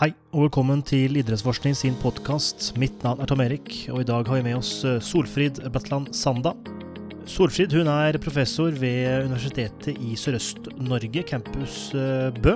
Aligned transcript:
Hei, 0.00 0.14
og 0.32 0.46
velkommen 0.46 0.80
til 0.80 1.18
Idrettsforskning 1.20 1.74
sin 1.76 1.96
podkast. 2.00 2.70
Mitt 2.80 3.02
navn 3.04 3.20
er 3.20 3.28
Tom 3.28 3.42
Erik, 3.44 3.66
og 3.92 3.98
i 4.00 4.06
dag 4.08 4.24
har 4.30 4.38
vi 4.38 4.44
med 4.46 4.56
oss 4.56 4.70
eh, 4.88 4.94
Solfrid 5.04 5.58
Bratland 5.74 6.14
Sanda. 6.16 6.54
Solfrid 7.28 7.74
hun 7.76 7.90
er 7.92 8.16
professor 8.16 8.72
ved 8.80 9.26
Universitetet 9.26 10.00
i 10.00 10.14
Sørøst-Norge, 10.16 11.20
campus 11.28 11.90
eh, 11.92 12.32
Bø. 12.32 12.54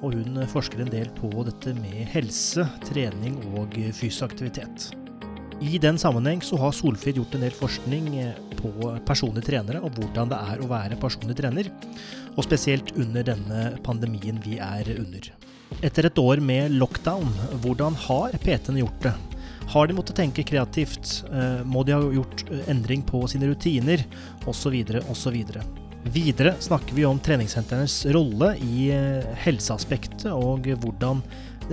Og 0.00 0.16
hun 0.16 0.40
forsker 0.48 0.80
en 0.80 0.88
del 0.94 1.12
på 1.18 1.28
dette 1.44 1.76
med 1.76 2.08
helse, 2.14 2.64
trening 2.88 3.36
og 3.52 3.76
fysisk 3.76 4.24
aktivitet. 4.30 4.94
I 5.60 5.76
den 5.76 6.00
sammenheng 6.00 6.40
så 6.40 6.56
har 6.62 6.72
Solfrid 6.72 7.20
gjort 7.20 7.36
en 7.36 7.44
del 7.44 7.58
forskning 7.60 8.08
eh, 8.22 8.44
på 8.56 8.94
personlige 9.04 9.50
trenere 9.50 9.84
og 9.84 10.00
hvordan 10.00 10.32
det 10.32 10.40
er 10.54 10.64
å 10.64 10.72
være 10.72 10.96
personlig 11.04 11.36
trener, 11.36 11.68
og 12.32 12.48
spesielt 12.48 12.96
under 12.96 13.28
denne 13.28 13.74
pandemien 13.84 14.40
vi 14.48 14.56
er 14.56 14.96
under. 14.96 15.34
Etter 15.84 16.08
et 16.08 16.18
år 16.18 16.40
med 16.40 16.72
lockdown, 16.78 17.26
hvordan 17.64 17.96
har 18.06 18.36
PT-ene 18.42 18.80
gjort 18.80 19.02
det? 19.04 19.14
Har 19.66 19.88
de 19.88 19.96
måttet 19.96 20.16
tenke 20.20 20.44
kreativt? 20.46 21.24
Eh, 21.32 21.64
må 21.66 21.82
de 21.84 21.96
ha 21.96 22.12
gjort 22.14 22.44
eh, 22.50 22.62
endring 22.70 23.02
på 23.02 23.24
sine 23.28 23.50
rutiner? 23.50 24.04
Osv. 24.46 24.76
osv. 25.10 25.36
Videre 26.14 26.54
snakker 26.62 26.94
vi 26.94 27.04
om 27.04 27.18
treningssentrenes 27.18 27.98
rolle 28.14 28.52
i 28.62 28.88
eh, 28.94 29.26
helseaspektet, 29.42 30.30
og 30.30 30.70
hvordan 30.70 31.22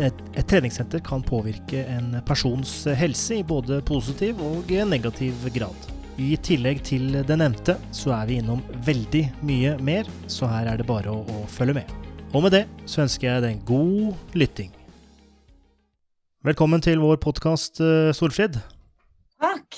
et, 0.01 0.23
treningssenter 0.49 1.03
kan 1.05 1.21
påvirke 1.21 1.85
en 1.85 2.17
persons 2.25 2.79
helse 2.97 3.39
i 3.39 3.45
både 3.45 3.83
positiv 3.85 4.41
og 4.41 4.73
negativ 4.89 5.45
grad. 5.53 5.91
I 6.17 6.33
tillegg 6.41 6.81
til 6.85 7.11
det 7.25 7.37
nevnte, 7.37 7.77
så 7.93 8.17
er 8.17 8.29
vi 8.29 8.41
innom 8.41 8.61
veldig 8.85 9.27
mye 9.45 9.77
mer, 9.81 10.09
så 10.27 10.49
her 10.49 10.73
er 10.73 10.81
det 10.81 10.89
bare 10.89 11.13
å, 11.13 11.21
å 11.21 11.45
følge 11.49 11.77
med. 11.81 11.99
Og 12.33 12.41
med 12.41 12.49
det 12.55 12.63
så 12.89 13.03
ønsker 13.03 13.27
jeg 13.27 13.41
deg 13.43 13.51
en 13.53 13.65
god 13.67 14.33
lytting. 14.33 14.71
Velkommen 16.41 16.81
til 16.81 16.97
vår 16.97 17.19
podkast, 17.21 17.77
eh, 17.77 18.09
Solfrid. 18.09 18.57
Takk. 19.37 19.77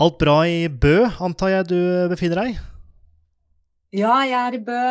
Alt 0.00 0.16
bra 0.16 0.38
i 0.48 0.64
Bø, 0.72 1.10
antar 1.20 1.52
jeg 1.52 1.68
du 1.68 1.80
befinner 2.08 2.40
deg? 2.40 2.56
Ja, 3.92 4.14
jeg 4.24 4.38
er 4.40 4.56
i 4.56 4.62
Bø. 4.64 4.84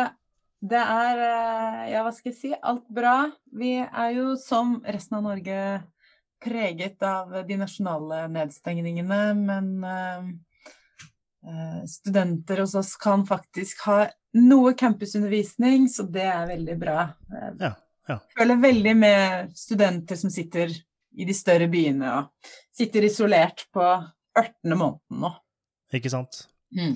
Det 0.70 0.78
er 0.78 1.24
eh, 1.26 1.90
Ja, 1.96 2.04
hva 2.06 2.12
skal 2.14 2.30
jeg 2.30 2.38
si? 2.38 2.52
Alt 2.62 2.86
bra. 2.86 3.32
Vi 3.50 3.74
er 3.82 4.10
jo 4.14 4.36
som 4.38 4.78
resten 4.86 5.18
av 5.18 5.26
Norge 5.26 5.82
preget 6.40 7.02
av 7.02 7.42
de 7.42 7.58
nasjonale 7.58 8.28
nedstengningene, 8.30 9.34
men 9.34 9.74
studenter 11.88 12.60
hos 12.60 12.74
oss 12.76 12.90
kan 13.00 13.22
faktisk 13.26 13.86
ha 13.86 14.02
noe 14.36 14.74
campusundervisning, 14.78 15.88
så 15.88 16.04
det 16.04 16.26
er 16.28 16.50
veldig 16.50 16.76
bra. 16.78 17.06
Jeg 17.32 17.54
ja, 17.62 17.70
ja. 18.10 18.18
føler 18.36 18.60
veldig 18.60 18.94
med 18.98 19.54
studenter 19.56 20.20
som 20.20 20.32
sitter 20.32 20.74
i 21.16 21.26
de 21.26 21.34
større 21.34 21.66
byene 21.70 22.12
og 22.18 22.52
sitter 22.76 23.08
isolert 23.08 23.66
på 23.74 23.82
18. 24.38 24.76
måneden 24.76 25.24
nå. 25.24 25.32
Ikke 25.96 26.12
sant. 26.12 26.44
Mm. 26.76 26.94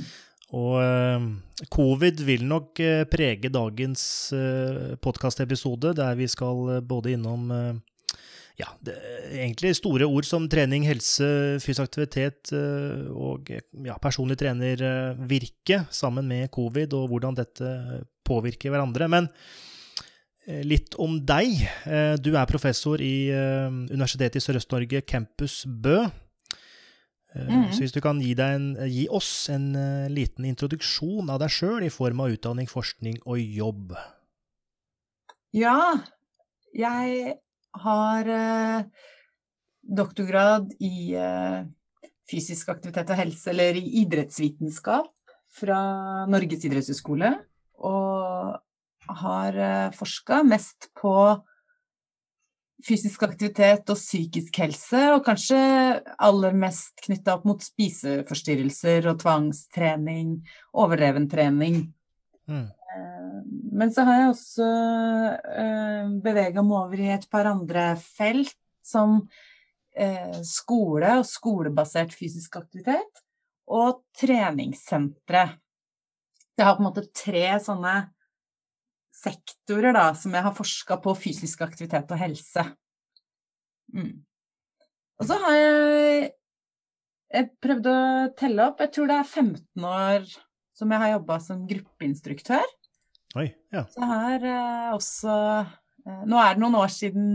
Og 0.54 0.76
uh, 0.78 1.24
covid 1.72 2.20
vil 2.26 2.44
nok 2.46 2.78
uh, 2.84 3.02
prege 3.10 3.50
dagens 3.50 4.04
uh, 4.36 4.94
podkastepisode, 5.02 5.96
der 5.98 6.14
vi 6.18 6.28
skal 6.30 6.78
både 6.86 7.16
innom 7.16 7.50
ja, 8.54 8.68
det 8.86 8.94
egentlig 9.34 9.72
store 9.74 10.06
ord 10.06 10.26
som 10.28 10.46
trening, 10.50 10.84
helse, 10.86 11.26
fysisk 11.62 11.88
aktivitet 11.88 12.52
eh, 12.54 13.06
og 13.10 13.50
ja, 13.50 13.96
personlig 14.02 14.38
trenervirke 14.38 15.80
sammen 15.94 16.28
med 16.30 16.52
covid, 16.54 16.94
og 16.94 17.08
hvordan 17.10 17.38
dette 17.40 17.70
påvirker 18.26 18.70
hverandre. 18.70 19.10
Men 19.10 19.28
eh, 20.46 20.62
litt 20.62 20.94
om 21.02 21.18
deg. 21.26 21.64
Eh, 21.82 22.14
du 22.22 22.36
er 22.38 22.50
professor 22.50 23.02
i 23.02 23.26
Universitetet 23.90 24.38
i 24.38 24.46
Sørøst-Norge, 24.46 25.02
campus 25.02 25.64
Bø. 25.66 26.04
Mm. 27.34 27.72
Så 27.74 27.82
hvis 27.82 27.94
du 27.96 27.98
kan 27.98 28.20
gi, 28.22 28.36
en, 28.38 28.76
gi 28.86 29.08
oss 29.10 29.48
en 29.50 29.72
liten 30.14 30.46
introduksjon 30.46 31.32
av 31.34 31.40
deg 31.42 31.50
sjøl 31.50 31.82
i 31.82 31.90
form 31.90 32.22
av 32.22 32.30
utdanning, 32.30 32.70
forskning 32.70 33.18
og 33.26 33.40
jobb. 33.42 33.96
Ja, 35.50 35.74
jeg 36.70 37.34
har 37.82 38.28
eh, 38.30 38.84
doktorgrad 39.82 40.72
i 40.80 41.14
eh, 41.18 41.64
fysisk 42.30 42.70
aktivitet 42.72 43.10
og 43.12 43.20
helse, 43.20 43.50
eller 43.52 43.78
i 43.78 44.02
idrettsvitenskap, 44.04 45.10
fra 45.54 45.80
Norges 46.30 46.64
idrettshøgskole. 46.66 47.34
Og 47.84 49.10
har 49.24 49.58
eh, 49.58 49.90
forska 49.96 50.42
mest 50.46 50.90
på 50.98 51.16
fysisk 52.84 53.22
aktivitet 53.24 53.88
og 53.92 53.98
psykisk 53.98 54.58
helse, 54.60 55.00
og 55.14 55.24
kanskje 55.26 55.58
aller 56.18 56.56
mest 56.58 57.00
knytta 57.06 57.38
opp 57.38 57.46
mot 57.48 57.62
spiseforstyrrelser 57.64 59.08
og 59.12 59.20
tvangstrening, 59.22 60.38
overdreven 60.76 61.28
trening. 61.32 61.78
Mm. 62.50 62.66
Men 63.74 63.90
så 63.94 64.04
har 64.06 64.20
jeg 64.20 64.30
også 64.30 64.68
eh, 65.64 66.12
bevega 66.22 66.62
meg 66.62 66.76
over 66.78 67.00
i 67.02 67.10
et 67.14 67.26
par 67.30 67.48
andre 67.50 67.94
felt, 68.00 68.54
som 68.84 69.22
eh, 69.96 70.40
skole 70.46 71.16
og 71.20 71.26
skolebasert 71.26 72.14
fysisk 72.14 72.58
aktivitet, 72.60 73.22
og 73.64 74.04
treningssentre. 74.18 75.46
Jeg 76.54 76.68
har 76.68 76.76
på 76.76 76.84
en 76.84 76.88
måte 76.90 77.06
tre 77.16 77.46
sånne 77.62 77.96
sektorer 79.14 79.94
da, 79.96 80.06
som 80.18 80.34
jeg 80.34 80.44
har 80.44 80.54
forska 80.54 80.98
på 81.02 81.16
fysisk 81.18 81.64
aktivitet 81.66 82.14
og 82.14 82.20
helse. 82.20 82.66
Mm. 83.94 84.22
Og 85.18 85.28
så 85.28 85.38
har 85.42 85.58
jeg, 85.58 86.30
jeg 87.34 87.50
prøvd 87.62 87.90
å 87.90 87.98
telle 88.38 88.68
opp, 88.68 88.82
jeg 88.82 88.94
tror 88.94 89.10
det 89.10 89.18
er 89.18 89.30
15 89.30 89.90
år 89.90 90.26
som 90.74 90.90
jeg 90.90 91.02
har 91.04 91.14
jobba 91.14 91.38
som 91.42 91.66
gruppeinstruktør. 91.70 92.66
Oi, 93.34 93.48
ja. 93.74 93.82
Så 93.90 94.06
her 94.06 94.44
eh, 94.46 94.94
også 94.94 95.34
eh, 95.34 96.22
Nå 96.30 96.38
er 96.38 96.54
det 96.54 96.62
noen 96.62 96.78
år 96.78 96.90
siden 96.94 97.28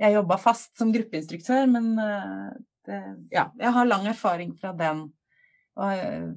jeg 0.00 0.14
jobba 0.14 0.38
fast 0.40 0.78
som 0.80 0.94
gruppeinstruktør, 0.94 1.66
men 1.68 1.90
eh, 2.00 2.52
det, 2.88 3.00
ja, 3.34 3.50
jeg 3.60 3.72
har 3.76 3.88
lang 3.88 4.06
erfaring 4.08 4.54
fra 4.56 4.70
den, 4.72 5.02
og, 5.76 6.30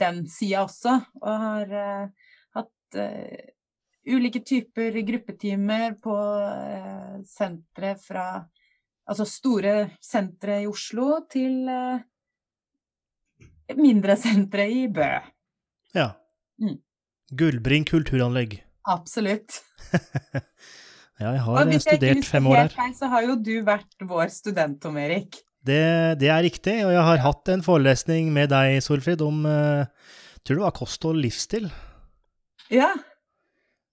den 0.00 0.22
sida 0.32 0.62
også. 0.64 0.94
Og 1.20 1.42
har 1.42 1.74
uh, 1.76 2.30
hatt 2.56 2.96
uh, 2.96 3.42
ulike 4.08 4.40
typer 4.48 4.96
gruppetimer 5.04 5.98
på 6.00 6.16
sentre 7.28 7.94
fra 8.00 8.26
Altså 9.12 9.24
store 9.26 9.72
sentre 10.00 10.60
i 10.62 10.66
Oslo 10.70 11.24
til 11.28 11.66
mindre 13.74 14.14
sentre 14.16 14.68
i 14.70 14.84
Bø. 14.94 15.08
Ja. 15.92 16.06
Mm. 16.62 16.78
Gullbring 17.32 17.86
kulturanlegg. 17.88 18.58
Absolutt. 18.92 19.62
ja, 21.22 21.30
jeg 21.32 21.44
har 21.46 21.72
studert 21.80 22.26
fem 22.28 22.50
år 22.50 22.64
her. 22.64 22.74
Feil, 22.76 22.92
så 22.98 23.08
har 23.12 23.24
jo 23.28 23.38
du 23.40 23.54
vært 23.66 24.04
vår 24.08 24.28
student, 24.34 24.80
Tom 24.82 24.98
Erik. 25.00 25.40
Det, 25.62 26.18
det, 26.18 26.28
er 26.34 26.42
riktig, 26.42 26.74
og 26.84 26.90
jeg 26.90 27.06
har 27.06 27.22
hatt 27.22 27.52
en 27.52 27.62
forelesning 27.62 28.32
med 28.34 28.50
deg, 28.50 28.80
Solfrid, 28.82 29.22
om 29.22 29.44
uh, 29.46 29.86
tror 30.42 30.58
det 30.58 30.64
var 30.64 30.74
og 30.82 31.16
livsstil. 31.22 31.70
Ja. 32.72 32.90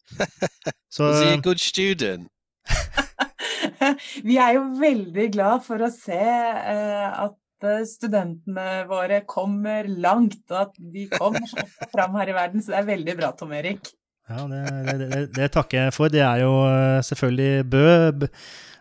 så 0.95 1.05
Was 1.05 1.21
he 1.21 1.33
a 1.35 1.41
good 1.45 1.61
student? 1.61 2.27
Vi 4.27 4.39
er 4.41 4.55
jo 4.57 4.65
veldig 4.79 5.27
glad 5.31 5.61
for 5.65 5.85
å 5.85 5.91
se 5.93 6.17
uh, 6.17 7.23
at 7.27 7.37
Eh, 7.59 7.83
studentene 7.87 8.85
våre 8.87 9.21
kommer 9.27 9.87
langt, 9.99 10.41
og 10.51 10.61
at 10.61 10.77
de 10.79 11.07
kommer 11.11 11.43
fram 11.91 12.15
her 12.19 12.31
i 12.31 12.35
verden. 12.37 12.63
Så 12.63 12.71
det 12.71 12.79
er 12.79 12.89
veldig 12.93 13.15
bra, 13.19 13.33
Tom 13.35 13.53
Erik. 13.57 13.91
Ja, 14.29 14.45
det, 14.47 14.63
det, 14.87 15.07
det, 15.09 15.21
det 15.35 15.51
takker 15.55 15.87
jeg 15.87 15.95
for. 15.95 16.11
Det 16.13 16.21
er 16.23 16.43
jo 16.45 16.53
eh, 16.69 16.99
selvfølgelig 17.03 17.65
Bø. 17.73 17.85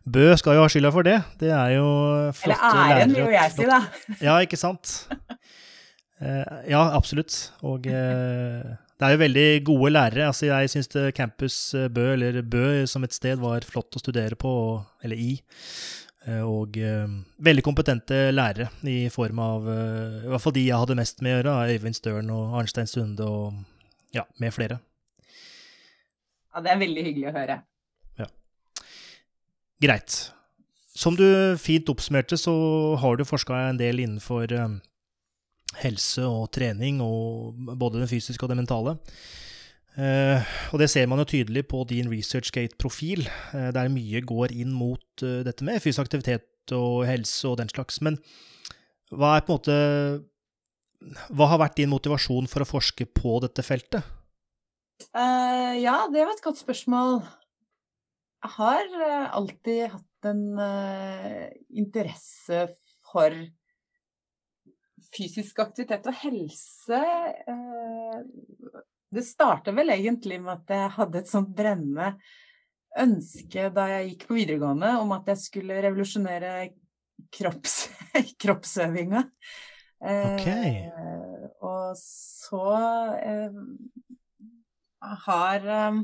Bø 0.09 0.27
skal 0.41 0.57
jo 0.57 0.65
ha 0.65 0.73
skylda 0.73 0.93
for 0.95 1.09
det. 1.09 1.17
Det 1.41 1.51
er 1.53 1.75
jo 1.75 1.89
flotte 2.39 2.71
lærere. 2.71 2.85
Eller 2.85 3.01
æren, 3.01 3.17
vil 3.17 3.25
jo 3.25 3.33
jeg 3.35 3.55
si, 3.57 3.69
da. 3.69 3.81
Ja, 4.25 4.39
ikke 4.45 4.61
sant. 4.61 4.99
Eh, 6.19 6.55
ja, 6.73 6.81
absolutt. 6.97 7.35
Og 7.63 7.85
det 7.85 9.07
er 9.07 9.13
jo 9.15 9.21
veldig 9.21 9.49
gode 9.69 9.93
lærere. 9.95 10.25
Altså, 10.33 10.49
jeg 10.49 10.73
syns 10.73 10.91
Campus 11.15 11.59
Bø, 11.95 12.09
eller 12.17 12.41
Bø 12.43 12.65
som 12.91 13.07
et 13.07 13.15
sted, 13.15 13.39
var 13.39 13.63
flott 13.63 13.95
å 13.95 14.03
studere 14.03 14.35
på, 14.35 14.51
eller 15.07 15.21
i. 15.23 15.37
Eh, 16.27 16.43
og 16.43 16.75
uh, 16.83 17.07
veldig 17.47 17.63
kompetente 17.63 18.17
lærere 18.33 18.69
i 18.91 19.07
form 19.13 19.39
av 19.39 19.69
uh, 19.71 20.25
I 20.25 20.31
hvert 20.33 20.43
fall 20.43 20.55
de 20.57 20.65
jeg 20.67 20.81
hadde 20.83 20.97
mest 20.99 21.23
med 21.23 21.37
å 21.37 21.39
gjøre. 21.39 21.77
Øyvind 21.77 21.99
Støren 21.99 22.33
og 22.35 22.57
Arnstein 22.59 22.91
Sunde 22.91 23.29
og 23.29 23.61
ja, 24.17 24.25
med 24.43 24.55
flere. 24.57 24.81
Ja, 26.51 26.65
det 26.65 26.73
er 26.73 26.81
veldig 26.81 27.05
hyggelig 27.07 27.31
å 27.31 27.37
høre. 27.37 27.61
Ja. 28.19 28.27
Greit. 29.85 30.19
Som 30.99 31.15
du 31.15 31.29
fint 31.63 31.91
oppsummerte, 31.93 32.35
så 32.41 32.53
har 32.99 33.19
du 33.19 33.29
forska 33.29 33.69
en 33.69 33.79
del 33.79 34.01
innenfor 34.03 34.51
helse 35.79 36.25
og 36.27 36.49
trening, 36.57 36.99
og 37.05 37.77
både 37.79 38.01
det 38.03 38.09
fysiske 38.11 38.43
og 38.43 38.51
det 38.51 38.59
mentale. 38.59 38.97
Uh, 39.99 40.45
og 40.71 40.79
det 40.79 40.87
ser 40.93 41.09
man 41.11 41.19
jo 41.19 41.27
tydelig 41.27 41.65
på 41.67 41.81
din 41.91 42.11
ResearchGate-profil, 42.13 43.25
uh, 43.55 43.71
der 43.75 43.91
mye 43.91 44.21
går 44.23 44.53
inn 44.55 44.71
mot 44.71 45.25
uh, 45.25 45.41
dette 45.47 45.67
med 45.67 45.81
fysisk 45.83 46.05
aktivitet 46.05 46.75
og 46.77 47.03
helse 47.09 47.49
og 47.49 47.57
den 47.59 47.71
slags. 47.73 47.99
Men 48.05 48.21
hva 49.11 49.35
er 49.35 49.47
på 49.47 49.55
en 49.55 49.59
måte 49.59 49.79
Hva 51.33 51.47
har 51.47 51.61
vært 51.63 51.77
din 51.79 51.91
motivasjon 51.91 52.49
for 52.51 52.63
å 52.63 52.69
forske 52.69 53.07
på 53.07 53.39
dette 53.45 53.63
feltet? 53.63 54.03
ja, 55.79 56.09
det 56.11 56.25
var 56.27 56.33
et 56.33 56.43
godt 56.43 56.59
spørsmål. 56.59 57.21
Jeg 58.43 58.51
har 58.57 58.89
alltid 59.39 59.93
hatt 59.93 60.27
en 60.27 60.59
interesse 61.71 62.65
for 63.07 63.37
fysisk 65.15 65.63
aktivitet 65.63 66.11
og 66.11 66.19
helse 66.19 67.01
det 69.15 69.25
starta 69.25 69.73
vel 69.75 69.95
egentlig 69.95 70.41
med 70.43 70.55
at 70.59 70.75
jeg 70.75 70.95
hadde 70.99 71.23
et 71.23 71.31
sånt 71.31 71.55
brennende 71.57 72.13
ønske 72.99 73.69
da 73.75 73.87
jeg 73.93 74.13
gikk 74.13 74.27
på 74.29 74.39
videregående 74.39 74.95
om 75.03 75.13
at 75.17 75.29
jeg 75.33 75.43
skulle 75.43 75.81
revolusjonere 75.85 76.53
kropps, 77.35 77.77
kroppsøvinga. 78.43 79.25
Okay. 79.99 80.87
Eh, 80.87 81.47
og 81.67 81.97
så 81.99 82.67
eh, 83.19 83.57
har 85.27 85.67
eh, 85.75 85.99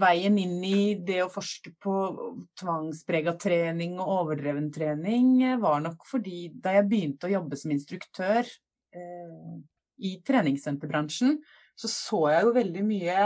veien 0.00 0.38
inn 0.38 0.60
i 0.64 0.94
det 0.94 1.18
å 1.24 1.32
forske 1.32 1.72
på 1.82 1.94
tvangsprega 2.60 3.34
trening 3.40 3.98
og 3.98 4.12
overdreven 4.20 4.70
trening 4.72 5.42
var 5.60 5.82
nok 5.82 6.06
fordi 6.06 6.46
da 6.54 6.76
jeg 6.78 6.88
begynte 6.90 7.26
å 7.26 7.34
jobbe 7.34 7.58
som 7.58 7.74
instruktør 7.74 8.46
eh, 8.46 9.52
i 10.00 10.16
treningssenterbransjen, 10.26 11.38
så 11.78 11.90
så 11.90 12.20
jeg 12.32 12.46
jo 12.46 12.56
veldig 12.56 12.84
mye 12.86 13.22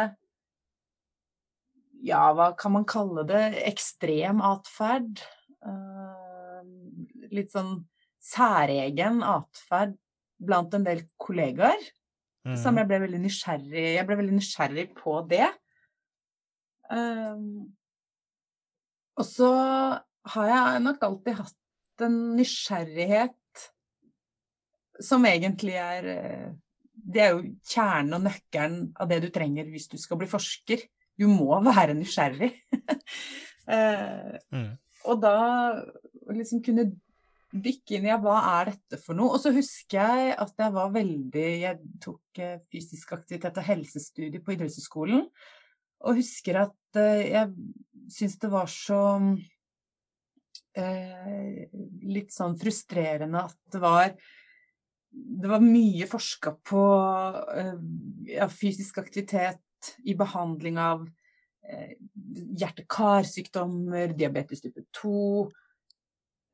Ja, 2.05 2.25
hva 2.37 2.51
kan 2.59 2.75
man 2.75 2.85
kalle 2.85 3.25
det? 3.25 3.43
Ekstrem 3.65 4.43
atferd. 4.45 5.23
Uh, 5.65 6.61
litt 7.33 7.55
sånn 7.55 7.79
særegen 8.21 9.23
atferd 9.25 9.95
blant 10.45 10.75
en 10.77 10.85
del 10.85 11.07
kollegaer. 11.21 11.81
Mm. 12.45 12.59
Som 12.61 12.77
jeg 12.77 12.91
ble 12.91 12.99
veldig 13.07 13.23
nysgjerrig 13.23 13.85
Jeg 13.95 14.05
ble 14.05 14.19
veldig 14.21 14.35
nysgjerrig 14.37 14.91
på 14.99 15.17
det. 15.31 15.47
Um, 16.93 17.73
og 19.17 19.25
så 19.25 19.51
har 20.35 20.51
jeg 20.51 20.83
nok 20.85 21.07
alltid 21.09 21.39
hatt 21.41 22.05
en 22.05 22.19
nysgjerrighet 22.37 23.65
som 25.03 25.25
egentlig 25.27 25.75
er 25.79 26.09
eh, 26.11 26.51
det 27.05 27.23
er 27.23 27.35
jo 27.35 27.43
kjernen 27.69 28.17
og 28.17 28.25
nøkkelen 28.25 28.79
av 29.01 29.11
det 29.11 29.21
du 29.25 29.31
trenger 29.35 29.69
hvis 29.71 29.91
du 29.93 29.99
skal 30.01 30.21
bli 30.21 30.29
forsker. 30.31 30.85
Du 31.21 31.29
må 31.31 31.61
være 31.67 31.95
nysgjerrig. 31.99 32.51
eh, 33.77 34.37
mm. 34.51 34.71
Og 35.05 35.21
da 35.23 35.35
liksom 36.33 36.63
kunne 36.65 36.89
dykke 37.55 37.99
inn 37.99 38.09
i 38.09 38.11
ja, 38.11 38.19
hva 38.23 38.39
er 38.59 38.73
dette 38.73 38.99
for 39.03 39.17
noe. 39.19 39.37
Og 39.37 39.43
så 39.43 39.53
husker 39.55 40.01
jeg 40.01 40.37
at 40.43 40.55
jeg 40.59 40.75
var 40.75 40.95
veldig 40.95 41.49
Jeg 41.63 41.93
tok 42.03 42.43
eh, 42.43 42.63
fysisk 42.73 43.15
aktivitet 43.17 43.61
og 43.61 43.69
helsestudie 43.69 44.43
på 44.43 44.57
idrettshøyskolen. 44.57 45.27
Og 46.05 46.21
husker 46.21 46.65
at 46.65 47.01
eh, 47.01 47.27
jeg 47.35 47.53
syns 48.15 48.39
det 48.43 48.51
var 48.53 48.71
så 48.71 49.03
eh, 50.77 51.61
Litt 52.05 52.35
sånn 52.35 52.59
frustrerende 52.61 53.47
at 53.47 53.61
det 53.73 53.83
var 53.83 54.17
det 55.15 55.51
var 55.51 55.63
mye 55.63 56.07
forska 56.11 56.57
på 56.67 56.85
uh, 57.57 57.75
ja, 58.29 58.49
fysisk 58.51 58.99
aktivitet 58.99 59.61
i 60.05 60.15
behandling 60.19 60.79
av 60.81 61.05
uh, 61.05 61.93
hjerte-karsykdommer, 62.59 64.15
diabetes 64.19 64.65
type 64.65 64.83
2. 65.01 65.13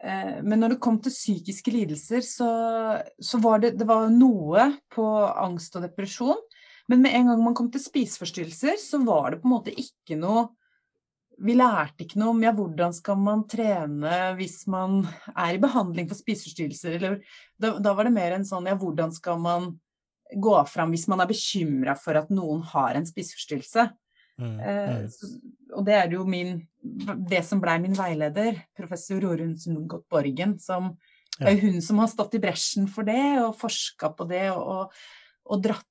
Uh, 0.01 0.11
eh, 0.11 0.37
men 0.43 0.61
når 0.61 0.75
det 0.75 0.83
kom 0.85 1.01
til 1.03 1.15
psykiske 1.15 1.73
lidelser, 1.75 2.25
så, 2.27 2.51
så 3.17 3.41
var 3.43 3.65
det, 3.65 3.77
det 3.81 3.89
var 3.89 4.11
noe 4.13 4.71
på 4.93 5.07
angst 5.31 5.77
og 5.79 5.87
depresjon. 5.87 6.41
Men 6.91 7.05
med 7.05 7.15
en 7.17 7.31
gang 7.31 7.45
man 7.45 7.57
kom 7.57 7.71
til 7.73 7.83
spiseforstyrrelser, 7.85 8.81
så 8.83 9.01
var 9.07 9.31
det 9.31 9.43
på 9.43 9.49
en 9.49 9.57
måte 9.57 9.77
ikke 9.77 10.19
noe 10.19 10.49
vi 11.41 11.55
lærte 11.57 12.05
ikke 12.05 12.19
noe 12.21 12.35
om 12.35 12.43
ja, 12.45 12.53
hvordan 12.57 12.93
skal 12.97 13.21
man 13.21 13.45
trene 13.49 14.17
hvis 14.39 14.63
man 14.71 15.01
er 15.33 15.57
i 15.57 15.61
behandling 15.63 16.09
for 16.11 16.19
spiseforstyrrelser, 16.19 16.97
eller 16.99 17.21
da, 17.57 17.77
da, 17.81 17.95
var 17.97 18.09
det 18.09 18.15
mer 18.15 18.37
en 18.37 18.47
sånn 18.47 18.69
ja, 18.69 18.77
hvordan 18.79 19.15
skal 19.17 19.41
man 19.41 19.71
gå 20.31 20.57
fram 20.71 20.93
hvis 20.95 21.09
man 21.11 21.23
er 21.23 21.31
bekymra 21.31 21.97
for 21.99 22.19
at 22.21 22.31
noen 22.33 22.63
har 22.71 22.99
en 22.99 23.09
spiseforstyrrelse. 23.09 23.87
Mm, 24.41 24.59
eh, 24.61 24.91
mm. 24.91 25.07
Eh, 25.07 25.79
og 25.79 25.87
det 25.87 25.97
er 25.97 26.15
jo 26.15 26.27
min 26.29 26.61
Det 27.29 27.43
som 27.45 27.61
blei 27.61 27.77
min 27.79 27.95
veileder, 27.95 28.57
professor 28.77 29.21
Rorun 29.23 29.53
Sundgodt 29.59 30.09
Borgen, 30.11 30.57
som 30.59 30.95
ja. 31.39 31.51
er 31.51 31.61
hun 31.61 31.81
som 31.85 32.01
har 32.03 32.09
stått 32.11 32.35
i 32.39 32.43
bresjen 32.43 32.89
for 32.91 33.07
det 33.07 33.39
og 33.43 33.59
forska 33.61 34.11
på 34.17 34.27
det 34.31 34.49
og, 34.51 34.91
og 35.45 35.63
dratt 35.63 35.87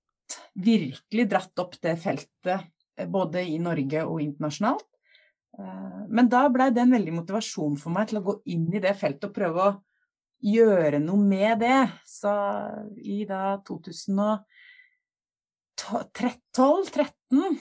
virkelig 0.53 1.25
dratt 1.29 1.61
opp 1.61 1.77
det 1.81 1.95
feltet 2.01 2.67
eh, 2.97 3.09
både 3.09 3.45
i 3.47 3.59
Norge 3.61 4.05
og 4.05 4.21
internasjonalt. 4.23 4.87
Eh, 5.57 6.05
men 6.09 6.29
da 6.29 6.49
blei 6.53 6.69
det 6.73 6.81
en 6.83 6.91
veldig 6.93 7.13
motivasjon 7.19 7.77
for 7.79 7.91
meg 7.95 8.07
til 8.09 8.17
å 8.19 8.25
gå 8.27 8.33
inn 8.53 8.67
i 8.73 8.81
det 8.83 8.93
feltet 8.99 9.29
og 9.29 9.35
prøve 9.35 9.59
å 9.65 9.77
gjøre 10.45 10.99
noe 11.03 11.21
med 11.23 11.59
det. 11.63 11.81
Så 12.07 12.31
i 13.01 13.25
da 13.29 13.57
2012-13 13.67 14.43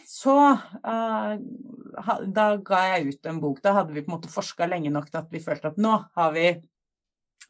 så 0.06 0.36
uh, 0.54 1.32
Da 2.38 2.46
ga 2.64 2.78
jeg 2.92 3.06
ut 3.08 3.26
en 3.30 3.40
bok. 3.42 3.58
Da 3.64 3.70
hadde 3.80 3.92
vi 3.94 4.04
på 4.04 4.10
en 4.12 4.16
måte 4.18 4.32
forska 4.32 4.64
lenge 4.70 4.90
nok 4.94 5.06
til 5.10 5.20
at 5.22 5.30
vi 5.32 5.40
følte 5.42 5.68
at 5.72 5.78
nå 5.80 5.92
har 6.18 6.30
vi, 6.36 6.46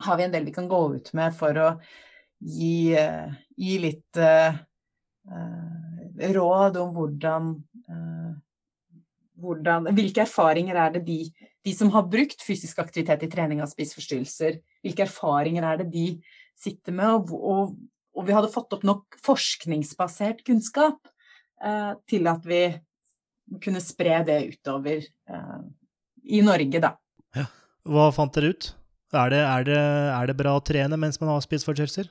har 0.06 0.14
vi 0.16 0.22
en 0.24 0.34
del 0.34 0.44
vi 0.48 0.56
kan 0.56 0.70
gå 0.70 0.80
ut 0.96 1.08
med 1.18 1.30
for 1.36 1.52
å 1.60 1.68
gi, 2.38 2.78
uh, 2.96 3.28
gi 3.58 3.74
litt 3.84 4.12
uh, 4.22 4.52
råd 6.38 6.72
om 6.80 6.90
hvordan 6.96 7.42
hvordan, 9.38 9.88
hvilke 9.96 10.24
erfaringer 10.24 10.78
er 10.78 10.96
det 10.96 11.04
de, 11.06 11.20
de, 11.64 11.74
som 11.76 11.92
har 11.94 12.08
brukt 12.10 12.42
fysisk 12.44 12.80
aktivitet 12.82 13.22
i 13.24 13.30
trening 13.30 13.62
av 13.62 13.70
spiseforstyrrelser, 13.70 14.58
hvilke 14.84 15.06
erfaringer 15.06 15.66
er 15.66 15.82
det 15.82 15.88
de 15.92 16.08
sitter 16.58 16.96
med? 16.96 17.30
Og, 17.30 17.32
og, 17.38 17.76
og 18.18 18.26
vi 18.28 18.34
hadde 18.36 18.52
fått 18.52 18.74
opp 18.76 18.86
nok 18.88 19.18
forskningsbasert 19.24 20.42
kunnskap 20.46 20.98
eh, 21.62 21.92
til 22.10 22.30
at 22.30 22.46
vi 22.48 22.62
kunne 23.62 23.82
spre 23.82 24.20
det 24.28 24.40
utover 24.54 25.04
eh, 25.06 25.60
i 26.28 26.42
Norge, 26.44 26.82
da. 26.82 26.94
Ja. 27.36 27.46
Hva 27.88 28.10
fant 28.12 28.34
dere 28.36 28.52
ut? 28.52 28.72
Er 29.16 29.30
det, 29.32 29.40
er, 29.40 29.64
det, 29.64 29.82
er 30.12 30.28
det, 30.28 30.36
bra 30.36 30.58
å 30.58 30.64
trene 30.64 30.98
mens 31.00 31.16
man 31.22 31.30
har 31.32 31.44
spiseforstyrrelser? 31.44 32.10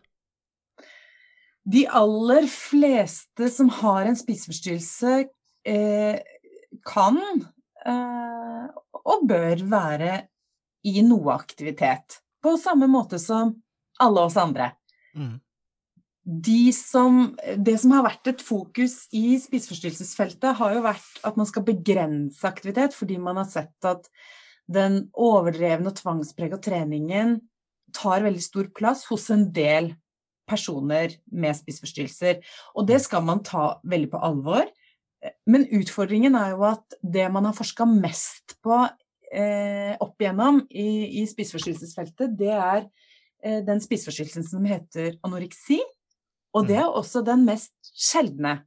De 1.67 1.83
aller 1.99 2.47
fleste 2.49 3.49
som 3.51 3.69
har 3.81 4.07
en 4.07 4.17
spiseforstyrrelse, 4.17 5.27
eh, 5.67 6.36
kan 6.87 7.19
eh, 7.87 8.67
og 9.07 9.27
bør 9.27 9.63
være 9.69 10.13
i 10.87 11.03
noe 11.05 11.33
aktivitet. 11.35 12.21
På 12.43 12.55
samme 12.59 12.87
måte 12.91 13.19
som 13.21 13.55
alle 14.03 14.23
oss 14.27 14.37
andre. 14.39 14.71
Mm. 15.17 15.37
De 16.27 16.73
som, 16.75 17.21
det 17.55 17.77
som 17.81 17.93
har 17.95 18.03
vært 18.05 18.29
et 18.33 18.41
fokus 18.43 19.05
i 19.15 19.37
spiseforstyrrelsesfeltet, 19.39 20.57
har 20.59 20.75
jo 20.75 20.83
vært 20.83 21.21
at 21.27 21.37
man 21.39 21.47
skal 21.47 21.65
begrense 21.67 22.43
aktivitet, 22.47 22.95
fordi 22.95 23.15
man 23.21 23.39
har 23.39 23.47
sett 23.49 23.87
at 23.87 24.09
den 24.67 25.05
overdrevne 25.15 25.93
og 25.93 26.01
tvangsprega 26.01 26.59
treningen 26.59 27.37
tar 27.95 28.25
veldig 28.25 28.43
stor 28.43 28.67
plass 28.75 29.05
hos 29.07 29.29
en 29.31 29.47
del 29.55 29.93
personer 30.47 31.15
med 31.31 31.55
spiseforstyrrelser. 31.55 32.41
Og 32.75 32.87
det 32.91 32.99
skal 33.03 33.23
man 33.27 33.43
ta 33.47 33.77
veldig 33.87 34.11
på 34.11 34.21
alvor. 34.23 34.67
Men 35.49 35.65
utfordringen 35.73 36.37
er 36.37 36.53
jo 36.53 36.63
at 36.67 36.97
det 37.01 37.25
man 37.33 37.47
har 37.49 37.55
forska 37.57 37.87
mest 37.89 38.57
på 38.63 38.77
eh, 39.33 39.93
opp 40.03 40.21
igjennom 40.21 40.61
i, 40.69 41.21
i 41.21 41.25
spiseforstyrrelsesfeltet, 41.29 42.35
det 42.37 42.53
er 42.53 42.81
eh, 43.43 43.61
den 43.65 43.81
spiseforstyrrelsen 43.83 44.45
som 44.47 44.67
heter 44.67 45.17
anoreksi. 45.25 45.79
Og 46.55 46.67
det 46.69 46.77
mm. 46.77 46.83
er 46.83 46.99
også 47.01 47.23
den 47.25 47.45
mest 47.47 47.73
sjeldne 47.91 48.59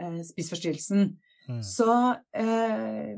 eh, 0.00 0.20
spiseforstyrrelsen. 0.28 1.08
Mm. 1.46 1.62
Så 1.64 1.90
eh, 2.36 3.16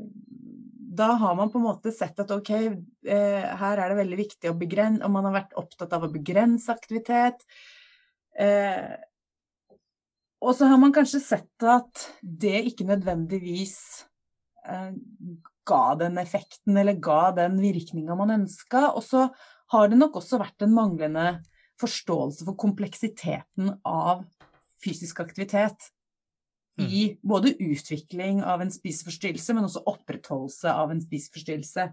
da 0.99 1.11
har 1.21 1.35
man 1.35 1.51
på 1.51 1.59
en 1.59 1.67
måte 1.67 1.93
sett 1.95 2.19
at 2.21 2.31
ok, 2.33 2.51
eh, 2.55 3.51
her 3.61 3.81
er 3.81 3.91
det 3.91 3.99
veldig 4.01 4.17
viktig 4.19 4.49
å 4.51 4.57
begrense 4.57 5.05
Og 5.05 5.13
man 5.13 5.27
har 5.29 5.37
vært 5.41 5.55
opptatt 5.59 5.93
av 5.95 6.05
å 6.05 6.11
begrense 6.13 6.71
aktivitet. 6.73 7.45
Eh, 8.39 8.95
og 10.39 10.55
så 10.55 10.69
har 10.71 10.79
man 10.79 10.93
kanskje 10.95 11.19
sett 11.23 11.67
at 11.67 12.05
det 12.21 12.63
ikke 12.71 12.87
nødvendigvis 12.87 13.75
eh, 14.65 14.93
ga 15.67 15.83
den 15.99 16.17
effekten 16.21 16.79
eller 16.79 16.99
ga 16.99 17.29
den 17.35 17.59
virkninga 17.61 18.15
man 18.15 18.37
ønska. 18.39 18.89
Og 18.95 19.03
så 19.03 19.27
har 19.73 19.89
det 19.89 19.99
nok 19.99 20.19
også 20.21 20.39
vært 20.41 20.65
en 20.65 20.75
manglende 20.75 21.27
forståelse 21.79 22.47
for 22.47 22.59
kompleksiteten 22.59 23.73
av 23.87 24.25
fysisk 24.83 25.21
aktivitet. 25.23 25.91
i 26.79 27.17
både 27.27 27.57
utvikling 27.59 28.37
av 28.39 28.61
en 28.63 28.69
spiseforstyrrelse, 28.71 29.51
men 29.51 29.65
også 29.67 29.81
opprettholdelse 29.91 30.71
av 30.71 30.93
en 30.93 31.01
spiseforstyrrelse. 31.03 31.89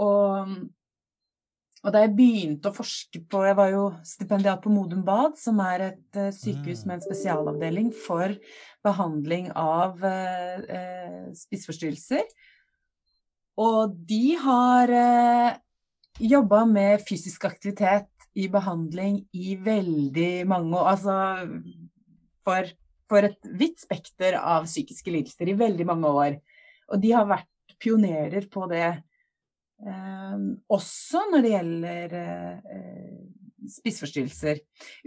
Og, 0.00 0.54
og, 1.84 1.92
da 1.94 2.02
jeg 2.02 2.14
begynte 2.18 2.70
å 2.70 2.74
forske 2.74 3.20
på 3.30 3.44
Jeg 3.46 3.56
var 3.58 3.70
jo 3.70 3.84
stipendiat 4.06 4.62
på 4.64 4.72
Modum 4.72 5.04
Bad, 5.06 5.38
som 5.38 5.60
er 5.62 5.84
et 5.92 6.18
uh, 6.18 6.30
sykehus 6.34 6.84
med 6.88 6.98
en 6.98 7.06
spesialavdeling 7.06 7.92
for 8.06 8.34
behandling 8.86 9.50
av 9.54 9.98
uh, 10.02 10.58
uh, 10.58 11.24
spiseforstyrrelser. 11.38 12.26
Og 13.58 13.94
de 14.10 14.36
har 14.42 14.94
uh, 14.94 15.56
jobba 16.18 16.64
med 16.66 17.02
fysisk 17.06 17.46
aktivitet 17.48 18.10
i 18.38 18.48
behandling 18.50 19.22
i 19.34 19.56
veldig 19.62 20.46
mange 20.50 20.78
år. 20.78 20.92
Altså 20.92 21.16
for, 22.46 22.70
for 23.10 23.28
et 23.28 23.52
vidt 23.60 23.80
spekter 23.82 24.38
av 24.38 24.66
psykiske 24.68 25.14
lidelser 25.14 25.50
i 25.50 25.58
veldig 25.58 25.86
mange 25.88 26.12
år. 26.24 26.38
Og 26.92 27.02
de 27.02 27.14
har 27.14 27.28
vært 27.28 27.78
pionerer 27.78 28.48
på 28.50 28.66
det 28.70 28.86
også 29.78 31.22
når 31.30 31.44
det 31.44 31.52
gjelder 31.52 32.16
eh, 32.18 33.18
spiseforstyrrelser. 33.68 34.58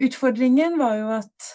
Utfordringen 0.08 0.78
var 0.80 0.96
jo 1.00 1.10
at 1.18 1.50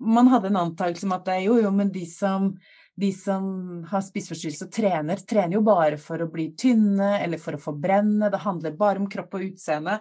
man 0.00 0.28
hadde 0.32 0.50
en 0.52 0.60
antakelse 0.60 1.06
om 1.08 1.14
at 1.16 1.26
det 1.28 1.42
jo, 1.46 1.58
jo, 1.60 1.72
men 1.72 1.90
de 1.92 2.04
som, 2.08 2.50
de 2.96 3.10
som 3.16 3.84
har 3.88 4.04
spiseforstyrrelse 4.04 4.68
og 4.68 4.72
trener, 4.72 5.20
trener 5.28 5.56
jo 5.58 5.64
bare 5.66 6.00
for 6.00 6.20
å 6.20 6.30
bli 6.32 6.50
tynne 6.58 7.16
eller 7.20 7.40
for 7.40 7.56
å 7.56 7.62
forbrenne. 7.62 8.30
Det 8.32 8.42
handler 8.44 8.76
bare 8.76 9.02
om 9.02 9.10
kropp 9.12 9.38
og 9.38 9.46
utseende. 9.50 10.00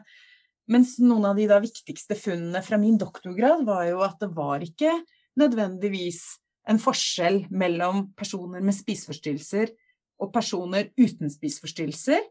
Mens 0.71 0.95
noen 1.03 1.29
av 1.29 1.37
de 1.37 1.45
da 1.47 1.59
viktigste 1.63 2.17
funnene 2.17 2.63
fra 2.65 2.79
min 2.81 2.97
doktorgrad 2.99 3.63
var 3.67 3.85
jo 3.87 4.01
at 4.03 4.17
det 4.23 4.31
var 4.35 4.63
ikke 4.65 4.97
nødvendigvis 5.39 6.23
en 6.71 6.79
forskjell 6.81 7.43
mellom 7.53 8.07
personer 8.17 8.63
med 8.65 8.73
spiseforstyrrelser 8.73 9.75
og 10.21 10.31
personer 10.33 10.91
uten 10.97 11.31
spiseforstyrrelser, 11.31 12.21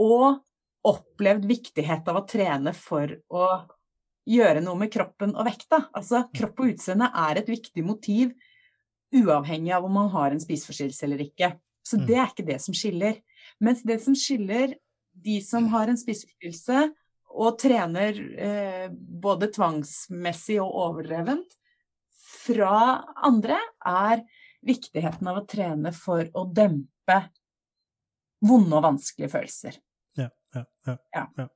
og 0.00 0.40
opplevd 0.86 1.44
viktighet 1.48 2.08
av 2.08 2.22
å 2.22 2.26
trene 2.28 2.72
for 2.76 3.12
å 3.28 3.48
gjøre 4.30 4.62
noe 4.64 4.78
med 4.80 4.92
kroppen 4.92 5.34
og 5.34 5.46
vekta. 5.48 5.84
Altså, 5.96 6.24
kropp 6.34 6.62
og 6.62 6.72
utseende 6.72 7.10
er 7.28 7.40
et 7.40 7.50
viktig 7.50 7.84
motiv 7.84 8.32
uavhengig 9.10 9.74
av 9.74 9.84
om 9.84 9.96
man 9.98 10.10
har 10.12 10.32
en 10.32 10.42
spiseforstyrrelse 10.42 11.06
eller 11.06 11.24
ikke. 11.26 11.52
Så 11.86 11.98
det 12.06 12.16
er 12.16 12.30
ikke 12.30 12.46
det 12.46 12.60
som 12.62 12.76
skiller. 12.76 13.18
Mens 13.60 13.82
det 13.86 13.98
som 14.04 14.16
skiller 14.16 14.76
de 15.20 15.40
som 15.44 15.66
har 15.72 15.90
en 15.90 15.98
spiseforstyrrelse 15.98 16.90
og 17.30 17.56
trener 17.62 18.16
eh, 18.42 18.86
både 18.90 19.50
tvangsmessig 19.54 20.58
og 20.62 20.70
overdrevent 20.84 21.56
fra 22.30 23.02
andre, 23.26 23.58
er 23.86 24.22
viktigheten 24.66 25.28
av 25.30 25.40
å 25.40 25.46
trene 25.48 25.92
for 25.96 26.26
å 26.36 26.44
dempe 26.46 26.99
vonde 28.46 28.76
og 28.78 28.84
vanskelige 28.88 29.32
følelser. 29.32 29.78
Ja, 30.18 30.28
ja, 30.54 30.64
ja. 30.86 30.96
ja. 31.16 31.24
ja. 31.42 31.48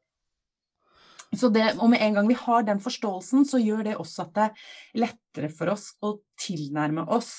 Så 1.34 1.50
det, 1.50 1.64
og 1.82 1.90
med 1.90 2.02
en 2.04 2.14
gang 2.18 2.28
vi 2.30 2.36
har 2.38 2.62
den 2.66 2.80
forståelsen, 2.82 3.42
så 3.48 3.58
gjør 3.58 3.82
det 3.88 3.96
også 3.98 4.26
at 4.26 4.34
det 4.36 4.44
er 4.44 4.68
lettere 5.02 5.50
for 5.50 5.72
oss 5.72 5.88
å 6.04 6.14
tilnærme 6.38 7.08
oss 7.16 7.32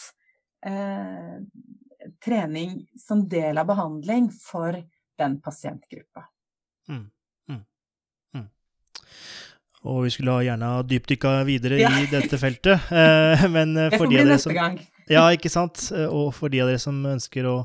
eh, 0.65 1.37
trening 2.23 2.81
som 2.99 3.23
del 3.31 3.61
av 3.61 3.69
behandling 3.69 4.27
for 4.35 4.75
den 5.15 5.39
pasientgruppa. 5.43 6.25
Mm. 6.91 7.07
Og 9.85 10.01
vi 10.07 10.11
skulle 10.15 10.39
gjerne 10.47 10.71
ha 10.73 10.83
dypdykka 10.85 11.31
videre 11.45 11.77
ja. 11.77 11.91
i 12.01 12.07
dette 12.09 12.39
feltet. 12.41 12.89
Eh, 12.89 13.45
men 13.55 13.77
eh, 13.77 13.93
for 13.93 14.09
de 14.09 14.19
av 14.21 14.31
dere 14.31 14.41
som 14.41 14.55
gang. 14.55 14.79
Ja, 15.11 15.27
ikke 15.35 15.51
sant. 15.53 15.91
Eh, 15.93 16.09
og 16.09 16.31
for 16.37 16.53
de 16.53 16.63
av 16.63 16.71
dere 16.71 16.81
som 16.81 16.97
ønsker 17.05 17.45
å 17.49 17.57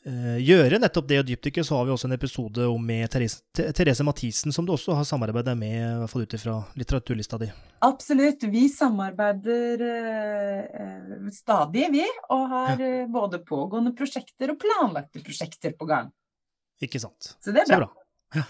gjøre 0.00 0.78
nettopp 0.80 1.08
det 1.10 1.18
å 1.20 1.24
dypdykke, 1.28 1.62
så 1.66 1.76
har 1.76 1.84
vi 1.84 1.92
også 1.92 2.08
en 2.08 2.16
episode 2.16 2.64
om 2.72 2.86
med 2.86 3.04
Therese, 3.12 3.42
Therese 3.52 4.04
Mathisen, 4.06 4.54
som 4.54 4.64
du 4.64 4.72
også 4.72 4.94
har 4.96 5.04
samarbeidet 5.04 5.52
med, 5.60 5.76
i 5.76 5.98
hvert 6.00 6.12
fall 6.12 6.24
ut 6.24 6.36
ifra 6.38 6.54
litteraturlista 6.80 7.40
di. 7.42 7.50
Absolutt. 7.84 8.46
Vi 8.48 8.62
samarbeider 8.72 9.84
uh, 9.84 11.28
stadig, 11.36 11.90
vi. 11.92 12.06
Og 12.32 12.46
har 12.54 12.80
ja. 12.80 13.04
både 13.12 13.42
pågående 13.44 13.92
prosjekter 13.98 14.54
og 14.54 14.60
planlagte 14.64 15.20
prosjekter 15.24 15.76
på 15.76 15.88
gang. 15.90 16.08
Ikke 16.80 17.00
sant. 17.02 17.34
Så 17.44 17.52
det 17.52 17.66
er 17.66 17.76
bra. 17.76 17.90
bra. 17.90 18.40
Ja. 18.40 18.46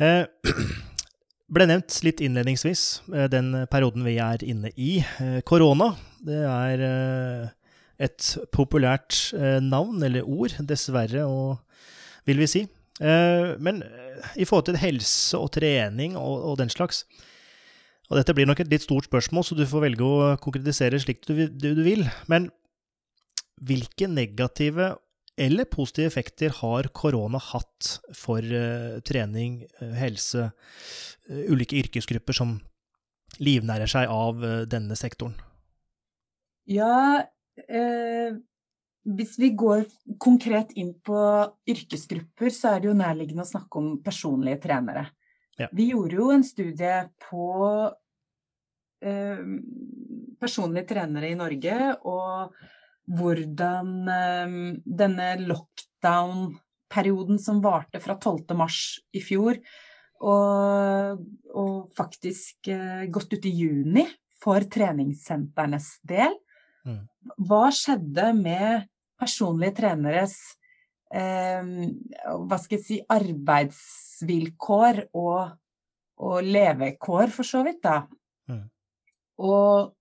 Eh, 0.00 0.24
ble 1.54 1.66
nevnt 1.68 1.98
litt 2.06 2.22
innledningsvis, 2.24 2.84
eh, 3.12 3.26
den 3.32 3.52
perioden 3.72 4.06
vi 4.06 4.16
er 4.22 4.44
inne 4.46 4.72
i. 4.76 5.00
Eh, 5.20 5.40
korona, 5.46 5.92
det 6.24 6.44
er 6.46 6.84
eh, 6.86 7.48
et 8.00 8.26
populært 8.56 9.34
navn, 9.60 10.02
eller 10.06 10.24
ord, 10.24 10.54
dessverre, 10.64 11.26
vil 12.28 12.40
vi 12.40 12.48
si. 12.48 12.62
Men 13.00 13.82
i 14.36 14.44
forhold 14.48 14.66
til 14.68 14.78
helse 14.80 15.36
og 15.36 15.50
trening 15.56 16.16
og, 16.20 16.34
og 16.50 16.58
den 16.60 16.72
slags 16.72 17.06
Og 18.10 18.18
dette 18.18 18.34
blir 18.36 18.48
nok 18.48 18.60
et 18.60 18.72
litt 18.72 18.84
stort 18.84 19.06
spørsmål, 19.06 19.44
så 19.46 19.56
du 19.56 19.62
får 19.68 19.84
velge 19.84 20.04
å 20.04 20.32
konkretisere 20.42 20.98
slik 21.00 21.22
du, 21.28 21.46
du, 21.46 21.68
du 21.76 21.82
vil. 21.86 22.02
Men 22.28 22.48
hvilke 23.60 24.08
negative 24.10 24.94
eller 25.40 25.68
positive 25.70 26.10
effekter 26.10 26.52
har 26.60 26.90
korona 26.96 27.40
hatt 27.40 27.92
for 28.16 28.44
uh, 28.44 28.98
trening, 29.06 29.62
uh, 29.80 29.94
helse, 29.96 30.50
uh, 31.30 31.42
ulike 31.48 31.78
yrkesgrupper 31.80 32.36
som 32.36 32.58
livnærer 33.40 33.88
seg 33.88 34.10
av 34.10 34.42
denne 34.68 34.96
sektoren? 34.98 35.36
Ja, 36.66 37.22
hvis 39.10 39.36
vi 39.40 39.50
går 39.56 39.86
konkret 40.20 40.74
inn 40.78 40.92
på 41.04 41.18
yrkesgrupper, 41.68 42.52
så 42.52 42.74
er 42.74 42.82
det 42.82 42.90
jo 42.90 42.98
nærliggende 42.98 43.46
å 43.46 43.48
snakke 43.48 43.80
om 43.80 43.88
personlige 44.04 44.60
trenere. 44.66 45.06
Ja. 45.58 45.68
Vi 45.72 45.90
gjorde 45.90 46.18
jo 46.18 46.28
en 46.34 46.44
studie 46.46 46.98
på 47.28 47.48
personlige 50.40 50.88
trenere 50.92 51.30
i 51.30 51.38
Norge, 51.38 51.76
og 52.08 52.52
hvordan 53.10 54.08
eh, 54.08 54.48
denne 54.84 55.28
lockdown-perioden 55.42 57.38
som 57.42 57.62
varte 57.64 58.00
fra 58.02 58.14
12. 58.18 58.54
mars 58.58 59.00
i 59.16 59.20
fjor, 59.24 59.58
og, 60.20 61.24
og 61.56 61.90
faktisk 61.96 62.68
eh, 62.70 63.06
gått 63.12 63.32
ut 63.34 63.46
i 63.48 63.54
juni 63.62 64.06
for 64.40 64.60
treningssentrenes 64.72 65.98
del. 66.06 66.34
Mm. 66.86 67.02
Hva 67.48 67.66
skjedde 67.74 68.30
med 68.38 68.88
personlige 69.20 69.76
treneres 69.82 70.36
eh, 71.12 71.62
hva 72.40 72.60
skal 72.60 72.78
jeg 72.78 72.86
si, 72.86 73.00
arbeidsvilkår 73.16 75.04
og, 75.12 75.56
og 76.24 76.36
levekår, 76.46 77.32
for 77.34 77.46
så 77.46 77.64
vidt, 77.66 77.82
da? 77.84 78.04
Mm. 78.48 78.64
Og 79.44 79.92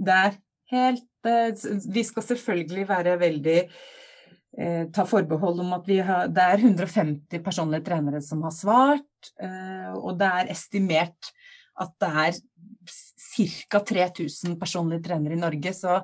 det 0.00 0.16
er 0.16 0.36
helt 0.74 1.06
Eh, 1.26 1.52
vi 1.92 2.04
skal 2.04 2.24
selvfølgelig 2.24 2.86
være 2.88 3.16
veldig 3.20 3.58
eh, 3.60 4.84
ta 4.94 5.04
forbehold 5.08 5.60
om 5.60 5.74
at 5.76 5.90
har, 6.06 6.28
det 6.32 6.42
er 6.44 6.64
150 6.64 7.44
personlige 7.44 7.84
trenere 7.84 8.22
som 8.24 8.42
har 8.46 8.54
svart, 8.56 9.32
eh, 9.40 9.92
og 9.92 10.16
det 10.20 10.30
er 10.40 10.52
estimert 10.54 11.32
at 11.80 11.92
det 12.00 12.10
er 12.24 12.40
ca. 12.90 13.80
3000 13.92 14.58
personlige 14.60 15.06
trenere 15.08 15.36
i 15.36 15.40
Norge. 15.40 15.74
Så 15.76 16.00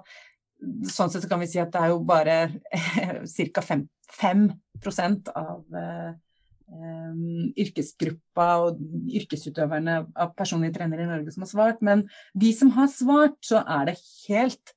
sånn 0.91 1.13
sett 1.13 1.27
kan 1.29 1.43
vi 1.43 1.51
si 1.51 1.61
at 1.63 1.73
det 1.75 1.83
er 1.83 1.93
jo 1.93 2.01
bare 2.07 2.39
ca. 2.71 3.65
5, 3.71 3.83
5% 4.21 5.33
av 5.37 5.65
um, 5.75 7.51
yrkesgruppa 7.59 8.49
og 8.65 8.81
yrkesutøverne 9.21 9.99
av 10.15 10.33
personlige 10.39 10.79
trenere 10.79 11.05
i 11.05 11.11
Norge 11.11 11.35
som 11.35 11.45
har 11.47 11.53
svart. 11.53 11.85
Men 11.85 12.07
de 12.35 12.55
som 12.57 12.73
har 12.79 12.91
svart, 12.93 13.39
så 13.45 13.63
er 13.63 13.93
det 13.93 14.01
helt 14.29 14.77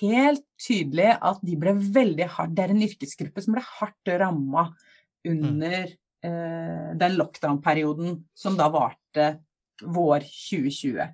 helt 0.00 0.44
tydelig 0.60 1.10
at 1.12 1.42
de 1.44 1.56
ble 1.60 1.74
veldig 1.76 2.28
hardt 2.36 2.54
Det 2.56 2.64
er 2.64 2.72
en 2.72 2.84
yrkesgruppe 2.86 3.42
som 3.44 3.56
ble 3.56 3.64
hardt 3.66 4.12
ramma 4.20 4.68
under 5.28 5.84
mm. 5.90 5.98
uh, 6.24 6.88
den 7.00 7.18
lockdown-perioden 7.18 8.16
som 8.36 8.56
da 8.58 8.70
varte 8.72 9.28
vår 9.84 10.24
2020. 10.24 11.04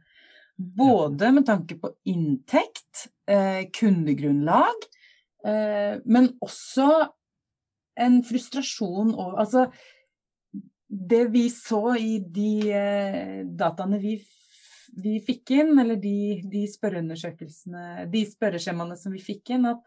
Både 0.61 1.31
med 1.33 1.47
tanke 1.49 1.79
på 1.81 1.93
inntekt, 2.11 3.07
eh, 3.31 3.64
kundegrunnlag, 3.73 4.85
eh, 5.47 6.00
men 6.05 6.29
også 6.45 6.90
en 8.00 8.21
frustrasjon 8.25 9.14
over 9.14 9.40
Altså, 9.40 9.71
det 10.88 11.31
vi 11.33 11.47
så 11.50 11.97
i 11.97 12.19
de 12.19 12.73
eh, 12.75 13.40
dataene 13.47 14.00
vi 14.02 14.19
vi 14.97 15.21
fikk 15.23 15.52
inn, 15.55 15.79
eller 15.79 15.99
de, 16.02 16.40
de 16.50 16.64
spørreundersøkelsene, 16.71 18.07
de 18.11 18.25
spørreskjemaene 18.26 18.97
som 18.99 19.14
vi 19.14 19.23
fikk 19.23 19.52
inn, 19.55 19.69
at 19.71 19.85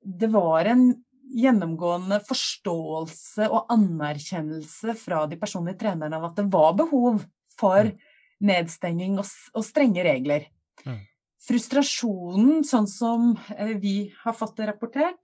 det 0.00 0.30
var 0.32 0.68
en 0.70 0.84
gjennomgående 1.30 2.20
forståelse 2.26 3.46
og 3.50 3.70
anerkjennelse 3.74 4.96
fra 4.98 5.24
de 5.30 5.38
personlige 5.40 5.82
trenerne 5.84 6.18
av 6.18 6.30
at 6.30 6.40
det 6.40 6.46
var 6.50 6.74
behov 6.78 7.20
for 7.58 7.90
mm. 7.90 7.98
Nedstenging 8.40 9.18
og, 9.20 9.28
og 9.54 9.66
strenge 9.66 10.04
regler. 10.06 10.48
Mm. 10.80 11.00
frustrasjonen, 11.44 12.62
sånn 12.64 12.86
som 12.88 13.34
eh, 13.56 13.74
vi 13.80 14.12
har 14.22 14.36
fått 14.36 14.56
det 14.60 14.70
rapportert, 14.70 15.20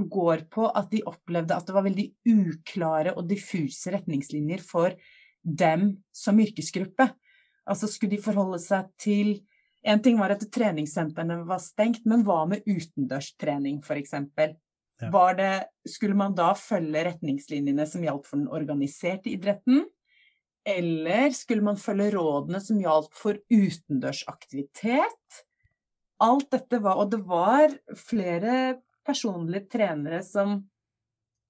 går 0.00 0.46
på 0.52 0.66
at 0.68 0.90
de 0.92 1.02
opplevde 1.08 1.56
at 1.56 1.66
det 1.68 1.74
var 1.76 1.84
veldig 1.84 2.06
uklare 2.30 3.14
og 3.16 3.26
diffuse 3.28 3.92
retningslinjer 3.92 4.62
for 4.64 4.94
dem 5.42 5.90
som 6.12 6.40
yrkesgruppe. 6.40 7.10
Altså 7.68 7.88
skulle 7.90 8.16
de 8.16 8.24
forholde 8.24 8.60
seg 8.62 8.90
til 9.00 9.40
En 9.80 9.96
ting 10.04 10.18
var 10.20 10.34
at 10.34 10.42
treningssentrene 10.52 11.38
var 11.48 11.56
stengt, 11.64 12.02
men 12.04 12.20
hva 12.20 12.42
med 12.44 12.66
utendørstrening 12.68 13.78
f.eks.? 13.80 14.12
Ja. 15.00 15.64
skulle 15.88 16.18
man 16.20 16.34
da 16.36 16.50
følge 16.52 17.06
retningslinjene 17.06 17.86
som 17.88 18.04
gjaldt 18.04 18.28
for 18.28 18.36
den 18.42 18.50
organiserte 18.52 19.32
idretten? 19.32 19.86
Eller 20.64 21.30
skulle 21.32 21.64
man 21.64 21.78
følge 21.80 22.10
rådene 22.16 22.60
som 22.62 22.80
gjaldt 22.80 23.14
for 23.16 23.38
utendørsaktivitet? 23.48 25.44
Alt 26.20 26.50
dette 26.52 26.80
var 26.84 27.00
Og 27.00 27.10
det 27.14 27.22
var 27.24 27.72
flere 27.96 28.80
personlige 29.06 29.70
trenere 29.72 30.20
som, 30.22 30.58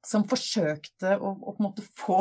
som 0.06 0.24
forsøkte 0.30 1.16
å, 1.18 1.34
å, 1.50 1.72
få 1.98 2.20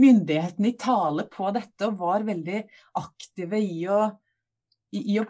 myndighetene 0.00 0.72
i 0.72 0.78
tale 0.80 1.26
på 1.30 1.50
dette, 1.54 1.90
og 1.90 2.00
var 2.00 2.24
veldig 2.26 2.62
aktive 2.98 3.60
i 3.60 3.84
å, 3.92 4.06
i, 4.96 5.12
i 5.12 5.20
å 5.20 5.26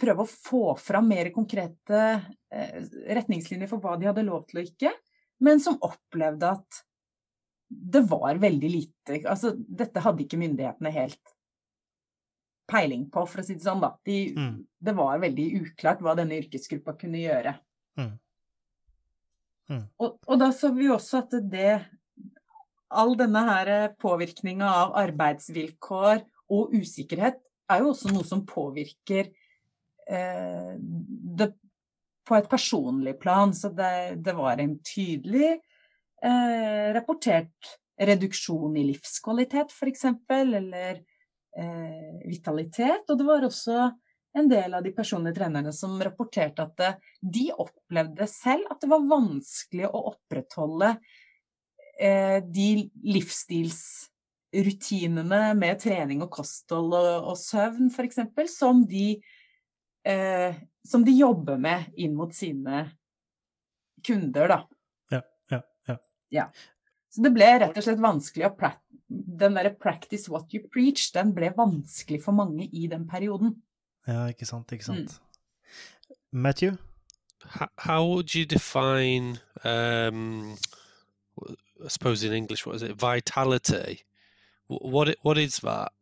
prøve 0.00 0.26
å 0.26 0.32
få 0.32 0.64
fram 0.82 1.08
mer 1.14 1.30
konkrete 1.32 2.02
eh, 2.50 2.82
retningslinjer 3.14 3.70
for 3.70 3.78
hva 3.80 3.94
de 3.96 4.10
hadde 4.10 4.26
lov 4.26 4.44
til 4.50 4.64
og 4.64 4.72
ikke, 4.72 4.92
men 5.46 5.62
som 5.62 5.78
opplevde 5.86 6.50
at 6.58 6.82
det 7.70 8.02
var 8.10 8.40
veldig 8.42 8.70
lite 8.70 9.20
Altså, 9.30 9.52
dette 9.54 10.02
hadde 10.02 10.24
ikke 10.24 10.38
myndighetene 10.40 10.90
helt 10.94 11.36
peiling 12.70 13.06
på, 13.10 13.24
for 13.26 13.42
å 13.42 13.44
si 13.46 13.56
det 13.58 13.64
sånn, 13.64 13.82
da. 13.82 13.92
De, 14.06 14.18
mm. 14.36 14.56
Det 14.78 14.94
var 14.94 15.22
veldig 15.22 15.46
uklart 15.60 16.02
hva 16.04 16.14
denne 16.18 16.38
yrkesgruppa 16.38 16.94
kunne 16.98 17.22
gjøre. 17.22 17.56
Mm. 17.98 18.12
Mm. 19.70 19.84
Og, 20.02 20.18
og, 20.26 20.36
da 20.38 20.50
så 20.54 20.72
vi 20.74 20.90
også 20.90 21.24
at 21.24 21.40
det 21.50 21.72
All 22.90 23.12
denne 23.14 23.44
her 23.46 23.68
påvirkninga 24.02 24.66
av 24.66 24.96
arbeidsvilkår 24.98 26.24
og 26.50 26.72
usikkerhet 26.74 27.36
er 27.70 27.84
jo 27.84 27.92
også 27.92 28.10
noe 28.10 28.26
som 28.26 28.40
påvirker 28.42 29.28
eh, 30.10 30.72
det 31.38 31.52
på 32.26 32.34
et 32.34 32.48
personlig 32.50 33.14
plan. 33.22 33.54
Så 33.54 33.70
det, 33.70 34.18
det 34.26 34.34
var 34.34 34.58
en 34.58 34.74
tydelig 34.82 35.60
eh, 36.22 36.92
rapportert 36.96 37.76
reduksjon 38.00 38.76
i 38.76 38.84
livskvalitet, 38.92 39.72
f.eks., 39.72 40.04
eller 40.28 41.02
eh, 41.56 42.20
vitalitet. 42.24 43.04
Og 43.08 43.18
det 43.18 43.24
var 43.28 43.44
også 43.44 43.90
en 44.38 44.48
del 44.48 44.74
av 44.74 44.82
de 44.84 44.92
personlige 44.94 45.34
trenerne 45.40 45.72
som 45.74 46.02
rapporterte 46.02 46.62
at 46.64 46.76
det, 46.78 46.94
de 47.20 47.52
opplevde 47.52 48.26
selv 48.30 48.66
at 48.70 48.80
det 48.82 48.88
var 48.92 49.08
vanskelig 49.10 49.86
å 49.88 50.04
opprettholde 50.12 50.96
eh, 51.98 52.44
de 52.46 52.90
livsstilsrutinene 53.16 55.54
med 55.58 55.80
trening 55.82 56.22
og 56.24 56.30
kosthold 56.38 56.92
og, 56.94 57.24
og 57.32 57.38
søvn 57.40 57.86
f.eks. 57.90 58.18
som 58.54 58.76
eh, 58.88 60.54
som 60.88 61.04
de 61.04 61.12
jobber 61.12 61.58
med 61.60 61.84
inn 62.00 62.14
mot 62.16 62.34
sine 62.34 62.90
kunder, 64.06 64.48
da. 64.48 64.69
Ja. 66.30 66.50
Så 67.10 67.24
det 67.24 67.32
ble 67.34 67.48
rett 67.58 67.76
og 67.76 67.86
slett 67.86 68.02
vanskelig 68.02 68.50
å 68.50 68.72
Den 69.10 69.54
derre 69.54 69.74
'practice 69.74 70.30
what 70.30 70.54
you 70.54 70.62
preach', 70.62 71.12
den 71.12 71.32
ble 71.34 71.50
vanskelig 71.56 72.22
for 72.22 72.32
mange 72.32 72.68
i 72.72 72.86
den 72.86 73.08
perioden. 73.08 73.56
Ja, 74.06 74.28
ikke 74.28 74.46
sant, 74.46 74.70
ikke 74.70 74.84
sant. 74.84 75.18
Mm. 75.18 76.14
Matthew? 76.30 76.76
How 77.78 78.06
would 78.06 78.34
you 78.34 78.44
define, 78.44 79.40
um, 79.64 80.56
I 81.84 81.88
suppose 81.88 82.22
in 82.22 82.32
English, 82.32 82.66
what 82.66 82.76
is 82.76 82.82
it, 82.82 83.00
vitality? 83.00 84.04
What, 84.68 85.16
what 85.22 85.38
is 85.38 85.56
that? 85.58 85.92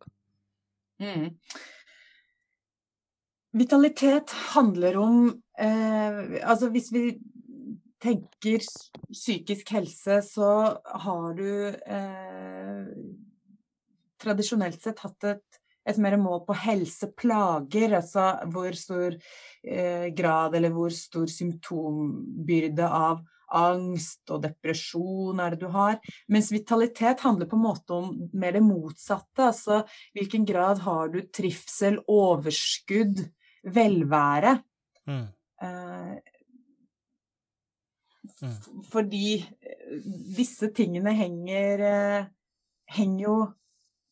Mm. 1.01 1.39
Vitalitet 3.53 4.31
handler 4.55 4.97
om 4.97 5.43
eh, 5.59 6.51
Altså 6.51 6.69
hvis 6.69 6.93
vi 6.93 7.19
tenker 8.03 8.63
psykisk 9.13 9.73
helse, 9.75 10.21
så 10.27 10.51
har 11.05 11.39
du 11.39 11.51
eh, 11.69 12.93
tradisjonelt 14.23 14.83
sett 14.83 15.03
hatt 15.07 15.33
et 15.33 15.59
et 15.89 15.99
mer 16.03 16.19
mål 16.21 16.43
på 16.45 16.57
helseplager, 16.67 17.95
altså 17.97 18.27
hvor 18.53 18.77
stor 18.77 19.15
eh, 19.65 20.09
grad 20.17 20.57
eller 20.59 20.73
hvor 20.75 20.93
stor 20.93 21.29
symptombyrde 21.33 22.85
av 22.85 23.23
angst 23.57 24.29
og 24.35 24.43
depresjon 24.45 25.41
er 25.41 25.55
det 25.55 25.63
du 25.63 25.71
har. 25.73 25.97
Mens 26.29 26.51
vitalitet 26.53 27.25
handler 27.25 27.49
på 27.49 27.57
en 27.57 27.65
måte 27.65 27.97
om 27.97 28.11
mer 28.37 28.59
det 28.59 28.65
motsatte. 28.65 29.49
Altså 29.49 29.81
hvilken 30.17 30.45
grad 30.49 30.83
har 30.85 31.09
du 31.15 31.23
trivsel, 31.33 31.97
overskudd, 32.05 33.25
velvære. 33.65 34.59
Mm. 35.09 35.25
Eh, 35.65 36.13
mm. 38.43 38.83
Fordi 38.91 39.39
eh, 39.39 39.97
disse 40.37 40.71
tingene 40.75 41.15
henger, 41.17 41.85
eh, 41.89 42.29
henger 42.99 43.25
jo 43.25 43.39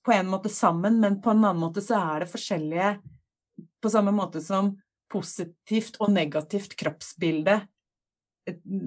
på 0.06 0.14
en 0.14 0.28
måte 0.30 0.52
sammen, 0.52 1.00
men 1.02 1.20
på 1.22 1.32
en 1.32 1.44
annen 1.44 1.62
måte 1.64 1.82
så 1.82 1.98
er 1.98 2.22
det 2.22 2.30
forskjellige 2.30 2.96
På 3.82 3.90
samme 3.90 4.12
måte 4.14 4.40
som 4.42 4.76
positivt 5.12 5.98
og 6.02 6.10
negativt 6.10 6.74
kroppsbilde. 6.78 7.60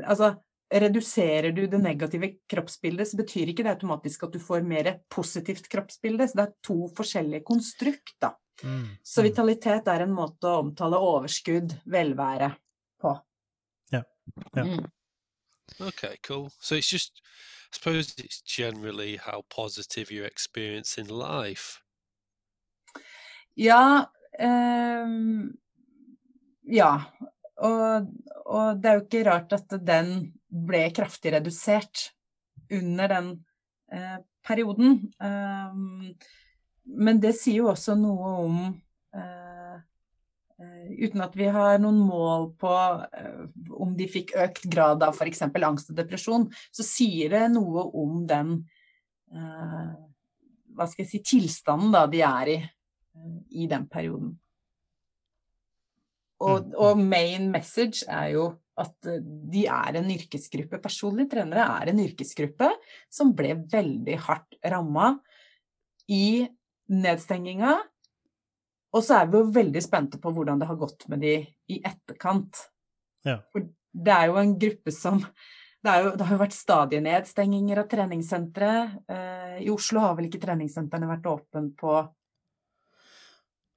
Altså, 0.04 0.34
reduserer 0.70 1.52
du 1.56 1.64
det 1.68 1.80
negative 1.82 2.34
kroppsbildet, 2.50 3.08
så 3.08 3.20
betyr 3.20 3.52
ikke 3.52 3.64
det 3.66 3.74
automatisk 3.74 4.28
at 4.28 4.36
du 4.36 4.40
får 4.44 4.66
mer 4.68 4.92
positivt 5.12 5.70
kroppsbilde. 5.72 6.28
Så 6.28 6.40
det 6.40 6.46
er 6.46 6.54
to 6.66 6.90
forskjellige 6.98 7.46
konstrukt, 7.48 8.16
da. 8.22 8.34
Mm. 8.64 8.86
Så 9.04 9.22
mm. 9.22 9.30
vitalitet 9.30 9.88
er 9.88 10.04
en 10.04 10.16
måte 10.16 10.50
å 10.50 10.62
omtale 10.66 11.00
overskudd, 11.00 11.78
velvære, 11.90 12.52
på. 13.02 13.16
Ja. 13.96 14.04
ja. 14.58 14.66
Mm. 14.66 14.84
Okay, 15.80 16.18
cool. 16.24 16.52
So 16.60 16.76
it's 16.76 16.90
just 16.90 17.22
I 17.72 17.76
suppose 17.76 18.16
it's 18.18 18.42
generally 18.42 19.18
how 19.18 19.44
positive 19.50 20.12
your 20.12 20.26
experience 20.26 20.98
in 20.98 21.08
life. 21.08 21.82
Ja 23.56 24.06
um, 24.40 25.58
Ja. 26.64 27.02
Og, 27.60 28.08
og, 28.46 28.78
det 28.80 28.88
er 28.90 28.94
jo 28.94 29.04
ikke 29.04 29.24
rart 29.28 29.54
at 29.54 29.74
den 29.84 30.12
ble 30.48 30.86
kraftig 30.96 31.34
redusert 31.34 32.06
under 32.72 33.10
den 33.12 33.32
eh, 33.92 34.22
perioden. 34.48 35.10
Um, 35.20 36.14
men 36.86 37.20
det 37.20 37.34
sier 37.36 37.66
jo 37.66 37.74
også 37.74 37.98
noe 38.00 38.30
om 38.46 38.62
Eh, 39.16 39.80
uten 40.60 41.24
at 41.24 41.38
vi 41.40 41.48
har 41.52 41.78
noen 41.80 42.02
mål 42.04 42.50
på 42.60 42.74
eh, 43.16 43.46
om 43.80 43.94
de 43.96 44.10
fikk 44.12 44.36
økt 44.40 44.68
grad 44.72 45.06
av 45.06 45.16
f.eks. 45.16 45.46
angst 45.48 45.94
og 45.94 46.00
depresjon, 46.00 46.50
så 46.72 46.86
sier 46.86 47.32
det 47.36 47.46
noe 47.54 47.86
om 47.96 48.26
den 48.30 48.58
eh, 49.32 49.96
hva 50.76 50.88
skal 50.88 51.06
jeg 51.06 51.12
si, 51.12 51.24
tilstanden 51.36 51.96
da 51.96 52.06
de 52.12 52.22
er 52.24 52.54
i 52.56 52.60
i 53.52 53.68
den 53.70 53.86
perioden. 53.92 54.34
Og, 56.40 56.70
mm, 56.70 56.76
og, 56.80 57.00
main 57.04 57.50
message 57.52 58.06
er 58.08 58.34
jo 58.38 58.46
at 58.80 59.10
de 59.52 59.66
er 59.68 59.98
en 60.00 60.12
yrkesgruppe. 60.14 60.80
Personlige 60.80 61.34
trenere 61.34 61.66
er 61.82 61.92
en 61.92 62.00
yrkesgruppe 62.00 62.70
som 63.12 63.34
ble 63.36 63.58
veldig 63.72 64.20
hardt 64.24 64.56
ramma 64.72 65.12
i 66.08 66.48
nedstenginga 66.90 67.76
og 68.90 69.06
så 69.06 69.20
er 69.20 69.30
vi 69.30 69.38
jo 69.38 69.54
veldig 69.54 69.82
spente 69.86 70.20
på 70.22 70.32
hvordan 70.34 70.62
det 70.62 70.68
har 70.70 70.80
gått 70.80 71.06
med 71.12 71.22
de 71.22 71.36
i 71.70 71.80
etterkant. 71.86 72.64
Ja. 73.28 73.38
For 73.54 73.68
det 73.94 74.14
er 74.16 74.30
jo 74.32 74.38
en 74.42 74.56
gruppe 74.62 74.94
som 74.94 75.22
det, 75.80 75.92
jo, 76.04 76.12
det, 76.12 76.26
har 76.26 76.36
jo 76.36 76.42
vært 76.42 76.56
stadige 76.56 77.04
nedstenginger 77.04 77.84
av 77.84 77.90
treningssentre. 77.92 78.72
Eh, 79.08 79.60
I 79.64 79.70
Oslo 79.72 80.02
har 80.04 80.18
vel 80.18 80.28
ikke 80.28 80.42
treningssentrene 80.44 81.08
vært 81.08 81.30
åpne 81.32 81.70
på 81.80 82.00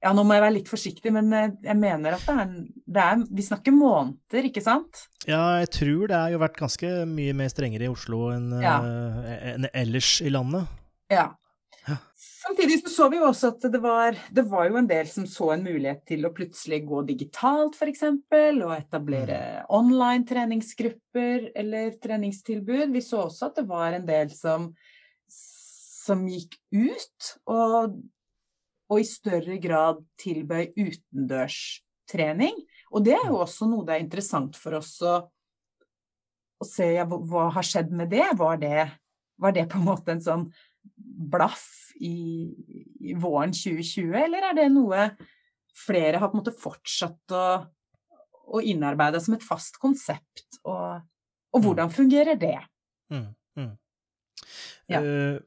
Ja, 0.03 0.11
nå 0.11 0.25
må 0.27 0.35
jeg 0.35 0.43
være 0.43 0.55
litt 0.57 0.71
forsiktig, 0.71 1.13
men 1.15 1.31
eh, 1.31 1.53
jeg 1.63 1.79
mener 1.79 2.17
at 2.17 2.25
det 2.27 2.35
er, 2.41 2.51
det 2.97 3.05
er, 3.05 3.23
Vi 3.39 3.45
snakker 3.47 3.75
måneder, 3.77 4.49
ikke 4.49 4.65
sant? 4.65 5.05
Ja, 5.23 5.61
jeg 5.61 5.71
tror 5.77 6.09
det 6.11 6.19
har 6.19 6.33
jo 6.33 6.41
vært 6.43 6.59
ganske 6.59 6.91
mye 7.07 7.37
mer 7.39 7.53
strengere 7.53 7.87
i 7.87 7.93
Oslo 7.93 8.25
enn 8.33 8.51
ja. 8.59 8.75
uh, 8.83 9.31
en 9.53 9.69
ellers 9.71 10.17
i 10.25 10.33
landet. 10.33 10.67
Ja. 11.13 11.29
Samtidig 12.47 12.81
så, 12.81 12.89
så 12.89 13.05
vi 13.09 13.19
jo 13.21 13.27
også 13.29 13.53
at 13.53 13.65
det 13.71 13.79
var, 13.79 14.17
det 14.35 14.43
var 14.51 14.67
jo 14.67 14.75
en 14.81 14.87
del 14.89 15.07
som 15.07 15.23
så 15.29 15.53
en 15.53 15.61
mulighet 15.63 16.01
til 16.09 16.25
å 16.27 16.31
plutselig 16.35 16.81
gå 16.89 17.03
digitalt, 17.07 17.77
f.eks., 17.79 18.03
og 18.03 18.73
etablere 18.75 19.37
mm. 19.61 19.69
online 19.71 20.27
treningsgrupper 20.27 21.45
eller 21.55 21.93
treningstilbud. 22.03 22.89
Vi 22.91 23.03
så 23.05 23.21
også 23.29 23.47
at 23.47 23.61
det 23.61 23.63
var 23.69 23.95
en 23.95 24.07
del 24.09 24.33
som, 24.35 24.65
som 25.29 26.25
gikk 26.27 26.57
ut 26.75 27.29
og, 27.47 27.95
og, 28.89 28.97
i 28.99 29.07
større 29.07 29.55
grad 29.63 30.03
tilbød 30.19 30.75
utendørs 30.75 31.61
trening. 32.11 32.59
Og 32.91 33.07
det 33.07 33.15
er 33.21 33.29
jo 33.29 33.39
også 33.45 33.69
noe 33.71 33.87
det 33.87 33.95
er 33.95 34.03
interessant 34.03 34.59
for 34.59 34.81
oss 34.81 34.97
å, 34.99 35.15
å 36.59 36.67
se 36.67 36.91
ja, 36.97 37.07
hva 37.07 37.47
har 37.55 37.71
skjedd 37.71 37.95
med 37.95 38.11
det? 38.11 38.27
Var, 38.35 38.59
det? 38.59 38.83
var 39.39 39.55
det 39.55 39.69
på 39.71 39.79
en 39.79 39.87
måte 39.87 40.17
en 40.17 40.23
sånn 40.27 40.47
blaff 41.13 41.91
i, 42.01 42.49
i 42.99 43.13
våren 43.13 43.53
2020, 43.53 44.13
eller 44.17 44.49
er 44.49 44.57
det 44.57 44.67
noe 44.73 45.07
flere 45.77 46.19
har 46.21 46.29
på 46.29 46.37
en 46.37 46.41
måte 46.43 46.53
fortsatt 46.57 47.33
å, 47.33 47.45
å 48.57 48.61
innarbeide 48.61 49.21
som 49.21 49.35
et 49.37 49.45
fast 49.45 49.79
konsept? 49.81 50.59
Og, 50.63 51.01
og 51.53 51.61
Mm. 51.61 51.65
hvordan 51.67 51.91
fungerer 51.93 52.39
det? 52.39 52.57
Mm, 53.13 53.27
mm. 53.57 53.71
Ja. 54.89 55.01
Uh, 55.01 55.39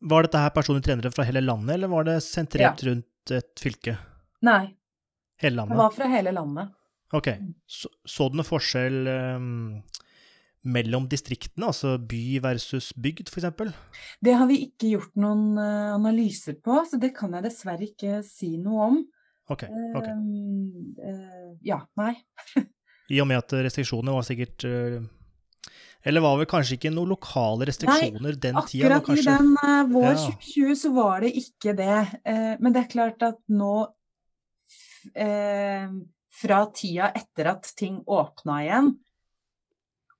var 0.00 0.24
dette 0.24 0.40
her 0.40 0.50
personlige 0.54 0.88
trenere 0.88 1.10
fra 1.12 1.26
hele 1.26 1.42
landet, 1.44 1.74
eller 1.74 1.90
var 1.92 2.04
det 2.08 2.20
sentrert 2.24 2.82
rundt 2.86 3.32
et 3.34 3.60
fylke? 3.60 3.96
Nei, 4.46 4.74
Hele 5.38 5.62
det 5.68 5.76
var 5.78 5.90
fra 5.94 6.06
hele 6.10 6.32
landet. 6.34 6.72
Ok. 7.14 7.28
Så, 7.66 7.88
så 8.04 8.26
du 8.28 8.36
noen 8.38 8.46
forskjell 8.46 9.06
eh, 9.06 9.44
mellom 10.66 11.06
distriktene, 11.10 11.70
altså 11.70 11.94
by 12.02 12.40
versus 12.44 12.90
bygd, 12.98 13.30
eksempel? 13.30 13.70
Det 14.24 14.34
har 14.36 14.48
vi 14.50 14.62
ikke 14.66 14.94
gjort 14.94 15.14
noen 15.20 15.58
eh, 15.60 15.92
analyser 15.94 16.58
på, 16.64 16.80
så 16.88 16.98
det 17.00 17.12
kan 17.16 17.36
jeg 17.36 17.46
dessverre 17.46 17.86
ikke 17.86 18.18
si 18.26 18.56
noe 18.60 18.88
om. 18.88 18.98
Ok. 19.48 19.64
ok. 19.96 20.08
Uh, 20.08 21.04
uh, 21.04 21.52
ja, 21.64 21.78
nei. 22.00 22.16
I 23.14 23.22
og 23.22 23.30
med 23.30 23.40
at 23.40 23.54
restriksjonene 23.64 24.12
var 24.12 24.24
sikkert 24.26 24.66
Eller 24.68 26.20
var 26.20 26.34
vel 26.36 26.48
kanskje 26.50 26.76
ikke 26.76 26.90
noen 26.92 27.14
lokale 27.14 27.64
restriksjoner 27.70 28.36
den 28.36 28.58
tida? 28.68 28.98
Akkurat 28.98 29.06
kanskje... 29.06 29.22
i 29.22 29.38
den 29.38 29.94
vår 29.94 30.10
Ja. 30.10 30.26
2020 30.26 30.76
så 30.82 30.90
var 30.92 31.24
det 31.24 31.30
ikke 31.40 31.72
det. 31.78 31.96
Men 32.60 32.74
det 32.76 32.82
er 32.82 32.90
klart 32.92 33.24
at 33.24 33.40
nå 33.48 33.72
Fra 36.42 36.60
tida 36.76 37.08
etter 37.16 37.48
at 37.54 37.72
ting 37.80 38.02
åpna 38.04 38.60
igjen, 38.66 38.92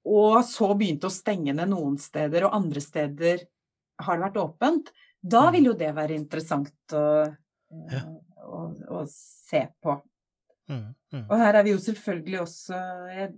og 0.07 0.45
så 0.45 0.71
begynte 0.79 1.09
å 1.09 1.13
stenge 1.15 1.55
ned 1.55 1.71
noen 1.73 1.99
steder, 2.01 2.47
og 2.47 2.55
andre 2.55 2.81
steder 2.81 3.47
har 4.01 4.17
det 4.19 4.25
vært 4.29 4.43
åpent, 4.43 4.93
da 5.23 5.49
Mm. 5.49 5.53
vil 5.53 5.65
jo 5.65 5.73
det 5.75 5.95
være 5.95 6.15
interessant 6.15 6.73
å, 6.93 7.27
eh, 7.27 7.35
Ja. 7.93 8.01
å, 8.47 8.75
å 9.03 9.07
se 9.09 9.69
på. 9.83 10.01
Mm, 10.69 10.95
mm. 11.13 11.27
Og 11.31 11.39
her 11.39 11.55
er 11.57 11.63
vi 11.65 11.71
jo 11.71 11.79
selvfølgelig 11.79 12.41
også 12.43 12.77
Jeg 13.09 13.33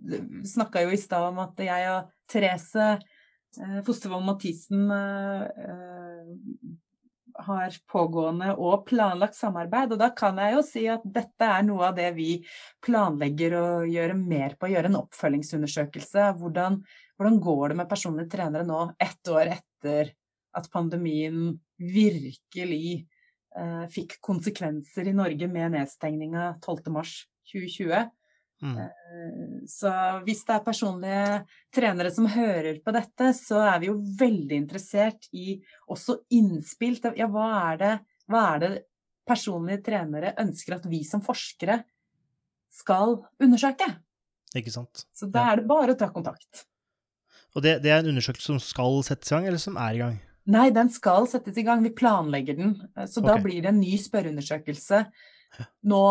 snakka 0.44 0.83
jo 0.83 0.90
i 0.90 0.96
stad 0.96 1.29
om 1.29 1.38
at 1.38 1.55
jeg 1.57 1.88
og 1.88 2.09
Therese 2.27 2.99
Fostervoll 3.55 3.85
Fostervold 3.87 4.27
Mathisen 4.27 4.90
eh, 4.90 5.44
eh, 5.70 6.27
har 7.46 7.76
pågående 7.90 8.53
og 8.57 8.85
planlagt 8.88 9.37
samarbeid. 9.38 9.94
Og 9.94 10.00
da 10.00 10.11
kan 10.16 10.38
jeg 10.42 10.57
jo 10.57 10.64
si 10.66 10.85
at 10.92 11.05
dette 11.05 11.46
er 11.46 11.64
noe 11.66 11.88
av 11.90 11.96
det 11.98 12.09
vi 12.16 12.31
planlegger 12.85 13.57
å 13.59 13.66
gjøre 13.88 14.16
mer 14.18 14.57
på. 14.61 14.70
Gjøre 14.72 14.90
en 14.92 15.00
oppfølgingsundersøkelse. 15.00 16.31
Hvordan, 16.40 16.81
hvordan 17.16 17.40
går 17.46 17.64
det 17.72 17.81
med 17.83 17.90
personlige 17.90 18.35
trenere 18.37 18.66
nå, 18.68 18.83
ett 19.00 19.33
år 19.33 19.55
etter 19.57 20.14
at 20.57 20.70
pandemien 20.72 21.53
virkelig 21.81 23.07
eh, 23.57 23.85
fikk 23.92 24.18
konsekvenser 24.24 25.09
i 25.09 25.16
Norge 25.16 25.48
med 25.50 25.76
nedstengninga 25.76 26.57
12.3.2020. 26.64 28.09
Mm. 28.61 28.77
Eh, 28.79 29.64
Så 29.68 29.90
hvis 30.25 30.44
det 30.49 30.55
er 30.55 30.64
personlige 30.64 31.40
trenere 31.73 32.11
som 32.12 32.27
hører 32.29 32.81
på 32.85 32.92
dette, 32.92 33.33
så 33.37 33.61
er 33.75 33.81
vi 33.81 33.90
jo 33.90 33.96
veldig 34.20 34.57
interessert 34.57 35.29
i 35.33 35.59
også 35.88 36.20
innspill 36.37 37.01
til 37.01 37.16
ja, 37.20 37.29
hva 37.31 37.49
er 37.70 37.81
det, 37.81 37.94
hva 38.31 38.44
er 38.55 38.62
det 38.64 38.73
personlige 39.29 39.85
trenere 39.90 40.35
ønsker 40.40 40.77
at 40.77 40.88
vi 40.90 41.03
som 41.05 41.23
forskere 41.25 41.83
skal 42.73 43.18
undersøke? 43.42 43.87
Ikke 44.57 44.73
sant. 44.75 45.07
Så 45.14 45.29
da 45.31 45.51
er 45.51 45.61
det 45.61 45.68
bare 45.70 45.94
å 45.94 45.99
ta 45.99 46.11
kontakt. 46.11 46.66
Og 47.55 47.62
det, 47.64 47.81
det 47.85 47.92
er 47.92 48.03
en 48.03 48.12
undersøkelse 48.12 48.53
som 48.53 48.61
skal 48.62 49.01
settes 49.07 49.31
i 49.31 49.35
gang, 49.35 49.46
eller 49.46 49.62
som 49.62 49.79
er 49.81 49.96
i 49.96 50.03
gang? 50.03 50.18
Nei, 50.51 50.70
den 50.75 50.88
skal 50.90 51.27
settes 51.31 51.59
i 51.61 51.64
gang. 51.66 51.83
Vi 51.85 51.92
planlegger 51.94 52.57
den. 52.59 52.73
Så 53.07 53.18
Så 53.18 53.25
da 53.27 53.37
blir 53.42 53.61
det 53.62 53.70
en 53.70 53.83
ny 53.83 53.96
spørreundersøkelse. 54.01 55.05
Nå 55.90 56.02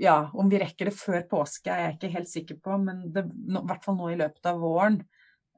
Ja, 0.00 0.30
om 0.32 0.48
vi 0.48 0.58
rekker 0.62 0.88
det 0.88 0.96
før 0.96 1.24
påske 1.28 1.68
er 1.72 1.82
jeg 1.82 1.96
ikke 1.98 2.12
helt 2.14 2.30
sikker 2.30 2.56
på, 2.64 2.76
men 2.80 3.02
i 3.08 3.10
hvert 3.12 3.84
fall 3.84 3.98
nå 3.98 4.08
i 4.12 4.16
løpet 4.16 4.46
av 4.48 4.60
våren. 4.62 5.00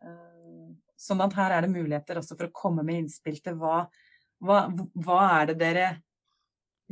Eh, 0.02 0.72
Sånn 1.02 1.22
at 1.24 1.34
her 1.34 1.50
er 1.50 1.64
det 1.64 1.72
muligheter 1.72 2.20
også 2.20 2.36
for 2.38 2.46
å 2.46 2.54
komme 2.54 2.84
med 2.86 3.00
innspill 3.00 3.40
til 3.42 3.56
hva, 3.58 3.80
hva, 4.42 4.64
hva 5.02 5.20
er 5.40 5.50
det 5.50 5.56
dere 5.62 5.86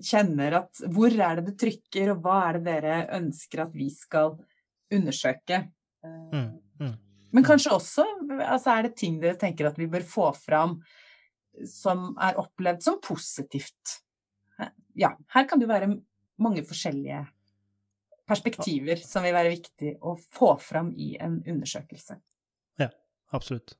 kjenner 0.00 0.56
at 0.62 0.80
Hvor 0.94 1.12
er 1.12 1.38
det 1.38 1.50
det 1.50 1.58
trykker, 1.60 2.14
og 2.14 2.24
hva 2.24 2.38
er 2.48 2.58
det 2.58 2.64
dere 2.70 2.96
ønsker 3.18 3.66
at 3.66 3.74
vi 3.76 3.90
skal 3.94 4.38
undersøke? 4.94 5.64
Eh, 6.04 6.26
Mm, 6.32 6.54
mm. 6.80 6.94
men 7.36 7.44
kanskje 7.44 7.74
også 7.74 8.06
altså 8.40 8.72
er 8.72 8.86
det 8.86 8.96
ting 8.96 9.18
dere 9.20 9.36
tenker 9.36 9.68
at 9.68 9.76
vi 9.78 9.90
bør 9.90 10.06
få 10.06 10.30
fram 10.32 10.78
som 11.68 12.14
er 12.16 12.38
opplevd 12.40 12.82
som 12.86 12.96
positivt. 13.04 13.98
Ja, 15.00 15.14
her 15.34 15.46
kan 15.48 15.60
det 15.60 15.66
jo 15.68 15.72
være 15.72 15.94
mange 16.40 16.64
forskjellige 16.66 17.22
perspektiver 18.28 19.00
som 19.02 19.24
vil 19.24 19.34
være 19.34 19.54
viktig 19.56 19.94
å 20.06 20.14
få 20.36 20.54
fram 20.62 20.92
i 20.96 21.14
en 21.20 21.40
undersøkelse. 21.48 22.20
Absolutt. 23.32 23.76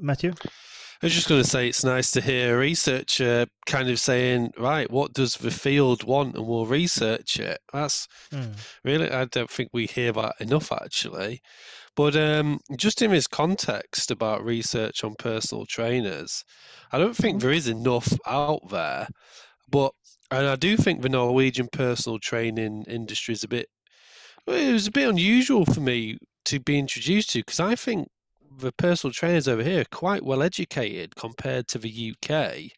Matthew? 0.00 0.32
I 1.02 1.06
was 1.06 1.12
just 1.12 1.28
going 1.28 1.42
to 1.42 1.48
say 1.48 1.68
it's 1.68 1.84
nice 1.84 2.12
to 2.12 2.20
hear 2.20 2.54
a 2.54 2.58
researcher 2.58 3.46
kind 3.66 3.90
of 3.90 3.98
saying, 3.98 4.52
right, 4.56 4.90
what 4.90 5.12
does 5.12 5.34
the 5.34 5.50
field 5.50 6.04
want, 6.04 6.36
and 6.36 6.46
we'll 6.46 6.66
research 6.66 7.38
it. 7.38 7.58
That's 7.72 8.06
Mm. 8.30 8.54
really, 8.84 9.10
I 9.10 9.24
don't 9.24 9.50
think 9.50 9.70
we 9.72 9.86
hear 9.86 10.12
that 10.12 10.36
enough 10.40 10.72
actually. 10.72 11.42
But 11.96 12.16
um, 12.16 12.60
just 12.76 13.02
in 13.02 13.10
this 13.10 13.26
context 13.26 14.10
about 14.10 14.44
research 14.44 15.04
on 15.04 15.14
personal 15.16 15.66
trainers, 15.66 16.44
I 16.92 16.98
don't 16.98 17.16
think 17.16 17.40
there 17.40 17.52
is 17.52 17.68
enough 17.68 18.12
out 18.26 18.68
there. 18.70 19.08
But 19.74 19.92
and 20.30 20.46
I 20.46 20.54
do 20.54 20.76
think 20.76 21.02
the 21.02 21.08
Norwegian 21.08 21.66
personal 21.66 22.20
training 22.20 22.84
industry 22.86 23.34
is 23.34 23.42
a 23.42 23.48
bit. 23.48 23.66
It 24.46 24.72
was 24.72 24.86
a 24.86 24.92
bit 24.92 25.08
unusual 25.08 25.64
for 25.64 25.80
me 25.80 26.18
to 26.44 26.60
be 26.60 26.78
introduced 26.78 27.30
to 27.30 27.40
because 27.40 27.58
I 27.58 27.74
think 27.74 28.06
the 28.56 28.70
personal 28.70 29.12
trainers 29.12 29.48
over 29.48 29.64
here 29.64 29.80
are 29.80 29.86
quite 29.90 30.22
well 30.22 30.44
educated 30.44 31.16
compared 31.16 31.66
to 31.68 31.78
the 31.78 32.14
UK. 32.14 32.70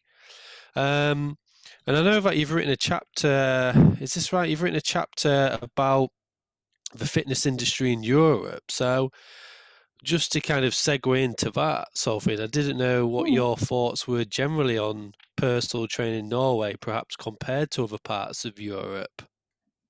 Um, 0.75 1.37
and 1.85 1.95
I 1.95 2.01
know 2.01 2.19
that 2.19 2.35
you've 2.35 2.51
written 2.51 2.71
a 2.71 2.75
chapter. 2.75 3.73
Is 4.01 4.15
this 4.15 4.33
right? 4.33 4.49
You've 4.49 4.63
written 4.63 4.77
a 4.77 4.81
chapter 4.81 5.59
about 5.61 6.09
the 6.95 7.05
fitness 7.05 7.45
industry 7.45 7.93
in 7.93 8.01
Europe. 8.01 8.71
So, 8.71 9.11
just 10.03 10.31
to 10.31 10.39
kind 10.41 10.65
of 10.65 10.73
segue 10.73 11.23
into 11.23 11.51
that, 11.51 11.87
Sophie, 11.93 12.33
I 12.33 12.47
didn't 12.47 12.77
know 12.77 13.07
what 13.07 13.27
Mm. 13.27 13.33
your 13.33 13.57
thoughts 13.57 14.07
were 14.07 14.25
generally 14.25 14.77
on 14.77 15.13
personal 15.35 15.87
training 15.87 16.19
in 16.19 16.29
Norway, 16.29 16.75
perhaps 16.79 17.15
compared 17.15 17.71
to 17.71 17.83
other 17.83 17.97
parts 18.03 18.45
of 18.45 18.59
Europe. 18.59 19.23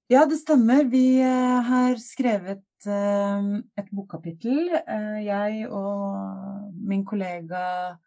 Ja, 0.10 0.26
det 0.26 0.38
stemmer. 0.38 0.84
Vi 0.84 1.20
eh, 1.20 1.62
har 1.62 1.96
skrevet 2.00 2.64
eh, 2.86 3.42
et 3.78 3.90
bokkapittel, 3.92 4.70
eh, 4.88 5.26
jeg 5.26 5.68
og 5.70 6.74
min 6.88 7.06
kollega 7.06 7.98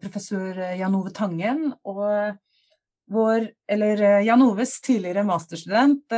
professor 0.00 0.56
Jan 0.74 0.94
Ove 0.94 1.10
Tangen, 1.14 1.74
og 1.84 2.36
vår, 3.06 3.44
eller 3.68 4.20
Jan 4.26 4.42
Oves 4.42 4.80
tidligere 4.80 5.22
masterstudent, 5.22 6.10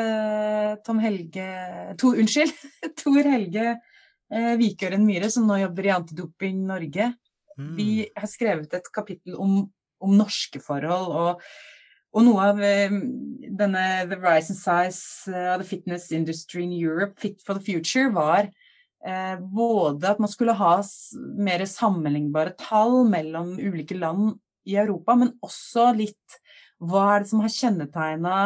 Tom 0.86 0.98
Helge 0.98 1.44
to, 2.00 2.14
Unnskyld, 2.14 2.54
Tor 2.96 3.28
Helge 3.28 3.74
eh, 4.32 4.54
Vikøren 4.60 5.04
Myhre, 5.06 5.30
som 5.32 5.46
nå 5.48 5.60
jobber 5.62 5.88
i 5.88 5.92
Antidoping 5.94 6.64
Norge. 6.68 7.12
Mm. 7.58 7.74
Vi 7.76 7.90
har 8.16 8.30
skrevet 8.30 8.74
et 8.74 8.90
kapittel 8.94 9.36
om, 9.40 9.62
om 10.02 10.16
norske 10.16 10.60
forhold, 10.62 11.12
og, 11.12 11.46
og 12.12 12.26
noe 12.26 12.48
av 12.52 12.60
eh, 12.64 12.92
denne 13.60 13.84
The 14.08 14.18
Rise 14.20 14.54
and 14.54 14.60
Size 14.60 15.32
eh, 15.32 15.52
of 15.54 15.62
the 15.62 15.68
Fitness 15.68 16.10
Industry 16.12 16.64
in 16.66 16.76
Europe, 16.76 17.20
Fit 17.20 17.42
for 17.44 17.58
the 17.58 17.64
Future, 17.64 18.10
var 18.12 18.48
eh, 19.04 19.36
både 19.38 20.10
at 20.10 20.22
man 20.22 20.32
skulle 20.32 20.56
ha 20.58 20.78
mer 21.36 21.66
sammenlignbare 21.68 22.56
tall 22.60 23.02
mellom 23.10 23.54
ulike 23.60 23.98
land 23.98 24.38
i 24.68 24.76
Europa, 24.78 25.16
men 25.18 25.34
også 25.42 25.90
litt 25.98 26.40
hva 26.82 27.08
er 27.12 27.22
det 27.22 27.30
som 27.30 27.42
har 27.44 27.52
kjennetegna 27.52 28.36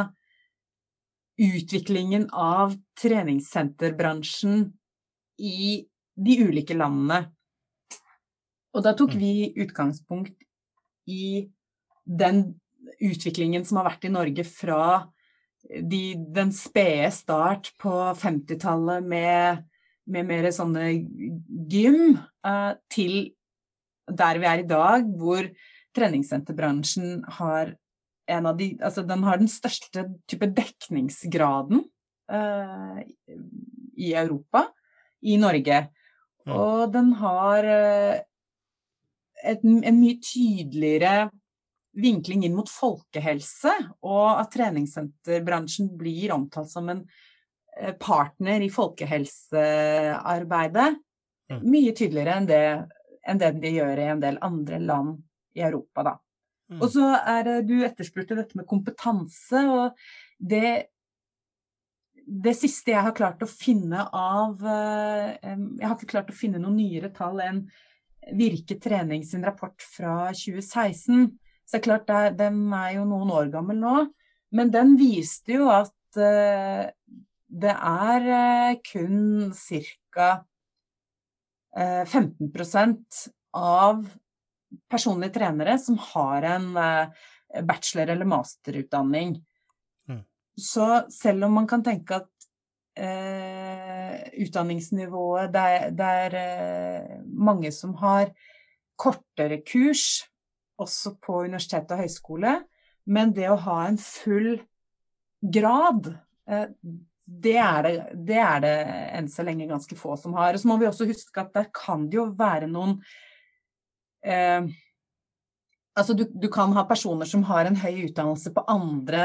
utviklingen 1.37 2.27
av 2.33 2.75
treningssenterbransjen 3.01 4.71
i 5.39 5.85
de 6.17 6.37
ulike 6.47 6.77
landene. 6.77 7.27
Og 8.77 8.85
da 8.85 8.93
tok 8.97 9.15
Mm. 9.15 9.21
vi 9.21 9.55
utgangspunkt 9.57 10.37
i 11.07 11.49
den 12.05 12.61
utviklingen 13.01 13.65
som 13.65 13.79
har 13.79 13.91
vært 13.91 14.05
i 14.05 14.13
Norge 14.13 14.45
fra 14.45 15.09
de, 15.67 16.15
den 16.15 16.53
spede 16.53 17.11
start 17.11 17.73
på 17.79 17.91
50-tallet 18.15 19.03
med, 19.03 19.65
med 20.07 20.27
mer 20.27 20.51
sånne 20.51 20.93
gym, 21.69 22.19
eh, 22.47 22.75
til 22.89 23.35
der 24.07 24.39
vi 24.39 24.47
er 24.47 24.63
i 24.63 24.69
dag, 24.69 25.09
hvor 25.19 25.49
treningssenterbransjen 25.97 27.25
har 27.41 27.75
en 28.27 28.47
av 28.47 28.57
de 28.59 28.77
Altså, 28.83 29.03
den 29.07 29.23
har 29.27 29.39
den 29.39 29.51
største 29.51 30.07
type 30.29 30.49
dekningsgraden 30.55 31.85
uh, 32.33 32.99
i 33.97 34.13
Europa, 34.15 34.67
i 35.23 35.37
Norge. 35.41 35.87
Mm. 36.47 36.55
Og 36.55 36.93
den 36.93 37.13
har 37.21 37.65
eh, 37.65 38.21
et, 39.45 39.65
en 39.65 40.01
mye 40.01 40.19
tydeligere 40.23 41.31
vinkling 41.97 42.45
inn 42.45 42.55
mot 42.57 42.71
folkehelse, 42.71 43.73
og 44.05 44.41
at 44.41 44.53
treningssenterbransjen 44.53 45.99
blir 45.99 46.33
omtalt 46.37 46.71
som 46.71 46.89
en 46.93 47.11
eh, 47.81 47.95
partner 48.01 48.61
i 48.63 48.71
folkehelsearbeidet. 48.73 50.95
Mm. 51.53 51.63
Mye 51.63 51.93
tydeligere 51.97 52.37
enn 52.41 52.47
det, 52.51 52.89
enn 53.27 53.39
det 53.41 53.61
de 53.63 53.71
gjør 53.79 53.97
i 54.03 54.11
en 54.13 54.23
del 54.23 54.37
andre 54.45 54.79
land 54.83 55.11
i 55.57 55.61
Europa, 55.65 56.03
da. 56.11 56.15
Mm. 56.67 56.81
Og 56.83 56.89
så 56.91 57.07
er 57.23 57.63
Du 57.63 57.85
etterspurte 57.87 58.35
dette 58.39 58.57
med 58.59 58.69
kompetanse, 58.69 59.61
og 59.71 59.85
det 60.37 60.87
det 62.27 62.57
siste 62.59 62.91
jeg 62.91 63.07
har 63.07 63.15
klart 63.15 63.43
å 63.45 63.49
finne 63.49 64.03
av 64.11 64.63
eh, 64.67 65.37
Jeg 65.47 65.85
har 65.85 65.95
ikke 65.95 66.11
klart 66.11 66.33
å 66.33 66.37
finne 66.37 66.59
noen 66.59 66.79
nyere 66.81 67.13
tall 67.15 67.39
enn 67.45 67.67
Virke 68.35 68.75
trening 68.83 69.23
sin 69.23 69.45
rapport 69.47 69.79
fra 69.87 70.33
2016. 70.35 71.29
Så 71.63 71.77
det 71.77 71.79
er 71.79 71.85
klart, 71.85 72.09
det, 72.09 72.33
den 72.41 72.73
er 72.75 72.97
jo 72.97 73.05
noen 73.07 73.31
år 73.31 73.53
gammel 73.53 73.79
nå. 73.79 73.93
Men 74.51 74.73
den 74.75 74.97
viste 74.99 75.55
jo 75.61 75.69
at 75.71 76.19
eh, 76.19 76.89
det 77.47 77.75
er 77.77 78.27
eh, 78.27 78.81
kun 78.83 79.55
ca. 79.55 80.29
Eh, 81.79 82.03
15% 82.03 83.23
av 83.55 84.03
personlige 84.91 85.37
trenere 85.39 85.79
som 85.79 86.03
har 86.11 86.51
en 86.51 86.67
bachelor- 87.63 88.11
eller 88.11 88.27
masterutdanning. 88.27 89.37
Så 90.57 90.87
selv 91.13 91.45
om 91.45 91.59
man 91.59 91.67
kan 91.69 91.85
tenke 91.85 92.21
at 92.23 92.47
eh, 92.97 94.23
utdanningsnivået 94.41 95.53
Det 95.53 95.61
er, 95.61 95.91
det 95.91 96.13
er 96.23 96.37
eh, 96.41 97.19
mange 97.27 97.73
som 97.73 97.95
har 98.01 98.33
kortere 98.97 99.61
kurs, 99.61 100.25
også 100.81 101.15
på 101.21 101.43
universitet 101.45 101.91
og 101.93 102.01
høyskole, 102.01 102.55
men 103.07 103.33
det 103.37 103.51
å 103.53 103.59
ha 103.61 103.77
en 103.87 103.99
full 104.01 104.57
grad 105.41 106.09
eh, 106.49 106.73
det 107.27 107.57
er 107.59 107.83
det, 107.83 107.93
det 108.29 108.39
er 108.39 108.61
det 108.63 108.75
enn 109.19 109.29
så 109.29 109.43
lenge 109.43 109.67
ganske 109.67 109.97
få 109.99 110.15
som 110.21 110.37
har. 110.39 110.55
Og 110.55 110.63
så 110.63 110.69
må 110.71 110.77
vi 110.79 110.87
også 110.87 111.09
huske 111.09 111.43
at 111.43 111.51
der 111.57 111.67
kan 111.75 112.07
det 112.07 112.21
jo 112.21 112.29
være 112.39 112.71
noen 112.71 113.01
eh, 114.25 114.73
Altså 115.97 116.13
du, 116.13 116.27
du 116.29 116.51
kan 116.53 116.75
ha 116.77 116.83
personer 116.85 117.25
som 117.25 117.41
har 117.49 117.65
en 117.65 117.79
høy 117.81 118.03
utdannelse 118.05 118.51
på 118.53 118.67
andre 118.69 119.23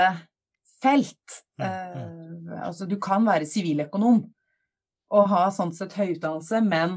felt. 0.82 1.42
Mm, 1.62 1.66
Eh, 1.66 2.66
altså 2.66 2.86
du 2.90 2.96
kan 3.00 3.26
være 3.28 3.46
siviløkonom 3.46 4.22
og 5.12 5.28
ha 5.30 5.44
sånn 5.54 5.74
sett 5.76 5.94
høy 5.94 6.16
utdannelse, 6.16 6.62
men, 6.66 6.96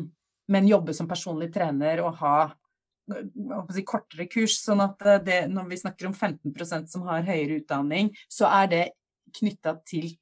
men 0.49 0.69
jobbe 0.71 0.95
som 0.97 1.09
personlig 1.11 1.51
trener 1.53 2.01
og 2.05 2.15
ha 2.23 2.37
si, 3.75 3.83
kortere 3.85 4.27
kurs. 4.31 4.57
Sånn 4.63 4.81
at 4.85 5.03
eh, 5.05 5.19
det, 5.27 5.39
når 5.53 5.69
vi 5.69 5.81
snakker 5.83 6.09
om 6.09 6.15
15% 6.17 6.89
som 6.95 7.05
har 7.11 7.27
høyere 7.27 7.61
utdanning, 7.61 8.13
så 8.31 8.49
er 8.63 8.71
det 8.73 8.85
knytta 9.35 9.77
til 9.87 10.13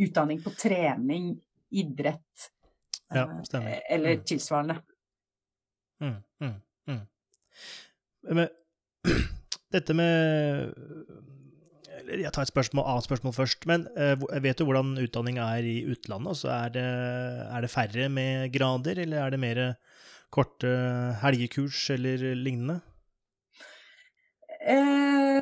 utdanning 0.00 0.40
på 0.44 0.52
trening, 0.58 1.34
idrett 1.70 2.50
Ja, 3.14 3.24
eh, 3.54 3.78
eller 3.90 4.16
Mm. 4.16 4.24
tilsvarende. 4.24 4.76
Mm, 6.00 6.16
mm, 6.40 6.54
mm. 6.88 7.00
Men, 8.34 8.48
dette 9.72 9.94
med 9.94 10.74
eller 12.00 12.24
Jeg 12.24 12.32
tar 12.34 12.46
et 12.46 12.52
spørsmål, 12.52 12.86
annet 12.86 13.06
spørsmål 13.06 13.34
først. 13.36 13.66
Men 13.70 13.86
eh, 13.96 14.16
vet 14.42 14.58
du 14.58 14.66
hvordan 14.68 14.96
utdanning 15.02 15.40
er 15.42 15.66
i 15.66 15.76
utlandet? 15.90 16.34
Altså, 16.34 16.50
er, 16.54 16.74
det, 16.74 16.86
er 17.46 17.60
det 17.64 17.72
færre 17.72 18.08
med 18.08 18.52
grader, 18.54 19.02
eller 19.04 19.24
er 19.24 19.34
det 19.34 19.40
mer 19.40 19.62
korte 20.30 20.70
helgekurs 21.22 21.88
eller 21.90 22.34
lignende? 22.38 22.80
Eh, 24.60 25.40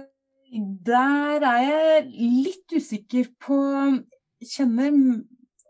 der 0.87 1.45
er 1.45 1.65
jeg 1.67 2.05
litt 2.19 2.79
usikker 2.79 3.33
på 3.43 3.59
Kjenner 4.39 4.95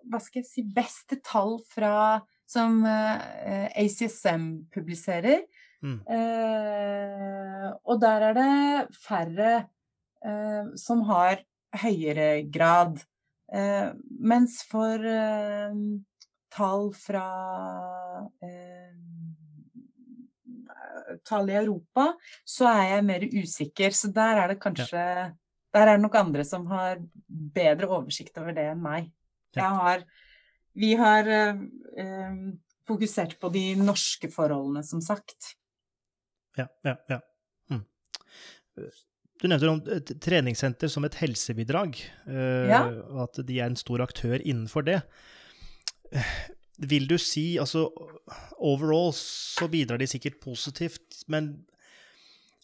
hva 0.09 0.21
skal 0.21 0.43
jeg 0.43 0.49
si, 0.49 0.65
beste 0.73 1.19
tall 1.25 1.59
fra 1.69 2.21
som 2.49 2.81
eh, 2.89 3.69
ACSM 3.77 4.45
publiserer. 4.73 5.43
Mm. 5.85 5.99
Eh, 6.11 7.67
og 7.85 8.01
der 8.03 8.25
er 8.31 8.39
det 8.39 8.97
færre 9.05 9.51
som 10.79 11.05
har 11.07 11.39
høyere 11.83 12.43
grad. 12.51 12.99
Eh, 13.53 13.91
mens 14.21 14.61
for 14.69 15.05
eh, 15.09 15.77
tall 16.53 16.91
fra 16.97 17.27
eh, 18.45 18.97
tall 21.25 21.49
i 21.51 21.57
Europa, 21.57 22.11
så 22.45 22.69
er 22.71 22.85
jeg 22.93 23.07
mer 23.09 23.27
usikker. 23.33 23.97
Så 23.97 24.13
der 24.15 24.45
er 24.45 24.55
det 24.55 24.63
kanskje 24.63 25.05
Der 25.69 25.85
er 25.85 25.99
det 25.99 26.01
nok 26.03 26.15
andre 26.17 26.45
som 26.49 26.65
har 26.67 26.97
bedre 27.29 27.91
oversikt 27.93 28.39
over 28.41 28.55
det 28.57 28.65
enn 28.71 28.81
meg. 28.83 29.11
Ja. 29.55 29.63
Jeg 29.63 29.77
har 29.81 30.05
Vi 30.79 30.95
har 30.95 31.29
eh, 31.29 31.61
eh, 31.99 32.37
fokusert 32.89 33.39
på 33.41 33.51
de 33.53 33.75
norske 33.77 34.31
forholdene, 34.31 34.85
som 34.85 35.01
sagt. 35.01 35.57
Ja, 36.57 36.69
ja, 36.85 36.97
ja. 37.09 37.21
Mm. 37.71 37.85
Du 39.39 39.47
nevnte 39.47 39.71
om 39.71 39.81
et 39.95 40.11
treningssenter 40.25 40.91
som 40.91 41.05
et 41.07 41.15
helsebidrag, 41.21 41.99
eh, 42.27 42.67
Ja. 42.69 42.83
og 42.91 43.29
at 43.29 43.47
de 43.47 43.61
er 43.61 43.67
en 43.67 43.77
stor 43.77 44.03
aktør 44.03 44.41
innenfor 44.43 44.85
det. 44.85 45.03
Vil 46.79 47.07
du 47.07 47.17
si, 47.19 47.57
altså 47.59 47.89
overall 48.59 49.13
så 49.13 49.69
bidrar 49.71 49.99
de 49.99 50.07
sikkert 50.07 50.41
positivt, 50.41 51.25
men 51.29 51.65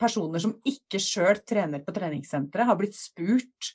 personer 0.03 0.43
som 0.43 0.57
ikke 0.67 0.99
sjøl 1.01 1.39
trener 1.47 1.83
på 1.85 1.95
treningssenteret, 1.95 2.67
har 2.67 2.79
blitt 2.79 2.99
spurt 2.99 3.73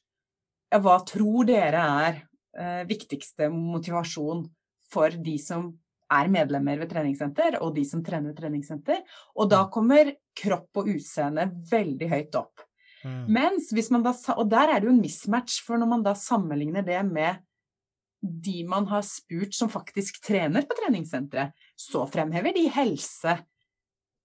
ja, 0.68 0.82
hva 0.84 1.00
tror 1.08 1.48
dere 1.48 1.84
er 2.04 2.22
eh, 2.58 2.84
viktigste 2.90 3.48
motivasjon 3.54 4.44
for 4.92 5.16
de 5.24 5.38
som 5.40 5.70
er 6.14 6.30
medlemmer 6.32 6.80
ved 6.80 6.92
treningssenter, 6.92 7.58
og 7.64 7.74
de 7.76 7.84
som 7.88 8.04
trener 8.04 8.36
treningssenter. 8.36 9.02
Og 9.36 9.50
da 9.52 9.66
kommer 9.72 10.14
kropp 10.38 10.80
og 10.80 10.92
utseende 10.94 11.50
veldig 11.72 12.10
høyt 12.14 12.40
opp. 12.40 12.67
Mm. 13.04 13.26
Mens 13.34 13.72
hvis 13.76 13.92
man 13.94 14.04
da, 14.06 14.14
og 14.36 14.50
der 14.50 14.72
er 14.74 14.80
det 14.80 14.90
jo 14.90 14.94
en 14.96 15.02
mismatch, 15.04 15.62
for 15.66 15.78
når 15.78 15.90
man 15.92 16.04
da 16.06 16.14
sammenligner 16.18 16.86
det 16.86 17.04
med 17.06 17.44
de 18.22 18.64
man 18.68 18.88
har 18.90 19.04
spurt 19.06 19.54
som 19.54 19.70
faktisk 19.70 20.22
trener 20.26 20.66
på 20.66 20.76
treningssenteret, 20.80 21.54
så 21.78 22.08
fremhever 22.10 22.56
de 22.56 22.68
helse 22.74 23.38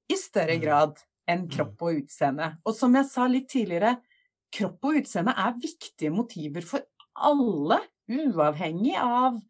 i 0.08 0.16
større 0.16 0.56
Mm. 0.56 0.62
grad 0.62 0.96
enn 1.28 1.44
Mm. 1.44 1.50
kropp 1.50 1.82
og 1.82 2.00
utseende. 2.02 2.56
Og 2.64 2.74
som 2.74 2.94
jeg 2.94 3.04
sa 3.06 3.26
litt 3.26 3.48
tidligere, 3.48 4.00
kropp 4.52 4.85
og 4.85 4.96
utseende 5.02 5.35
er 5.37 5.61
viktige 5.61 6.11
motiver 6.11 6.62
for 6.62 6.80
alle, 7.16 7.80
uavhengig 8.08 8.96
av 8.96 9.40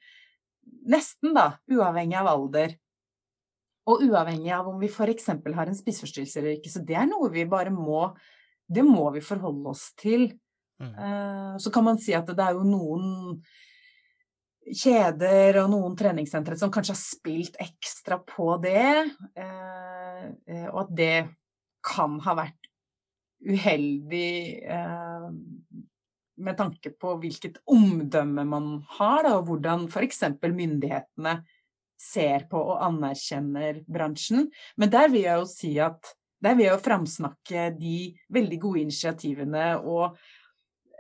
Nesten, 0.87 1.35
da. 1.35 1.59
Uavhengig 1.71 2.15
av 2.19 2.27
alder. 2.27 2.77
Og 3.87 4.03
uavhengig 4.03 4.51
av 4.55 4.69
om 4.69 4.79
vi 4.81 4.89
f.eks. 4.89 5.27
har 5.27 5.67
en 5.67 5.75
spiseforstyrrelse 5.75 6.39
eller 6.39 6.57
ikke. 6.57 6.71
Så 6.71 6.85
det 6.87 6.97
er 6.97 7.07
noe 7.07 7.31
vi 7.31 7.45
bare 7.45 7.71
må 7.71 8.17
Det 8.69 8.85
må 8.87 9.11
vi 9.15 9.25
forholde 9.25 9.73
oss 9.73 9.91
til. 9.99 10.31
Mm. 10.83 10.95
Eh, 10.95 11.59
Så 11.59 11.71
kan 11.71 11.85
man 11.85 11.99
si 11.99 12.15
at 12.15 12.27
det 12.27 12.43
er 12.43 12.57
jo 12.59 12.65
noen 12.67 13.43
kjeder 14.63 15.59
og 15.65 15.71
noen 15.73 15.95
treningssentre 15.99 16.57
som 16.59 16.71
kanskje 16.73 16.95
har 16.95 17.01
spilt 17.01 17.57
ekstra 17.63 18.21
på 18.23 18.55
det, 18.63 19.11
eh, 19.35 20.27
eh, 20.47 20.69
og 20.71 20.85
at 20.87 20.93
det 20.97 21.17
kan 21.83 22.21
ha 22.23 22.37
vært 22.39 22.69
uheldig 23.43 24.63
eh, 24.63 25.27
med 26.43 26.59
tanke 26.59 26.93
på 26.95 27.17
hvilket 27.23 27.59
omdømme 27.71 28.45
man 28.49 28.69
har, 28.97 29.27
da, 29.27 29.35
og 29.39 29.51
hvordan 29.51 29.89
f.eks. 29.91 30.23
myndighetene 30.43 31.41
ser 32.03 32.47
på 32.51 32.59
og 32.59 32.81
anerkjenner 32.83 33.83
bransjen. 33.87 34.49
Men 34.77 34.91
der 34.91 35.11
vil 35.13 35.27
jeg 35.27 35.43
jo 35.43 35.51
si 35.51 35.73
at 35.83 36.15
der 36.43 36.53
er 36.53 36.59
ved 36.59 36.73
å 36.75 36.81
framsnakke 36.83 37.69
de 37.79 37.97
veldig 38.35 38.59
gode 38.63 38.83
initiativene 38.83 39.67
og 39.79 40.17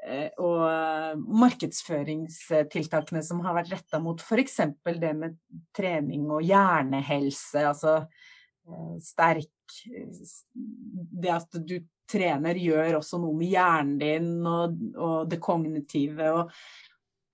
eh, 0.07 0.31
og 0.42 0.61
eh, 0.68 1.14
markedsføringstiltakene 1.42 3.22
som 3.26 3.42
har 3.46 3.57
vært 3.59 3.72
retta 3.74 4.00
mot 4.02 4.22
f.eks. 4.22 4.61
det 4.87 5.14
med 5.18 5.40
trening 5.74 6.28
og 6.31 6.46
hjernehelse, 6.46 7.66
altså 7.72 7.96
eh, 8.02 8.94
sterk 9.02 9.50
Det 9.83 11.31
at 11.33 11.59
du 11.64 11.78
trener 12.12 12.59
gjør 12.61 12.98
også 12.98 13.18
noe 13.22 13.35
med 13.38 13.55
hjernen 13.55 13.98
din 13.98 14.33
og, 14.46 14.74
og 15.00 15.31
det 15.31 15.38
kognitive. 15.42 16.31
Og, 16.37 16.50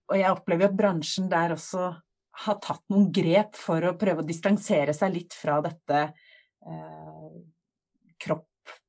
og 0.09 0.21
jeg 0.21 0.35
opplever 0.37 0.69
at 0.69 0.77
bransjen 0.79 1.27
der 1.33 1.57
også 1.57 1.91
har 2.45 2.59
tatt 2.63 2.85
noen 2.93 3.09
grep 3.11 3.59
for 3.59 3.83
å 3.83 3.97
prøve 3.99 4.23
å 4.23 4.29
distansere 4.29 4.95
seg 4.95 5.17
litt 5.17 5.35
fra 5.35 5.59
dette 5.65 6.03
eh, 6.07 7.33
kropp 8.21 8.47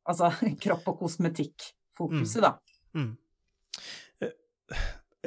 Altså 0.10 0.32
kropp- 0.64 0.88
og 0.90 1.04
kosmetikkfokuset, 1.04 2.42
da. 2.42 2.56
Mm. 2.98 3.12
Mm. 3.14 4.32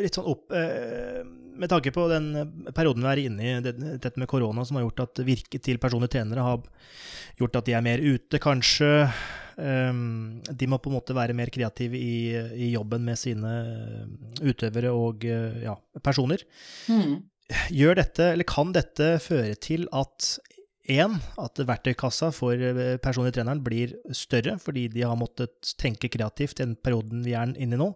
Litt 0.03 0.17
sånn 0.17 0.29
opp 0.33 0.53
eh, 0.57 1.21
Med 1.23 1.71
tanke 1.71 1.93
på 1.95 2.07
den 2.11 2.31
perioden 2.73 3.05
vi 3.05 3.11
er 3.11 3.21
inne 3.27 3.45
i, 3.45 3.53
dette 3.63 4.17
med 4.21 4.31
korona 4.31 4.65
som 4.65 4.79
har 4.79 4.87
gjort 4.87 5.05
at 5.05 5.23
virket 5.27 5.67
til 5.69 5.81
personlige 5.83 6.17
trenere 6.17 6.47
har 6.47 6.63
gjort 7.39 7.59
at 7.61 7.69
de 7.69 7.75
er 7.77 7.85
mer 7.85 8.01
ute, 8.03 8.41
kanskje. 8.43 8.89
Um, 9.57 10.41
De 10.49 10.69
må 10.71 10.79
på 10.81 10.89
en 10.89 10.97
måte 10.97 11.17
være 11.17 11.37
mer 11.37 11.53
kreative 11.53 11.99
i, 12.01 12.33
i 12.57 12.71
jobben 12.73 13.05
med 13.05 13.21
sine 13.21 13.53
utøvere 14.41 14.95
og 14.97 15.27
eh, 15.29 15.61
ja, 15.67 15.77
personer. 16.03 16.45
Mm. 16.89 17.21
Gjør 17.77 18.01
dette, 18.01 18.31
eller 18.33 18.49
kan 18.49 18.73
dette 18.73 19.13
føre 19.21 19.59
til 19.61 19.85
at 19.93 20.33
én, 20.93 21.17
at 21.41 21.61
verktøykassa 21.69 22.31
for 22.35 22.59
eh, 22.59 22.99
personlig 23.03 23.35
treneren 23.37 23.63
blir 23.65 23.95
større, 24.15 24.59
fordi 24.61 24.89
de 24.93 25.05
har 25.07 25.19
måttet 25.19 25.75
tenke 25.81 26.11
kreativt 26.13 26.61
i 26.61 26.67
den 26.67 26.77
perioden 26.77 27.25
vi 27.27 27.37
er 27.39 27.55
inne 27.57 27.79
i 27.79 27.81
nå? 27.81 27.89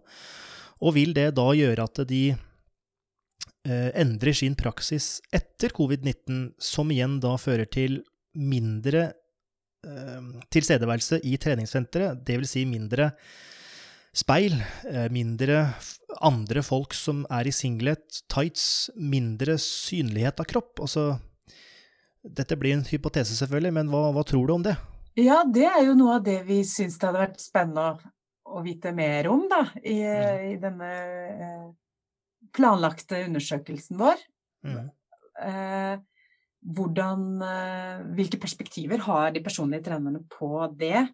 Og 0.85 0.93
vil 0.97 1.13
det 1.17 1.31
da 1.37 1.47
gjøre 1.57 1.87
at 1.89 2.03
de 2.09 2.23
eh, 2.33 3.89
endrer 3.97 4.37
sin 4.37 4.57
praksis 4.59 5.17
etter 5.33 5.73
covid-19, 5.75 6.53
som 6.61 6.91
igjen 6.93 7.19
da 7.23 7.35
fører 7.41 7.69
til 7.69 8.01
mindre 8.37 9.07
eh, 9.87 10.31
tilstedeværelse 10.53 11.21
i 11.25 11.37
treningssenteret, 11.41 12.23
dvs. 12.27 12.55
Si 12.57 12.65
mindre 12.69 13.11
speil, 14.17 14.55
mindre 15.13 15.67
andre 16.25 16.63
folk 16.65 16.95
som 16.97 17.19
er 17.29 17.45
i 17.45 17.53
singlet, 17.53 18.23
tights, 18.31 18.89
mindre 18.97 19.59
synlighet 19.61 20.41
av 20.41 20.47
kropp. 20.49 20.81
Altså, 20.81 21.03
dette 22.35 22.57
blir 22.59 22.75
en 22.75 22.85
hypotese, 22.87 23.35
selvfølgelig, 23.37 23.73
men 23.79 23.89
hva, 23.91 24.07
hva 24.15 24.23
tror 24.27 24.47
du 24.47 24.53
om 24.57 24.65
det? 24.65 24.75
Ja, 25.17 25.41
det 25.49 25.65
er 25.65 25.81
jo 25.87 25.95
noe 25.97 26.19
av 26.19 26.25
det 26.25 26.41
vi 26.45 26.59
syns 26.67 26.99
det 26.99 27.07
hadde 27.07 27.23
vært 27.23 27.41
spennende 27.41 27.87
å, 28.47 28.61
vite 28.65 28.93
mer 28.95 29.29
om, 29.31 29.47
da, 29.49 29.63
i, 29.81 29.97
i 30.53 30.57
denne 30.61 30.91
eh, 30.91 31.63
planlagte 32.53 33.23
undersøkelsen 33.25 33.97
vår. 33.99 34.21
Mm. 34.67 34.85
Eh, 35.47 35.95
hvordan 36.77 37.25
eh, 37.45 38.05
Hvilke 38.17 38.39
perspektiver 38.41 39.01
har 39.07 39.31
de 39.33 39.41
personlige 39.45 39.87
trenerne 39.89 40.21
på 40.31 40.51
det? 40.77 41.07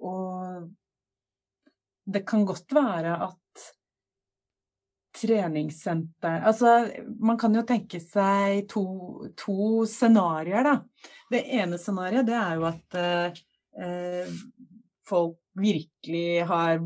Og 0.00 0.64
det 2.10 2.22
kan 2.26 2.46
godt 2.48 2.72
være 2.74 3.12
at 3.28 3.39
treningssenter 5.16 6.42
Altså, 6.46 6.88
man 7.18 7.38
kan 7.40 7.54
jo 7.56 7.62
tenke 7.66 8.00
seg 8.02 8.68
to, 8.70 8.84
to 9.38 9.84
scenarioer, 9.88 10.64
da. 10.66 10.74
Det 11.30 11.42
ene 11.58 11.78
scenarioet, 11.80 12.26
det 12.28 12.36
er 12.38 12.54
jo 12.58 12.64
at 12.68 12.94
eh, 13.00 13.30
folk 15.08 15.36
virkelig 15.60 16.44
har 16.46 16.78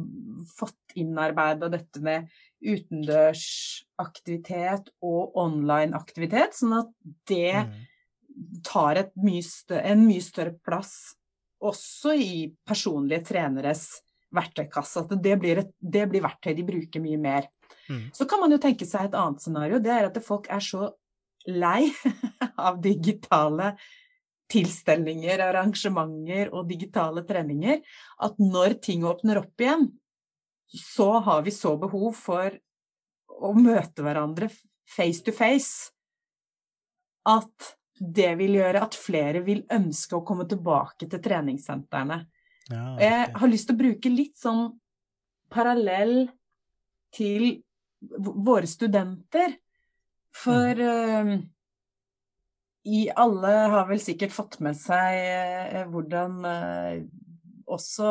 fått 0.56 0.92
innarbeida 0.98 1.68
dette 1.72 2.00
med 2.04 2.28
utendørsaktivitet 2.64 4.88
og 5.04 5.36
online-aktivitet, 5.40 6.54
sånn 6.56 6.74
at 6.80 6.90
det 7.28 7.54
Mm. 7.64 7.72
tar 8.64 8.94
mye 9.22 9.42
større, 9.46 9.84
en 9.92 10.06
mye 10.08 10.22
større 10.24 10.54
plass 10.64 10.94
også 11.64 12.14
i 12.18 12.54
personlige 12.66 13.24
treneres 13.30 13.82
verktøykasse. 14.34 15.04
At 15.04 15.22
det 15.22 15.36
blir, 15.40 15.56
et, 15.62 15.70
det 15.78 16.08
blir 16.10 16.22
verktøy 16.24 16.52
de 16.56 16.64
bruker 16.66 17.00
mye 17.04 17.18
mer. 17.20 17.42
Mm. 17.88 18.06
Så 18.16 18.26
kan 18.28 18.40
man 18.40 18.54
jo 18.54 18.60
tenke 18.62 18.86
seg 18.88 19.08
et 19.08 19.18
annet 19.18 19.42
scenario. 19.44 19.80
Det 19.82 19.92
er 19.92 20.08
at 20.08 20.20
folk 20.24 20.48
er 20.52 20.64
så 20.64 20.88
lei 21.50 21.90
av 22.66 22.80
digitale 22.84 23.74
tilstelninger, 24.52 25.40
arrangementer 25.40 26.52
og 26.54 26.68
digitale 26.68 27.24
treninger 27.26 27.80
at 28.24 28.40
når 28.40 28.78
ting 28.84 29.06
åpner 29.08 29.40
opp 29.40 29.60
igjen, 29.60 29.88
så 30.74 31.18
har 31.24 31.42
vi 31.46 31.54
så 31.54 31.74
behov 31.80 32.12
for 32.18 32.54
å 33.34 33.50
møte 33.56 34.04
hverandre 34.04 34.50
face 34.90 35.24
to 35.24 35.32
face 35.34 35.90
at 37.28 37.74
det 37.94 38.34
vil 38.40 38.58
gjøre 38.58 38.82
at 38.84 38.96
flere 38.98 39.40
vil 39.46 39.62
ønske 39.72 40.18
å 40.18 40.24
komme 40.26 40.46
tilbake 40.50 41.06
til 41.08 41.22
treningssentrene. 41.22 42.24
Ja, 42.68 42.84
Jeg 43.00 43.28
har 43.38 43.50
lyst 43.50 43.68
til 43.68 43.76
å 43.76 43.82
bruke 43.82 44.12
litt 44.12 44.36
sånn 44.40 44.66
parallell 45.52 46.28
til 47.14 47.62
våre 48.10 48.68
studenter. 48.68 49.56
For 50.34 50.80
uh, 50.82 51.34
i 52.84 53.02
alle 53.16 53.52
har 53.72 53.86
vel 53.88 54.02
sikkert 54.02 54.34
fått 54.34 54.58
med 54.64 54.76
seg 54.78 55.18
uh, 55.74 55.84
hvordan 55.92 56.40
uh, 56.44 56.96
også 57.64 58.08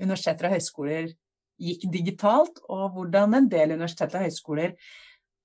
universiteter 0.00 0.48
og 0.48 0.54
høyskoler 0.54 1.10
gikk 1.62 1.82
digitalt, 1.92 2.62
og 2.72 2.94
hvordan 2.94 3.36
en 3.36 3.48
del 3.52 3.74
universiteter 3.74 4.18
og 4.18 4.24
høyskoler 4.24 4.72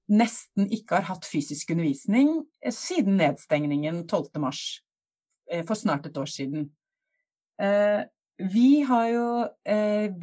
nesten 0.08 0.70
ikke 0.72 0.96
har 0.96 1.10
hatt 1.10 1.28
fysisk 1.28 1.74
undervisning 1.76 2.32
siden 2.72 3.20
nedstengningen 3.20 4.06
12. 4.08 4.40
mars, 4.40 4.62
for 5.68 5.76
snart 5.76 6.08
et 6.08 6.18
år 6.18 6.32
siden. 6.32 6.70
Vi 8.56 8.70
har 8.88 9.10
jo 9.12 9.28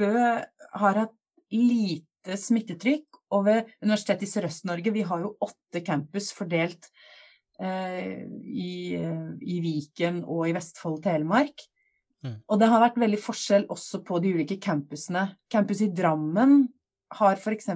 Bø 0.00 0.14
har 0.80 1.02
hatt 1.02 1.14
lite 1.58 2.38
smittetrykk, 2.40 3.20
og 3.34 3.44
ved 3.48 3.74
Universitetet 3.82 4.26
i 4.26 4.30
Sørøst-Norge 4.30 4.94
vi 4.94 5.04
har 5.06 5.22
jo 5.24 5.34
åtte 5.44 5.82
campus 5.84 6.30
fordelt 6.36 6.88
eh, 7.60 8.24
i, 8.44 8.94
i 8.94 9.60
Viken 9.64 10.22
og 10.24 10.48
i 10.48 10.54
Vestfold 10.56 11.00
og 11.00 11.06
Telemark. 11.08 11.66
Mm. 12.24 12.38
Og 12.48 12.60
det 12.60 12.70
har 12.72 12.82
vært 12.86 13.02
veldig 13.02 13.20
forskjell 13.20 13.66
også 13.72 14.00
på 14.06 14.20
de 14.24 14.32
ulike 14.36 14.56
campusene. 14.62 15.26
Campus 15.52 15.82
i 15.84 15.90
Drammen 15.92 16.62
har 17.18 17.38
f.eks. 17.38 17.68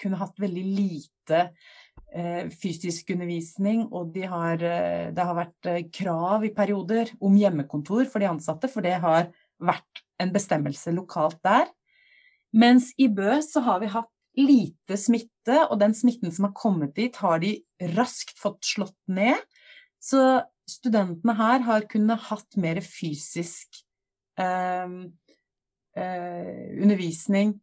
kunne 0.00 0.20
hatt 0.20 0.40
veldig 0.42 0.64
lite 0.66 1.42
eh, 2.12 2.48
fysisk 2.62 3.12
undervisning, 3.14 3.86
og 3.90 4.12
de 4.14 4.26
har, 4.28 4.58
eh, 4.58 5.12
det 5.14 5.28
har 5.28 5.38
vært 5.38 5.70
eh, 5.70 5.84
krav 5.94 6.46
i 6.46 6.52
perioder 6.56 7.14
om 7.22 7.36
hjemmekontor 7.38 8.08
for 8.10 8.22
de 8.22 8.30
ansatte, 8.32 8.70
for 8.72 8.84
det 8.84 8.98
har 9.04 9.30
vært 9.62 10.02
en 10.22 10.34
bestemmelse 10.34 10.94
lokalt 10.94 11.40
der. 11.46 11.70
Mens 12.52 12.90
i 13.00 13.08
Bø 13.08 13.38
så 13.44 13.62
har 13.64 13.80
vi 13.82 13.90
hatt 13.92 14.10
lite 14.38 14.96
smitte, 14.96 15.58
og 15.68 15.78
den 15.80 15.94
smitten 15.96 16.32
som 16.32 16.48
har 16.48 16.54
kommet 16.56 16.94
dit, 16.96 17.16
har 17.20 17.40
de 17.42 17.56
raskt 17.96 18.38
fått 18.40 18.64
slått 18.64 18.98
ned. 19.12 19.40
Så 20.02 20.42
studentene 20.68 21.34
her 21.36 21.64
har 21.66 21.88
kunnet 21.90 22.28
hatt 22.28 22.56
mer 22.60 22.80
fysisk 22.84 23.82
eh, 24.40 24.94
eh, 25.96 26.62
undervisning. 26.80 27.56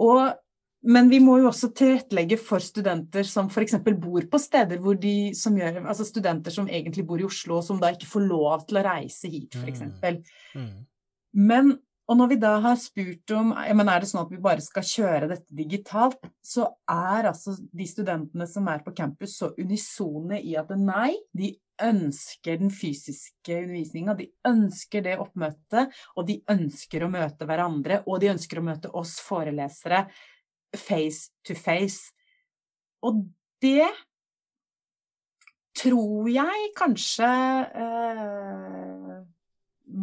Og 0.00 0.38
men 0.80 1.10
vi 1.10 1.18
må 1.20 1.34
jo 1.42 1.50
også 1.50 1.68
tilrettelegge 1.76 2.38
for 2.40 2.62
studenter 2.64 3.26
som 3.28 3.50
f.eks. 3.52 3.74
bor 4.00 4.24
på 4.32 4.38
steder 4.40 4.80
hvor 4.80 4.96
de 4.96 5.34
som 5.36 5.58
gjør 5.58 5.82
Altså 5.82 6.06
studenter 6.08 6.54
som 6.54 6.70
egentlig 6.72 7.04
bor 7.04 7.20
i 7.20 7.26
Oslo, 7.26 7.58
og 7.58 7.66
som 7.66 7.80
da 7.82 7.90
ikke 7.92 8.08
får 8.08 8.24
lov 8.24 8.64
til 8.64 8.80
å 8.80 8.84
reise 8.86 9.28
hit, 9.28 9.58
f.eks. 9.60 9.82
Mm. 9.84 10.22
mm. 10.56 10.78
Men 11.50 11.74
og 12.10 12.18
når 12.18 12.32
vi 12.32 12.38
da 12.42 12.56
har 12.64 12.78
spurt 12.80 13.32
om 13.38 13.52
men 13.54 13.90
er 13.90 14.02
det 14.02 14.10
sånn 14.10 14.24
at 14.24 14.32
vi 14.32 14.40
bare 14.42 14.62
skal 14.64 14.86
kjøre 14.86 15.28
dette 15.30 15.54
digitalt, 15.54 16.18
så 16.42 16.66
er 16.90 17.28
altså 17.30 17.54
de 17.54 17.86
studentene 17.86 18.48
som 18.50 18.66
er 18.72 18.82
på 18.82 18.94
campus 18.98 19.36
så 19.38 19.52
unisone 19.54 20.40
i 20.42 20.56
at 20.58 20.72
nei, 20.74 21.12
de 21.30 21.52
ønsker 21.80 22.58
den 22.60 22.74
fysiske 22.74 23.54
undervisninga, 23.62 24.16
de 24.18 24.26
ønsker 24.48 25.06
det 25.06 25.16
oppmøtet, 25.22 25.94
og 26.18 26.26
de 26.28 26.40
ønsker 26.50 27.06
å 27.06 27.12
møte 27.14 27.46
hverandre, 27.48 28.02
og 28.10 28.20
de 28.20 28.34
ønsker 28.34 28.60
å 28.60 28.66
møte 28.66 28.92
oss 29.00 29.16
forelesere 29.24 30.04
face 30.76 31.30
to 31.46 31.54
face. 31.54 32.10
Og 33.06 33.22
det 33.62 33.86
tror 35.78 36.28
jeg 36.28 36.72
kanskje 36.76 37.30
eh, 37.86 39.20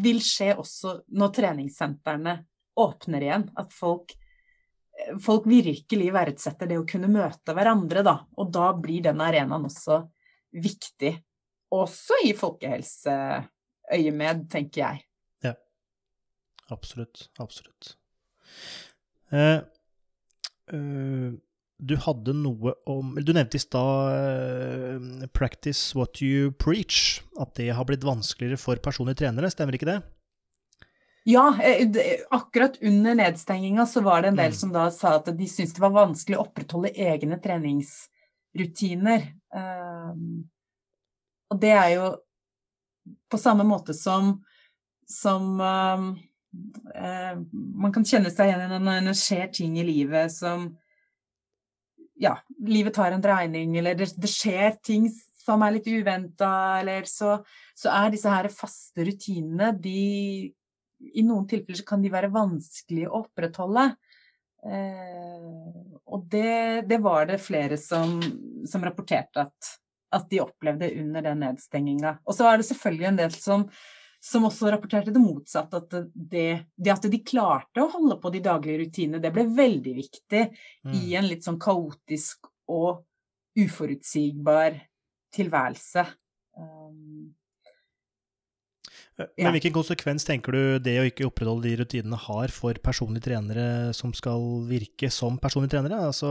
vil 0.03 0.19
skje 0.23 0.55
også 0.59 1.01
når 1.17 1.29
treningssentrene 1.37 2.33
åpner 2.77 3.21
igjen. 3.25 3.45
At 3.57 3.73
folk, 3.73 4.13
folk, 5.23 5.45
virkelig 5.49 6.13
verdsetter 6.13 6.67
det 6.71 6.77
å 6.81 6.89
kunne 6.89 7.09
møte 7.11 7.53
hverandre, 7.57 8.03
da. 8.05 8.15
Og 8.37 8.45
da 8.53 8.73
blir 8.77 9.01
den 9.07 9.21
arenaen 9.23 9.65
også 9.69 9.95
viktig. 10.57 11.13
Også 11.75 12.13
i 12.27 12.31
folkehelseøyemed, 12.37 14.39
tenker 14.51 14.79
jeg. 14.83 14.97
Ja. 15.45 15.53
Absolutt. 16.73 17.17
Absolutt. 17.43 17.83
Eh, 19.31 19.59
øh 20.73 21.33
du 21.77 21.93
hadde 22.01 22.33
noe 22.33 22.73
om 22.89 23.15
Du 23.21 23.33
nevnte 23.35 23.59
i 23.59 23.61
stad 23.61 24.13
uh, 24.97 25.27
'practice 25.29 25.93
what 25.97 26.21
you 26.21 26.51
preach'. 26.51 27.21
At 27.37 27.55
det 27.55 27.69
har 27.69 27.85
blitt 27.85 28.03
vanskeligere 28.03 28.57
for 28.57 28.81
personlige 28.81 29.21
trenere, 29.21 29.51
stemmer 29.53 29.77
ikke 29.77 29.91
det? 29.91 30.01
Ja, 31.27 31.51
eh, 31.61 31.87
akkurat 32.31 32.77
under 32.81 33.15
nedstenginga 33.15 33.85
så 33.85 34.01
var 34.01 34.21
det 34.21 34.27
en 34.27 34.39
del 34.39 34.53
mm. 34.53 34.59
som 34.61 34.71
da 34.71 34.85
sa 34.91 35.17
at 35.17 35.27
de 35.37 35.47
syntes 35.47 35.73
det 35.75 35.83
var 35.83 35.91
vanskelig 35.91 36.37
å 36.37 36.45
opprettholde 36.45 36.93
egne 36.95 37.35
treningsrutiner. 37.43 39.25
Um, 39.51 40.47
og 41.51 41.59
det 41.59 41.73
er 41.75 41.89
jo 41.97 42.05
på 43.27 43.39
samme 43.39 43.67
måte 43.67 43.91
som, 43.93 44.37
som 45.03 45.59
um, 45.59 46.07
uh, 46.95 47.35
Man 47.51 47.93
kan 47.95 48.07
kjenne 48.07 48.31
seg 48.31 48.47
igjen 48.47 48.63
i 48.63 48.79
når 48.79 49.11
det 49.11 49.19
skjer 49.19 49.51
ting 49.59 49.75
i 49.79 49.85
livet 49.87 50.31
som 50.31 50.69
ja, 52.19 52.37
livet 52.65 52.95
tar 52.97 53.13
en 53.13 53.23
dreining, 53.23 53.77
eller 53.77 53.97
det, 53.97 54.11
det 54.17 54.29
skjer 54.31 54.77
ting 54.83 55.07
som 55.47 55.63
er 55.63 55.77
litt 55.77 55.87
uventa, 55.87 56.51
eller 56.81 57.07
så, 57.09 57.37
så, 57.77 57.91
er 57.93 58.11
disse 58.13 58.31
her 58.31 58.49
faste 58.51 59.05
rutinene 59.07 59.71
de 59.79 60.01
I 61.13 61.23
noen 61.23 61.45
tilfeller 61.47 61.79
så 61.79 61.87
kan 61.87 62.03
de 62.03 62.11
være 62.11 62.33
vanskelig 62.33 63.05
å 63.07 63.21
opprettholde. 63.21 63.91
Eh, 64.65 65.49
og 66.09 66.25
det, 66.31 66.87
det, 66.89 66.97
var 67.03 67.27
det 67.29 67.37
flere 67.43 67.77
som, 67.79 68.17
som 68.67 68.83
rapporterte 68.83 69.45
at, 69.45 69.69
at, 70.17 70.25
de 70.31 70.41
opplevde 70.41 70.89
under 70.97 71.29
den 71.29 71.43
nedstenginga. 71.45 72.17
Og 72.25 72.35
så 72.35 72.49
er 72.49 72.57
det 72.59 72.67
selvfølgelig 72.71 73.09
en 73.11 73.21
del 73.21 73.37
som 73.37 73.67
som 74.27 74.45
også 74.47 74.71
rapporterte 74.73 75.13
det 75.13 75.21
motsatte. 75.23 75.79
At 75.81 76.11
det, 76.11 76.47
det, 76.75 76.93
at 76.93 77.07
de 77.11 77.23
klarte 77.23 77.83
å 77.83 77.91
holde 77.93 78.19
på 78.21 78.31
de 78.33 78.43
daglige 78.43 78.83
rutinene, 78.83 79.21
det 79.23 79.31
ble 79.35 79.47
veldig 79.57 79.95
viktig 79.97 80.43
mm. 80.51 80.93
i 80.99 81.15
en 81.19 81.29
litt 81.29 81.47
sånn 81.47 81.59
kaotisk 81.61 82.49
og 82.73 83.03
uforutsigbar 83.57 84.77
tilværelse. 85.33 86.03
Um, 86.57 87.33
Men 89.17 89.47
ja. 89.47 89.51
hvilken 89.55 89.73
konsekvens 89.73 90.27
tenker 90.27 90.53
du 90.53 90.79
det 90.83 90.97
å 91.01 91.07
ikke 91.07 91.25
opprettholde 91.29 91.69
de 91.69 91.77
rutinene 91.79 92.19
har 92.27 92.53
for 92.53 92.77
personlige 92.83 93.29
trenere 93.31 93.95
som 93.97 94.13
skal 94.13 94.67
virke 94.69 95.09
som 95.13 95.39
personlige 95.41 95.77
trenere? 95.77 96.03
Altså 96.11 96.29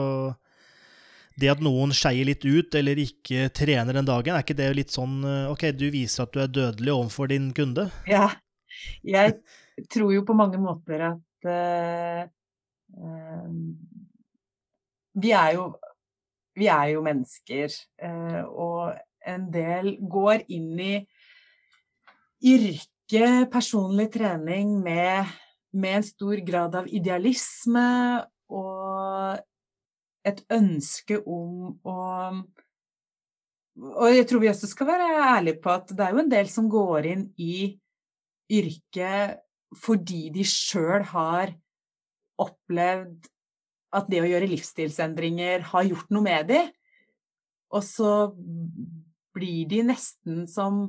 det 1.36 1.50
at 1.52 1.62
noen 1.64 1.92
skeier 1.96 2.28
litt 2.28 2.44
ut 2.46 2.74
eller 2.78 2.98
ikke 3.00 3.50
trener 3.56 3.96
den 3.96 4.08
dagen, 4.08 4.34
er 4.34 4.44
ikke 4.44 4.56
det 4.56 4.70
litt 4.78 4.94
sånn 4.94 5.18
eh, 5.26 5.50
OK, 5.52 5.68
du 5.76 5.88
viser 5.92 6.24
at 6.24 6.32
du 6.32 6.40
er 6.42 6.52
dødelig 6.52 6.94
overfor 6.94 7.30
din 7.32 7.50
kunde? 7.56 7.90
Ja. 8.08 8.30
Jeg 9.04 9.38
tror 9.92 10.12
jo 10.14 10.24
på 10.26 10.36
mange 10.36 10.60
måter 10.60 11.02
at 11.10 11.48
uh, 11.48 12.22
uh, 12.96 13.50
vi, 15.16 15.32
er 15.32 15.54
jo, 15.56 15.70
vi 16.56 16.68
er 16.72 16.92
jo 16.92 17.04
mennesker, 17.04 17.72
og 18.52 18.96
en 19.26 19.48
del 19.52 19.94
går 20.00 20.44
inn 20.52 20.76
i 20.80 20.92
yrket 22.44 23.48
personlig 23.52 24.10
trening 24.12 24.76
med, 24.84 25.32
med 25.72 26.00
en 26.00 26.06
stor 26.06 26.42
grad 26.46 26.76
av 26.82 26.88
idealisme 26.88 27.88
og 28.52 29.40
et 30.26 30.42
ønske 30.52 31.20
om 31.22 31.76
å 31.86 31.98
Og 33.76 34.06
jeg 34.08 34.26
tror 34.28 34.40
vi 34.40 34.48
også 34.50 34.68
skal 34.70 34.88
være 34.88 35.08
ærlige 35.36 35.60
på 35.62 35.72
at 35.74 35.90
det 35.92 36.04
er 36.04 36.14
jo 36.14 36.22
en 36.22 36.32
del 36.32 36.48
som 36.48 36.70
går 36.72 37.08
inn 37.12 37.26
i 37.36 37.56
yrket 38.56 39.42
fordi 39.76 40.28
de 40.32 40.44
sjøl 40.46 41.02
har 41.10 41.52
opplevd 42.40 43.26
at 43.96 44.08
det 44.10 44.22
å 44.22 44.28
gjøre 44.28 44.48
livsstilsendringer 44.50 45.66
har 45.72 45.88
gjort 45.88 46.12
noe 46.14 46.24
med 46.24 46.48
dem. 46.50 46.70
Og 47.74 47.84
så 47.84 48.12
blir 49.36 49.68
de 49.68 49.82
nesten 49.90 50.46
som 50.50 50.86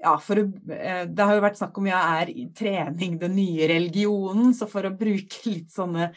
ja, 0.00 0.14
for 0.16 0.40
eh, 0.40 1.02
Det 1.12 1.24
har 1.26 1.36
jo 1.36 1.42
vært 1.44 1.58
snakk 1.60 1.76
om 1.76 1.88
ja, 1.90 2.00
er 2.20 2.30
trening 2.56 3.18
den 3.20 3.34
nye 3.36 3.68
religionen? 3.68 4.54
Så 4.56 4.68
for 4.70 4.88
å 4.88 4.94
bruke 4.96 5.42
litt 5.44 5.68
sånne 5.74 6.10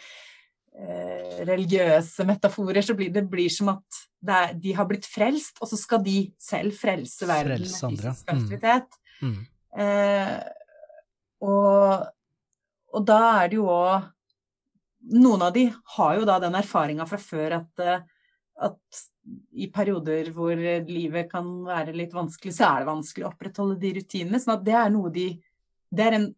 religiøse 0.74 2.26
metaforer, 2.26 2.82
så 2.82 2.96
blir 2.98 3.12
det 3.14 3.26
blir 3.30 3.52
som 3.54 3.70
at 3.76 4.00
er, 4.24 4.54
de 4.58 4.74
har 4.74 4.88
blitt 4.90 5.06
frelst, 5.10 5.60
og 5.62 5.70
så 5.70 5.78
skal 5.80 6.02
de 6.06 6.18
selv 6.42 6.76
frelse 6.78 7.28
verden 7.30 7.62
med 7.62 7.70
fysisk 7.70 8.26
mm. 8.26 8.34
aktivitet. 8.36 8.98
Mm. 9.22 9.30
Mm. 9.30 9.40
Eh, 9.84 10.36
og, 11.44 12.10
og, 12.94 13.06
da 13.06 13.22
er 13.44 13.52
det 13.52 13.62
jo 13.62 13.70
òg 13.72 14.10
Noen 15.04 15.42
av 15.44 15.50
de 15.52 15.66
har 15.98 16.14
jo 16.16 16.24
da 16.24 16.38
den 16.40 16.54
erfaringa 16.56 17.04
fra 17.04 17.18
før 17.20 17.58
at, 17.58 17.82
eh, 17.84 18.06
at 18.64 19.00
i 19.52 19.66
perioder 19.68 20.30
hvor 20.32 20.56
livet 20.88 21.28
kan 21.28 21.50
være 21.68 21.92
litt 21.92 22.14
vanskelig, 22.16 22.54
så 22.56 22.70
er 22.70 22.84
det 22.86 22.88
vanskelig 22.88 23.26
å 23.26 23.32
opprettholde 23.34 23.76
de 23.82 23.92
rutinene. 23.98 24.40
sånn 24.40 24.54
at 24.56 24.64
det 24.64 24.78
er 24.80 24.94
noe 24.94 25.12
de 25.12 25.26
Det 25.94 26.06
er 26.08 26.16
en, 26.16 26.30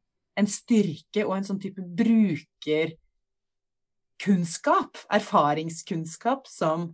en 0.41 0.49
styrke 0.49 1.27
og 1.27 1.35
en 1.37 1.45
sånn 1.45 1.61
type 1.61 1.85
bruker 1.85 2.95
kunnskap, 4.21 4.97
erfaringskunnskap, 5.13 6.47
som, 6.47 6.89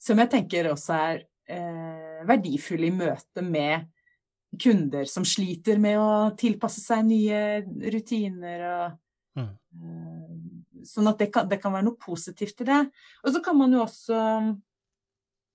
som 0.00 0.20
jeg 0.22 0.30
tenker 0.32 0.70
også 0.70 0.96
er 0.96 1.24
eh, 1.50 2.22
verdifull 2.28 2.86
i 2.88 2.92
møte 2.94 3.44
med 3.44 3.90
kunder 4.60 5.08
som 5.10 5.24
sliter 5.26 5.80
med 5.82 5.98
å 5.98 6.34
tilpasse 6.38 6.82
seg 6.82 7.06
nye 7.08 7.40
rutiner. 7.94 8.66
Og, 8.70 9.40
mm. 9.40 9.50
eh, 9.80 10.84
sånn 10.88 11.10
at 11.10 11.22
det 11.22 11.30
kan, 11.34 11.48
det 11.50 11.60
kan, 11.62 11.74
være 11.74 11.88
noe 11.88 12.00
positivt 12.00 12.62
i 12.64 12.68
det. 12.70 12.82
Og 13.24 13.34
så 13.34 13.42
kan 13.44 13.58
man 13.58 13.74
jo 13.74 13.82
også 13.84 14.20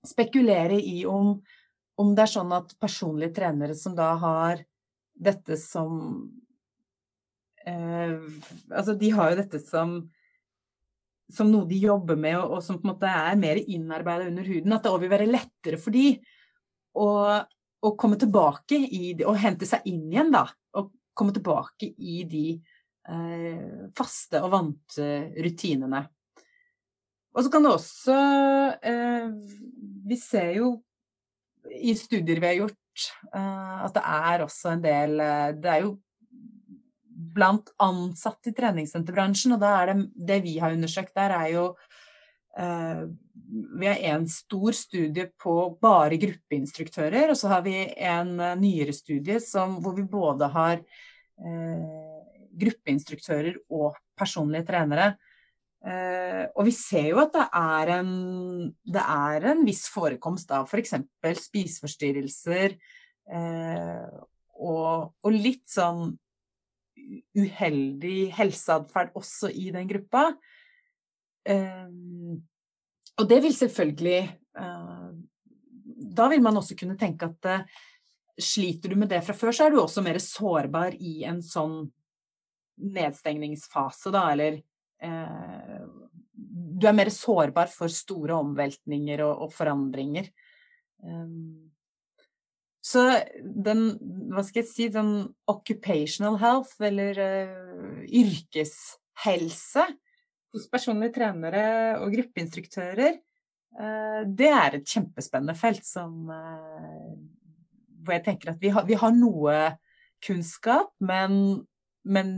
spekulere 0.06 0.78
i 0.80 1.02
om, 1.08 1.34
om 2.00 2.14
det 2.16 2.24
er 2.24 2.34
sånn 2.34 2.54
at 2.56 2.76
personlige 2.80 3.36
trenere 3.40 3.76
som 3.76 3.96
da 3.96 4.14
har 4.20 4.62
dette 5.20 5.58
som 5.60 5.98
eh, 7.68 8.16
Altså, 8.70 8.94
de 8.96 9.10
har 9.12 9.32
jo 9.32 9.40
dette 9.42 9.60
som 9.60 9.98
som 11.32 11.50
noe 11.50 11.68
de 11.68 11.78
jobber 11.82 12.18
med, 12.20 12.36
og, 12.38 12.58
og 12.58 12.64
som 12.64 12.78
på 12.80 12.86
en 12.86 12.92
måte 12.94 13.10
er 13.10 13.38
mer 13.40 13.60
innarbeida 13.60 14.28
under 14.30 14.46
huden, 14.46 14.74
at 14.74 14.84
det 14.84 14.92
òg 14.92 15.04
vil 15.04 15.12
være 15.12 15.30
lettere 15.30 15.80
for 15.80 15.94
de 15.94 16.06
å, 16.98 17.08
å 17.86 17.92
komme 17.98 18.18
tilbake 18.20 18.78
i 18.78 19.14
det, 19.18 19.26
og 19.28 19.38
hente 19.40 19.68
seg 19.68 19.86
inn 19.90 20.08
igjen, 20.10 20.32
da. 20.34 20.46
Og 20.78 20.92
komme 21.16 21.34
tilbake 21.36 21.90
i 21.98 22.22
de 22.28 22.46
eh, 22.54 23.90
faste 23.96 24.40
og 24.44 24.54
vante 24.54 25.10
rutinene. 25.38 26.04
Og 27.30 27.46
så 27.46 27.50
kan 27.52 27.62
det 27.62 27.72
også 27.76 28.14
eh, 28.90 29.26
Vi 30.10 30.16
ser 30.18 30.54
jo 30.56 30.70
i 31.70 31.92
studier 31.94 32.40
vi 32.40 32.48
har 32.48 32.56
gjort, 32.56 33.04
eh, 33.36 33.74
at 33.84 33.94
det 33.94 34.02
er 34.02 34.42
også 34.42 34.72
en 34.72 34.80
del 34.82 35.20
eh, 35.22 35.50
Det 35.54 35.70
er 35.70 35.84
jo 35.84 35.92
blant 37.34 37.72
ansatte 37.82 38.50
i 38.50 38.56
treningssenterbransjen. 38.56 39.56
Og 39.56 39.62
da 39.62 39.74
er 39.80 39.92
det, 39.92 40.06
det 40.14 40.38
vi 40.46 40.58
har 40.62 40.76
undersøkt 40.76 41.14
der, 41.18 41.34
er 41.36 41.48
jo 41.54 41.64
eh, 42.58 43.04
Vi 43.80 43.86
har 43.88 44.02
en 44.12 44.28
stor 44.30 44.76
studie 44.76 45.30
på 45.40 45.54
bare 45.82 46.18
gruppeinstruktører, 46.22 47.30
og 47.30 47.38
så 47.38 47.50
har 47.54 47.64
vi 47.66 47.74
en 47.96 48.36
uh, 48.38 48.54
nyere 48.58 48.94
studie 48.94 49.40
som, 49.42 49.80
hvor 49.82 49.96
vi 49.96 50.04
både 50.06 50.46
har 50.54 50.78
eh, 50.78 52.20
gruppeinstruktører 52.60 53.58
og 53.70 53.98
personlige 54.18 54.68
trenere. 54.68 55.14
Eh, 55.80 56.44
og 56.60 56.66
vi 56.68 56.72
ser 56.76 57.06
jo 57.08 57.20
at 57.22 57.32
det 57.32 57.46
er 57.56 57.92
en, 57.94 58.10
det 58.84 59.00
er 59.00 59.46
en 59.54 59.62
viss 59.64 59.86
forekomst 59.88 60.50
av 60.52 60.68
f.eks. 60.68 60.98
For 61.22 61.40
spiseforstyrrelser 61.46 62.74
eh, 63.32 64.10
og, 64.60 65.14
og, 65.24 65.30
litt 65.32 65.64
sånn 65.72 66.12
uheldig 67.36 68.30
helseatferd 68.36 69.14
også 69.18 69.50
i 69.50 69.70
den 69.74 69.88
gruppa. 69.90 70.30
Eh, 71.48 71.86
og 73.20 73.28
det 73.28 73.38
vil 73.44 73.54
selvfølgelig 73.56 74.18
eh, 74.60 75.06
Da 76.16 76.26
vil 76.28 76.42
man 76.44 76.58
også 76.60 76.76
kunne 76.78 76.98
tenke 77.00 77.30
at 77.30 77.48
eh, 77.48 77.78
sliter 78.40 78.92
du 78.92 78.98
med 79.00 79.10
det 79.12 79.22
fra 79.24 79.36
før, 79.36 79.52
så 79.52 79.66
er 79.66 79.74
du 79.74 79.80
også 79.82 80.04
mer 80.04 80.20
sårbar 80.22 80.96
i 80.96 81.22
en 81.28 81.40
sånn 81.44 81.82
nedstengningsfase, 82.80 84.12
da, 84.14 84.24
eller 84.32 84.60
eh, 85.04 85.80
Du 86.32 86.86
er 86.88 86.96
mer 86.96 87.10
sårbar 87.12 87.68
for 87.72 87.92
store 87.92 88.38
omveltninger 88.40 89.24
og, 89.26 89.50
forandringer. 89.52 90.30
Um, 91.04 91.70
så 92.90 93.02
den, 93.40 93.84
hva 94.32 94.42
skal 94.46 94.64
jeg 94.64 94.70
si, 94.70 94.86
den 94.92 95.12
occupational 95.50 96.38
health, 96.40 96.74
eller 96.82 97.18
uh, 97.20 97.98
yrkeshelse 98.06 99.84
hos 100.50 100.66
personlige 100.72 101.14
trenere 101.20 101.66
og 102.00 102.10
gruppeinstruktører, 102.16 103.20
uh, 103.78 104.22
det 104.26 104.50
er 104.50 104.80
et 104.80 104.88
kjempespennende 104.90 105.54
felt 105.58 105.86
som 105.86 106.32
uh, 106.32 107.12
Hvor 108.00 108.16
jeg 108.16 108.24
tenker 108.26 108.54
at 108.54 108.62
vi 108.62 108.72
har, 108.74 108.86
vi 108.88 108.98
har 108.98 109.14
noe 109.14 109.56
kunnskap, 110.24 110.90
men, 111.04 111.62
men 112.02 112.30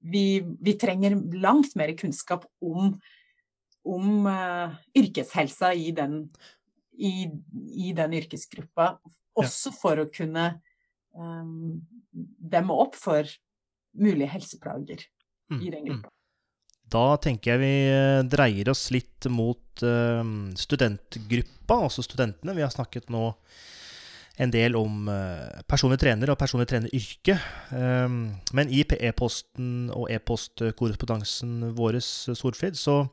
vi, 0.00 0.40
vi, 0.40 0.74
trenger 0.80 1.14
langt 1.38 1.76
mer 1.78 1.92
kunnskap 1.96 2.48
om, 2.64 2.96
om 3.84 4.26
yrkeshelsa 4.96 5.74
i 5.76 5.92
den, 5.92 6.24
i, 6.96 7.28
i 7.86 7.92
den 7.96 8.16
yrkesgruppa. 8.16 8.96
Også 9.40 9.72
for 9.74 10.02
å 10.02 10.08
kunne 10.12 10.48
um, 11.16 11.80
demme 12.12 12.76
opp 12.84 12.98
for 12.98 13.28
mulige 13.98 14.32
helseplager 14.32 15.04
mm. 15.52 15.60
i 15.60 15.70
den 15.70 15.84
mm. 15.84 15.88
gruppa. 15.88 16.12
Da 16.92 17.04
tenker 17.24 17.54
jeg 17.54 17.62
vi 17.62 17.74
eh, 17.88 18.22
dreier 18.28 18.68
oss 18.68 18.90
litt 18.92 19.24
mot 19.32 19.84
uh, 19.86 20.20
studentgruppa, 20.60 21.78
altså 21.86 22.04
studentene. 22.04 22.56
Vi 22.58 22.64
har 22.64 22.72
snakket 22.74 23.08
nå 23.12 23.30
en 24.42 24.52
del 24.52 24.76
om 24.76 25.08
uh, 25.08 25.62
personlig 25.68 26.00
trener 26.02 26.32
og 26.32 26.38
personlig 26.40 26.68
treneryrke. 26.68 27.38
Um, 27.72 28.34
men 28.56 28.72
i 28.72 28.82
e-posten 29.08 29.88
og 29.94 30.10
e-postkorrespondansen 30.12 31.72
vår, 31.78 32.00
Solfrid, 32.02 32.76
så 32.80 33.06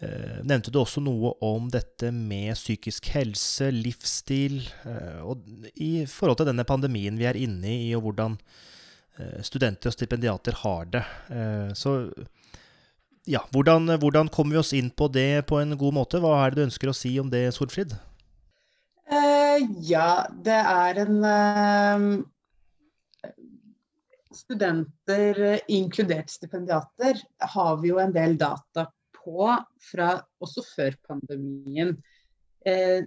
nevnte 0.00 0.72
du 0.72 0.78
også 0.80 1.02
noe 1.04 1.34
om 1.44 1.66
dette 1.72 2.08
med 2.14 2.54
psykisk 2.56 3.10
helse, 3.12 3.68
livsstil, 3.74 4.62
eh, 4.88 5.20
og 5.20 5.44
i 5.76 6.06
forhold 6.08 6.40
til 6.40 6.48
denne 6.48 6.64
pandemien 6.64 7.18
vi 7.20 7.28
er 7.28 7.36
inne 7.36 7.74
i, 7.74 7.90
og 7.98 8.06
hvordan 8.08 8.38
studenter 9.44 9.90
og 9.90 9.92
stipendiater 9.92 10.54
har 10.62 10.86
det. 10.88 11.02
Så 11.76 11.90
ja, 13.28 13.42
hvordan, 13.52 13.90
hvordan 14.00 14.30
kommer 14.32 14.56
vi 14.56 14.60
oss 14.62 14.72
inn 14.72 14.88
på 14.90 15.10
det 15.12 15.44
på 15.50 15.58
en 15.60 15.76
god 15.76 15.96
måte? 15.98 16.20
Hva 16.22 16.38
er 16.40 16.54
det 16.54 16.62
du 16.62 16.66
ønsker 16.70 16.88
å 16.88 16.96
si 16.96 17.12
om 17.20 17.28
det, 17.28 17.50
Solfrid? 17.52 17.92
Uh, 19.10 19.60
ja, 19.84 20.24
det 20.32 20.56
er 20.56 21.02
en 21.04 21.20
uh, 21.26 22.06
Studenter, 24.40 25.60
inkludert 25.68 26.32
stipendiater, 26.32 27.20
har 27.52 27.76
vi 27.82 27.90
jo 27.90 28.00
en 28.00 28.14
del 28.14 28.38
data 28.40 28.86
på 29.20 29.48
fra 29.90 30.12
også 30.42 30.64
før 30.66 30.96
pandemien. 31.08 31.96
Eh, 32.66 33.06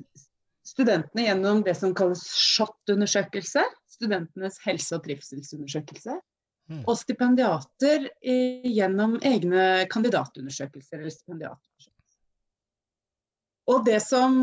studentene 0.64 1.28
gjennom 1.28 1.64
det 1.66 1.76
som 1.78 1.94
kalles 1.98 2.24
SHoT-undersøkelse, 2.24 3.66
studentenes 3.92 4.60
helse- 4.66 4.98
og 4.98 5.04
trivselsundersøkelse. 5.08 6.20
Mm. 6.72 6.84
Og 6.88 6.96
stipendiater 6.96 8.06
gjennom 8.24 9.18
egne 9.20 9.84
kandidatundersøkelser 9.92 11.02
eller 11.02 11.12
stipendiatundersøkelser. 11.12 11.90
Og 13.74 13.84
det 13.88 14.00
som 14.04 14.40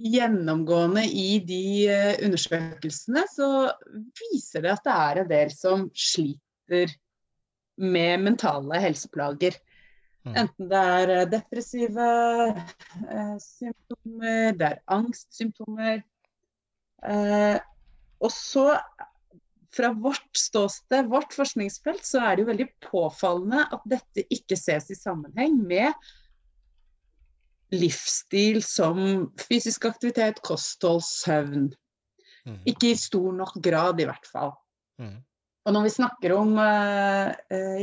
gjennomgående 0.00 1.04
i 1.04 1.40
de 1.44 1.64
eh, 1.90 2.14
undersøkelsene 2.24 3.24
så 3.32 3.48
viser 4.20 4.64
det 4.64 4.74
at 4.74 4.86
det 4.86 4.96
er 4.96 5.20
en 5.20 5.30
del 5.30 5.52
som 5.54 5.88
sliter 5.96 6.94
med 7.80 8.24
mentale 8.24 8.80
helseplager. 8.82 9.56
Mm. 10.26 10.34
Enten 10.36 10.68
det 10.68 10.80
er 10.94 11.12
eh, 11.14 11.26
depressive 11.32 12.08
eh, 12.52 13.36
symptomer, 13.40 14.50
det 14.58 14.66
er 14.66 14.82
angstsymptomer. 14.92 16.02
Eh, 17.08 17.56
og 18.20 18.32
så 18.34 18.66
fra 19.70 19.92
vårt 19.94 20.36
ståsted, 20.36 21.08
vårt 21.08 21.32
forskningsfelt, 21.32 22.04
så 22.04 22.24
er 22.26 22.36
det 22.36 22.44
jo 22.44 22.50
veldig 22.50 22.68
påfallende 22.84 23.64
at 23.70 23.86
dette 23.88 24.26
ikke 24.34 24.58
ses 24.58 24.90
i 24.90 24.98
sammenheng 24.98 25.60
med 25.62 25.94
livsstil 27.70 28.58
som 28.66 29.30
fysisk 29.38 29.86
aktivitet, 29.88 30.42
kosthold, 30.44 31.04
søvn. 31.06 31.68
Mm. 32.48 32.60
Ikke 32.72 32.90
i 32.90 32.98
stor 32.98 33.30
nok 33.36 33.60
grad, 33.62 34.00
i 34.02 34.08
hvert 34.08 34.26
fall. 34.26 34.56
Mm. 35.00 35.20
Og 35.68 35.76
når 35.76 35.86
vi 35.86 35.92
snakker 35.92 36.32
om 36.34 36.54
eh, 36.58 37.30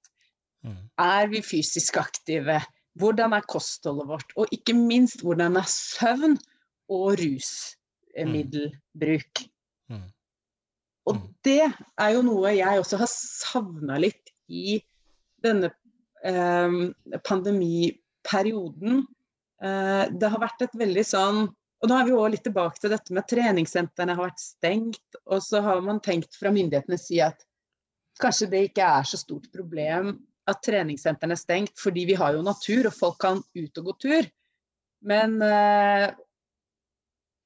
Mm. 0.64 0.84
Er 1.02 1.32
vi 1.32 1.42
fysisk 1.44 1.98
aktive? 1.98 2.60
Hvordan 3.00 3.34
er 3.34 3.48
kostholdet 3.50 4.08
vårt? 4.10 4.36
Og 4.38 4.54
ikke 4.54 4.76
minst, 4.78 5.24
hvordan 5.26 5.58
er 5.58 5.68
søvn? 5.68 6.38
og 6.90 7.14
rusmiddelbruk. 7.22 9.44
Mm. 9.90 10.10
Og 11.10 11.18
mm. 11.18 11.28
det 11.46 11.62
er 11.66 12.16
jo 12.16 12.24
noe 12.26 12.54
jeg 12.54 12.82
også 12.82 13.00
har 13.02 13.12
savna 13.12 13.98
litt 14.02 14.34
i 14.50 14.80
denne 15.44 15.72
eh, 16.26 16.76
pandemiperioden. 17.26 19.02
Eh, 19.64 20.04
det 20.12 20.32
har 20.34 20.44
vært 20.44 20.68
et 20.68 20.78
veldig 20.80 21.06
sånn 21.06 21.42
Og 21.80 21.88
nå 21.88 21.96
er 21.96 22.08
vi 22.08 22.14
også 22.16 22.32
litt 22.34 22.44
tilbake 22.44 22.82
til 22.82 22.92
dette 22.92 23.14
med 23.16 23.28
treningssentrene 23.32 24.16
har 24.16 24.28
vært 24.28 24.42
stengt. 24.44 25.20
Og 25.32 25.40
så 25.44 25.62
har 25.64 25.80
man 25.86 26.02
tenkt 26.04 26.36
fra 26.36 26.52
myndighetenes 26.52 27.06
side 27.08 27.30
at 27.32 27.46
kanskje 28.20 28.50
det 28.52 28.66
ikke 28.68 28.88
er 29.00 29.08
så 29.08 29.20
stort 29.22 29.48
problem 29.54 30.18
at 30.50 30.60
treningssentrene 30.66 31.38
er 31.38 31.40
stengt, 31.40 31.76
fordi 31.80 32.04
vi 32.10 32.18
har 32.20 32.34
jo 32.36 32.44
natur 32.44 32.90
og 32.90 32.96
folk 32.98 33.20
kan 33.22 33.40
ut 33.56 33.80
og 33.80 33.90
gå 33.90 33.96
tur. 34.04 34.28
Men 35.08 35.38
eh, 35.46 36.10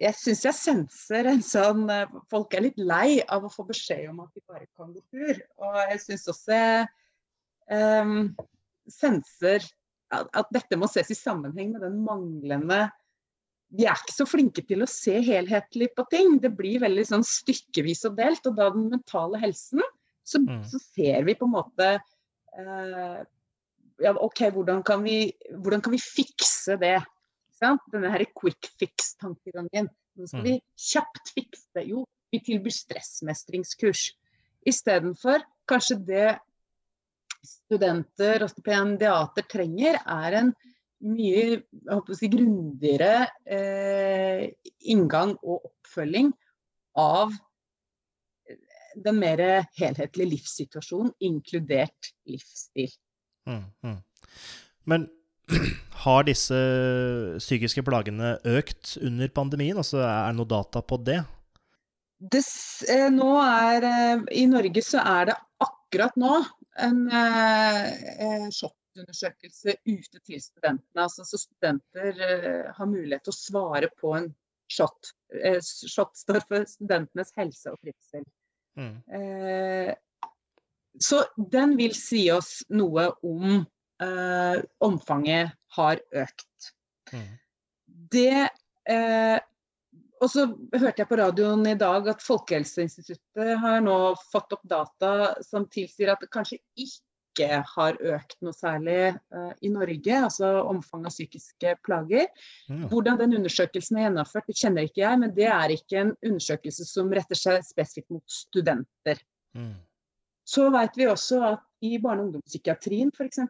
jeg 0.04 0.18
syns 0.20 0.42
jeg 0.46 0.58
senser 0.58 1.30
en 1.32 1.44
sånn 1.46 1.86
eh, 1.92 2.18
Folk 2.32 2.56
er 2.56 2.66
litt 2.68 2.82
lei 2.82 3.22
av 3.24 3.46
å 3.46 3.52
få 3.52 3.66
beskjed 3.68 4.10
om 4.12 4.24
at 4.26 4.34
de 4.36 4.44
bare 4.50 4.68
kan 4.76 4.92
gå 4.94 5.02
tur. 5.14 5.40
Og 5.64 5.78
jeg 5.92 6.02
syns 6.04 6.28
også 6.32 6.58
jeg 6.58 6.90
um, 8.04 8.18
senser 8.92 9.64
at, 10.14 10.28
at 10.30 10.52
dette 10.54 10.78
må 10.80 10.90
ses 10.92 11.12
i 11.14 11.18
sammenheng 11.18 11.74
med 11.74 11.86
den 11.86 12.02
manglende 12.06 12.86
vi 13.74 13.88
er 13.90 13.98
ikke 13.98 14.14
så 14.14 14.26
flinke 14.30 14.62
til 14.70 14.84
å 14.86 14.90
se 14.90 15.16
helhetlig 15.26 15.90
på 15.98 16.06
ting. 16.12 16.36
Det 16.42 16.52
blir 16.54 16.84
veldig 16.84 17.06
sånn 17.10 17.24
stykkevis 17.26 18.04
og 18.10 18.20
delt. 18.20 18.46
Og 18.46 18.58
da 18.60 18.68
den 18.74 18.92
mentale 18.92 19.40
helsen, 19.42 19.82
så, 20.22 20.42
mm. 20.44 20.60
så 20.70 20.82
ser 20.84 21.26
vi 21.26 21.34
på 21.40 21.48
en 21.48 21.56
måte 21.56 21.88
uh, 21.98 23.24
ja, 24.04 24.14
OK, 24.14 24.46
hvordan 24.54 24.84
kan, 24.86 25.02
vi, 25.06 25.34
hvordan 25.58 25.82
kan 25.82 25.96
vi 25.96 26.02
fikse 26.04 26.78
det? 26.82 27.00
Denne 27.62 28.12
her 28.12 28.26
quick 28.36 28.72
fix-tankegangen. 28.80 29.90
Nå 30.18 30.28
skal 30.30 30.44
mm. 30.44 30.48
vi 30.48 30.56
kjapt 30.90 31.34
fikse? 31.36 31.86
Jo, 31.88 32.04
vi 32.34 32.42
tilbyr 32.44 32.74
stressmestringskurs. 32.76 34.10
Istedenfor 34.68 35.44
kanskje 35.70 36.00
det 36.08 36.28
studenter 37.44 38.46
og 38.46 38.52
stipendiater 38.52 39.48
trenger, 39.52 40.00
er 40.00 40.38
en 40.40 40.54
mye 41.04 41.58
si, 42.16 42.30
grundigere 42.32 43.26
eh, 43.44 44.46
inngang 44.92 45.36
og 45.42 45.68
oppfølging 45.72 46.32
av 47.00 47.34
den 49.04 49.18
mer 49.20 49.42
helhetlige 49.80 50.30
livssituasjonen, 50.36 51.12
inkludert 51.26 52.14
livsstil. 52.30 52.92
Mm, 53.50 53.66
mm. 53.84 54.00
Men 54.90 55.08
har 56.04 56.28
disse 56.28 56.58
psykiske 57.40 57.84
plagene 57.88 58.36
økt 58.44 58.98
under 59.02 59.32
pandemien? 59.34 59.80
Altså, 59.80 60.02
er 60.04 60.32
det 60.32 60.40
noe 60.40 60.50
data 60.50 60.84
på 60.86 61.00
det? 61.02 61.22
det 62.20 62.44
eh, 62.92 63.10
nå 63.14 63.32
er, 63.44 63.88
eh, 63.90 64.24
I 64.44 64.46
Norge 64.52 64.84
så 64.86 65.04
er 65.04 65.32
det 65.32 65.40
akkurat 65.64 66.16
nå 66.20 66.38
en 66.84 67.04
eh, 67.12 67.92
eh 68.28 68.48
sjokk 68.54 68.78
undersøkelse 69.00 69.76
ute 69.88 70.22
til 70.22 70.42
studentene. 70.42 71.06
Altså, 71.06 71.26
så 71.26 71.40
studenter 71.42 72.20
eh, 72.22 72.72
har 72.78 72.90
mulighet 72.90 73.26
til 73.26 73.34
å 73.34 73.40
svare 73.40 73.90
på 74.00 74.14
en 74.18 74.30
SHOT. 74.72 75.14
Eh, 75.42 75.60
SHOT 75.62 76.18
står 76.24 76.46
for 76.48 76.66
studentenes 76.70 77.34
helse 77.38 77.74
og 77.74 77.80
trivsel. 77.82 78.26
Mm. 78.80 78.96
Eh, 79.18 79.94
så 81.02 81.24
den 81.38 81.78
vil 81.80 81.96
si 81.98 82.28
oss 82.32 82.62
noe 82.70 83.10
om 83.26 83.64
omfanget 84.84 85.54
har 85.78 86.02
økt. 86.24 86.70
Mm. 87.14 87.32
Det 88.14 88.50
og 90.24 90.30
så 90.32 90.46
hørte 90.78 91.02
jeg 91.02 91.10
på 91.10 91.18
radioen 91.20 91.66
i 91.68 91.78
dag 91.80 92.08
at 92.14 92.24
Folkehelseinstituttet 92.24 93.58
har 93.60 93.82
nå 93.84 93.98
fått 94.32 94.56
opp 94.56 94.64
data 94.70 95.34
som 95.44 95.68
tilsier 95.72 96.14
at 96.14 96.24
det 96.24 96.32
kanskje 96.32 96.62
ikke 96.80 97.60
har 97.74 97.98
økt 98.14 98.38
noe 98.46 98.54
særlig 98.56 98.98
eh, 99.10 99.54
i 99.66 99.72
Norge, 99.74 100.20
altså 100.30 100.52
omfanget 100.70 101.10
av 101.10 101.16
psykiske 101.16 101.76
plager. 101.84 102.30
Mm. 102.70 102.86
Hvordan 102.92 103.20
den 103.24 103.36
undersøkelsen 103.40 103.98
er 103.98 104.06
gjennomført, 104.08 104.48
det 104.48 104.60
kjenner 104.60 104.88
ikke 104.88 105.02
jeg, 105.02 105.22
men 105.24 105.34
det 105.36 105.50
er 105.50 105.74
ikke 105.74 106.04
en 106.04 106.14
undersøkelse 106.22 106.88
som 106.88 107.10
retter 107.12 107.40
seg 107.40 107.66
spesifikt 107.66 108.14
mot 108.14 108.38
studenter. 108.38 109.20
Mm. 109.58 109.74
Så 110.48 110.70
vet 110.72 111.00
vi 111.00 111.10
også 111.10 111.42
at 111.50 111.68
i 111.84 111.98
barne- 112.00 112.24
og 112.24 112.30
ungdomspsykiatrien 112.30 113.12
f.eks. 113.12 113.42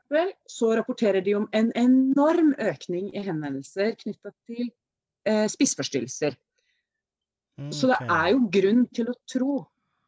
så 0.49 0.71
rapporterer 0.77 1.21
de 1.21 1.36
om 1.38 1.45
en 1.53 1.69
enorm 1.77 2.53
økning 2.57 3.11
i 3.13 3.21
henvendelser 3.25 3.93
knytta 3.99 4.34
til 4.49 4.71
eh, 5.29 5.45
spiseforstyrrelser. 5.51 6.38
Okay. 7.53 7.71
Så 7.77 7.91
det 7.91 7.99
er 8.01 8.31
jo 8.34 8.47
grunn 8.55 8.88
til 8.95 9.11
å 9.11 9.19
tro 9.29 9.59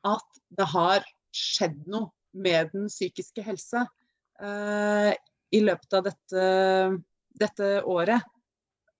at 0.05 0.41
det 0.57 0.67
har 0.71 1.05
skjedd 1.35 1.83
noe 1.91 2.09
med 2.35 2.73
den 2.73 2.89
psykiske 2.89 3.43
helsa 3.45 3.85
eh, 4.41 5.13
i 5.55 5.61
løpet 5.61 5.93
av 5.93 6.07
dette, 6.09 6.45
dette, 7.37 7.69
året. 7.85 8.25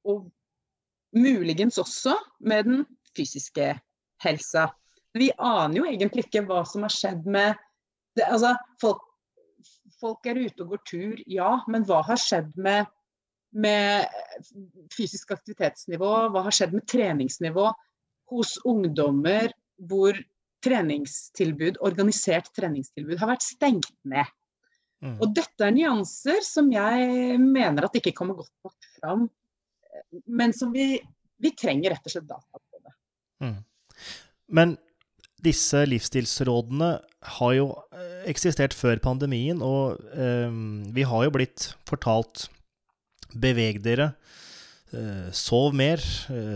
Og 0.05 0.29
muligens 1.17 1.79
også 1.81 2.13
med 2.45 2.69
den 2.69 2.85
fysiske 3.17 3.73
helsa. 4.21 4.69
Vi 5.15 5.31
aner 5.39 5.79
jo 5.79 5.89
egentlig 5.89 6.27
ikke 6.27 6.45
hva 6.45 6.61
som 6.67 6.85
har 6.85 6.93
skjedd 6.93 7.25
med 7.25 7.55
det, 8.15 8.27
altså, 8.29 8.53
folk, 8.79 9.01
folk, 10.05 10.29
er 10.29 10.43
ute 10.45 10.63
og 10.63 10.75
går 10.75 10.83
tur, 10.87 11.25
ja, 11.29 11.49
men 11.71 11.85
hva 11.87 12.03
har 12.05 12.21
skjedd 12.21 12.53
med, 12.61 12.87
med 13.57 14.05
fysisk 14.93 15.33
aktivitetsnivå? 15.35 16.13
Hva 16.33 16.45
har 16.45 16.55
skjedd 16.55 16.77
med 16.77 16.87
treningsnivå 16.91 17.67
hos 18.31 18.55
ungdommer 18.65 19.51
hvor 19.89 20.17
treningstilbud, 20.65 21.79
organisert 21.85 22.49
treningstilbud 22.57 23.19
har 23.21 23.35
vært 23.35 23.45
stengt 23.45 23.93
ned. 24.07 24.29
Mm. 25.03 25.17
Og 25.19 25.33
dette 25.35 25.67
er 25.67 25.75
nyanser 25.75 26.41
som 26.45 26.71
jeg 26.73 27.35
mener 27.41 27.85
at 27.85 27.97
ikke 27.99 28.15
kommer 28.15 28.39
godt 28.39 28.53
nok 28.65 28.87
fram, 28.95 29.27
men 30.25 30.55
som 30.55 30.71
vi, 30.73 30.95
vi 31.41 31.51
trenger 31.57 31.93
rett 31.93 32.07
og 32.07 32.15
slett 32.15 32.29
data 32.29 32.61
på 32.61 32.81
det. 32.81 32.95
Mm. 33.45 33.59
Men 34.57 34.75
disse 35.45 35.83
livsstilsrådene 35.87 36.89
har 37.37 37.53
jo 37.55 37.69
eh, 37.95 38.25
eksistert 38.31 38.75
før 38.75 38.99
pandemien, 39.03 39.61
og 39.63 39.99
um, 40.13 40.83
vi 40.95 41.05
har 41.07 41.25
jo 41.25 41.33
blitt 41.35 41.69
fortalt 41.89 42.47
beveg 43.35 43.81
dere, 43.85 44.11
uh, 44.93 45.31
sov 45.35 45.75
mer, 45.75 46.03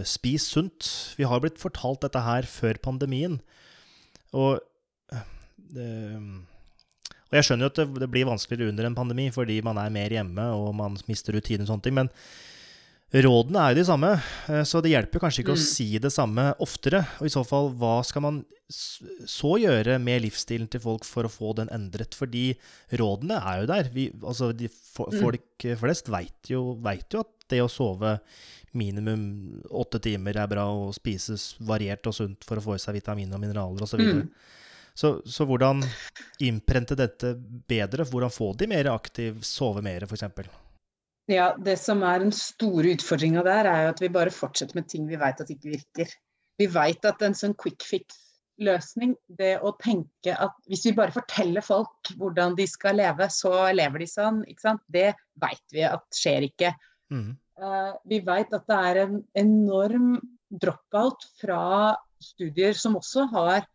spis 0.08 0.48
sunt. 0.54 0.90
Vi 1.20 1.28
har 1.28 1.42
blitt 1.44 1.60
fortalt 1.62 2.04
dette 2.06 2.24
her 2.24 2.48
før 2.50 2.80
pandemien. 2.84 3.40
Og, 4.38 4.62
og 5.10 7.38
jeg 7.38 7.46
skjønner 7.46 7.68
jo 7.68 7.74
at 7.74 7.82
det, 8.02 8.10
blir 8.10 8.30
vanskeligere 8.30 8.74
under 8.74 8.88
en 8.88 8.98
pandemi 8.98 9.28
fordi 9.34 9.60
man 9.66 9.78
er 9.82 9.94
mer 9.94 10.14
hjemme 10.14 10.46
og 10.58 10.72
man 10.78 10.98
mister 11.10 11.36
rutiner 11.36 11.66
og 11.66 11.74
sånne 11.74 11.86
ting. 11.86 11.98
Men 11.98 12.14
rådene 13.10 13.62
er 13.62 13.74
jo 13.74 13.80
de 13.80 13.88
samme, 13.88 14.12
eh, 14.52 14.64
så 14.68 14.82
det 14.86 14.92
hjelper 14.94 15.24
kanskje 15.24 15.42
ikke 15.42 15.56
mm. 15.56 15.62
å 15.62 15.66
si 15.66 15.88
det 16.02 16.12
samme 16.14 16.46
oftere. 16.62 17.02
Og 17.20 17.30
i 17.30 17.34
så 17.34 17.42
fall, 17.48 17.72
hva 17.80 18.00
skal 18.06 18.26
man 18.26 18.44
så 18.70 19.56
gjøre 19.58 19.96
med 20.04 20.22
livsstilen 20.28 20.70
til 20.70 20.84
folk 20.84 21.08
for 21.08 21.26
å 21.26 21.34
få 21.34 21.56
den 21.58 21.72
endret? 21.74 22.14
Fordi 22.18 22.52
rådene 23.02 23.40
er 23.42 23.64
jo 23.64 23.72
der. 23.74 23.90
Vi, 23.96 24.06
altså, 24.22 24.52
de, 24.54 24.70
for, 24.70 25.10
mm. 25.10 25.20
folk 25.24 25.68
flest 25.82 26.14
veit 26.14 26.54
jo, 26.54 26.76
vet 26.86 27.18
jo 27.18 27.26
at 27.26 27.50
det 27.50 27.64
å 27.66 27.72
sove 27.72 28.20
minimum 28.78 29.24
åtte 29.74 29.98
timer 30.06 30.38
er 30.38 30.50
bra, 30.52 30.68
og 30.70 30.94
spises 30.94 31.56
variert 31.66 32.06
og 32.06 32.14
sunt 32.14 32.46
for 32.46 32.62
å 32.62 32.66
få 32.68 32.78
i 32.78 32.84
seg 32.84 33.00
vitaminer 33.00 33.40
og 33.40 33.42
mineraler 33.42 33.86
osv. 33.88 33.98
Så, 33.98 34.22
mm. 34.22 34.26
så 34.94 35.16
Så 35.26 35.50
hvordan 35.50 35.82
innprente 36.46 36.94
dette 36.94 37.34
bedre? 37.66 38.06
Hvordan 38.06 38.38
få 38.38 38.54
de 38.54 38.70
mer 38.70 38.94
aktiv, 38.94 39.42
sove 39.42 39.82
mer 39.82 40.06
f.eks.? 40.06 40.30
Ja, 41.30 41.52
Det 41.62 41.78
som 41.78 42.02
er 42.04 42.24
den 42.24 42.34
store 42.34 42.96
utfordringa 42.96 43.44
der, 43.46 43.70
er 43.70 43.84
jo 43.84 43.92
at 43.94 44.02
vi 44.02 44.10
bare 44.14 44.34
fortsetter 44.34 44.80
med 44.80 44.90
ting 44.90 45.06
vi 45.10 45.20
vet 45.20 45.42
at 45.42 45.52
ikke 45.54 45.76
virker. 45.76 46.16
Vi 46.60 46.68
vet 46.74 47.06
at 47.06 47.22
en 47.24 47.38
sånn 47.38 47.54
quick 47.60 47.86
fix-løsning, 47.86 49.14
det 49.38 49.60
å 49.62 49.76
tenke 49.80 50.34
at 50.34 50.58
hvis 50.68 50.88
vi 50.90 50.96
bare 50.98 51.14
forteller 51.14 51.64
folk 51.64 52.12
hvordan 52.18 52.58
de 52.58 52.66
skal 52.68 52.98
leve, 53.00 53.30
så 53.32 53.70
lever 53.76 54.04
de 54.04 54.10
sånn, 54.10 54.42
ikke 54.50 54.66
sant? 54.66 54.84
det 54.90 55.14
vet 55.40 55.64
vi 55.76 55.86
at 55.88 56.04
skjer 56.18 56.50
ikke. 56.50 56.74
Mm. 57.14 57.38
Eh, 57.62 57.94
vi 58.10 58.22
vet 58.26 58.54
at 58.56 58.68
det 58.70 58.82
er 58.90 59.02
en 59.06 59.22
enorm 59.38 60.14
dropout 60.50 61.30
fra 61.40 61.62
studier 62.20 62.74
som 62.76 62.98
også 62.98 63.28
har 63.36 63.68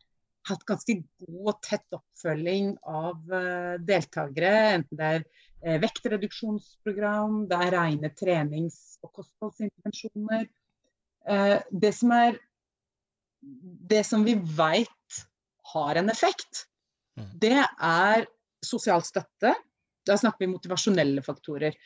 hatt 0.48 0.64
ganske 0.68 0.98
god 1.22 1.50
og 1.54 1.60
tett 1.64 1.96
oppfølging 1.96 2.74
av 2.90 3.32
eh, 3.32 3.74
deltakere. 3.80 4.52
Enten 4.74 5.00
det 5.00 5.10
er 5.18 5.26
vektreduksjonsprogram, 5.64 7.44
det 7.48 7.60
er 7.66 7.74
rene 7.74 8.10
trenings- 8.16 8.98
og 9.04 9.12
kostholdsintervensjoner. 9.20 10.46
Det 11.70 11.92
som, 11.96 12.12
er, 12.12 12.36
det 13.40 14.02
som 14.04 14.26
vi 14.26 14.34
vet 14.36 15.20
har 15.72 16.00
en 16.00 16.12
effekt, 16.12 16.66
mm. 17.16 17.30
det 17.40 17.56
er 17.64 18.26
sosial 18.64 19.04
støtte. 19.06 19.54
Da 20.04 20.18
snakker 20.20 20.44
vi 20.44 20.52
motivasjonelle 20.52 21.24
faktorer. 21.24 21.76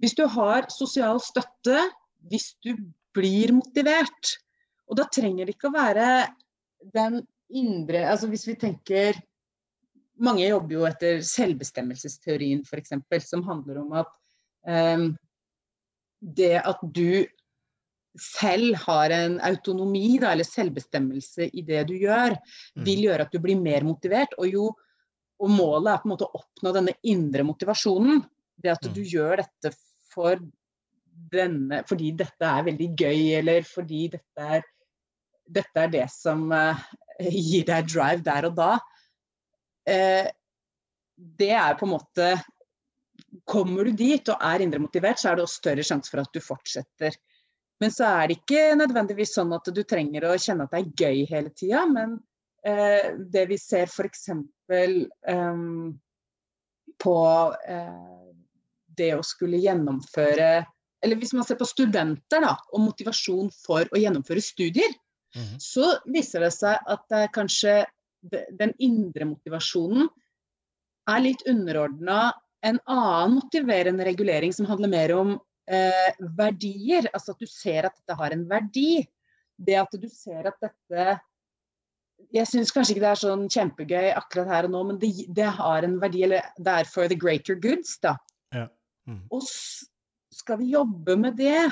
Hvis 0.00 0.16
du 0.16 0.26
har 0.28 0.68
sosial 0.72 1.20
støtte, 1.24 1.80
hvis 2.28 2.52
du 2.64 2.74
blir 3.16 3.52
motivert. 3.56 4.36
Og 4.90 4.98
da 4.98 5.06
trenger 5.12 5.46
det 5.46 5.56
ikke 5.56 5.70
å 5.70 5.76
være 5.76 6.06
den 6.94 7.20
indre 7.50 8.04
Altså 8.06 8.28
hvis 8.30 8.46
vi 8.46 8.54
tenker 8.58 9.16
Mange 10.20 10.46
jobber 10.48 10.76
jo 10.76 10.86
etter 10.88 11.20
selvbestemmelsesteorien 11.24 12.62
f.eks., 12.66 12.92
som 13.28 13.44
handler 13.46 13.80
om 13.80 13.92
at 14.02 14.10
um, 14.68 15.06
det 16.20 16.58
at 16.60 16.82
du 16.82 17.24
selv 18.20 18.74
har 18.82 19.12
en 19.14 19.38
autonomi 19.46 20.18
da, 20.20 20.32
eller 20.34 20.44
selvbestemmelse 20.44 21.46
i 21.56 21.62
det 21.64 21.84
du 21.88 21.94
gjør, 22.02 22.34
Mm. 22.76 22.84
vil 22.84 23.04
gjøre 23.06 23.24
at 23.26 23.32
du 23.32 23.38
blir 23.38 23.56
mer 23.60 23.86
motivert. 23.86 24.34
Og, 24.38 24.48
jo, 24.50 24.64
og 25.40 25.50
målet 25.50 25.92
er 25.94 26.02
på 26.02 26.08
en 26.08 26.14
måte 26.16 26.26
å 26.26 26.40
oppnå 26.42 26.72
denne 26.74 26.94
indre 27.02 27.46
motivasjonen. 27.46 28.24
Det 28.60 28.72
at 28.74 28.84
Mm. 28.84 28.92
du 28.94 29.02
gjør 29.02 29.36
dette 29.40 29.72
for 30.12 30.36
denne, 31.30 31.84
fordi 31.86 32.12
dette 32.16 32.42
er 32.42 32.66
veldig 32.66 32.90
gøy, 32.96 33.38
eller 33.38 33.62
fordi 33.62 34.08
dette 34.10 34.40
er, 34.58 34.62
dette 35.48 35.76
er 35.76 35.88
det 35.88 36.10
som 36.10 36.50
uh, 36.52 36.76
gir 37.20 37.64
deg 37.64 37.86
drive 37.86 38.22
der 38.24 38.46
og 38.50 38.56
da. 38.56 38.78
Eh, 39.88 40.28
det 41.40 41.50
er 41.52 41.76
på 41.78 41.86
en 41.86 41.94
måte 41.96 42.30
Kommer 43.46 43.86
du 43.86 43.92
dit 43.94 44.26
og 44.32 44.42
er 44.42 44.62
indremotivert, 44.64 45.20
så 45.20 45.30
er 45.30 45.36
det 45.38 45.44
også 45.44 45.60
større 45.60 45.84
sjanse 45.86 46.10
for 46.10 46.22
at 46.22 46.32
du 46.34 46.40
fortsetter. 46.42 47.14
Men 47.80 47.92
så 47.94 48.08
er 48.08 48.28
det 48.28 48.38
ikke 48.40 48.74
nødvendigvis 48.80 49.34
sånn 49.36 49.52
at 49.54 49.68
du 49.70 49.82
trenger 49.86 50.26
å 50.26 50.32
kjenne 50.40 50.66
at 50.66 50.72
det 50.74 50.80
er 50.80 51.04
gøy 51.04 51.20
hele 51.30 51.52
tida. 51.54 51.84
Men 51.86 52.16
eh, 52.66 53.12
det 53.30 53.44
vi 53.52 53.58
ser 53.60 53.86
f.eks. 53.86 54.24
Eh, 54.72 54.96
på 57.04 57.14
eh, 57.76 58.26
det 58.98 59.12
å 59.14 59.22
skulle 59.24 59.62
gjennomføre 59.62 60.50
Eller 61.00 61.16
hvis 61.16 61.32
man 61.32 61.46
ser 61.48 61.56
på 61.56 61.68
studenter 61.68 62.42
da, 62.44 62.56
og 62.74 62.82
motivasjon 62.84 63.48
for 63.62 63.86
å 63.88 64.00
gjennomføre 64.00 64.42
studier, 64.44 64.90
Mhm. 65.30 65.60
så 65.62 66.00
viser 66.10 66.40
det 66.40 66.52
seg 66.52 66.76
at 66.90 67.04
det 67.08 67.18
er 67.24 67.28
kanskje 67.34 67.74
den 68.20 68.72
indre 68.78 69.26
motivasjonen 69.30 70.08
er 71.10 71.22
litt 71.24 71.42
underordna 71.48 72.30
en 72.66 72.78
annen 72.84 73.38
motiverende 73.38 74.04
regulering 74.04 74.52
som 74.52 74.68
handler 74.68 74.92
mer 74.92 75.14
om 75.16 75.32
eh, 75.70 76.12
verdier. 76.36 77.08
Altså 77.14 77.34
at 77.34 77.40
du 77.40 77.48
ser 77.48 77.88
at 77.88 77.96
dette 77.96 78.16
har 78.18 78.36
en 78.36 78.44
verdi. 78.50 79.02
Det 79.56 79.76
at 79.80 79.96
du 79.96 80.08
ser 80.12 80.48
at 80.48 80.60
dette 80.62 81.18
Jeg 82.36 82.48
syns 82.50 82.72
kanskje 82.72 82.92
ikke 82.92 83.02
det 83.02 83.10
er 83.10 83.20
sånn 83.20 83.46
kjempegøy 83.48 84.10
akkurat 84.12 84.50
her 84.52 84.66
og 84.68 84.74
nå, 84.74 84.80
men 84.90 84.98
det, 85.00 85.08
det 85.32 85.48
har 85.56 85.86
en 85.86 85.96
verdi. 86.02 86.26
Eller 86.26 86.50
det 86.60 86.74
er 86.82 86.88
for 86.88 87.08
the 87.08 87.16
greater 87.16 87.56
goods, 87.56 87.96
da. 88.04 88.18
Ja. 88.52 88.66
Mm. 89.08 89.22
Og 89.32 89.46
skal 90.36 90.60
vi 90.60 90.74
jobbe 90.74 91.16
med 91.16 91.38
det, 91.40 91.70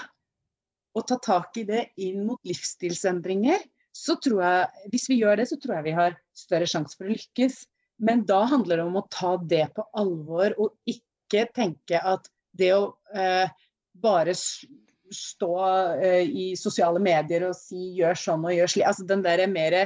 og 0.96 1.04
ta 1.06 1.18
tak 1.22 1.60
i 1.60 1.66
det 1.68 1.90
inn 2.00 2.24
mot 2.26 2.40
livsstilsendringer, 2.48 3.60
så 3.92 4.16
tror 4.24 4.40
jeg, 4.40 4.88
hvis 4.92 5.06
vi 5.10 5.20
gjør 5.20 5.40
det, 5.40 5.46
så 5.50 5.58
tror 5.60 5.78
jeg 5.78 5.88
vi 5.90 5.94
har 5.98 6.16
større 6.38 6.68
sjanse 6.70 6.98
for 6.98 7.08
å 7.08 7.14
lykkes. 7.16 7.62
Men 7.98 8.24
da 8.28 8.44
handler 8.46 8.78
det 8.78 8.86
om 8.86 8.98
å 9.00 9.06
ta 9.10 9.34
det 9.50 9.66
på 9.74 9.84
alvor, 9.98 10.54
og 10.58 10.76
ikke 10.88 11.48
tenke 11.54 11.98
at 11.98 12.28
det 12.58 12.72
å 12.76 12.92
eh, 13.14 13.50
bare 13.98 14.34
stå 14.38 15.54
eh, 15.98 16.22
i 16.28 16.46
sosiale 16.58 17.00
medier 17.02 17.48
og 17.48 17.56
si 17.58 17.94
'gjør 17.98 18.18
sånn 18.18 18.46
og 18.46 18.54
gjør 18.54 18.72
slik', 18.72 18.86
altså 18.90 19.06
den 19.08 19.24
der 19.24 19.46
mer 19.50 19.78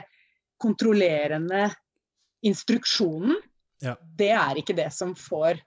kontrollerende 0.62 1.70
instruksjonen, 2.46 3.36
Ja. 3.82 3.96
det 3.98 4.30
er 4.30 4.58
ikke 4.58 4.76
det 4.78 4.92
som 4.94 5.14
får 5.18 5.58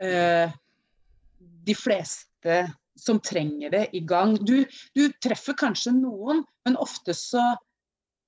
eh, 0.00 0.52
de 1.66 1.74
fleste 1.76 2.62
som 2.96 3.20
trenger 3.20 3.70
det, 3.70 3.82
i 3.92 4.00
gang. 4.00 4.36
Du, 4.36 4.64
du 4.94 5.12
treffer 5.20 5.56
kanskje 5.58 5.92
noen, 5.96 6.44
men 6.64 6.76
ofte 6.80 7.14
så 7.16 7.42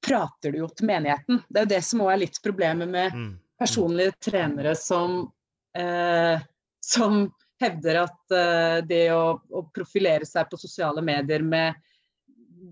prater 0.04 0.52
du 0.52 0.60
jo 0.62 0.68
til 0.70 0.88
menigheten. 0.90 1.40
Det 1.48 1.60
er 1.60 1.66
jo 1.66 1.72
det 1.74 1.82
som 1.86 2.02
òg 2.04 2.12
er 2.14 2.22
litt 2.26 2.42
problemet 2.44 2.90
med 2.90 3.14
Mm. 3.14 3.32
personlige 3.58 4.12
trenere 4.20 4.74
som, 4.76 5.32
eh, 5.74 6.40
som 6.80 7.32
hevder 7.60 8.02
at 8.02 8.34
eh, 8.34 8.78
det 8.84 9.12
å, 9.14 9.40
å 9.50 9.62
profilere 9.74 10.26
seg 10.26 10.50
på 10.50 10.58
sosiale 10.60 11.02
medier 11.02 11.42
med 11.42 11.74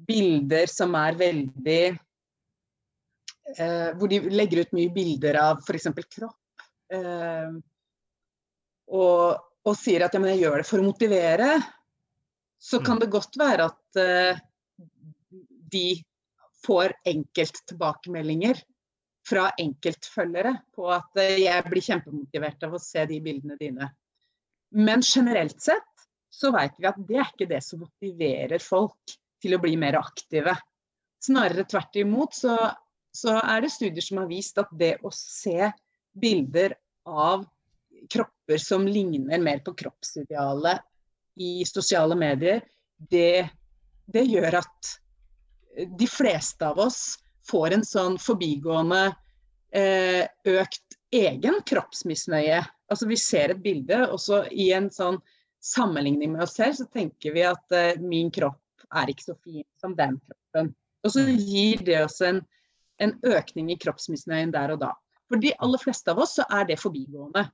bilder 0.09 0.66
som 0.66 0.95
er 0.99 1.14
veldig 1.14 1.99
eh, 3.59 3.91
Hvor 3.97 4.09
de 4.09 4.20
legger 4.33 4.64
ut 4.64 4.72
mye 4.76 4.93
bilder 4.93 5.39
av 5.41 5.62
f.eks. 5.62 5.89
kropp. 6.16 6.66
Eh, 6.93 7.53
og, 8.93 9.41
og 9.64 9.76
sier 9.78 10.05
at 10.05 10.14
ja, 10.14 10.20
men 10.20 10.35
jeg 10.35 10.43
gjør 10.45 10.61
det 10.61 10.68
for 10.68 10.83
å 10.83 10.87
motivere, 10.87 11.51
så 12.62 12.78
kan 12.85 13.01
det 13.01 13.11
godt 13.12 13.39
være 13.41 13.70
at 13.70 14.01
eh, 14.01 14.41
de 15.72 15.87
får 16.66 16.94
enkelttilbakemeldinger 17.08 18.60
fra 19.28 19.48
enkeltfølgere 19.58 20.54
på 20.74 20.88
at 20.92 21.20
eh, 21.20 21.38
jeg 21.44 21.64
blir 21.70 21.86
kjempemotivert 21.86 22.66
av 22.66 22.76
å 22.76 22.82
se 22.82 23.04
de 23.08 23.20
bildene 23.22 23.58
dine. 23.60 23.88
Men 24.74 25.04
generelt 25.04 25.60
sett 25.62 26.06
så 26.32 26.50
vet 26.54 26.78
vi 26.78 26.88
at 26.88 27.00
det 27.08 27.18
er 27.20 27.28
ikke 27.28 27.50
det 27.50 27.60
som 27.64 27.82
motiverer 27.84 28.62
folk 28.62 29.16
til 29.42 29.56
å 29.56 29.60
bli 29.62 29.76
mer 29.78 29.98
aktive. 30.00 30.54
Snarere 31.22 31.66
tvert 31.68 31.98
imot 32.00 32.34
så, 32.34 32.56
så 33.14 33.36
er 33.42 33.62
det 33.62 33.72
studier 33.74 34.04
som 34.04 34.22
har 34.22 34.30
vist 34.30 34.58
at 34.62 34.70
det 34.78 34.94
å 35.04 35.12
se 35.14 35.70
bilder 36.12 36.74
av 37.06 37.44
kropper 38.10 38.58
som 38.58 38.86
ligner 38.88 39.42
mer 39.42 39.60
på 39.64 39.74
kroppsidealet 39.78 40.82
i 41.42 41.64
sosiale 41.68 42.16
medier, 42.18 42.60
det, 42.96 43.48
det 44.06 44.24
gjør 44.28 44.58
at 44.60 44.90
de 45.77 46.07
fleste 46.07 46.68
av 46.68 46.79
oss 46.79 47.18
får 47.49 47.77
en 47.77 47.85
sånn 47.87 48.18
forbigående 48.23 49.05
eh, 49.75 50.27
økt 50.49 50.99
egen 51.12 51.61
kroppsmisnøye. 51.66 52.61
Altså 52.93 53.09
Vi 53.09 53.18
ser 53.20 53.55
et 53.55 53.62
bilde, 53.62 54.05
og 54.09 54.20
så 54.20 54.45
i 54.51 54.70
en 54.77 54.91
sånn 54.93 55.18
sammenligning 55.62 56.35
med 56.35 56.45
oss 56.47 56.57
selv, 56.59 56.77
så 56.79 56.89
tenker 56.93 57.35
vi 57.37 57.45
at 57.47 57.77
eh, 57.77 58.01
min 58.03 58.31
kropp 58.35 58.61
er 58.93 59.12
ikke 59.12 59.31
så 59.31 59.37
fin 59.45 59.64
som 59.81 59.97
den 59.97 60.18
kroppen. 60.20 60.73
Og 61.03 61.14
så 61.14 61.25
gir 61.27 61.83
det 61.87 62.03
oss 62.05 62.20
en, 62.25 62.43
en 63.03 63.14
økning 63.27 63.73
i 63.73 63.79
kroppsmisnøyen 63.81 64.53
der 64.55 64.75
og 64.75 64.83
da. 64.85 64.93
For 65.31 65.41
de 65.41 65.55
aller 65.64 65.81
fleste 65.81 66.12
av 66.12 66.20
oss 66.23 66.37
så 66.39 66.47
er 66.53 66.68
det 66.68 66.81
forbigående. 66.83 67.47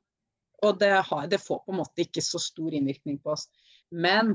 Og 0.66 0.80
det, 0.80 0.90
har, 1.06 1.28
det 1.30 1.38
får 1.38 1.62
på 1.62 1.72
en 1.72 1.78
måte 1.78 2.02
ikke 2.02 2.24
så 2.24 2.40
stor 2.42 2.74
innvirkning 2.74 3.20
på 3.22 3.36
oss. 3.36 3.46
Men 3.94 4.34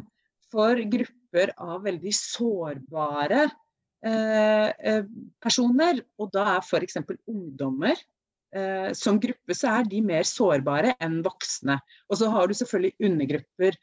for 0.54 0.80
grupper 0.80 1.52
av 1.60 1.84
veldig 1.84 2.14
sårbare 2.16 3.50
personer, 4.04 6.01
og 6.20 6.32
da 6.34 6.58
er 6.58 6.66
f.eks. 6.66 6.97
ungdommer 7.30 7.95
eh, 8.56 8.91
som 8.93 9.20
gruppe, 9.20 9.56
så 9.56 9.78
er 9.80 9.88
de 9.89 10.01
mer 10.06 10.28
sårbare 10.28 10.95
enn 11.04 11.22
voksne. 11.26 11.78
Og 12.10 12.20
så 12.20 12.30
har 12.34 12.47
du 12.47 12.58
selvfølgelig 12.58 13.10
undergrupper 13.10 13.78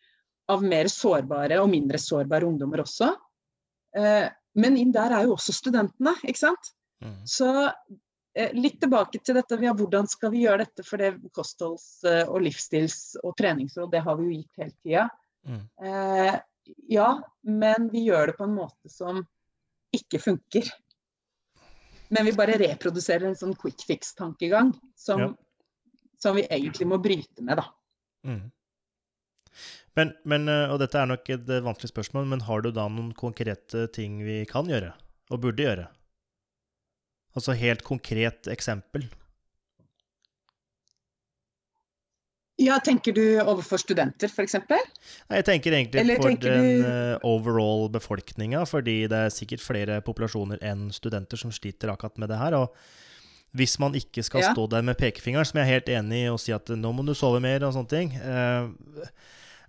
av 0.50 0.66
mer 0.66 0.90
sårbare 0.90 1.60
og 1.62 1.70
mindre 1.72 2.00
sårbare 2.02 2.48
ungdommer 2.48 2.84
også. 2.84 3.12
Eh, 3.96 4.28
men 4.60 4.76
inn 4.80 4.92
der 4.94 5.14
er 5.14 5.26
jo 5.28 5.36
også 5.36 5.54
studentene, 5.54 6.14
ikke 6.26 6.42
sant. 6.42 6.72
Mm. 7.04 7.16
Så 7.28 7.50
eh, 8.34 8.52
litt 8.56 8.80
tilbake 8.82 9.22
til 9.22 9.38
dette, 9.38 9.58
ja, 9.62 9.74
hvordan 9.76 10.10
skal 10.10 10.34
vi 10.34 10.44
gjøre 10.44 10.66
dette? 10.66 10.86
For 10.86 11.00
det 11.00 11.14
kostholds- 11.36 12.04
eh, 12.08 12.24
og 12.26 12.42
livsstils- 12.46 13.18
og 13.22 13.36
treningsråd, 13.38 13.92
det 13.94 14.04
har 14.06 14.18
vi 14.18 14.28
jo 14.28 14.38
gitt 14.38 14.64
hele 14.64 14.76
tida. 14.82 15.08
Mm. 15.46 15.62
Eh, 15.86 16.40
ja, 16.92 17.10
men 17.42 17.88
vi 17.92 18.06
gjør 18.08 18.30
det 18.30 18.38
på 18.38 18.46
en 18.46 18.58
måte 18.58 18.90
som 18.92 19.22
ikke 19.96 20.20
funker. 20.22 20.70
Men 22.10 22.26
vi 22.26 22.34
bare 22.34 22.58
reproduserer 22.58 23.28
en 23.28 23.38
sånn 23.38 23.54
quick 23.58 23.84
fix-tankegang 23.86 24.72
som, 24.98 25.20
Ja. 25.20 25.28
som 26.18 26.36
vi 26.36 26.46
egentlig 26.50 26.88
må 26.90 26.98
bryte 27.02 27.42
med, 27.42 27.60
da. 27.62 27.68
Mm. 28.26 28.50
Men, 29.98 30.12
men, 30.24 30.48
eh, 30.48 30.70
og 30.70 30.78
dette 30.82 30.98
er 30.98 31.06
nok 31.10 31.28
et 31.30 31.48
eh, 31.50 31.62
vanskelig 31.66 31.90
spørsmål, 31.92 32.26
men 32.30 32.44
har 32.46 32.62
du 32.62 32.70
da 32.74 32.86
noen 32.88 33.12
konkrete 33.14 33.88
ting 33.94 34.20
vi 34.26 34.44
kan 34.46 34.66
gjøre, 34.70 34.92
og 35.30 35.42
burde 35.42 35.66
gjøre? 35.66 35.88
Altså 37.38 37.54
helt 37.54 37.82
konkret 37.86 38.48
eksempel. 38.50 39.06
Ja, 42.60 42.76
tenker 42.84 43.14
du 43.16 43.22
overfor 43.40 43.80
studenter, 43.80 44.28
f.eks.? 44.28 44.54
Jeg 45.30 45.44
tenker 45.48 45.72
egentlig 45.72 46.00
Eller 46.02 46.18
for 46.20 46.28
tenker 46.28 46.52
den 46.58 46.66
du- 46.82 46.86
eh, 46.90 47.18
overall 47.24 47.86
befolkninga, 47.94 48.66
fordi 48.68 48.98
det 49.08 49.16
er 49.16 49.32
sikkert 49.32 49.62
flere 49.64 50.00
populasjoner 50.04 50.60
enn 50.60 50.90
studenter 50.92 51.40
som 51.40 51.50
sliter 51.56 51.88
akkurat 51.94 52.18
med 52.20 52.28
det 52.28 52.36
her. 52.42 52.58
Og 52.58 52.74
hvis 53.56 53.78
man 53.80 53.96
ikke 53.96 54.22
skal 54.22 54.42
Ja. 54.44 54.52
stå 54.52 54.68
der 54.68 54.82
med 54.82 54.98
pekefingeren, 55.00 55.46
som 55.48 55.58
jeg 55.58 55.66
er 55.68 55.72
helt 55.80 55.88
enig 55.88 56.24
i, 56.26 56.28
og 56.28 56.38
si 56.38 56.52
at 56.52 56.66
nå 56.68 56.92
må 56.94 57.04
du 57.06 57.14
sove 57.14 57.40
mer 57.40 57.64
og 57.64 57.72
sånne 57.74 57.88
ting, 57.88 58.12
eh, 58.20 58.68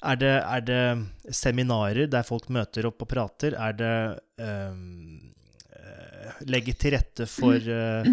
er 0.04 0.16
det, 0.18 0.36
er 0.44 0.62
det 0.62 1.34
seminarer 1.34 2.10
der 2.10 2.24
folk 2.28 2.50
møter 2.50 2.86
opp 2.92 3.02
og 3.02 3.08
prater? 3.08 3.54
Er 3.56 3.72
det 3.74 4.20
eh, 4.38 4.74
legge 6.50 6.74
til 6.78 6.92
rette 6.96 7.28
for 7.30 7.56
eh, 7.72 8.04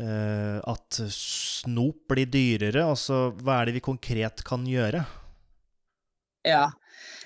at 0.00 1.00
snop 1.12 2.06
blir 2.08 2.28
dyrere? 2.30 2.86
Altså, 2.88 3.30
hva 3.40 3.60
er 3.60 3.68
det 3.68 3.74
vi 3.78 3.82
konkret 3.84 4.44
kan 4.46 4.64
gjøre? 4.68 5.02
Ja. 6.46 6.70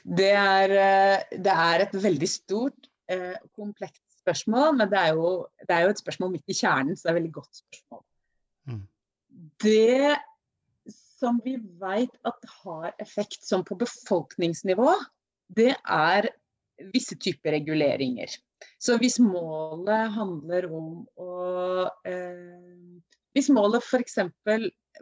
Det 0.05 0.33
er, 0.37 0.71
eh, 0.71 1.39
det 1.41 1.53
er 1.53 1.87
et 1.87 1.95
veldig 1.97 2.29
stort, 2.29 2.89
eh, 3.09 3.37
komplekst 3.57 4.03
spørsmål, 4.21 4.77
men 4.77 4.91
det 4.91 4.99
er, 4.99 5.15
jo, 5.15 5.47
det 5.61 5.71
er 5.71 5.85
jo 5.85 5.95
et 5.95 6.01
spørsmål 6.01 6.31
midt 6.33 6.49
i 6.49 6.57
kjernen, 6.57 6.97
så 6.97 7.05
det 7.05 7.11
er 7.11 7.15
et 7.15 7.21
veldig 7.23 7.33
godt 7.33 7.61
spørsmål. 7.63 8.05
Mm. 8.69 8.87
Det 9.65 10.17
som 11.19 11.41
vi 11.45 11.57
vet 11.81 12.17
at 12.29 12.49
har 12.65 12.95
effekt 13.01 13.45
sånn 13.45 13.65
på 13.65 13.79
befolkningsnivå, 13.81 14.93
det 15.57 15.75
er 15.85 16.29
visse 16.93 17.17
typer 17.17 17.55
reguleringer. 17.57 18.33
Så 18.79 18.99
hvis 19.01 19.19
målet 19.23 20.13
handler 20.15 20.69
om 20.73 21.05
å 21.21 21.35
eh, 22.09 22.95
Hvis 23.35 23.51
målet 23.51 23.83
f.eks. 23.83 24.19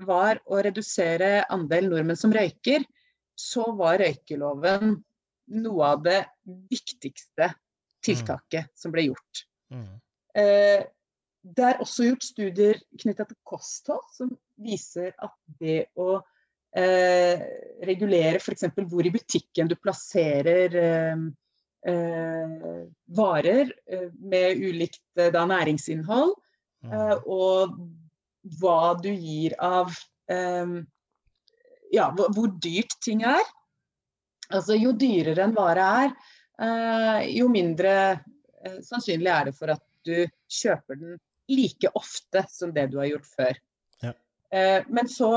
var 0.07 0.41
å 0.49 0.61
redusere 0.65 1.43
andel 1.53 1.91
nordmenn 1.91 2.17
som 2.17 2.33
røyker, 2.33 2.85
så 3.37 3.67
var 3.77 4.01
røykeloven 4.01 4.97
noe 5.53 5.91
av 5.91 6.03
det 6.07 6.23
viktigste 6.71 7.51
tiltaket 8.05 8.71
mm. 8.71 8.73
som 8.79 8.95
ble 8.95 9.07
gjort. 9.11 9.43
Mm. 9.73 9.89
Eh, 10.39 10.85
det 11.43 11.67
er 11.67 11.81
også 11.83 12.07
gjort 12.07 12.25
studier 12.25 12.81
knytta 13.03 13.27
til 13.29 13.39
kosthold 13.47 14.05
som 14.15 14.31
viser 14.63 15.11
at 15.19 15.35
det 15.61 15.91
å 15.99 16.15
eh, 16.79 17.43
regulere 17.85 18.41
f.eks. 18.41 18.69
hvor 18.89 19.07
i 19.07 19.13
butikken 19.15 19.71
du 19.71 19.77
plasserer 19.81 20.77
eh, 20.79 21.25
eh 21.87 22.87
varer 23.16 23.72
eh, 23.87 24.09
med 24.18 24.57
ulikt 24.57 25.18
eh, 25.18 25.33
da, 25.35 25.45
næringsinnhold, 25.47 26.35
mm. 26.85 26.95
og 27.26 27.74
hva 28.59 28.95
du 29.03 29.11
gir 29.12 29.55
av 29.61 29.93
Ja, 31.93 32.07
hvor 32.09 32.49
dyrt 32.64 32.95
ting 33.05 33.20
er. 33.28 33.43
Altså 34.49 34.78
jo 34.78 34.95
dyrere 34.97 35.45
en 35.45 35.53
vare 35.53 35.89
er, 36.07 37.26
jo 37.28 37.51
mindre 37.53 37.93
sannsynlig 38.87 39.28
er 39.28 39.51
det 39.51 39.53
for 39.59 39.74
at 39.74 39.83
du 40.07 40.24
kjøper 40.49 40.97
den 40.97 41.18
like 41.53 41.91
ofte 41.99 42.45
som 42.51 42.72
det 42.74 42.89
du 42.93 42.99
har 43.03 43.11
gjort 43.11 43.28
før. 43.37 43.61
Ja. 44.03 44.14
Eh, 44.53 44.89
men 44.89 45.09
så 45.09 45.33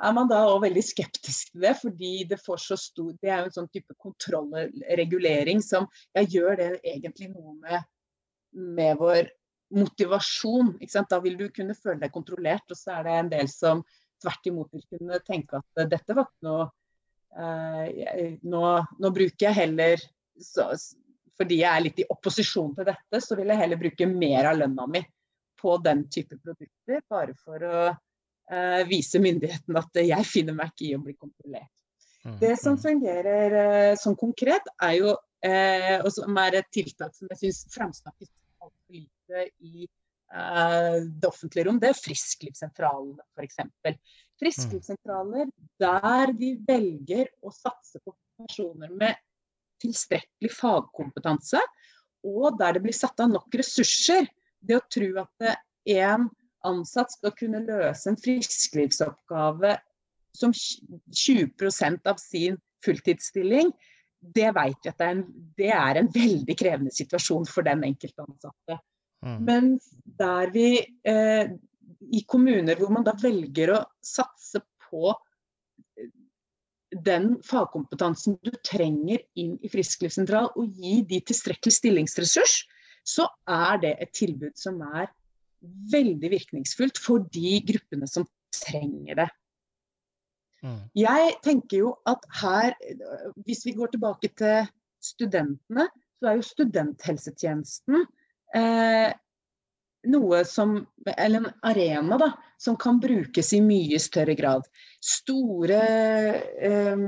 er 0.00 0.14
man 0.16 0.28
da 0.30 0.40
òg 0.48 0.62
veldig 0.64 0.82
skeptisk 0.84 1.52
til 1.52 1.64
det, 1.64 1.74
fordi 1.80 2.12
det 2.30 2.40
får 2.40 2.62
så 2.64 2.78
stor 2.80 3.12
Det 3.20 3.28
er 3.30 3.42
jo 3.42 3.50
en 3.50 3.56
sånn 3.58 3.72
type 3.72 3.96
kontrollregulering 4.00 5.60
som 5.64 5.88
ja, 6.16 6.24
gjør 6.24 6.56
det 6.60 6.70
egentlig 6.80 7.30
noe 7.34 7.56
med, 7.60 7.88
med 8.78 9.00
vår 9.00 9.30
motivasjon. 9.76 10.74
Ikke 10.80 10.94
sant? 10.94 11.10
Da 11.12 11.20
vil 11.22 11.36
du 11.38 11.48
kunne 11.54 11.76
føle 11.78 12.00
deg 12.02 12.14
kontrollert, 12.14 12.66
og 12.72 12.78
så 12.78 12.98
er 12.98 13.06
det 13.06 13.16
en 13.18 13.32
del 13.34 13.50
som 13.52 13.84
tvert 14.20 14.50
imot 14.50 14.72
vil 14.76 14.86
kunne 14.88 15.20
tenke 15.24 15.60
at 15.60 15.84
dette 15.88 16.16
var 16.16 16.28
ikke 16.28 16.48
noe 16.48 16.66
eh, 17.40 18.34
nå, 18.42 18.64
nå, 19.00 19.12
bruker 19.16 19.46
jeg 19.46 19.56
heller 19.56 20.02
så, 20.44 20.66
fordi 21.40 21.62
jeg 21.62 21.70
er 21.70 21.84
litt 21.86 22.02
i 22.02 22.08
opposisjon 22.12 22.74
til 22.76 22.90
dette, 22.90 23.22
så 23.24 23.38
vil 23.38 23.52
jeg 23.52 23.62
heller 23.62 23.80
bruke 23.80 24.08
mer 24.10 24.50
av 24.50 24.60
lønna 24.60 24.86
mi 24.92 25.02
på 25.60 25.76
den 25.84 26.06
type 26.12 26.36
produkter, 26.40 27.00
bare 27.08 27.36
for 27.40 27.64
å 27.64 27.80
uh, 28.50 28.82
vise 28.88 29.20
myndighetene 29.22 29.80
at 29.80 30.00
jeg 30.02 30.26
finner 30.28 30.56
meg 30.56 30.72
ikke 30.72 30.88
i 30.88 30.96
å 30.96 31.04
bli 31.04 31.14
kontrollert. 31.16 31.70
Mm, 32.24 32.36
det 32.42 32.56
som 32.60 32.76
mm. 32.76 32.82
fungerer 32.82 33.56
uh, 33.56 33.94
sånn 34.00 34.18
konkret, 34.20 34.66
er 34.82 34.96
jo, 34.98 35.14
uh, 35.16 35.96
og 36.02 36.10
som 36.14 36.42
er 36.42 36.60
et 36.60 36.70
tiltak 36.74 37.16
som 37.16 37.30
jeg 37.32 37.42
syns 37.44 37.64
framsnakkes 37.74 38.30
altfor 38.60 39.00
lite 39.00 39.48
i 39.64 39.88
det 40.30 41.26
offentlige 41.26 41.64
rom, 41.66 41.80
det 41.82 41.88
er 41.90 41.96
frisklivssentralene 41.98 43.24
f.eks. 43.34 43.56
Frisklivssentraler 44.38 45.48
der 45.82 46.30
de 46.38 46.52
velger 46.68 47.32
å 47.42 47.50
satse 47.50 47.98
på 47.98 48.14
personer 48.38 48.92
med 48.94 49.18
tilstrekkelig 49.82 50.52
fagkompetanse, 50.54 51.58
og 52.30 52.60
der 52.60 52.76
det 52.76 52.84
blir 52.84 52.94
satt 52.94 53.18
av 53.24 53.32
nok 53.32 53.58
ressurser 53.58 54.30
det 54.62 54.78
å 54.78 54.86
tro 54.86 55.10
at 55.24 55.50
en 55.96 56.28
ansatt 56.66 57.14
skal 57.14 57.34
kunne 57.36 57.62
løse 57.64 58.10
en 58.10 58.18
frisklivsoppgave 58.20 59.76
som 60.36 60.52
20% 60.52 62.06
av 62.10 62.20
sin 62.22 62.58
fulltidsstilling, 62.84 63.72
det 64.20 64.50
vet 64.56 64.84
vi 64.84 64.90
at 64.92 65.00
det 65.00 65.06
er, 65.06 65.14
en, 65.16 65.24
det 65.56 65.72
er 65.74 66.00
en 66.00 66.10
veldig 66.12 66.56
krevende 66.58 66.92
situasjon 66.94 67.48
for 67.48 67.66
den 67.66 67.84
enkelte 67.88 68.24
ansatte. 68.26 68.78
Mm. 69.24 69.38
Men 69.44 69.70
der 70.20 70.52
vi 70.52 70.68
eh, 71.08 71.52
i 72.12 72.22
kommuner 72.28 72.78
hvor 72.80 72.92
man 72.92 73.04
da 73.04 73.14
velger 73.20 73.74
å 73.74 73.80
satse 74.04 74.62
på 74.86 75.12
eh, 75.12 76.10
den 76.90 77.32
fagkompetansen 77.46 78.38
du 78.44 78.52
trenger 78.66 79.24
inn 79.40 79.56
i 79.64 79.72
frisklivssentral, 79.72 80.52
og 80.56 80.76
gi 80.76 81.00
de 81.08 81.20
tilstrekkelig 81.24 81.76
stillingsressurs, 81.76 82.60
så 83.06 83.26
er 83.48 83.80
det 83.82 83.94
et 84.04 84.12
tilbud 84.16 84.56
som 84.60 84.80
er 85.00 85.08
veldig 85.92 86.30
virkningsfullt 86.32 87.00
for 87.00 87.24
de 87.32 87.58
gruppene 87.68 88.08
som 88.08 88.26
trenger 88.54 89.22
det. 89.22 89.28
Mm. 90.64 90.80
Jeg 90.98 91.34
tenker 91.44 91.82
jo 91.84 91.94
at 92.08 92.24
her, 92.42 92.76
hvis 93.46 93.64
vi 93.66 93.76
går 93.76 93.94
tilbake 93.94 94.32
til 94.36 94.68
studentene, 95.00 95.88
så 96.20 96.28
er 96.30 96.36
jo 96.36 96.44
studenthelsetjenesten 96.44 98.02
eh, 98.56 99.12
noe 100.10 100.40
som 100.48 100.78
Eller 101.16 101.42
en 101.42 101.48
arena 101.66 102.16
da, 102.20 102.30
som 102.60 102.76
kan 102.76 103.00
brukes 103.00 103.52
i 103.56 103.60
mye 103.64 103.98
større 104.00 104.36
grad. 104.36 104.68
Store 105.04 105.80
eh, 106.60 107.06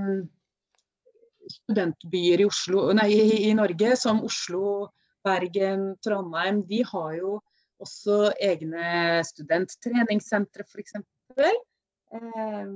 studentbyer 1.53 2.43
i, 2.45 2.49
Oslo, 2.49 2.89
nei, 2.97 3.11
i 3.49 3.53
Norge, 3.57 3.97
som 4.01 4.23
Oslo, 4.25 4.93
Bergen, 5.25 5.93
Trondheim, 6.05 6.63
de 6.69 6.83
har 6.89 7.17
jo 7.19 7.39
også 7.83 8.33
egne 8.43 9.21
studenttreningssentre, 9.27 10.67
f.eks. 10.67 10.97
Eh, 11.43 12.73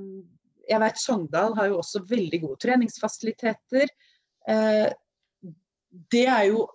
jeg 0.67 0.83
vet 0.83 1.01
Sogndal 1.01 1.55
har 1.57 1.69
jo 1.71 1.79
også 1.81 2.03
veldig 2.09 2.41
gode 2.43 2.61
treningsfasiliteter. 2.65 3.91
Eh, 4.49 4.87
det 6.11 6.25
er 6.27 6.49
jo 6.51 6.65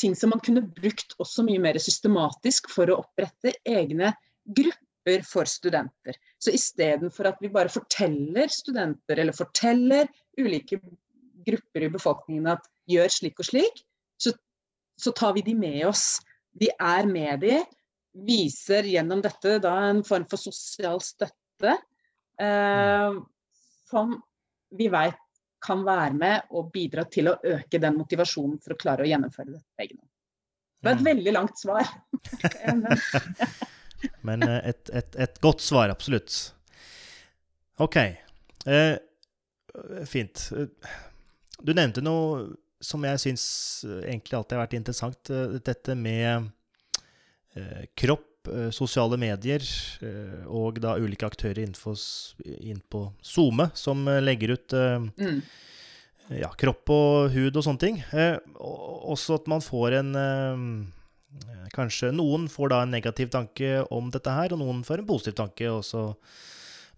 ting 0.00 0.14
som 0.16 0.30
man 0.34 0.42
kunne 0.44 0.66
brukt 0.76 1.16
også 1.22 1.44
mye 1.46 1.62
mer 1.62 1.78
systematisk 1.80 2.68
for 2.72 2.92
å 2.92 3.00
opprette 3.02 3.54
egne 3.66 4.12
grupper 4.44 5.24
for 5.26 5.48
studenter. 5.48 6.18
Så 6.42 6.52
istedenfor 6.54 7.30
at 7.30 7.42
vi 7.42 7.50
bare 7.52 7.72
forteller 7.72 8.50
studenter 8.52 9.22
eller 9.22 9.36
forteller 9.36 10.10
ulike 10.38 10.80
grupper 11.46 11.86
i 11.86 11.92
befolkningen 11.94 12.50
at 12.56 12.66
gjør 12.90 13.12
slik 13.12 13.40
og 13.42 13.48
slik, 13.48 13.84
så 14.20 14.34
så 14.96 15.12
tar 15.12 15.34
vi 15.36 15.44
de 15.44 15.54
med 15.54 15.86
oss. 15.86 16.20
Vi 16.56 16.70
er 16.72 17.08
med 17.10 17.42
de, 17.44 17.60
viser 18.26 18.88
gjennom 18.88 19.20
dette 19.24 19.58
da 19.62 19.74
en 19.90 20.02
form 20.06 20.24
for 20.30 20.40
sosial 20.40 21.02
støtte 21.04 21.74
eh, 22.40 23.18
som 23.90 24.16
vi 24.76 24.88
vet 24.92 25.20
kan 25.66 25.82
være 25.84 26.14
med 26.16 26.52
og 26.56 26.70
bidra 26.72 27.06
til 27.10 27.30
å 27.30 27.38
øke 27.56 27.80
den 27.82 27.96
motivasjonen 27.98 28.58
for 28.62 28.74
å 28.74 28.80
klare 28.80 29.04
å 29.04 29.08
gjennomføre 29.08 29.52
dette 29.52 29.66
på 29.76 29.84
egen 29.86 29.98
hånd. 29.98 30.12
Det 30.76 30.88
var 30.88 30.94
et 30.94 31.02
mm. 31.02 31.08
veldig 31.10 31.32
langt 31.34 31.58
svar. 31.58 31.88
Men 34.28 34.44
eh, 34.46 34.60
et, 34.72 34.92
et, 34.92 35.16
et, 35.26 35.40
godt 35.44 35.64
svar, 35.64 35.90
absolutt. 35.92 36.36
OK. 37.82 37.96
Eh, 38.66 38.94
fint. 40.08 40.46
Du 41.60 41.72
nevnte 41.72 42.04
noe 42.04 42.46
som 42.82 43.04
jeg 43.06 43.22
syns 43.22 43.44
eh, 43.86 44.06
egentlig 44.12 44.38
alltid 44.38 44.56
har 44.56 44.64
vært 44.64 44.78
interessant, 44.78 45.30
eh, 45.32 45.58
dette 45.64 45.96
med 45.98 46.48
eh, 47.56 47.84
kropp, 47.96 48.32
sosiale 48.70 49.16
medier 49.18 49.64
og 50.54 50.76
da 50.78 50.92
ulike 51.02 51.26
aktører 51.26 51.64
innenfor, 51.64 51.96
inn 52.46 52.78
på 52.78 53.00
SoMe 53.18 53.64
som 53.74 54.04
legger 54.22 54.52
ut 54.52 54.74
mm. 55.18 55.40
ja, 56.38 56.52
kropp 56.54 56.92
og 56.94 57.34
hud 57.34 57.58
og 57.58 57.64
sånne 57.66 57.82
ting. 57.82 57.98
Også 58.62 59.40
at 59.40 59.50
man 59.50 59.64
får 59.66 59.96
en 59.98 60.12
Kanskje 61.74 62.12
noen 62.14 62.46
får 62.46 62.70
da 62.70 62.78
en 62.84 62.94
negativ 62.94 63.34
tanke 63.34 63.80
om 63.90 64.14
dette 64.14 64.30
her, 64.30 64.54
og 64.54 64.62
noen 64.62 64.86
får 64.86 65.02
en 65.02 65.10
positiv 65.10 65.34
tanke 65.42 65.66
også. 65.66 66.04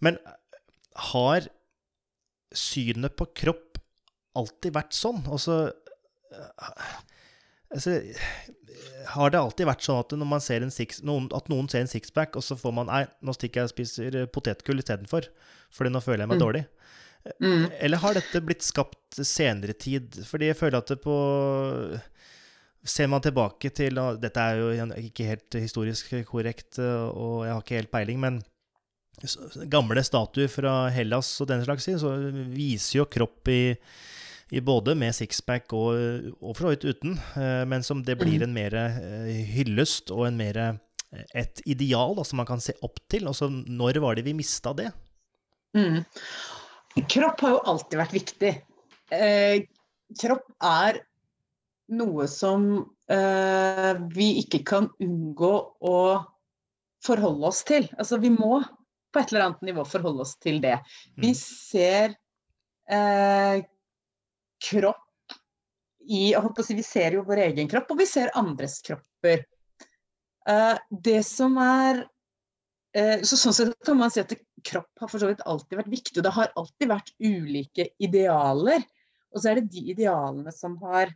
Men 0.04 0.20
har 1.08 1.48
synet 2.52 3.16
på 3.16 3.30
kropp 3.32 3.67
alltid 4.38 4.74
vært 4.76 4.96
sånn. 4.96 5.20
Altså, 5.26 5.58
altså 7.74 7.98
Har 9.14 9.32
det 9.34 9.40
alltid 9.40 9.68
vært 9.68 9.84
sånn 9.86 10.00
at, 10.02 10.14
når 10.20 10.30
man 10.32 10.44
ser 10.44 10.64
en 10.64 10.74
six, 10.74 11.02
noen, 11.06 11.28
at 11.36 11.50
noen 11.52 11.70
ser 11.72 11.84
en 11.84 11.90
sixpack, 11.90 12.38
og 12.38 12.44
så 12.44 12.58
får 12.58 12.74
man 12.76 12.90
Nei, 12.90 13.04
nå 13.24 13.34
stikker 13.36 13.62
jeg 13.62 13.70
og 13.70 13.74
spiser 13.74 14.18
potetgull 14.34 14.82
istedenfor, 14.82 15.30
fordi 15.74 15.94
nå 15.94 16.04
føler 16.04 16.24
jeg 16.24 16.32
meg 16.32 16.40
mm. 16.40 16.44
dårlig. 16.44 16.66
Mm. 17.42 17.64
Eller 17.84 18.00
har 18.00 18.14
dette 18.16 18.40
blitt 18.44 18.64
skapt 18.64 19.18
senere 19.26 19.74
tid? 19.76 20.20
Fordi 20.28 20.52
jeg 20.52 20.58
føler 20.58 20.80
at 20.80 20.94
det 20.94 21.02
på 21.02 21.16
Ser 22.88 23.08
man 23.10 23.20
tilbake 23.20 23.72
til 23.74 23.98
og 24.00 24.20
Dette 24.22 24.40
er 24.40 24.60
jo 24.62 24.86
ikke 25.02 25.26
helt 25.26 25.56
historisk 25.58 26.12
korrekt, 26.28 26.78
og 26.78 27.42
jeg 27.44 27.52
har 27.52 27.64
ikke 27.64 27.80
helt 27.80 27.90
peiling, 27.92 28.20
men 28.22 28.38
gamle 29.70 30.02
statuer 30.06 30.50
fra 30.50 30.88
Hellas 30.94 31.32
og 31.42 31.48
den 31.50 31.64
slags, 31.66 31.88
så 32.00 32.12
viser 32.52 33.00
jo 33.00 33.08
kropp 33.10 33.50
i 33.50 33.74
både 34.64 34.94
med 34.96 35.14
sixpack 35.16 35.72
og, 35.76 36.32
og 36.40 36.54
for 36.56 36.66
så 36.66 36.72
vidt 36.72 36.86
uten, 36.88 37.16
eh, 37.36 37.64
men 37.68 37.84
som 37.84 38.00
det 38.04 38.16
blir 38.20 38.40
mm. 38.40 38.44
en 38.46 38.54
mer 38.56 38.76
eh, 38.80 39.42
hyllest 39.52 40.12
og 40.14 40.26
en 40.28 40.38
mer 40.40 40.60
eh, 40.62 40.78
et 41.36 41.60
ideal 41.68 42.14
da, 42.16 42.24
som 42.24 42.40
man 42.40 42.48
kan 42.48 42.60
se 42.60 42.74
opp 42.84 43.00
til. 43.08 43.28
Altså, 43.28 43.48
når 43.48 44.00
var 44.04 44.16
det 44.16 44.26
vi 44.26 44.36
mista 44.36 44.74
det? 44.76 44.90
Mm. 45.76 46.02
Kropp 47.08 47.44
har 47.44 47.54
jo 47.54 47.60
alltid 47.72 48.00
vært 48.00 48.16
viktig. 48.16 48.54
Eh, 49.14 49.62
kropp 50.20 50.48
er 50.64 51.00
noe 51.96 52.26
som 52.28 52.66
eh, 53.08 53.94
vi 54.12 54.34
ikke 54.42 54.60
kan 54.68 54.90
unngå 55.00 55.52
å 55.80 55.98
forholde 57.04 57.48
oss 57.48 57.62
til. 57.68 57.88
Altså 57.96 58.18
vi 58.20 58.32
må 58.34 58.58
på 59.12 59.22
et 59.22 59.32
eller 59.32 59.46
annet 59.46 59.64
nivå 59.70 59.84
forholde 59.88 60.24
oss 60.26 60.36
til 60.42 60.60
det. 60.60 60.76
Vi 61.16 61.32
Mm. 61.32 61.38
ser 61.40 62.16
eh, 62.90 63.64
kropp 64.58 65.04
i 66.08 66.34
si, 66.64 66.74
Vi 66.74 66.82
ser 66.82 67.12
jo 67.18 67.24
vår 67.26 67.42
egen 67.48 67.68
kropp, 67.68 67.90
og 67.92 67.98
vi 68.00 68.06
ser 68.08 68.32
andres 68.38 68.80
kropper. 68.84 69.44
Uh, 70.48 70.76
det 70.88 71.20
som 71.28 71.58
er 71.60 72.00
uh, 72.96 73.18
så 73.20 73.36
Sånn 73.36 73.56
sett 73.56 73.74
kan 73.84 73.98
man 73.98 74.10
si 74.10 74.22
at 74.22 74.32
kropp 74.64 75.02
har 75.02 75.10
for 75.10 75.20
så 75.20 75.28
vidt 75.28 75.44
alltid 75.44 75.82
vært 75.82 75.92
viktig. 75.92 76.16
Og 76.16 76.24
det 76.24 76.36
har 76.38 76.54
alltid 76.56 76.88
vært 76.94 77.12
ulike 77.20 77.90
idealer. 78.00 78.86
Og 79.34 79.42
så 79.42 79.50
er 79.50 79.60
det 79.60 79.72
de 79.74 79.82
idealene 79.92 80.52
som 80.54 80.78
har 80.86 81.12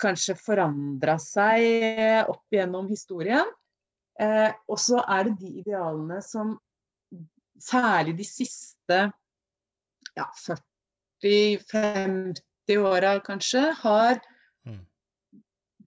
kanskje 0.00 0.34
forandra 0.40 1.18
seg 1.22 2.24
opp 2.32 2.48
gjennom 2.52 2.88
historien. 2.88 3.46
Uh, 4.16 4.50
og 4.70 4.80
så 4.80 5.02
er 5.04 5.28
det 5.28 5.36
de 5.42 5.52
idealene 5.60 6.20
som 6.24 6.56
særlig 7.60 8.16
de 8.18 8.26
siste 8.26 8.98
ja, 10.14 10.26
40-50 11.22 12.40
åra 12.70 13.18
kanskje 13.20 13.66
har 13.82 14.20
Mm. 14.64 14.80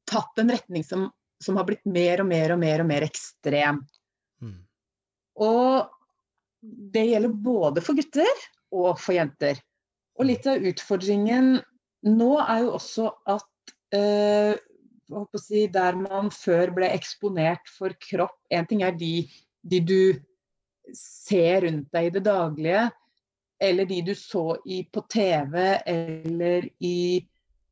tatt 0.06 0.38
en 0.38 0.52
retning 0.52 0.84
som, 0.84 1.12
som 1.44 1.58
har 1.58 1.66
blitt 1.66 1.86
mer 1.86 2.22
og 2.22 2.28
mer 2.30 2.54
og 2.54 2.60
mer 2.62 2.84
og 2.84 2.88
mer 2.92 3.06
ekstrem. 3.08 3.82
Mm. 4.42 4.60
Og 5.42 5.90
det 6.94 7.08
gjelder 7.10 7.34
både 7.34 7.82
for 7.82 7.98
gutter 7.98 8.46
og 8.74 9.00
for 9.02 9.18
jenter. 9.18 9.58
Og 10.18 10.30
litt 10.30 10.46
av 10.50 10.62
utfordringen 10.62 11.58
nå 12.08 12.32
er 12.44 12.64
jo 12.66 12.76
også 12.78 13.10
at 13.34 13.74
eh, 13.98 14.54
si, 15.42 15.66
der 15.74 15.98
man 15.98 16.30
før 16.34 16.74
ble 16.76 16.90
eksponert 16.94 17.70
for 17.72 17.96
kropp 18.10 18.38
En 18.52 18.66
ting 18.68 18.84
er 18.86 18.94
de, 18.98 19.28
de 19.64 19.80
du 19.82 20.02
ser 20.94 21.64
rundt 21.66 21.90
deg 21.92 22.10
i 22.10 22.16
det 22.16 22.24
daglige, 22.28 22.88
eller 23.60 23.86
de 23.90 24.02
du 24.02 24.16
så 24.16 24.58
i, 24.66 24.84
på 24.84 25.02
TV 25.10 25.58
eller 25.86 26.70
i 26.80 27.28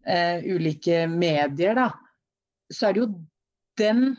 eh, 0.06 0.44
ulike 0.44 1.06
medier, 1.08 1.76
da. 1.78 1.90
Så 2.74 2.90
er 2.90 2.96
det 2.96 3.04
jo 3.04 3.10
den 3.78 4.16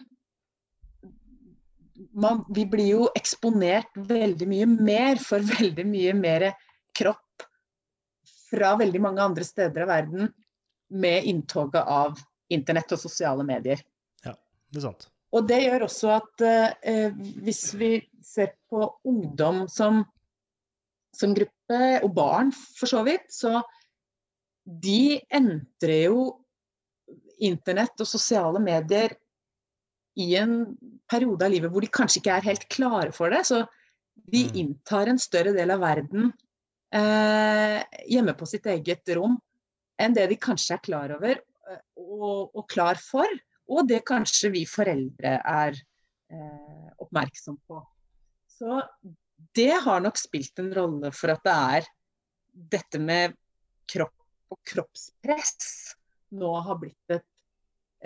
man, 2.13 2.45
vi 2.49 2.67
blir 2.69 2.89
jo 2.91 3.09
eksponert 3.17 3.97
veldig 3.97 4.49
mye 4.49 4.67
mer 4.69 5.21
for 5.23 5.43
veldig 5.57 5.87
mye 5.89 6.15
mer 6.17 6.51
kropp 6.97 7.47
fra 8.51 8.77
veldig 8.79 9.03
mange 9.03 9.25
andre 9.25 9.45
steder 9.45 9.85
av 9.85 9.91
verden 9.91 10.31
med 10.95 11.25
inntoget 11.27 11.83
av 11.83 12.19
internett 12.53 12.93
og 12.95 13.01
sosiale 13.01 13.45
medier. 13.45 13.81
Ja, 14.25 14.37
Det 14.71 14.81
er 14.81 14.89
sant. 14.89 15.09
Og 15.35 15.49
det 15.49 15.59
gjør 15.65 15.85
også 15.89 16.13
at 16.15 16.45
eh, 16.47 17.17
hvis 17.45 17.75
vi 17.77 17.91
ser 18.25 18.55
på 18.71 18.87
ungdom 19.05 19.67
som, 19.69 20.05
som 21.17 21.35
gruppe, 21.37 21.56
og 21.75 22.13
barn 22.15 22.53
for 22.55 22.87
så 22.87 23.03
vidt, 23.07 23.27
så 23.35 23.61
de 24.67 25.19
entrer 25.35 26.07
jo 26.07 26.21
internett 27.43 28.01
og 28.01 28.09
sosiale 28.09 28.61
medier 28.63 29.15
i 30.17 30.31
en 30.41 30.77
periode 31.11 31.45
av 31.45 31.53
livet 31.53 31.73
hvor 31.73 31.85
de 31.85 31.91
kanskje 31.93 32.23
ikke 32.23 32.37
er 32.39 32.47
helt 32.49 32.69
klare 32.73 33.13
for 33.15 33.31
det. 33.31 33.43
Så 33.47 33.67
de 34.17 34.47
Mm. 34.47 34.55
inntar 34.63 35.07
en 35.09 35.19
større 35.19 35.53
del 35.53 35.71
av 35.71 35.81
verden 35.81 36.33
eh, 36.93 37.83
hjemme 38.09 38.33
på 38.35 38.47
sitt 38.47 38.67
eget 38.67 39.09
rom 39.15 39.37
enn 40.01 40.15
det 40.15 40.27
de 40.31 40.37
kanskje 40.37 40.75
er 40.75 40.83
klar 40.83 41.13
over 41.15 41.37
eh, 41.37 41.83
og, 41.97 42.57
og 42.57 42.67
klar 42.69 42.97
for. 42.97 43.29
Og 43.69 43.87
det 43.89 44.05
kanskje 44.07 44.51
vi 44.55 44.65
foreldre 44.65 45.41
er 45.43 45.77
eh, 46.31 46.91
oppmerksom 47.03 47.59
på. 47.67 47.83
Så 48.49 48.81
det 49.57 49.73
har 49.87 50.03
nok 50.05 50.19
spilt 50.21 50.61
en 50.63 50.73
rolle 50.77 51.13
for 51.17 51.33
at 51.33 51.45
det 51.47 51.57
er 51.57 51.89
dette 52.77 53.01
med 53.03 53.37
kropp 53.91 54.13
og 54.53 54.61
kroppspress 54.69 55.97
nå 56.37 56.53
har 56.67 56.79
blitt 56.81 57.15
et 57.15 57.27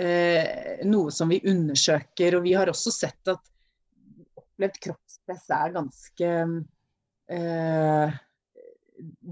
eh, 0.01 0.83
noe 0.89 1.13
som 1.15 1.31
vi 1.33 1.41
undersøker. 1.49 2.37
Og 2.39 2.45
vi 2.47 2.55
har 2.57 2.71
også 2.71 2.93
sett 2.95 3.33
at 3.33 3.53
opplevd 4.39 4.81
kroppspress 4.87 5.47
er 5.57 5.77
ganske 5.77 6.33
eh, 7.31 8.19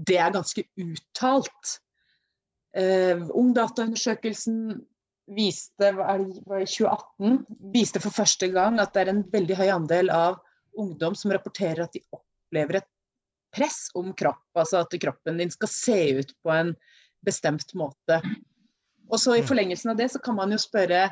Det 0.09 0.17
er 0.17 0.35
ganske 0.35 0.65
uttalt. 0.81 1.75
Eh, 2.77 3.25
Ungdataundersøkelsen 3.29 4.79
viste 5.29 5.91
var 5.93 6.23
det, 6.23 6.41
var 6.49 6.63
det 6.63 6.71
2018 6.71 7.73
viste 7.73 8.01
for 8.01 8.13
første 8.13 8.47
gang 8.49 8.79
at 8.81 8.95
det 8.95 9.03
er 9.03 9.11
en 9.11 9.25
veldig 9.29 9.57
høy 9.59 9.67
andel 9.75 10.09
av 10.09 10.39
ungdom 10.77 11.15
som 11.15 11.31
rapporterer 11.31 11.83
at 11.83 11.93
de 11.93 12.03
opplever 12.15 12.81
et 12.81 12.89
press 13.55 13.87
om 13.97 14.13
kropp. 14.13 14.45
Altså 14.57 14.83
at 14.83 14.93
kroppen 15.01 15.39
din 15.41 15.51
skal 15.51 15.71
se 15.71 15.99
ut 16.19 16.33
på 16.43 16.53
en 16.53 16.75
bestemt 17.25 17.73
måte. 17.73 18.21
Og 19.09 19.19
så 19.19 19.35
i 19.35 19.41
Mm. 19.41 19.47
forlengelsen 19.47 19.91
av 19.91 19.97
det 19.97 20.11
så 20.11 20.19
kan 20.19 20.35
man 20.35 20.51
jo 20.51 20.57
spørre 20.57 21.09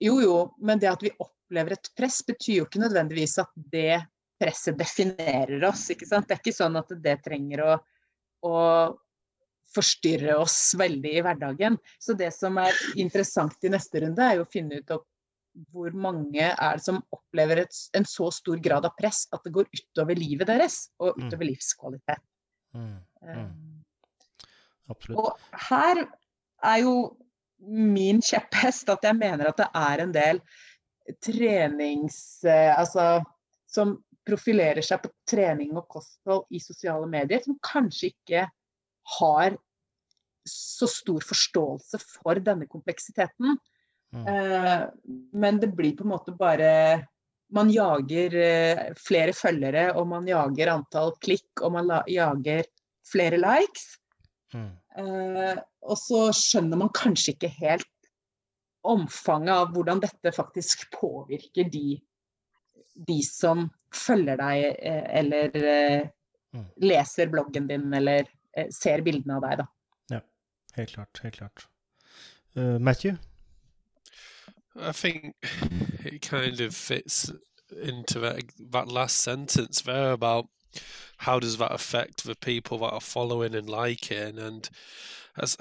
jo 0.00 0.20
jo, 0.20 0.54
men 0.58 0.78
det 0.78 0.90
at 0.90 1.02
vi 1.02 1.12
opplever 1.18 1.72
et 1.72 1.90
press 1.96 2.22
betyr 2.26 2.56
jo 2.56 2.66
ikke 2.66 2.82
nødvendigvis 2.82 3.38
at 3.38 3.50
det 3.54 4.02
presset 4.40 4.78
definerer 4.78 5.62
oss. 5.68 5.90
ikke 5.90 6.06
sant? 6.06 6.28
Det 6.28 6.34
er 6.34 6.42
ikke 6.42 6.56
sånn 6.56 6.76
at 6.76 6.90
det 7.02 7.22
trenger 7.22 7.62
å, 7.62 7.76
å 8.42 8.56
forstyrre 9.74 10.36
oss 10.36 10.74
veldig 10.78 11.12
i 11.18 11.22
hverdagen. 11.22 11.78
Så 11.98 12.16
det 12.18 12.32
som 12.34 12.58
er 12.58 12.74
interessant 12.96 13.56
i 13.64 13.70
neste 13.72 14.02
runde, 14.02 14.22
er 14.22 14.40
jo 14.40 14.46
å 14.46 14.50
finne 14.50 14.80
ut 14.82 14.90
av 14.90 15.04
hvor 15.72 15.92
mange 15.94 16.44
er 16.52 16.78
det 16.78 16.84
som 16.84 17.00
opplever 17.12 17.64
et, 17.64 17.78
en 17.96 18.06
så 18.08 18.30
stor 18.32 18.60
grad 18.64 18.86
av 18.88 18.94
press 18.98 19.26
at 19.32 19.42
det 19.44 19.52
går 19.52 19.68
utover 19.68 20.18
livet 20.18 20.48
deres 20.48 20.86
og 20.98 21.18
Mm. 21.18 21.26
utover 21.26 21.48
livskvalitet. 21.50 22.22
Mm. 22.74 22.96
Mm. 23.22 23.82
Absolutt. 24.90 25.18
Og 25.18 25.58
her 25.68 26.04
er 26.62 26.78
jo 26.82 26.94
min 27.62 28.22
kjepphest 28.24 28.88
at 28.90 29.04
jeg 29.04 29.16
mener 29.16 29.48
at 29.52 29.60
det 29.60 29.68
er 29.74 30.02
en 30.02 30.14
del 30.14 30.40
trenings... 31.22 32.44
eh, 32.44 32.72
Altså 32.78 33.22
som 33.72 33.96
profilerer 34.28 34.84
seg 34.84 35.02
på 35.02 35.10
trening 35.26 35.76
og 35.76 35.88
kosthold 35.90 36.44
i 36.52 36.60
sosiale 36.62 37.06
medier, 37.10 37.40
som 37.42 37.58
kanskje 37.64 38.12
ikke 38.12 38.44
har 39.18 39.56
så 40.48 40.86
stor 40.90 41.24
forståelse 41.24 41.98
for 42.02 42.38
denne 42.42 42.68
kompleksiteten. 42.70 43.56
Mm. 44.12 44.26
Eh, 44.28 44.82
men 45.32 45.58
det 45.62 45.70
blir 45.76 45.96
på 45.96 46.04
en 46.04 46.12
måte 46.12 46.34
bare 46.36 46.68
Man 47.52 47.68
jager 47.68 48.34
eh, 48.40 48.92
flere 48.96 49.32
følgere, 49.36 49.90
og 49.96 50.06
man 50.08 50.28
jager 50.28 50.70
antall 50.72 51.10
klikk, 51.20 51.60
og 51.60 51.74
man 51.74 51.90
jager 52.08 52.64
flere 53.04 53.36
likes. 53.40 53.98
Mm. 54.56 54.70
Eh, 54.96 55.58
og 55.84 55.98
så 56.00 56.22
skjønner 56.36 56.80
man 56.80 56.92
kanskje 56.96 57.34
ikke 57.34 57.50
helt 57.58 57.88
omfanget 58.88 59.52
av 59.52 59.74
hvordan 59.74 60.00
dette 60.00 60.32
faktisk 60.32 60.86
påvirker 60.96 61.68
de, 61.72 61.98
de 62.96 63.18
som 63.26 63.68
følger 63.92 64.40
deg, 64.40 64.80
eller 65.20 66.10
Mm. 66.52 66.66
leser 66.84 67.30
bloggen 67.32 67.64
din, 67.66 67.86
eller 67.96 68.26
ser 68.68 69.00
bildene 69.00 69.38
av 69.38 69.44
deg, 69.46 69.62
da. 69.62 70.18
Helt 70.76 70.94
klart. 70.94 71.20
Helt 71.24 71.36
klart. 71.36 71.66
Uh, 72.56 72.78
Matthew? 72.78 73.16
I 74.78 74.92
think 74.92 75.34
it 76.04 76.22
kind 76.22 76.60
of 76.60 76.74
fits 76.74 77.30
into 77.82 78.18
that, 78.20 78.42
that 78.70 78.88
last 78.88 79.18
sentence 79.18 79.82
there 79.82 80.12
about 80.12 80.48
how 81.18 81.38
does 81.38 81.58
that 81.58 81.72
affect 81.72 82.24
the 82.24 82.34
people 82.34 82.78
that 82.78 82.92
are 82.92 83.00
following 83.00 83.54
and 83.54 83.68
liking. 83.68 84.38
And 84.38 84.68
as 85.36 85.56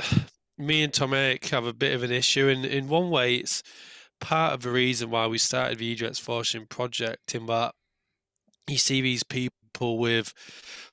me 0.58 0.84
and 0.84 0.94
Tom 0.94 1.14
Eric 1.14 1.46
have 1.50 1.66
a 1.66 1.74
bit 1.74 1.94
of 1.94 2.04
an 2.04 2.12
issue, 2.12 2.48
in 2.48 2.66
in 2.66 2.88
one 2.88 3.10
way, 3.10 3.36
it's 3.36 3.64
part 4.20 4.54
of 4.54 4.62
the 4.62 4.72
reason 4.72 5.10
why 5.10 5.28
we 5.28 5.38
started 5.38 5.80
the 5.80 5.96
Idrettsforskning 5.96 6.70
project. 6.70 7.36
In 7.36 7.46
that 7.48 7.76
you 8.68 8.78
see 8.78 9.02
these 9.02 9.24
people 9.24 9.98
with 9.98 10.34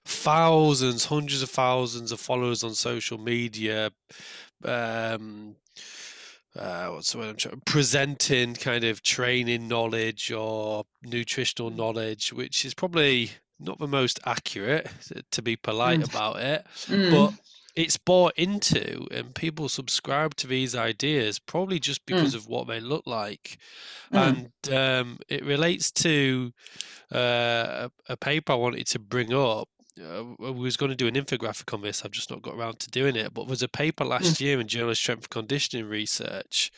thousands, 0.04 1.06
hundreds 1.06 1.42
of 1.42 1.50
thousands 1.50 2.12
of 2.12 2.20
followers 2.20 2.64
on 2.64 2.74
social 2.74 3.18
media. 3.18 3.90
Um, 4.64 5.56
uh, 6.58 6.88
what's 6.88 7.12
the 7.12 7.18
word 7.18 7.28
I'm 7.28 7.36
trying 7.36 7.62
presenting 7.64 8.54
kind 8.54 8.84
of 8.84 9.02
training 9.02 9.68
knowledge 9.68 10.30
or 10.32 10.84
nutritional 11.02 11.70
knowledge, 11.70 12.32
which 12.32 12.64
is 12.64 12.74
probably 12.74 13.30
not 13.60 13.78
the 13.78 13.88
most 13.88 14.20
accurate, 14.24 14.88
to 15.30 15.42
be 15.42 15.56
polite 15.56 16.00
Mm. 16.00 16.08
about 16.10 16.36
it, 16.40 16.66
Mm. 16.86 17.10
but 17.10 17.34
it's 17.74 17.96
bought 17.96 18.32
into 18.36 19.06
and 19.12 19.34
people 19.34 19.68
subscribe 19.68 20.34
to 20.36 20.46
these 20.48 20.74
ideas 20.74 21.38
probably 21.38 21.78
just 21.78 22.04
because 22.06 22.34
of 22.34 22.46
what 22.48 22.66
they 22.66 22.80
look 22.80 23.06
like. 23.06 23.58
Mm. 24.12 24.50
And 24.68 24.74
um, 24.74 25.18
it 25.28 25.44
relates 25.44 25.90
to 25.92 26.52
uh, 27.14 27.88
a, 28.08 28.12
a 28.12 28.16
paper 28.16 28.52
I 28.52 28.56
wanted 28.56 28.86
to 28.88 28.98
bring 28.98 29.32
up 29.32 29.68
uh, 30.00 30.24
we 30.38 30.52
was 30.52 30.76
going 30.76 30.90
to 30.90 30.96
do 30.96 31.06
an 31.06 31.14
infographic 31.14 31.72
on 31.72 31.82
this. 31.82 32.04
I've 32.04 32.10
just 32.10 32.30
not 32.30 32.42
got 32.42 32.54
around 32.54 32.78
to 32.80 32.90
doing 32.90 33.16
it. 33.16 33.34
But 33.34 33.42
there 33.42 33.50
was 33.50 33.62
a 33.62 33.68
paper 33.68 34.04
last 34.04 34.40
year 34.40 34.60
in 34.60 34.68
Journal 34.68 34.90
of 34.90 34.98
Strength 34.98 35.30
Conditioning 35.30 35.86
Research. 35.88 36.70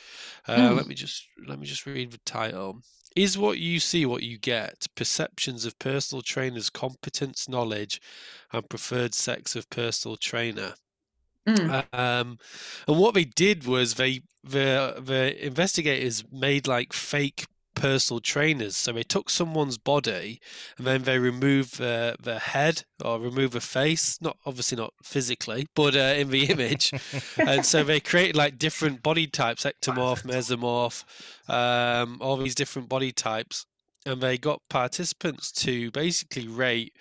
Uh, 0.47 0.71
Mm. 0.71 0.77
Let 0.77 0.87
me 0.87 0.95
just 0.95 1.27
let 1.47 1.59
me 1.59 1.66
just 1.66 1.87
read 1.87 2.12
the 2.12 2.18
title. 2.18 2.83
Is 3.16 3.37
what 3.37 3.59
you 3.59 3.81
see 3.81 4.07
what 4.07 4.23
you 4.23 4.39
get? 4.39 4.87
Perceptions 4.95 5.64
of 5.64 5.79
personal 5.79 6.23
trainers' 6.23 6.71
competence, 6.71 7.49
knowledge, 7.49 8.01
and 8.53 8.68
preferred 8.68 9.14
sex 9.14 9.57
of 9.57 9.68
personal 9.71 10.16
trainer. 10.16 10.75
Mm. 11.49 11.87
Um, 11.93 12.39
and 12.87 12.99
what 12.99 13.14
they 13.14 13.25
did 13.25 13.66
was 13.66 13.95
they 13.95 14.23
the 14.45 15.03
the 15.05 15.45
investigators 15.45 16.25
made 16.31 16.68
like 16.68 16.93
fake 16.93 17.47
personal 17.81 18.20
trainers. 18.20 18.76
So 18.76 18.93
they 18.93 19.03
took 19.03 19.31
someone's 19.31 19.78
body 19.78 20.41
and 20.76 20.87
then 20.87 21.03
they 21.03 21.18
removed 21.18 21.78
their 21.78 22.14
their 22.20 22.39
head 22.39 22.85
or 23.03 23.18
remove 23.18 23.55
a 23.55 23.61
face, 23.61 24.20
not 24.20 24.37
obviously 24.45 24.76
not 24.76 24.93
physically, 25.03 25.66
but 25.74 25.97
uh, 25.97 26.14
in 26.16 26.31
the 26.31 26.45
image. 26.51 26.93
and 27.39 27.64
so 27.64 27.83
they 27.83 28.01
created 28.01 28.37
like 28.37 28.59
different 28.59 29.03
body 29.03 29.26
types, 29.26 29.64
ectomorph, 29.64 30.24
mesomorph, 30.24 31.05
um, 31.49 32.18
all 32.20 32.37
these 32.37 32.55
different 32.55 32.89
body 32.89 33.12
types, 33.12 33.64
and 34.05 34.20
they 34.20 34.37
got 34.37 34.61
participants 34.68 35.51
to 35.53 35.91
basically 35.91 36.47
rate 36.47 36.93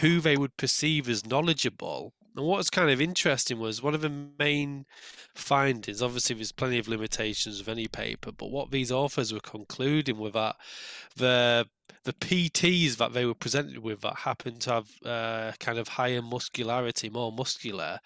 who 0.00 0.20
they 0.20 0.36
would 0.36 0.56
perceive 0.56 1.08
as 1.08 1.26
knowledgeable. 1.26 2.12
And 2.36 2.46
what 2.46 2.58
was 2.58 2.70
kind 2.70 2.90
of 2.90 3.00
interesting 3.00 3.58
was 3.58 3.82
one 3.82 3.94
of 3.94 4.00
the 4.02 4.12
main 4.38 4.86
findings. 5.34 6.00
Obviously, 6.02 6.36
there's 6.36 6.52
plenty 6.52 6.78
of 6.78 6.88
limitations 6.88 7.60
of 7.60 7.68
any 7.68 7.88
paper, 7.88 8.30
but 8.32 8.50
what 8.50 8.70
these 8.70 8.92
authors 8.92 9.32
were 9.32 9.40
concluding 9.40 10.18
were 10.18 10.30
that 10.30 10.56
the 11.16 11.68
the 12.04 12.12
PTs 12.14 12.96
that 12.96 13.12
they 13.12 13.26
were 13.26 13.34
presented 13.34 13.78
with 13.78 14.00
that 14.00 14.20
happened 14.20 14.60
to 14.62 14.70
have 14.70 14.88
uh, 15.04 15.52
kind 15.58 15.76
of 15.78 15.88
higher 15.88 16.22
muscularity, 16.22 17.10
more 17.10 17.30
muscular, 17.32 17.98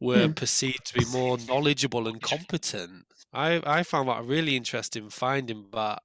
were 0.00 0.28
Mm. 0.28 0.34
perceived 0.36 0.84
to 0.86 0.94
be 0.94 1.04
more 1.06 1.38
knowledgeable 1.38 2.06
and 2.08 2.20
competent. 2.20 3.06
I, 3.32 3.62
I 3.64 3.82
found 3.82 4.08
that 4.08 4.20
a 4.20 4.22
really 4.22 4.56
interesting 4.56 5.08
finding, 5.10 5.66
but 5.70 6.02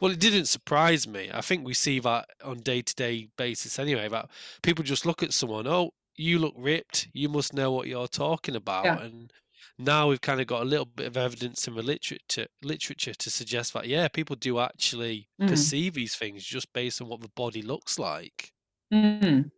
well, 0.00 0.10
it 0.12 0.20
didn't 0.20 0.46
surprise 0.46 1.06
me. 1.06 1.30
I 1.32 1.40
think 1.40 1.64
we 1.64 1.74
see 1.74 2.00
that 2.00 2.28
on 2.42 2.58
day 2.58 2.82
to 2.82 2.94
day 2.94 3.28
basis 3.36 3.78
anyway. 3.78 4.08
That 4.08 4.28
people 4.62 4.84
just 4.84 5.06
look 5.06 5.22
at 5.22 5.32
someone, 5.32 5.66
oh, 5.66 5.92
you 6.16 6.38
look 6.38 6.54
ripped, 6.56 7.08
you 7.12 7.28
must 7.28 7.52
know 7.52 7.70
what 7.72 7.86
you're 7.88 8.08
talking 8.08 8.56
about, 8.56 8.84
Yeah. 8.84 9.00
and 9.06 9.32
now 9.78 10.08
we've 10.08 10.20
kind 10.20 10.40
of 10.40 10.46
got 10.46 10.62
a 10.62 10.64
little 10.64 10.86
bit 10.96 11.06
of 11.06 11.16
evidence 11.16 11.66
in 11.68 11.74
the 11.74 11.82
literature 11.82 12.46
literature 12.62 13.14
to 13.14 13.30
suggest 13.30 13.72
that 13.72 13.86
yeah, 13.86 14.08
people 14.08 14.36
do 14.36 14.58
actually 14.60 15.28
Mm. 15.40 15.48
perceive 15.48 15.92
these 15.94 16.16
things 16.18 16.44
just 16.44 16.72
based 16.72 17.00
on 17.02 17.08
what 17.08 17.20
the 17.20 17.32
body 17.36 17.62
looks 17.62 17.98
like. 17.98 18.52
Mm. 18.92 19.50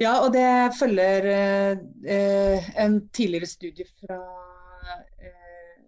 Ja, 0.00 0.20
og 0.26 0.32
det 0.32 0.72
følger 0.78 1.24
eh, 1.24 1.78
eh, 2.16 2.84
en 2.84 3.08
tidligere 3.08 3.46
studie 3.46 3.84
fra 4.00 4.18
eh, 5.22 5.82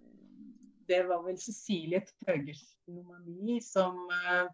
Det 0.89 1.03
var 1.09 1.23
vel 1.27 1.39
Cecilie 1.41 2.03
Nomani 2.89 3.61
som 3.61 4.11
eh, 4.11 4.47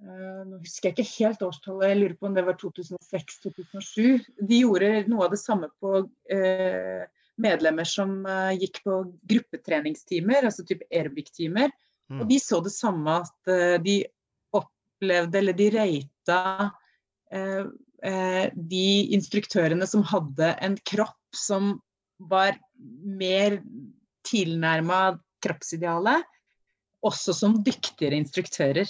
Nå 0.00 0.58
husker 0.62 0.88
jeg 0.88 0.96
ikke 0.96 1.12
helt 1.18 1.42
årstallet, 1.44 1.90
jeg 1.90 1.98
lurer 1.98 2.16
på 2.16 2.28
om 2.30 2.36
det 2.36 2.44
var 2.46 2.56
2006-2007. 2.60 4.22
De 4.48 4.60
gjorde 4.62 4.88
noe 5.12 5.26
av 5.26 5.34
det 5.34 5.40
samme 5.42 5.68
på 5.82 5.98
eh, 6.32 7.02
medlemmer 7.40 7.88
som 7.88 8.14
eh, 8.24 8.54
gikk 8.62 8.80
på 8.86 8.96
gruppetreningstimer, 9.32 10.48
altså 10.48 10.64
type 10.68 10.88
aerobic-timer. 10.88 11.68
Mm. 12.10 12.22
Og 12.22 12.30
de 12.32 12.40
så 12.42 12.62
det 12.64 12.72
samme 12.74 13.20
at 13.22 13.52
eh, 13.52 13.76
de 13.84 13.98
opplevde, 14.56 15.42
eller 15.42 15.58
de 15.58 15.68
rata 15.76 16.40
eh, 17.30 17.68
eh, 18.10 18.46
de 18.56 18.88
instruktørene 19.18 19.88
som 19.90 20.06
hadde 20.08 20.54
en 20.64 20.78
kropp 20.80 21.36
som 21.36 21.74
var 22.30 22.56
mer 23.04 23.60
tilnærma 24.26 25.20
kroppsidealet, 25.44 26.24
også 27.06 27.32
som 27.36 27.60
dyktigere 27.64 28.18
instruktører. 28.20 28.88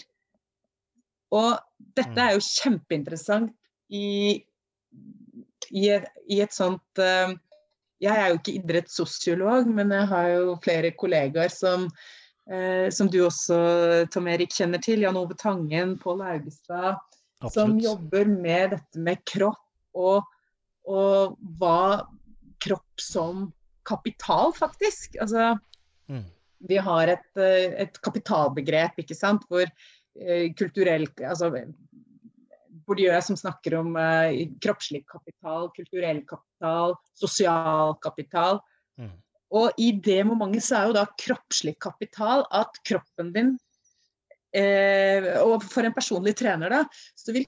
Og 1.31 1.59
dette 1.97 2.11
Mm. 2.17 2.23
er 2.25 2.33
jo 2.35 2.41
kjempeinteressant 2.45 3.53
i, 3.91 4.43
i, 5.71 5.85
et, 5.91 6.07
i 6.29 6.41
et 6.43 6.53
sånt 6.55 6.99
uh, 6.99 7.35
Jeg 8.01 8.17
er 8.17 8.29
jo 8.33 8.39
ikke 8.41 8.57
idrettssosiolog, 8.59 9.67
men 9.69 9.91
jeg 9.95 10.07
har 10.11 10.29
jo 10.35 10.57
flere 10.65 10.91
kollegaer 10.97 11.53
som 11.53 11.85
uh, 12.51 12.89
som 12.91 13.11
du 13.13 13.21
også, 13.27 14.09
Tom 14.11 14.27
Erik, 14.33 14.51
kjenner 14.57 14.83
til. 14.83 15.05
Jan 15.05 15.17
Ove 15.21 15.37
Tangen, 15.39 15.99
Pål 16.01 16.23
Augestad. 16.23 16.97
Som 17.53 17.79
jobber 17.81 18.27
med 18.29 18.75
dette 18.75 19.01
med 19.01 19.23
kropp 19.25 19.97
og, 19.97 20.25
og 20.85 21.37
hva 21.61 22.03
kropp 22.61 23.01
som 23.01 23.47
kapital, 23.89 24.53
faktisk. 24.53 25.17
Altså, 25.21 25.55
Mm. 26.11 26.25
vi 26.69 26.77
har 26.77 27.09
et, 27.09 27.29
eh, 27.39 27.73
et 27.87 28.01
kapitalbegrep, 28.03 28.99
ikke 28.99 29.15
sant, 29.15 29.45
hvor 29.49 29.65
kulturell 30.59 31.07
altså, 31.23 31.51
Bourdieu 32.91 33.15
som 33.23 33.37
snakker 33.39 33.77
om 33.79 33.95
eh, 33.97 34.49
kroppslig 34.63 35.05
kapital, 35.07 35.69
kulturell 35.77 36.25
kapital, 36.27 36.97
sosial 37.15 37.95
kapital. 38.03 38.59
Mm. 38.99 39.13
Og 39.55 39.83
i 39.83 39.93
det 39.93 40.25
momentet 40.27 40.67
så 40.67 40.79
er 40.79 40.89
jo 40.89 40.97
da 40.97 41.05
kroppslig 41.23 41.77
kapital 41.83 42.43
at 42.55 42.81
kroppen 42.87 43.31
din 43.35 43.53
eh, 44.55 45.31
Og 45.45 45.63
for 45.63 45.87
en 45.87 45.95
personlig 45.95 46.35
trener, 46.41 46.75
da, 46.75 46.83
så 47.15 47.35
vil 47.37 47.47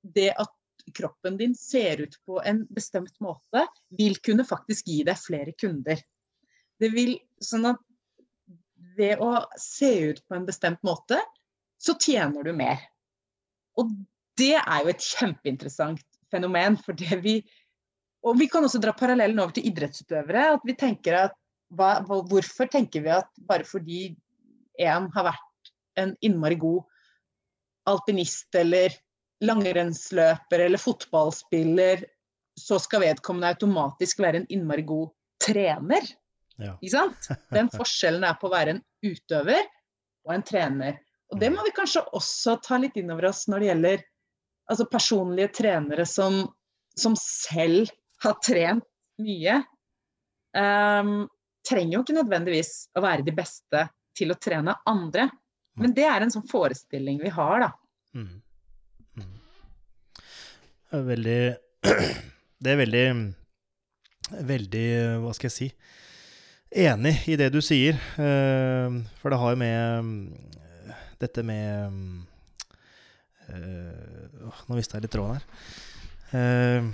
det 0.00 0.30
at 0.40 0.56
kroppen 0.96 1.36
din 1.36 1.52
ser 1.54 2.00
ut 2.00 2.16
på 2.26 2.40
en 2.48 2.64
bestemt 2.72 3.12
måte, 3.20 3.66
vil 3.92 4.16
kunne 4.24 4.48
faktisk 4.48 4.88
gi 4.88 5.02
deg 5.04 5.20
flere 5.20 5.52
kunder. 5.60 6.00
Det 6.80 6.88
vil 6.94 7.18
sånn 7.44 7.68
at 7.74 7.84
ved 8.96 9.20
å 9.20 9.44
se 9.60 9.92
ut 10.08 10.24
på 10.24 10.36
en 10.36 10.48
bestemt 10.48 10.80
måte, 10.84 11.20
så 11.80 11.96
tjener 11.96 12.44
du 12.44 12.52
mer. 12.56 12.82
Og 13.80 13.90
det 14.38 14.56
er 14.60 14.84
jo 14.84 14.92
et 14.92 15.04
kjempeinteressant 15.04 16.04
fenomen. 16.30 16.76
for 16.76 16.92
det 16.92 17.22
vi 17.24 17.40
Og 18.22 18.36
vi 18.36 18.48
kan 18.52 18.64
også 18.64 18.80
dra 18.80 18.92
parallellen 18.92 19.38
over 19.40 19.52
til 19.52 19.66
idrettsutøvere. 19.66 20.54
at 20.54 20.60
vi 20.64 20.74
tenker 20.74 21.14
at 21.14 21.36
hva, 21.72 22.02
Hvorfor 22.04 22.68
tenker 22.68 23.00
vi 23.00 23.08
at 23.08 23.28
bare 23.48 23.64
fordi 23.64 24.16
en 24.78 25.10
har 25.14 25.24
vært 25.24 25.70
en 25.96 26.16
innmari 26.20 26.56
god 26.56 26.82
alpinist 27.86 28.54
eller 28.54 28.92
langrennsløper 29.40 30.66
eller 30.66 30.78
fotballspiller, 30.78 32.04
så 32.58 32.78
skal 32.78 33.00
vedkommende 33.00 33.54
automatisk 33.54 34.20
være 34.20 34.42
en 34.42 34.50
innmari 34.50 34.82
god 34.82 35.08
trener? 35.40 36.04
Ja. 36.60 36.76
Ikke 36.76 36.92
sant? 36.92 37.30
Den 37.56 37.70
forskjellen 37.72 38.24
er 38.24 38.36
på 38.36 38.50
å 38.50 38.52
være 38.54 38.76
en 38.76 38.82
utøver 39.00 39.64
og 40.26 40.34
en 40.34 40.44
trener. 40.44 41.00
Og 41.30 41.38
det 41.40 41.50
må 41.54 41.62
vi 41.66 41.74
kanskje 41.74 42.02
også 42.16 42.56
ta 42.64 42.78
litt 42.82 42.96
inn 42.98 43.10
over 43.12 43.28
oss 43.30 43.44
når 43.50 43.62
det 43.62 43.68
gjelder 43.70 44.06
altså 44.70 44.86
personlige 44.90 45.52
trenere 45.60 46.06
som, 46.06 46.42
som 46.98 47.14
selv 47.18 47.90
har 48.24 48.38
trent 48.44 48.86
mye. 49.22 49.60
Um, 50.56 51.28
trenger 51.66 51.96
jo 51.96 52.02
ikke 52.02 52.16
nødvendigvis 52.18 52.72
å 52.98 53.02
være 53.04 53.26
de 53.26 53.34
beste 53.36 53.84
til 54.18 54.32
å 54.32 54.38
trene 54.42 54.74
andre. 54.90 55.28
Men 55.80 55.94
det 55.96 56.06
er 56.08 56.24
en 56.24 56.32
sånn 56.32 56.48
forestilling 56.50 57.20
vi 57.22 57.30
har, 57.32 57.62
da. 57.62 57.70
Mm. 58.18 58.40
Mm. 59.20 59.34
Det 60.90 60.98
er 60.98 61.04
Veldig 61.06 61.40
Det 62.64 62.72
er 62.72 62.80
veldig 62.80 63.04
Veldig, 64.50 64.86
hva 65.22 65.30
skal 65.34 65.46
jeg 65.46 65.54
si 65.54 65.68
Enig 66.82 67.14
i 67.30 67.36
det 67.38 67.48
du 67.54 67.60
sier. 67.64 67.96
eh, 68.18 68.98
For 69.22 69.32
det 69.32 69.38
har 69.42 69.54
jo 69.54 69.60
med 69.62 70.58
dette 71.20 71.42
med 71.44 71.92
eh, 73.48 74.46
åh, 74.46 74.64
Nå 74.68 74.78
mista 74.78 74.96
jeg 74.98 75.06
litt 75.06 75.14
tråden 75.14 75.38
her. 75.38 75.46
Eh, 76.32 76.90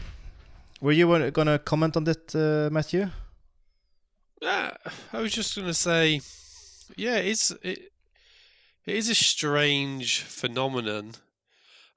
Were 0.80 0.92
you 0.92 1.30
gonna 1.30 1.58
comment 1.58 1.96
on 1.96 2.04
that, 2.04 2.34
uh, 2.34 2.68
Matthew? 2.70 3.08
Yeah, 4.42 4.76
I 5.12 5.20
was 5.22 5.32
just 5.32 5.54
to 5.54 5.72
say, 5.72 6.20
yeah, 6.96 7.16
it's 7.16 7.50
it, 7.62 7.90
it 8.84 8.94
is 8.94 9.08
a 9.08 9.14
strange 9.14 10.20
phenomenon, 10.20 11.14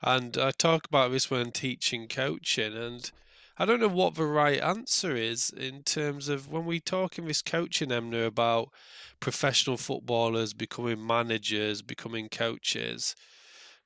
and 0.01 0.37
I 0.37 0.51
talk 0.51 0.87
about 0.87 1.11
this 1.11 1.29
when 1.29 1.51
teaching 1.51 2.07
coaching, 2.07 2.73
and 2.77 3.11
I 3.59 3.65
don't 3.65 3.79
know 3.81 3.87
what 3.89 4.15
the 4.15 4.25
right 4.25 4.59
answer 4.59 5.15
is 5.15 5.49
in 5.51 5.83
terms 5.83 6.29
of 6.29 6.47
when 6.47 6.65
we 6.65 6.79
talk 6.79 7.19
in 7.19 7.25
this 7.25 7.41
coaching, 7.43 7.89
Emna, 7.89 8.25
about 8.25 8.73
professional 9.19 9.77
footballers 9.77 10.53
becoming 10.53 11.05
managers, 11.05 11.81
becoming 11.83 12.29
coaches. 12.29 13.15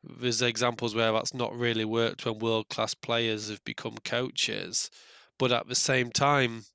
There's 0.03 0.41
examples 0.41 0.95
where 0.95 1.11
that's 1.13 1.33
not 1.33 1.55
really 1.55 1.85
worked 1.85 2.25
when 2.25 2.39
world 2.39 2.69
class 2.69 2.93
players 2.93 3.49
have 3.49 3.63
become 3.65 3.97
coaches, 4.05 4.91
but 5.39 5.51
at 5.51 5.67
the 5.67 5.75
same 5.75 6.11
time. 6.11 6.65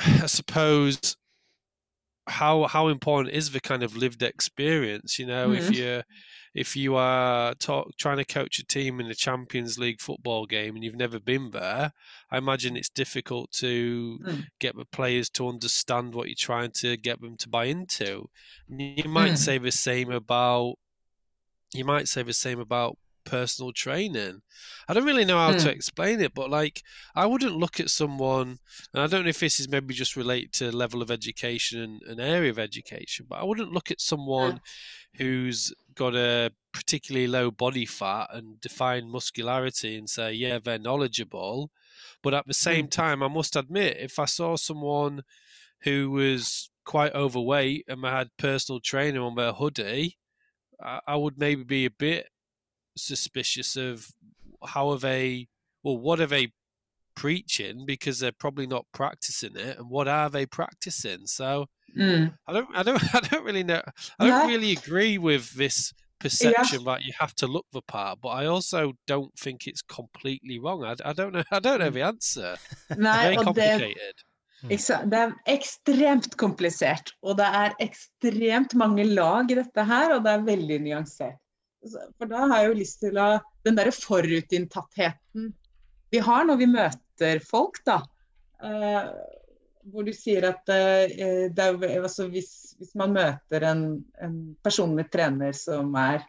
I 0.00 0.26
suppose 0.26 1.16
how 2.28 2.66
how 2.66 2.88
important 2.88 3.34
is 3.34 3.50
the 3.52 3.60
kind 3.60 3.82
of 3.82 3.96
lived 3.96 4.22
experience? 4.22 5.18
You 5.18 5.26
know, 5.26 5.52
if 5.52 5.70
Mhm. 5.70 5.72
you're 5.72 6.04
if 6.58 6.74
you 6.74 6.96
are 6.96 7.54
talk, 7.54 7.96
trying 7.96 8.16
to 8.16 8.24
coach 8.24 8.58
a 8.58 8.64
team 8.66 8.98
in 9.00 9.06
a 9.06 9.14
Champions 9.14 9.78
League 9.78 10.00
football 10.00 10.44
game 10.44 10.74
and 10.74 10.82
you've 10.84 10.96
never 10.96 11.20
been 11.20 11.50
there, 11.52 11.92
I 12.32 12.38
imagine 12.38 12.76
it's 12.76 12.88
difficult 12.88 13.52
to 13.52 14.18
Mm. 14.22 14.44
get 14.58 14.74
the 14.76 14.84
players 14.84 15.30
to 15.30 15.48
understand 15.48 16.14
what 16.14 16.26
you're 16.28 16.34
trying 16.50 16.72
to 16.82 16.96
get 16.96 17.20
them 17.20 17.36
to 17.36 17.48
buy 17.48 17.66
into. 17.66 18.28
You 18.68 19.08
might 19.08 19.32
Mm. 19.34 19.38
say 19.38 19.58
the 19.58 19.70
same 19.70 20.10
about 20.10 20.74
you 21.74 21.84
might 21.84 22.08
say 22.08 22.22
the 22.22 22.32
same 22.32 22.60
about 22.60 22.96
personal 23.28 23.72
training. 23.72 24.40
I 24.88 24.94
don't 24.94 25.04
really 25.04 25.24
know 25.24 25.38
how 25.38 25.52
to 25.52 25.68
Mm. 25.68 25.76
explain 25.76 26.20
it, 26.20 26.34
but 26.34 26.50
like 26.50 26.82
I 27.14 27.26
wouldn't 27.26 27.56
look 27.56 27.78
at 27.80 27.90
someone, 27.90 28.58
and 28.92 29.02
I 29.02 29.06
don't 29.06 29.24
know 29.24 29.30
if 29.30 29.40
this 29.40 29.60
is 29.60 29.68
maybe 29.68 29.94
just 29.94 30.16
related 30.16 30.52
to 30.54 30.72
level 30.76 31.02
of 31.02 31.10
education 31.10 31.80
and 31.82 32.02
an 32.12 32.20
area 32.20 32.50
of 32.50 32.58
education, 32.58 33.26
but 33.28 33.38
I 33.40 33.44
wouldn't 33.44 33.72
look 33.72 33.90
at 33.90 34.00
someone 34.00 34.60
who's 35.14 35.72
got 35.94 36.14
a 36.14 36.52
particularly 36.72 37.26
low 37.26 37.50
body 37.50 37.86
fat 37.86 38.28
and 38.32 38.60
defined 38.60 39.10
muscularity 39.10 39.96
and 39.98 40.08
say, 40.08 40.32
yeah, 40.32 40.58
they're 40.58 40.78
knowledgeable. 40.78 41.70
But 42.22 42.34
at 42.34 42.46
the 42.46 42.54
same 42.54 42.88
time, 42.88 43.22
I 43.22 43.28
must 43.28 43.56
admit, 43.56 43.96
if 43.98 44.18
I 44.18 44.24
saw 44.26 44.56
someone 44.56 45.22
who 45.80 46.10
was 46.10 46.70
quite 46.84 47.14
overweight 47.14 47.84
and 47.88 48.04
had 48.04 48.30
personal 48.38 48.80
trainer 48.80 49.22
on 49.22 49.34
their 49.34 49.52
hoodie, 49.52 50.16
I, 50.82 51.00
I 51.06 51.16
would 51.16 51.38
maybe 51.38 51.64
be 51.64 51.84
a 51.84 51.90
bit 51.90 52.28
suspicious 52.98 53.76
of 53.76 54.06
how 54.66 54.90
are 54.90 54.98
they, 54.98 55.48
well, 55.82 55.98
what 55.98 56.20
are 56.20 56.26
they 56.26 56.52
preaching 57.14 57.84
because 57.86 58.20
they're 58.20 58.32
probably 58.32 58.66
not 58.66 58.86
practicing 58.92 59.56
it, 59.56 59.78
and 59.78 59.90
what 59.90 60.08
are 60.08 60.30
they 60.30 60.46
practicing? 60.46 61.26
So 61.26 61.66
Mm. 61.96 62.32
I 62.46 62.52
don't, 62.52 62.68
I 62.74 62.82
don't, 62.82 63.02
I 63.14 63.20
don't 63.20 63.44
really 63.44 63.64
know. 63.64 63.82
I 64.18 64.26
don't 64.26 64.48
really 64.48 64.72
agree 64.72 65.18
with 65.18 65.50
this 65.54 65.92
perception 66.20 66.84
that 66.84 67.02
you 67.04 67.12
have 67.18 67.34
to 67.36 67.46
look 67.46 67.66
the 67.72 67.82
part, 67.82 68.18
but 68.20 68.30
I 68.30 68.46
also 68.46 68.92
don't 69.06 69.32
think 69.38 69.66
it's 69.66 69.82
completely 69.82 70.58
wrong. 70.58 70.84
I, 70.84 70.94
I 71.04 71.12
don't 71.12 71.32
know. 71.32 71.44
I 71.50 71.60
don't 71.60 71.78
know 71.78 71.90
the 71.90 72.02
answer. 72.02 72.56
Nei, 72.96 73.22
Very 73.22 73.36
det, 73.36 73.44
complicated. 73.44 74.14
sant, 74.78 75.10
det 75.10 75.18
er 75.18 75.34
ekstremt 75.46 76.36
komplisert, 76.36 77.12
og 77.22 77.38
det 77.38 77.46
er 77.46 77.76
ekstremt 77.80 78.74
mange 78.74 79.04
lag 79.04 79.50
i 79.50 79.58
dette 79.60 79.84
her, 79.86 80.16
og 80.16 80.24
det 80.24 80.32
er 80.32 80.48
veldig 80.48 80.80
nyansert. 80.88 81.38
For 82.18 82.30
da 82.30 82.44
har 82.50 82.62
jeg 82.62 82.70
jo 82.70 82.76
lyst 82.78 83.00
til 83.02 83.18
å 83.20 83.28
Den 83.66 83.78
derre 83.78 83.92
forutinntattheten 83.94 85.50
vi 86.08 86.20
har 86.24 86.46
når 86.48 86.56
vi 86.62 86.66
møter 86.72 87.40
folk, 87.44 87.82
da. 87.84 87.98
eh, 88.64 89.10
hvor 89.92 90.06
du 90.06 90.12
sier 90.16 90.46
at 90.48 90.70
eh, 90.72 91.50
er, 91.52 91.82
altså, 92.00 92.30
hvis, 92.32 92.76
hvis 92.80 92.94
man 92.96 93.12
møter 93.12 93.66
en, 93.68 93.82
en 94.24 94.38
personlig 94.64 95.04
trener 95.12 95.52
som 95.52 95.92
er 96.00 96.24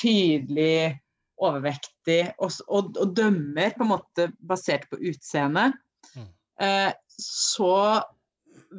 tydelig 0.00 0.96
overvektig 1.38 2.22
og, 2.40 2.56
og, 2.66 2.96
og 2.96 3.12
dømmer 3.16 3.76
på 3.76 3.84
en 3.84 3.92
måte 3.92 4.30
basert 4.40 4.88
på 4.90 5.00
utseende, 5.10 5.72
Mm. 6.16 6.24
eh, 6.64 6.92
så 7.20 8.00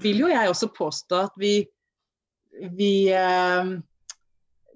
vil 0.02 0.24
jo 0.24 0.30
jeg 0.32 0.50
også 0.50 0.70
påstå 0.74 1.18
at 1.28 1.36
vi, 1.38 1.52
vi 2.74 3.12
eh, 3.14 3.70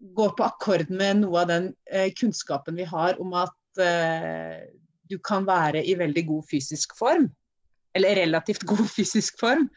går 0.04 0.34
på 0.38 0.46
akkord 0.46 0.90
med 0.92 1.22
noe 1.22 1.44
av 1.44 1.52
den 1.52 1.70
eh, 1.92 2.12
kunnskapen 2.18 2.76
vi 2.76 2.88
har 2.88 3.20
om 3.24 3.34
at 3.40 3.82
eh, 3.82 4.66
du 5.10 5.18
kan 5.24 5.48
være 5.48 5.84
i 5.86 5.96
veldig 6.00 6.26
god 6.28 6.46
fysisk 6.50 6.96
form, 6.98 7.30
eller 7.96 8.20
relativt 8.24 8.66
god 8.68 8.86
fysisk 8.98 9.40
form, 9.40 9.70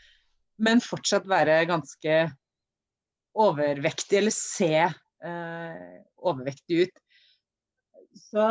men 0.63 0.83
fortsatt 0.83 1.29
være 1.29 1.63
ganske 1.69 2.21
overvektig, 3.37 4.21
eller 4.21 4.35
se 4.35 4.73
eh, 4.83 5.97
overvektig 6.17 6.87
ut. 6.87 7.03
Så 8.17 8.47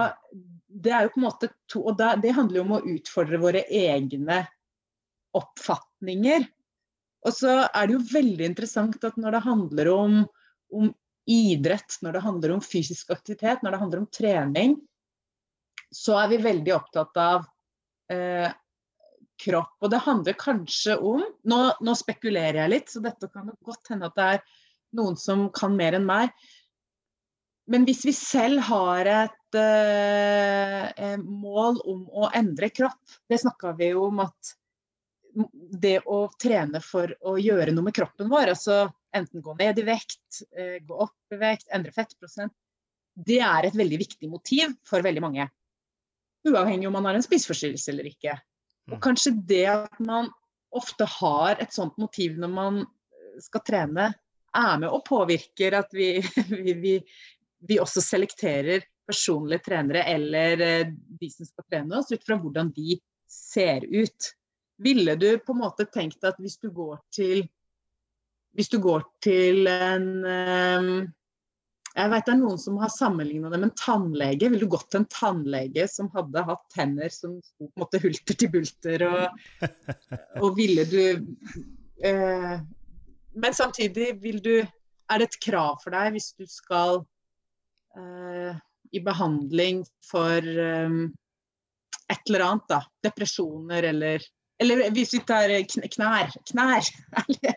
det 0.69 0.93
er 0.93 1.07
jo 1.07 1.15
på 1.15 1.19
en 1.19 1.25
måte 1.25 1.47
to 1.71 1.79
Og 1.89 1.95
da, 1.97 2.11
det 2.21 2.35
handler 2.37 2.59
jo 2.59 2.65
om 2.67 2.75
å 2.77 2.83
utfordre 2.85 3.39
våre 3.41 3.63
egne 3.65 4.43
oppfatninger. 5.35 6.45
Og 7.25 7.33
så 7.33 7.55
er 7.65 7.87
det 7.87 7.95
jo 7.95 8.03
veldig 8.11 8.45
interessant 8.45 9.07
at 9.07 9.17
når 9.17 9.35
det 9.35 9.41
handler 9.47 9.89
om, 9.89 10.19
om 10.69 10.91
idrett, 11.25 11.97
når 12.01 12.17
det 12.17 12.25
handler 12.25 12.53
om 12.55 12.61
fysisk 12.61 13.11
aktivitet, 13.15 13.63
når 13.63 13.73
det 13.73 13.81
handler 13.81 14.03
om 14.03 14.11
trening, 14.13 14.75
så 15.91 16.19
er 16.19 16.29
vi 16.33 16.43
veldig 16.43 16.73
opptatt 16.75 17.17
av 17.21 17.45
eh, 18.11 18.51
kropp. 19.41 19.73
Og 19.81 19.91
det 19.91 20.03
handler 20.05 20.37
kanskje 20.39 20.97
om 20.97 21.23
nå, 21.49 21.61
nå 21.81 21.95
spekulerer 21.97 22.63
jeg 22.63 22.73
litt, 22.73 22.91
så 22.91 23.01
dette 23.03 23.29
kan 23.31 23.49
godt 23.65 23.93
hende 23.93 24.11
at 24.11 24.19
det 24.19 24.27
er 24.35 24.45
noen 24.95 25.17
som 25.19 25.47
kan 25.55 25.75
mer 25.77 25.97
enn 25.97 26.07
meg. 26.07 26.33
Men 27.71 27.87
hvis 27.87 28.03
vi 28.05 28.13
selv 28.13 28.61
har 28.67 29.09
et 29.09 29.57
eh, 29.57 30.83
eh, 30.91 31.17
mål 31.17 31.81
om 31.81 32.03
å 32.13 32.29
endre 32.37 32.69
kropp, 32.69 33.01
det 33.29 33.41
snakka 33.41 33.73
vi 33.79 33.89
jo 33.95 34.05
om 34.11 34.21
at 34.27 34.53
det 35.81 35.97
å 36.07 36.27
trene 36.39 36.79
for 36.83 37.11
å 37.27 37.35
gjøre 37.41 37.73
noe 37.73 37.89
med 37.89 37.95
kroppen 37.97 38.29
vår, 38.31 38.53
altså 38.53 38.85
enten 39.15 39.43
gå 39.43 39.55
ned 39.59 39.79
i 39.79 39.85
vekt, 39.87 40.41
eh, 40.57 40.79
gå 40.85 40.97
opp 41.07 41.35
i 41.35 41.39
vekt, 41.41 41.67
endre 41.73 41.93
fettprosent, 41.95 42.53
det 43.15 43.39
er 43.39 43.67
et 43.67 43.77
veldig 43.77 43.99
viktig 44.01 44.29
motiv 44.29 44.73
for 44.87 45.05
veldig 45.05 45.23
mange. 45.23 45.47
Uavhengig 46.45 46.87
om 46.89 46.97
man 46.97 47.07
har 47.09 47.17
en 47.17 47.25
spiseforstyrrelse 47.25 47.93
eller 47.93 48.09
ikke. 48.11 48.35
Og 48.91 48.97
Mm. 48.97 49.01
kanskje 49.01 49.31
det 49.47 49.65
at 49.71 49.99
man 49.99 50.29
ofte 50.75 51.05
har 51.07 51.55
et 51.61 51.73
sånt 51.73 51.97
motiv 51.97 52.37
når 52.37 52.51
man 52.51 52.85
skal 53.41 53.63
trene, 53.65 54.13
er 54.55 54.77
med 54.79 54.89
og 54.89 55.03
påvirker 55.07 55.73
at 55.79 55.91
vi, 55.95 56.19
vi, 56.49 56.73
vi, 56.73 56.93
vi 57.59 57.79
også 57.79 58.03
selekterer 58.03 58.83
personlige 59.07 59.65
trenere 59.67 60.03
eller 60.11 60.61
eh, 60.61 60.87
de 61.19 61.29
som 61.31 61.45
skal 61.45 61.65
trene 61.69 61.99
oss, 61.99 62.11
ut 62.11 62.23
fra 62.25 62.37
hvordan 62.41 62.71
de 62.75 62.99
ser 63.29 63.85
ut. 63.85 64.31
Ville 64.77 65.15
du 65.15 65.29
på 65.39 65.55
en 65.55 65.61
måte 65.63 65.87
tenkt 65.91 66.23
at 66.27 66.39
hvis 66.41 66.57
du 66.59 66.69
går 66.75 66.99
til 67.15 67.45
hvis 68.55 68.71
du 68.71 68.79
går 68.83 69.03
til 69.23 69.67
en 69.67 70.09
eh, 70.25 70.89
Jeg 71.95 72.11
vet 72.11 72.27
det 72.27 72.33
er 72.33 72.39
noen 72.41 72.59
som 72.59 72.77
har 72.81 72.91
sammenligna 72.91 73.51
det 73.51 73.59
med 73.61 73.69
en 73.69 73.79
tannlege. 73.79 74.49
Ville 74.49 74.63
du 74.65 74.71
gått 74.71 74.89
til 74.91 75.03
en 75.03 75.09
tannlege 75.11 75.85
som 75.91 76.09
hadde 76.15 76.43
hatt 76.49 76.63
tenner 76.75 77.11
som 77.13 77.37
sto 77.43 77.67
på 77.67 77.71
en 77.71 77.83
måte 77.85 78.01
hulter 78.03 78.39
til 78.41 78.51
bulter, 78.51 79.05
og, 79.07 79.67
og 80.43 80.57
ville 80.59 80.87
du 80.91 81.01
eh, 82.03 82.55
Men 83.35 83.55
samtidig 83.55 84.15
vil 84.23 84.41
du 84.43 84.55
Er 84.59 85.21
det 85.21 85.29
et 85.29 85.41
krav 85.45 85.77
for 85.83 85.93
deg 85.93 86.15
hvis 86.15 86.31
du 86.35 86.47
skal 86.49 87.03
eh, 87.95 88.57
i 88.95 89.01
behandling 89.03 89.83
for 90.07 90.39
eh, 90.39 90.97
et 92.11 92.29
eller 92.29 92.45
annet, 92.45 92.67
da. 92.69 92.79
Depresjoner 93.03 93.89
eller 93.91 94.25
eller 94.61 94.85
hvis 94.95 95.13
vi 95.15 95.21
tar 95.27 95.51
knær. 95.67 96.35
knær. 96.51 96.91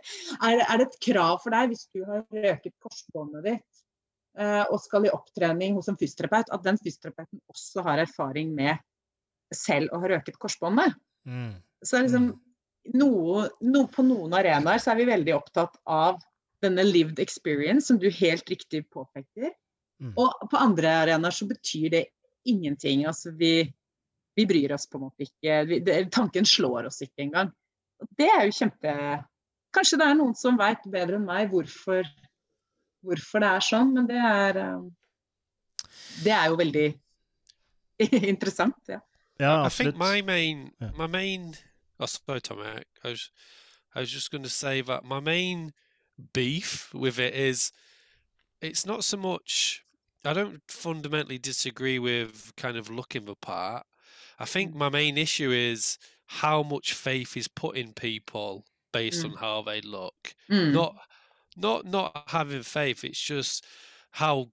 Er, 0.49 0.79
det 0.79 0.87
et 0.89 0.97
krav 1.05 1.39
for 1.43 1.55
deg 1.55 1.71
hvis 1.73 1.87
du 1.95 2.03
har 2.07 2.25
røket 2.27 2.75
korsbåndet 2.83 3.45
ditt 3.47 3.83
eh, 4.39 4.65
og 4.67 4.81
skal 4.83 5.07
i 5.07 5.13
opptrening 5.15 5.77
hos 5.79 5.91
en 5.91 5.99
fysioterapeut, 5.99 6.51
at 6.55 6.67
den 6.67 6.81
fysioterapeuten 6.81 7.43
også 7.53 7.85
har 7.87 8.03
erfaring 8.03 8.51
med 8.57 8.83
selv 9.55 9.95
å 9.95 10.03
ha 10.03 10.11
røket 10.15 10.39
korsbåndet? 10.43 10.97
Mm. 11.29 11.55
Så 11.85 12.03
liksom 12.03 12.33
noe, 12.97 13.49
no, 13.61 13.85
På 13.93 14.03
noen 14.07 14.35
arenaer 14.39 14.81
så 14.83 14.93
er 14.93 15.03
vi 15.03 15.09
veldig 15.11 15.35
opptatt 15.37 15.77
av 15.85 16.21
denne 16.65 16.83
lived 16.87 17.21
experience, 17.23 17.87
som 17.87 17.99
du 18.01 18.09
helt 18.11 18.49
riktig 18.51 18.85
påpeker. 18.91 19.53
Mm. 20.03 20.15
Og 20.19 20.49
på 20.51 20.59
andre 20.59 20.95
arenaer 21.05 21.35
så 21.35 21.47
betyr 21.47 21.93
det 21.95 22.05
ingenting. 22.49 23.05
Altså 23.07 23.35
vi, 23.39 23.69
vi 24.39 24.47
bryr 24.47 24.73
oss 24.77 24.87
på 24.87 24.99
en 24.99 25.09
måte 25.09 25.27
ikke. 25.27 25.57
Vi, 25.67 25.81
det, 25.83 25.97
tanken 26.15 26.47
slår 26.47 26.87
oss 26.93 27.03
ikke 27.03 27.25
engang. 27.27 27.51
Og 27.99 28.11
det 28.19 28.31
er 28.31 28.47
jo 28.47 28.55
kjempe 28.61 28.95
Kanskje 29.75 29.99
det 30.01 30.07
er 30.09 30.15
noen 30.17 30.33
som 30.33 30.57
veit 30.57 30.87
bedre 30.89 31.19
enn 31.19 31.27
meg 31.29 31.51
hvorfor, 31.53 32.07
hvorfor 33.05 33.43
det 33.45 33.49
er 33.53 33.65
sånn, 33.67 33.91
men 33.93 34.07
det 34.09 34.17
er 34.17 34.57
um, 34.63 34.87
Det 36.25 36.33
er 36.33 36.47
jo 36.49 36.57
veldig 36.57 36.87
interessant. 38.33 38.79
Ja. 38.89 39.03
Ja, 39.39 39.67
I 39.67 39.69
think 39.69 39.93
absolutt. 39.93 39.99
my 39.99 40.23
main, 40.23 40.73
my 40.97 41.07
main. 41.07 41.55
Oh, 42.01 42.07
sorry, 42.07 42.41
Tommy. 42.41 42.65
I, 42.65 42.83
I 43.05 43.11
was, 43.11 43.31
I 43.95 44.01
was 44.01 44.11
just 44.11 44.31
going 44.31 44.43
to 44.43 44.49
say 44.49 44.81
that 44.81 45.05
my 45.05 45.21
main 45.21 45.73
beef 46.33 46.93
with 46.95 47.19
it 47.19 47.35
is, 47.35 47.71
it's 48.61 48.87
not 48.87 49.05
so 49.05 49.17
much. 49.17 49.85
I 50.25 50.33
don't 50.33 50.63
fundamentally 50.67 51.39
disagree 51.39 51.99
with 51.99 52.53
kind 52.57 52.77
of 52.77 52.91
looking 52.91 53.27
the 53.27 53.37
part. 53.37 53.87
I 54.39 54.45
think 54.45 54.75
my 54.75 54.89
main 54.89 55.19
issue 55.19 55.51
is 55.51 55.99
how 56.27 56.63
much 56.63 56.93
faith 56.95 57.37
is 57.37 57.49
put 57.49 57.77
in 57.77 57.93
people 57.93 58.65
based 58.93 59.25
Mm. 59.25 59.33
on 59.33 59.37
how 59.39 59.63
they 59.63 59.81
look. 59.81 60.35
Mm. 60.51 60.73
Not, 60.73 60.97
not, 61.57 61.85
not 61.87 62.25
having 62.29 62.63
faith. 62.63 63.05
It's 63.05 63.21
just 63.21 63.65
how 64.13 64.51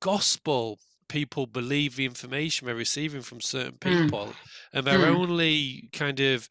gospel 0.00 0.78
people 1.08 1.46
believe 1.46 1.96
the 1.96 2.04
information 2.04 2.66
they're 2.66 2.74
receiving 2.74 3.22
from 3.22 3.40
certain 3.40 3.78
Mm. 3.78 4.04
people, 4.06 4.34
and 4.72 4.86
they're 4.86 4.98
Mm. 5.06 5.16
only 5.16 5.88
kind 5.92 6.20
of 6.20 6.48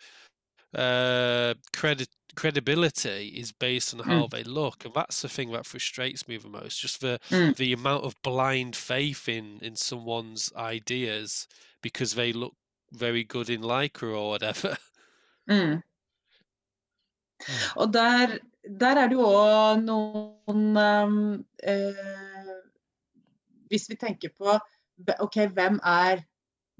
uh, 0.73 1.53
credit 1.73 2.09
credibility 2.41 3.21
is 3.41 3.51
based 3.51 3.93
on 3.93 3.99
how 4.11 4.21
Mm. 4.25 4.29
they 4.33 4.43
look, 4.43 4.85
and 4.85 4.93
that's 4.93 5.21
the 5.21 5.29
thing 5.35 5.51
that 5.51 5.65
frustrates 5.65 6.27
me 6.27 6.37
the 6.37 6.49
most. 6.59 6.81
Just 6.85 7.01
the 7.01 7.19
Mm. 7.31 7.55
the 7.55 7.73
amount 7.73 8.03
of 8.05 8.21
blind 8.21 8.75
faith 8.75 9.27
in 9.37 9.59
in 9.61 9.75
someone's 9.75 10.43
ideas 10.55 11.47
because 11.81 12.11
they 12.15 12.31
look 12.33 12.55
very 12.91 13.23
good 13.23 13.49
in 13.49 13.61
lycra 13.61 14.09
or 14.21 14.29
whatever. 14.33 14.77
Mm. 15.49 15.81
Og 17.75 17.93
der, 17.93 18.37
der 18.79 18.95
er 19.01 19.07
det 19.07 19.15
jo 19.15 19.27
òg 19.27 19.83
noen 19.83 20.77
um, 20.77 21.45
eh, 21.63 22.55
Hvis 23.69 23.89
vi 23.89 23.95
tenker 23.95 24.29
på 24.37 24.57
OK, 25.19 25.35
hvem 25.55 25.79
er 25.83 26.23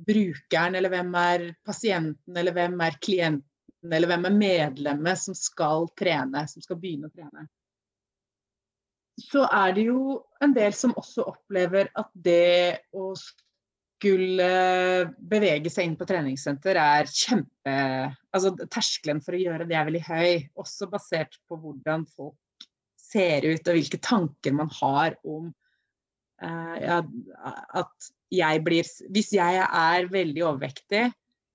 brukeren, 0.07 0.75
eller 0.75 0.89
hvem 0.89 1.13
er 1.13 1.53
pasienten, 1.65 2.37
eller 2.37 2.51
hvem 2.51 2.79
er 2.79 2.97
klienten, 3.01 3.43
eller 3.93 4.09
hvem 4.11 4.27
er 4.29 4.37
medlemmet 4.37 5.21
som 5.21 5.37
skal 5.37 5.87
trene, 5.97 6.43
som 6.49 6.63
skal 6.63 6.79
begynne 6.81 7.09
å 7.09 7.13
trene? 7.13 7.47
Så 9.17 9.47
er 9.49 9.73
det 9.73 9.87
jo 9.87 10.19
en 10.43 10.53
del 10.53 10.75
som 10.77 10.93
også 10.97 11.25
opplever 11.25 11.89
at 11.97 12.09
det 12.13 12.85
å 12.93 13.13
skulle 13.97 14.49
bevege 15.17 15.71
seg 15.73 15.87
inn 15.87 15.95
på 15.97 16.05
treningssenter 16.09 16.77
er 16.77 17.09
kjempe 17.09 17.77
Altså 18.35 18.51
terskelen 18.69 19.23
for 19.25 19.33
å 19.33 19.41
gjøre 19.41 19.65
det 19.65 19.77
er 19.77 19.87
veldig 19.87 20.03
høy. 20.05 20.33
Også 20.61 20.85
basert 20.91 21.39
på 21.49 21.57
hvordan 21.57 22.05
folk 22.13 22.67
ser 23.07 23.47
ut 23.47 23.65
og 23.65 23.77
hvilke 23.79 23.97
tanker 24.03 24.53
man 24.53 24.69
har 24.77 25.15
om 25.25 25.49
uh, 26.43 27.01
at 27.81 28.11
jeg 28.33 28.61
blir 28.65 28.85
Hvis 29.15 29.31
jeg 29.33 29.61
er 29.65 30.09
veldig 30.11 30.43
overvektig, 30.45 31.07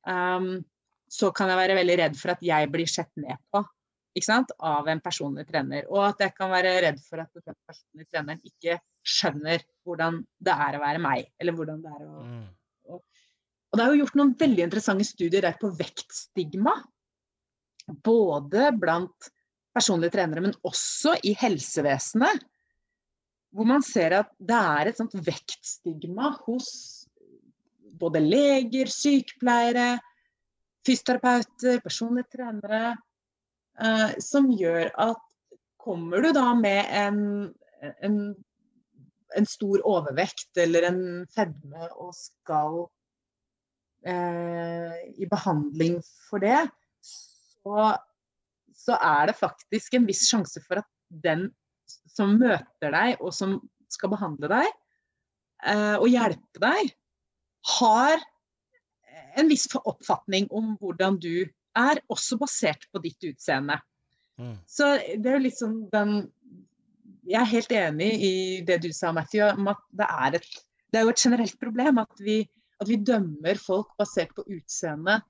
um, 0.09 0.65
så 1.13 1.29
kan 1.37 1.51
jeg 1.53 1.61
være 1.61 1.77
veldig 1.77 1.97
redd 2.01 2.19
for 2.19 2.33
at 2.33 2.43
jeg 2.45 2.69
blir 2.73 2.89
sett 2.89 3.11
ned 3.21 3.41
på 3.53 3.63
av 4.61 4.89
en 4.89 5.01
personlig 5.01 5.47
trener. 5.49 5.87
Og 5.89 6.03
at 6.05 6.21
jeg 6.21 6.35
kan 6.37 6.51
være 6.53 6.75
redd 6.85 6.99
for 7.01 7.23
at 7.23 7.31
den 7.33 7.57
personlige 7.67 8.11
treneren 8.11 8.41
ikke 8.45 8.79
skjønner 9.03 9.65
hvordan 9.85 10.21
det 10.39 10.53
er 10.53 10.77
å 10.77 10.83
være 10.83 11.01
meg, 11.03 11.31
eller 11.41 11.57
hvordan 11.57 11.83
det 11.83 11.93
er 11.93 12.03
å 12.07 12.23
Mm. 12.23 12.49
og 12.93 13.79
det 13.79 13.85
er 13.85 13.89
jo 13.89 14.01
gjort 14.05 14.17
noen 14.17 14.35
veldig 14.37 14.65
interessante 14.67 15.05
studier 15.05 15.41
der 15.41 15.57
på 15.57 15.71
vektstigma. 15.73 16.75
Både 18.05 18.71
blant 18.77 19.31
personlige 19.73 20.13
trenere, 20.13 20.43
men 20.45 20.55
også 20.63 21.17
i 21.25 21.33
helsevesenet. 21.33 22.43
Hvor 23.53 23.65
man 23.65 23.83
ser 23.83 24.13
at 24.13 24.29
det 24.39 24.59
er 24.59 24.89
et 24.89 24.97
sånt 25.01 25.15
vektstigma 25.15 26.35
hos 26.45 27.07
både 27.97 28.21
leger, 28.21 28.93
sykepleiere, 28.93 30.01
fysioterapeuter, 30.87 31.81
personlige 31.85 32.37
trenere. 32.39 32.97
eh, 33.81 34.19
som 34.21 34.51
gjør 34.53 34.91
at 35.01 35.21
kommer 35.81 36.23
du 36.23 36.33
da 36.37 36.53
med 36.55 36.87
en, 36.93 37.21
en, 38.05 38.19
en 39.37 39.49
stor 39.49 39.83
overvekt 39.89 40.61
eller 40.61 40.87
en 40.91 41.03
fedme 41.33 41.89
og 41.97 42.13
skal 42.15 42.83
eh, 44.07 44.99
i 45.17 45.29
behandling 45.31 45.99
for 46.29 46.45
det, 46.45 46.61
så, 47.03 47.95
så 48.77 48.99
er 48.99 49.33
det 49.33 49.39
faktisk 49.41 49.97
en 49.99 50.07
viss 50.07 50.27
sjanse 50.29 50.63
for 50.67 50.83
at 50.83 50.91
den 51.25 51.49
som 52.13 52.37
møter 52.41 52.93
deg 52.95 53.21
og 53.21 53.33
som 53.35 53.59
skal 53.93 54.13
behandle 54.13 54.49
deg 54.53 54.69
eh, 54.69 55.97
og 55.97 56.09
hjelpe 56.13 56.63
deg, 56.63 56.93
har 57.79 58.23
en 59.39 59.51
viss 59.51 59.69
oppfatning 59.79 60.49
om 60.55 60.75
hvordan 60.81 61.19
du 61.23 61.45
er, 61.79 62.01
også 62.13 62.39
basert 62.41 62.85
på 62.93 63.01
ditt 63.05 63.23
utseende. 63.25 63.79
Mm. 64.41 64.57
Så 64.69 64.95
det 65.17 65.29
er 65.29 65.37
jo 65.37 65.45
litt 65.45 65.59
sånn 65.59 65.83
den 65.93 66.15
Jeg 67.29 67.39
er 67.39 67.51
helt 67.53 67.73
enig 67.77 68.11
i 68.27 68.37
det 68.67 68.81
du 68.83 68.89
sa, 68.97 69.13
Matthew, 69.15 69.45
om 69.55 69.69
at 69.71 69.83
det 69.95 70.09
er, 70.09 70.39
et, 70.41 70.57
det 70.91 70.99
er 70.99 71.05
jo 71.07 71.13
et 71.13 71.23
generelt 71.23 71.59
problem 71.61 72.01
at 72.03 72.23
vi, 72.25 72.41
at 72.83 72.89
vi 72.91 72.99
dømmer 72.99 73.61
folk 73.63 73.93
basert 74.01 74.33
på 74.35 74.43
utseende 74.51 75.21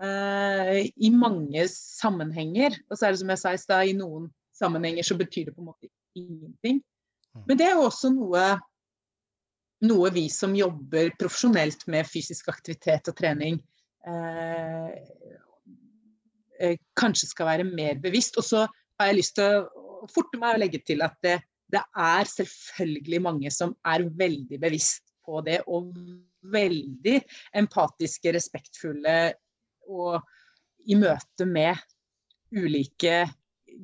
eh, 0.00 0.88
i 0.88 1.10
mange 1.12 1.66
sammenhenger. 1.68 2.78
Og 2.88 2.96
så 2.96 3.06
er 3.06 3.12
det 3.12 3.20
som 3.20 3.34
jeg 3.34 3.42
sa 3.42 3.52
i 3.52 3.60
stad, 3.60 3.90
i 3.90 3.98
noen 3.98 4.30
sammenhenger 4.56 5.04
så 5.04 5.18
betyr 5.20 5.50
det 5.50 5.54
på 5.56 5.60
en 5.60 5.68
måte 5.68 5.92
ingenting. 6.16 6.80
Mm. 7.34 7.44
Men 7.44 7.60
det 7.60 7.68
er 7.68 7.76
jo 7.76 7.90
også 7.90 8.14
noe 8.14 8.46
noe 9.84 10.10
vi 10.14 10.26
som 10.32 10.54
jobber 10.56 11.12
profesjonelt 11.20 11.86
med 11.92 12.08
fysisk 12.08 12.50
aktivitet 12.52 13.10
og 13.10 13.16
trening, 13.18 13.58
eh, 14.06 14.90
eh, 16.60 16.76
kanskje 16.98 17.30
skal 17.30 17.50
være 17.52 17.68
mer 17.68 18.00
bevisst. 18.02 18.38
Og 18.40 18.46
så 18.46 18.66
har 18.66 19.10
jeg 19.10 19.20
lyst 19.20 19.36
til 19.38 19.64
å 19.64 20.08
forte 20.12 20.40
meg 20.40 20.56
å 20.56 20.62
legge 20.64 20.82
til 20.84 21.04
at 21.04 21.16
det, 21.24 21.38
det 21.72 21.82
er 21.96 22.30
selvfølgelig 22.30 23.22
mange 23.24 23.52
som 23.54 23.74
er 23.86 24.06
veldig 24.08 24.60
bevisst 24.62 25.04
på 25.24 25.40
det, 25.46 25.62
og 25.66 25.94
veldig 26.52 27.16
empatiske, 27.56 28.34
respektfulle 28.36 29.16
og 29.88 30.20
i 30.84 30.96
møte 31.00 31.46
med 31.48 31.80
ulike 32.54 33.24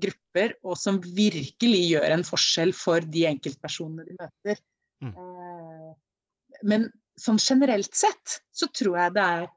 grupper, 0.01 0.55
og 0.62 0.77
som 0.78 1.01
virkelig 1.02 1.81
gjør 1.94 2.14
en 2.14 2.27
forskjell 2.27 2.74
for 2.77 3.02
de 3.02 3.24
enkeltpersonene 3.31 4.06
de 4.06 4.16
møter. 4.18 4.60
Mm. 5.01 5.14
Men 6.62 6.89
sånn 7.20 7.41
generelt 7.43 7.95
sett 7.97 8.41
så 8.53 8.69
tror 8.73 8.99
jeg 8.99 9.16
det 9.16 9.24
er 9.24 9.49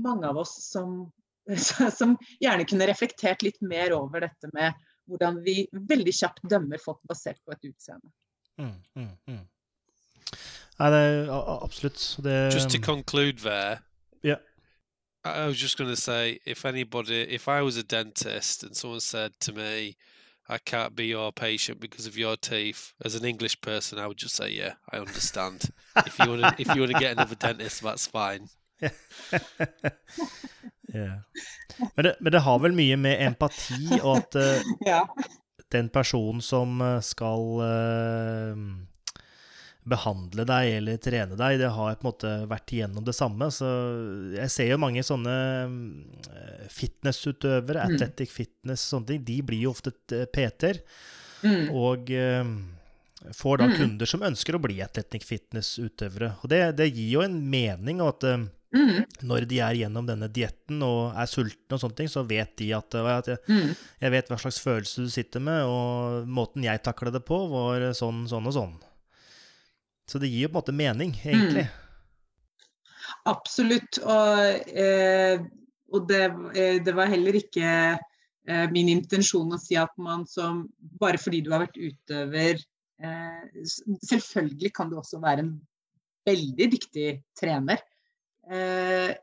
mange 0.00 0.28
av 0.28 0.40
oss 0.40 0.54
som, 0.64 1.10
som 1.98 2.16
gjerne 2.40 2.66
kunne 2.68 2.88
reflektert 2.88 3.44
litt 3.46 3.60
mer 3.60 3.94
over 3.96 4.26
dette 4.26 4.50
med 4.56 4.76
hvordan 5.10 5.40
vi 5.44 5.64
veldig 5.72 6.12
kjapt 6.14 6.44
dømmer 6.50 6.80
folk 6.82 7.00
basert 7.10 7.40
på 7.44 7.54
et 7.56 7.72
utseende. 7.72 8.12
Mm, 8.60 8.76
mm, 8.94 9.14
mm. 9.26 9.46
Nei, 10.80 10.90
det 10.94 11.00
er 11.00 11.32
absolutt. 11.60 12.00
Det, 12.24 12.36
Just 12.54 12.70
to 12.70 12.78
conclude 12.78 13.42
there. 13.42 13.80
Yeah. 14.22 14.38
I 15.24 15.44
I 15.44 15.46
was 15.46 15.60
just 15.60 15.76
going 15.76 15.90
to 15.90 15.96
say, 15.96 16.38
if 16.46 16.64
anybody, 16.64 17.22
if 17.22 17.48
I 17.48 17.60
was 17.62 17.76
a 17.76 17.82
dentist 17.82 18.62
and 18.62 18.76
someone 18.76 19.00
said 19.00 19.32
to 19.40 19.52
me, 19.52 19.96
"I 20.50 20.58
can't 20.58 20.94
be 20.94 21.06
your 21.06 21.32
patient 21.32 21.80
because 21.80 22.08
of 22.08 22.18
your 22.18 22.36
teeth," 22.36 22.92
as 23.04 23.14
an 23.14 23.24
English 23.24 23.60
person, 23.60 23.98
I 23.98 24.06
would 24.06 24.22
just 24.22 24.36
say, 24.36 24.50
"Yeah, 24.50 24.72
I 24.92 24.96
understand. 24.98 25.70
if 26.06 26.18
you 26.18 26.28
want 26.30 26.42
to, 26.42 26.54
if 26.58 26.68
you 26.74 26.80
want 26.82 26.92
to 26.92 26.98
get 26.98 27.12
another 27.12 27.36
dentist, 27.36 27.82
that's 27.82 28.06
fine." 28.06 28.48
yeah. 30.94 31.20
men, 31.96 32.04
det, 32.04 32.16
men 32.20 32.32
det 32.32 32.40
har 32.40 32.58
vel 32.58 32.72
mye 32.74 32.96
med 32.96 33.20
empati 33.26 34.00
og 34.02 34.16
at 34.16 34.34
eh, 34.40 34.62
Ja. 34.92 35.02
den 35.72 35.88
personen 35.88 36.40
som 36.40 36.80
eh, 36.80 37.00
skal 37.00 37.60
eh, 37.66 38.56
behandle 39.90 40.44
deg 40.48 40.70
eller 40.78 40.96
trene 41.02 41.36
deg, 41.38 41.58
det 41.60 41.70
har 41.74 41.96
på 41.98 42.04
en 42.06 42.08
måte 42.10 42.32
vært 42.50 42.72
igjennom 42.76 43.04
det 43.06 43.14
samme. 43.18 43.50
Så 43.52 43.68
jeg 44.36 44.50
ser 44.54 44.70
jo 44.72 44.78
mange 44.80 45.02
sånne 45.06 45.36
eh, 46.30 46.68
fitnessutøvere, 46.72 47.84
Mm. 47.86 47.94
athletic 47.96 48.30
fitness, 48.30 48.84
sånne 48.92 49.06
ting, 49.06 49.24
de 49.24 49.40
blir 49.42 49.62
jo 49.66 49.72
ofte 49.74 49.92
eh, 50.12 50.26
PT-er. 50.26 50.80
Mm. 51.42 51.70
Og 51.74 52.10
eh, 52.10 52.44
får 53.36 53.58
da 53.58 53.66
Mm. 53.68 53.76
kunder 53.76 54.06
som 54.08 54.20
ønsker 54.22 54.56
å 54.56 54.62
bli 54.62 54.80
athletic 54.80 55.24
fitness-utøvere. 55.28 56.34
Og 56.42 56.48
det, 56.48 56.76
det 56.76 56.90
gir 56.94 57.10
jo 57.18 57.20
en 57.26 57.38
mening, 57.50 58.00
og 58.00 58.16
at 58.16 58.48
Mm. 58.72 59.04
når 59.26 59.48
de 59.50 59.56
er 59.58 59.74
gjennom 59.74 60.06
denne 60.06 60.28
dietten 60.30 60.80
og 60.86 61.12
er 61.18 61.26
sultne 61.26 61.74
og 61.74 61.80
sånne 61.82 61.96
ting, 61.96 62.06
så 62.06 62.22
vet 62.24 62.52
de 62.56 62.68
at, 62.72 62.94
at 62.94 63.26
jeg, 63.26 63.38
Mm. 63.48 63.74
jeg 64.00 64.10
vet 64.12 64.28
hva 64.28 64.38
slags 64.38 64.60
følelse 64.62 65.02
du 65.02 65.08
sitter 65.10 65.40
med, 65.40 65.64
og 65.66 66.28
måten 66.28 66.62
jeg 66.62 66.80
takla 66.80 67.10
det 67.10 67.24
på, 67.26 67.48
var 67.50 67.80
sånn, 67.98 68.28
sånn 68.30 68.46
og 68.46 68.54
sånn. 68.54 68.76
Så 70.10 70.18
det 70.18 70.30
gir 70.32 70.48
jo 70.48 70.50
på 70.50 70.58
en 70.58 70.62
måte 70.64 70.74
mening, 70.74 71.14
egentlig. 71.22 71.68
Absolutt. 73.30 74.00
Og, 74.02 74.70
eh, 74.74 75.42
og 75.94 76.08
det, 76.10 76.24
eh, 76.58 76.78
det 76.82 76.94
var 76.96 77.12
heller 77.12 77.38
ikke 77.38 77.68
eh, 77.94 78.66
min 78.74 78.90
intensjon 78.90 79.54
å 79.54 79.60
si 79.60 79.78
at 79.78 79.92
man 80.02 80.26
som 80.26 80.64
Bare 81.00 81.20
fordi 81.20 81.42
du 81.44 81.52
har 81.52 81.62
vært 81.62 81.78
utøver 81.78 82.58
eh, 82.58 83.44
Selvfølgelig 84.08 84.72
kan 84.74 84.90
du 84.90 84.98
også 84.98 85.20
være 85.22 85.44
en 85.44 85.54
veldig 86.26 86.66
dyktig 86.74 87.06
trener. 87.38 87.80
Eh, 88.50 89.14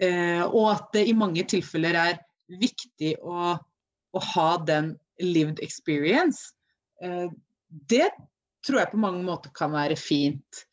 eh, 0.00 0.42
og 0.46 0.64
at 0.72 0.88
det 0.96 1.04
i 1.08 1.14
mange 1.16 1.44
tilfeller 1.48 1.98
er 2.00 2.18
viktig 2.60 3.12
å, 3.22 3.52
å 3.54 4.24
ha 4.32 4.48
den 4.66 4.94
lived 5.22 5.62
experience. 5.62 6.50
Eh, 7.04 7.28
det 7.92 8.08
tror 8.66 8.82
jeg 8.82 8.92
på 8.92 9.00
mange 9.00 9.22
måter 9.26 9.52
kan 9.56 9.72
være 9.74 9.96
fint. 9.98 10.64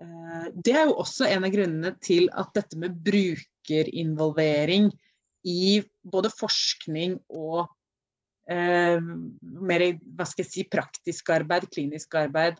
Eh, 0.00 0.46
Det 0.54 0.74
er 0.74 0.86
jo 0.88 0.98
også 1.02 1.28
en 1.28 1.44
av 1.46 1.54
grunnene 1.54 1.94
til 2.02 2.30
at 2.32 2.52
dette 2.56 2.78
med 2.78 2.98
brukerinvolvering 3.06 4.90
i 5.48 5.82
både 6.02 6.30
forskning 6.34 7.18
og 7.30 7.66
eh, 8.50 8.98
mer 8.98 9.84
hva 10.02 10.26
skal 10.26 10.44
jeg 10.44 10.52
si, 10.52 10.64
praktisk 10.70 11.30
arbeid, 11.34 11.68
klinisk 11.72 12.14
arbeid, 12.18 12.58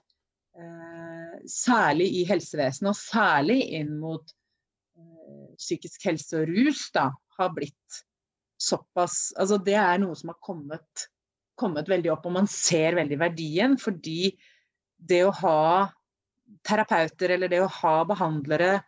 eh, 0.59 1.39
særlig 1.49 2.11
i 2.21 2.25
helsevesenet, 2.29 2.93
og 2.93 2.99
særlig 2.99 3.61
inn 3.81 3.97
mot 4.01 4.35
eh, 4.99 5.55
psykisk 5.59 6.07
helse 6.11 6.43
og 6.43 6.53
rus, 6.53 6.89
da, 6.95 7.11
har 7.39 7.55
blitt 7.55 8.03
såpass 8.59 9.33
Altså 9.39 9.59
det 9.63 9.77
er 9.79 10.01
noe 10.03 10.17
som 10.19 10.33
har 10.33 10.39
kommet, 10.43 11.09
kommet 11.59 11.87
veldig 11.91 12.11
opp, 12.15 12.27
og 12.27 12.35
man 12.41 12.49
ser 12.51 12.97
veldig 12.99 13.19
verdien. 13.21 13.77
Fordi 13.79 14.33
det 14.99 15.23
å 15.25 15.35
ha 15.43 15.89
terapeuter 16.67 17.35
eller 17.37 17.51
det 17.53 17.61
å 17.63 17.71
ha 17.81 17.95
behandlere, 18.09 18.81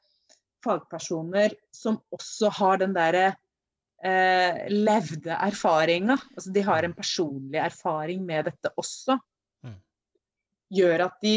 fagpersoner, 0.65 1.55
som 1.73 1.97
også 2.12 2.51
har 2.59 2.81
den 2.82 2.93
derre 2.93 3.31
eh, 4.05 4.66
levde 4.73 5.37
erfaringa, 5.37 6.19
altså 6.35 6.53
de 6.53 6.65
har 6.66 6.85
en 6.85 6.97
personlig 6.97 7.61
erfaring 7.62 8.24
med 8.27 8.51
dette 8.51 8.73
også, 8.77 9.19
Mm. 9.61 9.77
gjør 10.73 11.03
at 11.05 11.16
de 11.20 11.35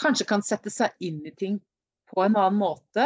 kanskje 0.00 0.26
kan 0.26 0.42
sette 0.42 0.70
seg 0.72 0.92
inn 1.04 1.20
i 1.26 1.32
ting 1.36 1.58
på 2.08 2.22
en 2.24 2.36
annen 2.36 2.56
måte. 2.56 3.04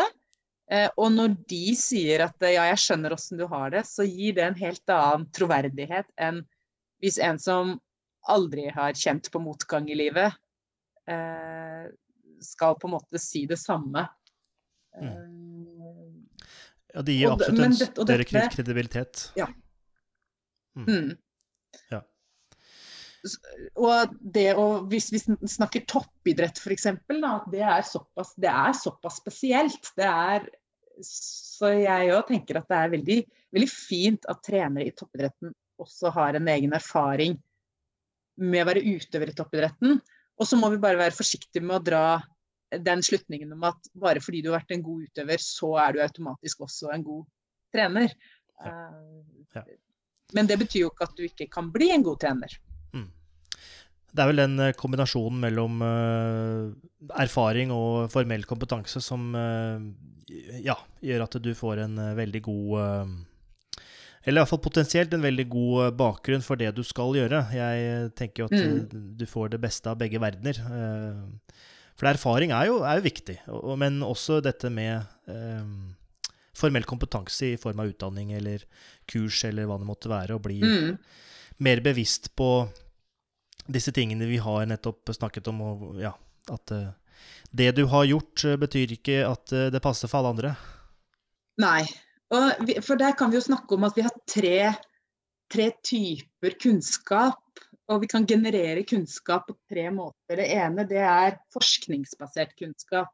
Eh, 0.70 0.88
og 0.96 1.10
når 1.12 1.34
de 1.48 1.74
sier 1.74 2.22
at 2.26 2.36
ja, 2.44 2.68
jeg 2.70 2.78
skjønner 2.84 3.14
åssen 3.16 3.40
du 3.40 3.46
har 3.50 3.70
det, 3.74 3.82
så 3.88 4.06
gir 4.06 4.36
det 4.36 4.44
en 4.44 4.58
helt 4.60 4.92
annen 4.94 5.26
troverdighet 5.34 6.06
enn 6.16 6.44
hvis 7.02 7.18
en 7.18 7.38
som 7.38 7.80
aldri 8.28 8.68
har 8.74 8.92
kjent 8.98 9.30
på 9.32 9.40
motgang 9.40 9.88
i 9.90 9.96
livet, 9.96 10.34
skal 12.44 12.76
på 12.78 12.88
en 12.88 12.94
måte 12.96 13.20
si 13.22 13.46
det 13.50 13.58
samme. 13.60 14.04
Mm. 14.98 16.28
Ja, 16.94 17.02
det 17.04 17.14
gir 17.18 17.32
absolutt 17.34 17.64
en 17.66 17.74
større 17.78 18.24
dette- 18.24 18.48
kredibilitet. 18.54 19.24
Mm. 20.78 21.16
Ja. 21.90 22.00
Og 23.76 24.14
det 24.22 24.52
å, 24.58 24.64
hvis 24.88 25.10
vi 25.12 25.20
snakker 25.50 25.84
toppidrett 25.90 26.60
f.eks., 26.62 26.86
det, 27.50 27.62
er 27.62 27.82
såpass- 27.86 28.36
det 28.38 28.50
er 28.52 28.76
såpass 28.78 29.18
spesielt. 29.20 29.90
Det 29.98 30.06
er, 30.06 30.46
så 31.04 31.72
jeg 31.74 32.12
òg 32.14 32.28
tenker 32.30 32.60
at 32.60 32.68
det 32.70 32.78
er 32.78 32.94
veldig, 32.94 33.18
veldig 33.58 33.70
fint 33.72 34.28
at 34.30 34.42
trenere 34.46 34.86
i 34.88 34.94
toppidretten 34.96 35.52
også 35.78 36.10
har 36.14 36.38
en 36.38 36.48
egen 36.54 36.72
erfaring 36.74 37.36
med 38.38 38.62
å 38.62 38.68
være 38.70 38.86
utøver 38.86 39.32
i 39.32 39.36
toppidretten. 39.36 39.98
Og 40.38 40.46
så 40.46 40.58
må 40.58 40.70
vi 40.72 40.80
bare 40.82 41.00
være 41.00 41.16
forsiktige 41.16 41.64
med 41.64 41.80
å 41.80 41.84
dra 41.84 42.04
den 42.84 43.02
slutningen 43.02 43.52
om 43.56 43.64
at 43.70 43.90
bare 43.96 44.20
fordi 44.22 44.42
du 44.44 44.50
har 44.50 44.60
vært 44.60 44.76
en 44.76 44.84
god 44.84 45.08
utøver, 45.08 45.42
så 45.42 45.72
er 45.82 45.94
du 45.94 46.02
automatisk 46.04 46.66
også 46.66 46.92
en 46.94 47.04
god 47.06 47.24
trener. 47.74 48.12
Ja. 48.64 48.74
Ja. 49.56 49.62
Men 50.36 50.48
det 50.48 50.58
betyr 50.60 50.84
jo 50.84 50.90
ikke 50.92 51.08
at 51.08 51.16
du 51.16 51.24
ikke 51.24 51.48
kan 51.50 51.70
bli 51.72 51.88
en 51.94 52.04
god 52.04 52.20
trener. 52.20 52.52
Mm. 52.92 53.08
Det 54.12 54.22
er 54.22 54.30
vel 54.30 54.42
den 54.42 54.60
eh, 54.64 54.74
kombinasjonen 54.76 55.40
mellom 55.40 55.82
eh, 55.84 56.68
erfaring 57.24 57.72
og 57.72 58.10
formell 58.12 58.44
kompetanse 58.48 59.00
som 59.04 59.30
eh, 59.36 59.88
ja, 60.64 60.76
gjør 61.04 61.24
at 61.24 61.38
du 61.44 61.50
får 61.56 61.84
en 61.86 61.98
eh, 62.02 62.16
veldig 62.18 62.42
god 62.44 62.74
eh, 62.82 63.16
Eller 64.28 64.42
iallfall 64.42 64.60
potensielt 64.60 65.14
en 65.16 65.22
veldig 65.24 65.46
god 65.48 65.84
eh, 65.86 65.92
bakgrunn 65.96 66.42
for 66.44 66.60
det 66.60 66.74
du 66.76 66.82
skal 66.84 67.14
gjøre. 67.16 67.38
Jeg 67.56 68.10
tenker 68.18 68.44
jo 68.44 68.48
at 68.50 68.56
Mm. 68.58 68.74
eh, 68.76 68.98
du 69.16 69.24
får 69.26 69.54
det 69.54 69.60
beste 69.62 69.88
av 69.88 69.96
begge 70.02 70.20
verdener. 70.20 70.58
eh, 70.68 71.54
For 71.98 72.06
erfaring 72.06 72.52
er 72.54 72.66
jo, 72.68 72.76
er 72.86 73.00
jo 73.00 73.08
viktig, 73.08 73.38
men 73.80 73.96
også 74.06 74.36
dette 74.40 74.68
med 74.70 75.02
um, 75.26 75.96
formell 76.54 76.84
kompetanse 76.86 77.48
i 77.54 77.56
form 77.58 77.80
av 77.82 77.88
utdanning 77.90 78.30
eller 78.36 78.62
kurs 79.10 79.40
eller 79.48 79.66
hva 79.66 79.80
det 79.80 79.88
måtte 79.88 80.06
være, 80.12 80.36
og 80.36 80.42
bli 80.44 80.60
Mm. 80.62 80.98
mer 81.58 81.80
bevisst 81.82 82.30
på 82.36 82.68
disse 83.68 83.90
tingene 83.90 84.28
vi 84.30 84.36
har 84.38 84.64
nettopp 84.70 85.10
snakket 85.10 85.48
om, 85.50 85.60
og 85.60 85.98
ja, 86.00 86.12
at 86.48 86.70
eh, 86.70 86.92
det 87.52 87.74
du 87.74 87.86
har 87.90 88.04
gjort, 88.06 88.44
eh, 88.44 88.54
betyr 88.56 88.94
ikke 88.94 89.18
at 89.28 89.52
eh, 89.52 89.70
det 89.74 89.82
passer 89.82 90.06
for 90.06 90.18
alle 90.20 90.30
andre. 90.36 90.54
Nei. 91.58 91.82
Vi, 92.66 92.76
for 92.84 93.00
der 93.00 93.14
kan 93.16 93.30
vi 93.32 93.38
jo 93.38 93.46
snakke 93.46 93.76
om 93.76 93.86
at 93.88 93.96
vi 93.96 94.04
har 94.04 94.14
tre, 94.28 94.72
tre 95.52 95.68
typer 95.84 96.58
kunnskap. 96.60 97.44
Og 97.88 98.02
vi 98.02 98.08
kan 98.10 98.26
generere 98.28 98.82
kunnskap 98.84 99.46
på 99.48 99.54
tre 99.70 99.86
måter. 99.94 100.36
Det 100.36 100.48
ene 100.52 100.84
det 100.88 101.00
er 101.00 101.38
forskningsbasert 101.54 102.52
kunnskap. 102.58 103.08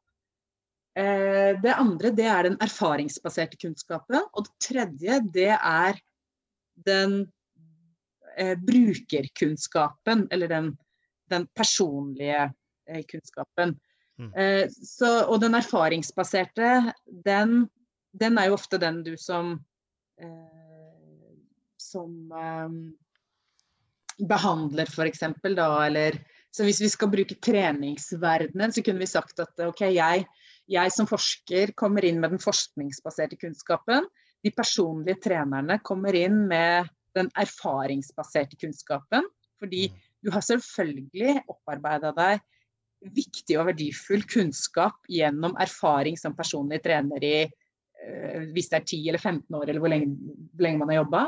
Eh, 0.98 1.54
det 1.62 1.74
andre 1.74 2.10
det 2.14 2.26
er 2.30 2.48
den 2.48 2.58
erfaringsbaserte 2.62 3.58
kunnskapen. 3.62 4.26
Og 4.32 4.48
det 4.48 4.66
tredje 4.66 5.20
det 5.34 5.52
er 5.54 6.00
den 6.86 7.20
eh, 8.36 8.58
brukerkunnskapen, 8.58 10.26
eller 10.34 10.50
den, 10.50 10.72
den 11.30 11.46
personlige 11.54 12.50
eh, 12.90 13.02
kunnskapen. 13.10 13.76
Mm. 14.18 14.32
Eh, 14.34 14.66
så, 14.70 15.24
og 15.26 15.40
den 15.42 15.54
erfaringsbaserte, 15.58 16.92
den, 17.26 17.68
den 18.14 18.38
er 18.38 18.48
jo 18.48 18.58
ofte 18.58 18.78
den 18.80 19.02
du 19.06 19.14
som 19.20 19.56
eh, 20.22 20.94
som 21.84 22.32
eh, 22.32 22.76
behandler, 24.28 24.88
f.eks. 24.88 25.24
da, 25.42 25.68
eller 25.86 26.18
så 26.54 26.66
hvis 26.66 26.80
vi 26.84 26.90
skal 26.92 27.10
bruke 27.10 27.36
treningsverdenen, 27.42 28.72
så 28.72 28.82
kunne 28.86 29.02
vi 29.02 29.10
sagt 29.10 29.40
at 29.42 29.58
ok, 29.66 29.88
jeg, 29.90 30.26
jeg 30.70 30.92
som 30.94 31.08
forsker 31.10 31.74
kommer 31.78 32.06
inn 32.06 32.20
med 32.22 32.36
den 32.36 32.42
forskningsbaserte 32.42 33.38
kunnskapen. 33.40 34.06
De 34.44 34.52
personlige 34.54 35.18
trenerne 35.26 35.80
kommer 35.82 36.14
inn 36.14 36.44
med 36.50 36.92
den 37.18 37.30
erfaringsbaserte 37.40 38.58
kunnskapen. 38.60 39.26
Fordi 39.58 39.88
Mm. 39.88 39.98
du 40.22 40.30
har 40.30 40.42
selvfølgelig 40.42 41.42
opparbeida 41.48 42.12
deg 42.14 42.40
viktig 43.14 43.58
og 43.58 43.68
verdifull 43.72 44.22
kunnskap 44.28 44.94
gjennom 45.10 45.56
erfaring 45.60 46.16
som 46.16 46.36
personlig 46.36 46.82
trener 46.84 47.24
i 47.24 47.36
hvis 48.54 48.70
det 48.70 48.78
er 48.78 48.86
10 48.86 49.08
eller 49.08 49.22
15 49.22 49.56
år, 49.56 49.66
eller 49.68 49.82
hvor 49.82 49.92
lenge, 49.92 50.34
hvor 50.52 50.66
lenge 50.66 50.80
man 50.80 50.90
har 50.92 51.02
jobba. 51.02 51.22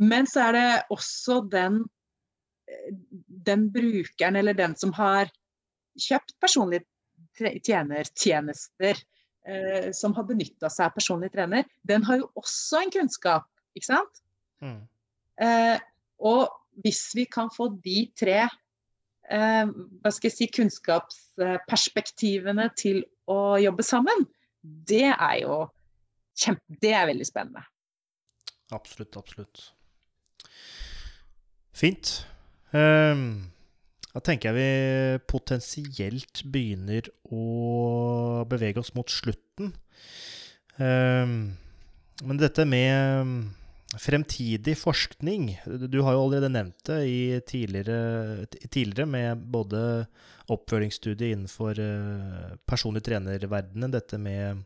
Men 0.00 0.28
så 0.28 0.38
er 0.48 0.52
det 0.56 0.68
også 0.94 1.34
den, 1.52 1.74
eh, 2.70 2.92
den 3.48 3.72
brukeren 3.72 4.36
eller 4.40 4.54
den 4.56 4.76
som 4.76 4.92
har 4.96 5.24
kjøpt 6.00 6.32
personlige 6.40 6.84
tjenertjenester, 7.64 8.94
eh, 9.46 9.90
som 9.92 10.14
har 10.16 10.24
benytta 10.28 10.70
seg 10.70 10.86
av 10.88 10.94
personlig 10.96 11.32
trener, 11.34 11.64
den 11.86 12.02
har 12.08 12.16
jo 12.22 12.26
også 12.40 12.76
en 12.84 12.94
kunnskap, 12.94 13.46
ikke 13.76 13.90
sant? 13.92 14.14
Mm. 14.64 14.82
Eh, 15.40 15.78
og 16.20 16.42
hvis 16.84 17.02
vi 17.16 17.24
kan 17.28 17.48
få 17.52 17.68
de 17.84 18.12
tre 18.16 18.40
eh, 18.44 19.66
hva 19.66 20.10
skal 20.12 20.30
jeg 20.30 20.36
si, 20.36 20.46
kunnskapsperspektivene 20.60 22.70
til 22.78 23.04
å 23.30 23.58
jobbe 23.60 23.82
sammen, 23.86 24.26
det 24.62 25.08
er 25.10 25.36
jo 25.42 25.60
kjempe, 26.40 26.80
det 26.82 26.92
er 26.96 27.08
veldig 27.10 27.26
spennende. 27.28 27.62
Absolutt, 28.74 29.16
absolutt. 29.18 29.62
Fint. 31.74 32.20
Um, 32.72 33.50
da 34.10 34.22
tenker 34.26 34.50
jeg 34.50 34.58
vi 34.58 35.22
potensielt 35.30 36.42
begynner 36.50 37.08
å 37.30 38.44
bevege 38.50 38.82
oss 38.82 38.92
mot 38.96 39.10
slutten. 39.10 39.72
Um, 40.78 41.56
men 42.26 42.40
dette 42.40 42.66
med 42.68 43.50
fremtidig 43.98 44.76
forskning 44.78 45.48
Du 45.90 45.98
har 46.06 46.14
jo 46.14 46.22
allerede 46.22 46.50
nevnt 46.52 46.78
det 46.86 46.98
i 47.10 47.22
tidligere, 47.42 48.46
tidligere 48.70 49.08
med 49.10 49.42
både 49.50 49.80
oppfølgingsstudie 50.50 51.34
innenfor 51.34 51.78
eh, 51.82 52.54
personlig 52.68 53.04
trenerverdenen, 53.06 53.92
dette 53.94 54.18
med 54.20 54.62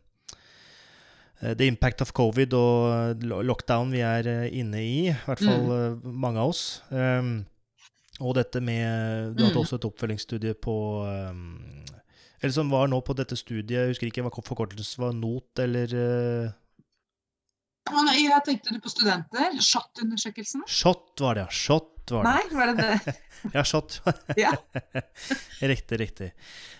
eh, 1.41 1.53
the 1.53 1.67
impact 1.69 2.01
of 2.05 2.13
covid 2.15 2.55
og 2.57 3.25
lockdown 3.25 3.93
vi 3.93 4.03
er 4.05 4.29
eh, 4.31 4.47
inne 4.61 4.81
i, 4.81 4.95
i 5.09 5.17
hvert 5.27 5.43
fall 5.43 5.67
mm. 5.69 6.15
mange 6.25 6.41
av 6.41 6.53
oss. 6.55 6.65
Um, 6.89 7.45
og 8.23 8.37
dette 8.37 8.61
med 8.63 9.33
Du 9.35 9.43
hadde 9.43 9.57
Mm. 9.57 9.63
også 9.65 9.75
et 9.75 9.85
oppfølgingsstudie 9.89 10.53
på 10.55 11.03
um, 11.03 11.83
Eller 12.39 12.53
som 12.55 12.69
var 12.71 12.87
nå 12.87 13.01
på 13.03 13.15
dette 13.17 13.35
studiet, 13.35 13.75
jeg 13.75 13.91
husker 13.91 14.07
ikke 14.07 14.23
hva 14.23 14.31
forkortelsen 14.31 15.03
var, 15.03 15.11
NOT 15.11 15.59
eller 15.59 15.95
uh, 15.99 16.53
Jeg 17.85 18.41
tenkte 18.45 18.73
du 18.73 18.79
på 18.81 18.89
studenter? 18.89 19.57
SHoT-undersøkelsen? 19.61 20.63
SHoT 20.65 21.21
var 21.21 21.37
det, 21.37 21.43
ja. 21.45 21.51
SHoT 21.53 22.13
var 22.15 22.25
det. 22.25 22.31
Nei, 22.31 22.57
var 22.57 22.71
det 22.71 22.85
det? 23.05 23.15
Ja, 23.53 23.63
SHoT. 23.63 23.99
Ja. 24.41 24.53
riktig, 25.73 25.99
riktig. 26.01 26.31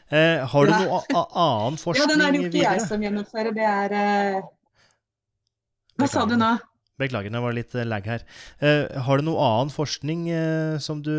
Eh, 0.10 0.41
har 0.49 0.65
du 0.65 0.73
noe 0.73 1.02
annen 1.30 1.77
forskning? 1.82 2.02
ja, 2.02 2.10
den 2.10 2.23
er 2.26 2.34
det 2.34 2.41
jo 2.41 2.49
ikke 2.49 2.64
jeg 2.64 2.86
som 2.88 3.06
gjennomfører, 3.06 3.53
det 3.53 3.68
er 3.69 3.95
eh, 3.99 4.40
Hva 6.02 6.10
sa 6.10 6.26
du 6.30 6.36
nå? 6.41 6.56
Beklager, 7.02 7.34
det 7.34 7.41
var 7.44 7.56
litt 7.57 7.73
eh, 7.76 7.86
lag 7.86 8.06
her. 8.07 8.26
Eh, 8.64 8.86
har 9.06 9.19
du 9.22 9.27
noe 9.27 9.45
annen 9.45 9.73
forskning 9.73 10.30
eh, 10.32 10.77
som 10.82 11.02
du 11.06 11.11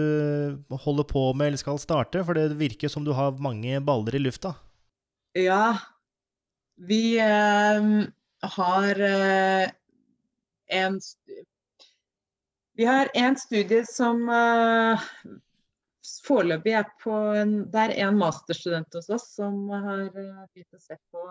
holder 0.72 1.06
på 1.10 1.28
med 1.36 1.50
eller 1.52 1.60
skal 1.60 1.78
starte? 1.82 2.22
For 2.26 2.38
det 2.38 2.56
virker 2.58 2.90
som 2.90 3.04
du 3.06 3.12
har 3.14 3.36
mange 3.38 3.78
baller 3.84 4.16
i 4.16 4.22
lufta. 4.24 4.54
Ja, 5.36 5.76
vi 6.80 7.18
eh, 7.20 7.90
har 8.42 9.00
eh, 9.00 9.70
en 10.66 11.00
Vi 12.72 12.84
har 12.84 13.10
en 13.14 13.36
studie 13.36 13.84
som 13.88 14.28
eh, 14.28 15.04
foreløpig 16.26 16.74
er 16.76 16.88
på 17.02 17.14
en 17.40 17.58
Det 17.72 17.86
er 17.86 17.94
en 18.06 18.18
masterstudent 18.18 18.94
hos 18.98 19.10
oss 19.10 19.28
som 19.38 19.68
har 19.72 20.06
eh, 20.06 20.42
begynt 20.52 20.76
å 20.76 20.82
se 20.82 20.98
på 21.12 21.24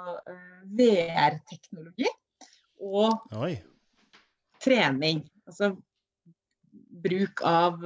VR-teknologi. 0.78 2.10
Og 2.82 3.36
Oi. 3.40 3.56
trening. 4.64 5.24
Altså 5.48 5.76
bruk 7.06 7.42
av 7.46 7.78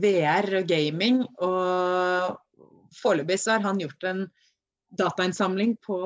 VR 0.00 0.48
og 0.60 0.70
gaming. 0.70 1.20
Og 1.44 2.40
foreløpig 2.96 3.36
så 3.42 3.58
har 3.58 3.66
han 3.66 3.82
gjort 3.82 4.06
en 4.08 4.24
datainnsamling 4.98 5.76
på 5.84 5.98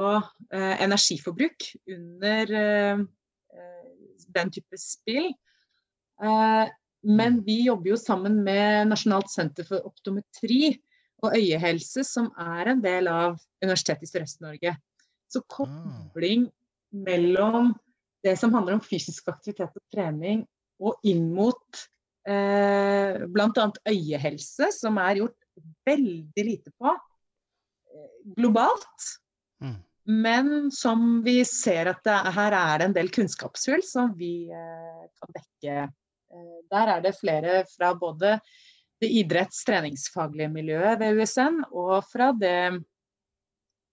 eh, 0.52 0.74
energiforbruk 0.84 1.70
under 1.94 2.52
eh, 2.62 3.06
den 4.34 4.52
type 4.54 4.78
spill. 4.80 5.30
Eh, 6.22 6.66
men 7.08 7.40
vi 7.46 7.62
jobber 7.66 7.92
jo 7.92 8.00
sammen 8.00 8.40
med 8.44 8.90
Nasjonalt 8.90 9.30
senter 9.30 9.66
for 9.68 9.86
optometri 9.86 10.74
og 11.22 11.34
øyehelse, 11.34 12.04
som 12.06 12.30
er 12.38 12.72
en 12.72 12.82
del 12.82 13.10
av 13.10 13.38
Universitetet 13.62 14.06
i 14.06 14.10
Sørøst-Norge. 14.10 14.74
Så 15.28 15.42
kobling 15.50 16.46
mellom 16.94 17.72
det 18.24 18.34
som 18.38 18.54
handler 18.54 18.78
om 18.78 18.82
fysisk 18.84 19.28
aktivitet 19.30 19.74
og 19.74 19.94
trening, 19.94 20.44
og 20.78 20.98
inn 21.06 21.26
mot 21.34 21.82
eh, 22.28 23.18
bl.a. 23.30 23.66
øyehelse, 23.90 24.70
som 24.74 24.98
er 25.02 25.22
gjort 25.22 25.38
veldig 25.86 26.44
lite 26.46 26.74
på 26.78 26.94
globalt. 28.36 29.08
Mm. 29.62 29.76
Men 30.08 30.70
som 30.72 31.22
vi 31.24 31.42
ser 31.44 31.90
at 31.90 32.00
det, 32.06 32.16
her 32.32 32.54
er 32.56 32.80
det 32.80 32.86
en 32.88 32.96
del 32.96 33.10
kunnskapshull 33.12 33.82
som 33.84 34.14
vi 34.16 34.48
eh, 34.48 35.02
kan 35.20 35.34
dekke. 35.34 35.82
Eh, 36.32 36.54
der 36.72 36.94
er 36.94 37.02
det 37.04 37.18
flere 37.18 37.62
fra 37.68 37.92
både 37.98 38.38
det 38.98 39.10
idretts- 39.20 39.64
treningsfaglige 39.66 40.48
miljøet 40.50 40.98
ved 41.00 41.20
USN 41.20 41.60
og 41.68 42.00
fra 42.08 42.32
det 42.32 42.80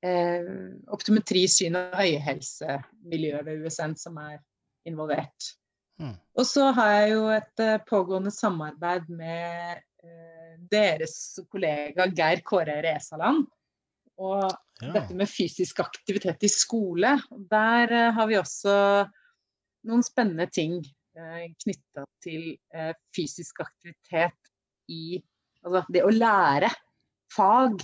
eh, 0.06 0.48
optometri-, 0.88 1.49
syn- 1.52 1.77
og 1.77 1.99
øyehelsemiljøet 2.02 3.45
ved 3.45 3.65
USN 3.65 3.98
som 3.99 4.18
er 4.23 4.40
involvert. 4.88 5.52
Mm. 5.99 6.15
Og 6.36 6.48
så 6.48 6.72
har 6.76 6.91
jeg 6.91 7.11
jo 7.14 7.27
et 7.36 7.64
eh, 7.64 7.82
pågående 7.88 8.32
samarbeid 8.34 9.11
med 9.11 9.84
eh, 10.03 10.56
deres 10.72 11.40
kollega 11.52 12.07
Geir 12.11 12.44
Kåre 12.45 12.82
Resaland. 12.84 13.45
Og 14.22 14.46
ja. 14.46 14.92
dette 14.94 15.16
med 15.18 15.30
fysisk 15.30 15.82
aktivitet 15.84 16.46
i 16.46 16.52
skole. 16.52 17.16
Der 17.52 17.92
uh, 17.94 18.12
har 18.16 18.30
vi 18.32 18.40
også 18.40 18.76
noen 19.86 20.06
spennende 20.06 20.48
ting 20.52 20.80
uh, 20.82 21.46
knytta 21.64 22.06
til 22.26 22.56
fysisk 23.16 23.64
aktivitet 23.66 24.54
i 24.92 25.22
Altså 25.66 25.82
det 25.96 26.02
å 26.06 26.12
lære 26.14 26.68
fag 27.34 27.80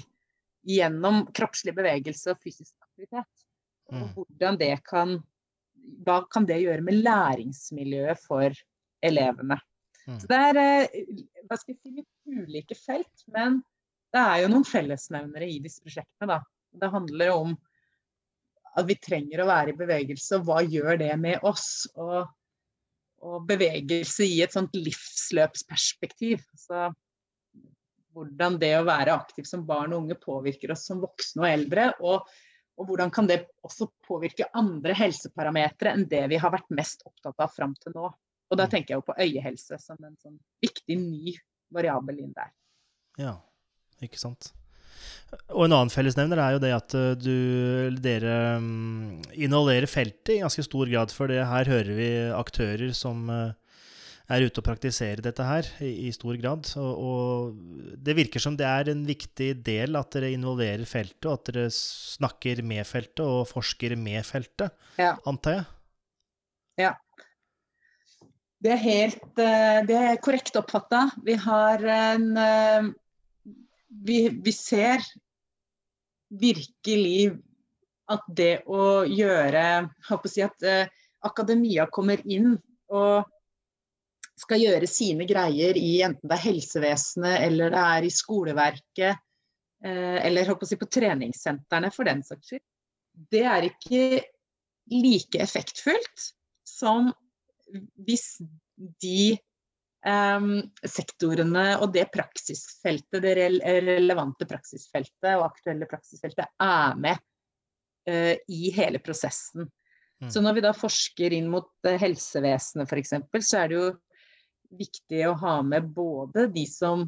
gjennom 0.70 1.24
kroppslig 1.34 1.74
bevegelse 1.74 2.36
og 2.36 2.44
fysisk 2.44 2.76
aktivitet. 2.84 3.45
Og 3.90 3.95
mm. 3.95 4.03
hvordan 4.14 4.60
det 4.60 4.76
kan 4.86 5.16
hva 6.06 6.22
kan 6.32 6.45
det 6.49 6.62
gjøre 6.62 6.84
med 6.86 7.02
læringsmiljøet 7.06 8.22
for 8.22 8.56
elevene? 9.06 9.58
Mm. 10.08 10.18
Så 10.20 10.30
Det 10.30 10.40
er 10.48 10.60
eh, 10.62 11.12
hva 11.49 11.58
skal 11.60 11.74
jeg 11.74 11.80
si, 11.82 11.94
litt 11.99 12.41
ulike 12.45 12.78
felt, 12.78 13.26
men 13.34 13.62
det 14.12 14.22
er 14.22 14.42
jo 14.44 14.52
noen 14.52 14.68
fellesnevnere 14.68 15.48
i 15.48 15.60
disse 15.64 15.84
prosjektene. 15.84 16.38
da. 16.38 16.42
Det 16.82 16.92
handler 16.92 17.34
om 17.36 17.56
at 18.80 18.88
vi 18.88 18.96
trenger 19.00 19.44
å 19.44 19.50
være 19.50 19.74
i 19.74 19.80
bevegelse, 19.80 20.38
og 20.40 20.48
hva 20.48 20.62
gjør 20.64 21.00
det 21.02 21.12
med 21.20 21.44
oss? 21.48 21.88
Og, 22.00 22.30
og 23.28 23.48
bevegelse 23.48 24.28
i 24.28 24.40
et 24.44 24.56
sånt 24.56 24.76
livsløpsperspektiv. 24.76 26.44
Så 26.60 26.92
hvordan 28.12 28.58
det 28.60 28.74
å 28.78 28.88
være 28.88 29.16
aktiv 29.16 29.48
som 29.48 29.68
barn 29.68 29.94
og 29.96 30.06
unge 30.06 30.20
påvirker 30.20 30.74
oss 30.76 30.88
som 30.88 31.04
voksne 31.04 31.46
og 31.46 31.52
eldre. 31.52 31.92
Og 32.04 32.32
og 32.82 32.88
hvordan 32.90 33.12
kan 33.14 33.28
det 33.30 33.44
også 33.66 33.90
påvirke 34.08 34.48
andre 34.58 34.96
helseparametere 34.98 35.94
enn 35.94 36.08
det 36.10 36.24
vi 36.32 36.40
har 36.42 36.54
vært 36.54 36.72
mest 36.74 37.04
opptatt 37.06 37.38
av 37.44 37.52
fram 37.54 37.76
til 37.78 37.94
nå. 37.94 38.08
Og 38.52 38.58
da 38.58 38.66
mm. 38.66 38.72
tenker 38.74 38.94
jeg 38.94 39.02
jo 39.02 39.08
på 39.08 39.18
øyehelse 39.22 39.78
som 39.84 40.00
en 40.02 40.18
sånn 40.18 40.40
viktig 40.64 40.98
ny 40.98 41.36
variabel 41.72 42.24
inn 42.24 42.34
der. 42.36 42.50
Ja, 43.20 43.36
ikke 44.03 44.19
sant. 44.22 44.52
Og 45.53 45.64
en 45.64 45.73
annen 45.78 45.91
fellesnevner 45.91 46.41
er 46.44 46.56
jo 46.56 46.61
det 46.64 46.73
at 46.76 46.95
eh, 46.98 47.14
du, 47.15 47.36
dere 48.03 48.60
involverer 49.40 49.88
feltet 49.88 50.36
i 50.36 50.41
ganske 50.44 50.65
stor 50.68 50.91
grad. 50.91 51.14
For 51.15 51.32
det 51.32 51.45
her 51.48 51.72
hører 51.72 51.91
vi 51.95 52.10
aktører 52.36 52.91
som 52.98 53.30
uh, 53.32 53.53
er 54.32 54.45
ute 54.48 54.61
og 54.61 54.65
praktiserer 54.65 55.23
dette 55.23 55.45
her 55.45 55.68
i, 55.84 55.91
i 56.07 56.11
stor 56.15 56.36
grad. 56.40 56.68
Og, 56.80 56.91
og, 57.07 57.94
det 57.95 58.15
virker 58.18 58.44
som 58.44 58.57
det 58.60 58.68
er 58.68 58.91
en 58.91 59.06
viktig 59.07 59.53
del 59.65 59.99
at 59.99 60.11
dere 60.15 60.34
involverer 60.36 60.88
feltet, 60.90 61.28
og 61.28 61.38
at 61.38 61.52
dere 61.52 61.69
snakker 61.76 62.64
med 62.68 62.88
feltet 62.88 63.23
og 63.26 63.48
forsker 63.49 63.95
med 63.99 64.26
feltet, 64.28 64.76
ja. 64.99 65.15
antar 65.30 65.60
jeg? 65.60 65.69
Ja. 66.88 66.95
Det 68.61 68.76
er 68.76 68.82
helt 68.84 69.40
eh, 69.41 69.80
Det 69.90 69.95
er 69.98 70.19
korrekt 70.22 70.57
oppfatta. 70.60 71.07
Vi 71.26 71.34
har 71.48 71.82
en 71.82 72.28
eh, 72.38 72.91
vi, 73.91 74.30
vi 74.30 74.53
ser 74.55 75.03
virkelig 76.31 77.31
at 78.11 78.23
det 78.27 78.63
å 78.72 79.03
gjøre 79.07 79.65
å 80.11 80.19
si 80.31 80.43
at 80.43 80.63
eh, 80.68 80.88
akademia 81.27 81.88
kommer 81.91 82.23
inn 82.27 82.55
og 82.91 83.27
skal 84.41 84.63
gjøre 84.63 84.89
sine 84.89 85.27
greier 85.30 85.77
i 85.77 86.01
enten 86.05 86.27
det 86.30 86.38
er 86.38 86.47
helsevesenet 86.47 87.45
eller 87.45 87.73
det 87.73 87.84
er 87.95 88.07
i 88.07 88.13
skoleverket 88.13 89.11
eh, 89.85 90.18
eller 90.26 90.53
si, 90.65 90.80
på 90.80 90.89
treningssentrene 90.89 91.91
for 91.93 92.09
den 92.09 92.23
saks 92.26 92.53
skyld, 92.53 92.65
det 93.31 93.43
er 93.45 93.68
ikke 93.68 94.23
like 94.91 95.39
effektfullt 95.43 96.31
som 96.68 97.11
hvis 98.01 98.41
de 99.03 99.38
sektorene 100.02 101.65
og 101.78 101.91
det 101.94 102.07
praksisfeltet, 102.14 103.19
det 103.22 103.36
relevante 103.38 104.48
praksisfeltet 104.49 105.36
og 105.36 105.45
aktuelle 105.52 105.86
praksisfeltet 105.90 106.49
er 106.65 106.95
med 106.98 107.19
uh, 108.10 108.34
i 108.49 108.72
hele 108.73 109.02
prosessen. 109.03 109.69
Mm. 110.22 110.30
Så 110.34 110.41
når 110.41 110.57
vi 110.57 110.64
da 110.65 110.73
forsker 110.73 111.38
inn 111.38 111.52
mot 111.53 111.69
uh, 111.86 111.98
helsevesenet 112.02 112.90
f.eks., 112.90 113.14
så 113.45 113.61
er 113.61 113.69
det 113.69 113.78
jo 113.78 113.88
viktig 114.82 115.26
å 115.28 115.38
ha 115.41 115.56
med 115.68 115.91
både 115.94 116.48
de 116.49 116.65
som 116.65 117.06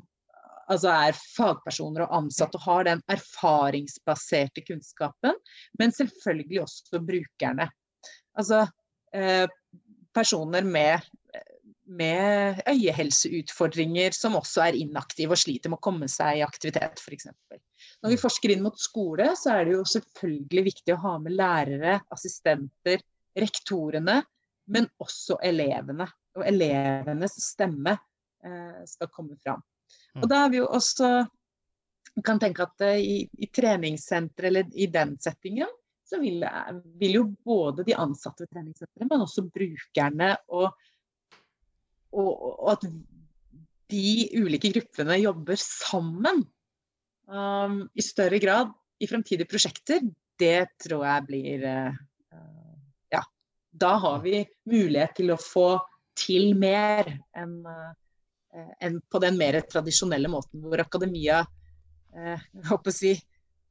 altså 0.71 0.91
er 0.93 1.17
fagpersoner 1.17 2.05
og 2.05 2.15
ansatte 2.21 2.59
og 2.59 2.67
har 2.67 2.87
den 2.87 3.01
erfaringsbaserte 3.11 4.63
kunnskapen, 4.67 5.35
men 5.79 5.95
selvfølgelig 5.95 6.61
også 6.63 7.01
brukerne. 7.03 7.67
Altså 8.39 8.63
eh, 9.13 9.45
personer 10.15 10.65
med, 10.65 11.03
med, 11.97 12.61
øyehelseutfordringer 12.69 14.15
som 14.15 14.37
også 14.39 14.65
er 14.67 14.77
inaktive 14.79 15.35
og 15.35 15.41
sliter 15.41 15.71
med 15.71 15.79
å 15.79 15.85
komme 15.87 16.09
seg 16.11 16.39
i 16.39 16.45
aktivitet, 16.45 17.01
f.eks. 17.01 17.29
Når 18.03 18.13
vi 18.13 18.19
forsker 18.21 18.53
inn 18.53 18.63
mot 18.65 18.79
skole, 18.79 19.29
så 19.39 19.55
er 19.55 19.67
det 19.67 19.75
jo 19.77 19.83
selvfølgelig 19.93 20.65
viktig 20.69 20.95
å 20.95 21.01
ha 21.05 21.13
med 21.23 21.35
lærere, 21.37 21.99
assistenter, 22.13 23.03
rektorene, 23.39 24.21
men 24.73 24.87
også 25.03 25.39
elevene 25.43 26.07
og 26.37 26.47
elevenes 26.47 27.37
stemme 27.43 27.95
eh, 27.95 28.81
skal 28.89 29.11
komme 29.13 29.37
fram. 29.43 29.63
Og 30.17 30.25
mm. 30.25 30.29
da 30.31 30.43
er 30.43 30.53
vi 30.53 30.61
jo 30.61 30.69
også 30.71 31.13
kan 32.25 32.39
tenke 32.41 32.65
at 32.65 32.83
eh, 32.85 32.99
i, 33.01 33.15
i 33.41 33.49
treningssenter 33.53 34.49
eller 34.49 34.69
i 34.77 34.87
den 34.93 35.15
settingen, 35.21 35.71
så 36.03 36.19
vil, 36.21 36.43
vil 36.99 37.17
jo 37.17 37.23
både 37.45 37.85
de 37.87 37.95
ansatte 37.97 38.43
ved 38.43 38.51
treningssenteret, 38.53 39.07
men 39.09 39.23
også 39.23 39.45
brukerne 39.47 40.33
og, 40.53 40.73
og, 42.13 42.31
og, 42.53 42.67
at 42.75 42.85
de 43.93 44.13
ulike 44.39 44.71
gruppene 44.73 45.19
jobber 45.21 45.59
sammen 45.59 46.43
um, 47.27 47.81
i 47.93 48.05
større 48.05 48.39
grad 48.41 48.71
i 49.01 49.09
fremtidige 49.09 49.49
prosjekter, 49.49 50.05
det 50.39 50.67
tror 50.81 51.03
jeg 51.07 51.27
blir 51.29 51.65
uh, 51.67 51.97
Ja, 53.13 53.21
da 53.69 53.95
har 54.01 54.21
vi 54.23 54.45
mulighet 54.69 55.17
til 55.19 55.33
å 55.33 55.41
få 55.41 55.67
til 56.17 56.53
mer 56.57 57.09
enn 57.37 57.59
uh, 57.65 57.91
en 58.79 59.01
på 59.09 59.21
den 59.23 59.37
mer 59.39 59.59
tradisjonelle 59.69 60.29
måten 60.31 60.63
hvor 60.63 60.81
akademia 60.81 61.41
eh, 62.15 62.41
jeg 62.69 62.95
si, 62.95 63.13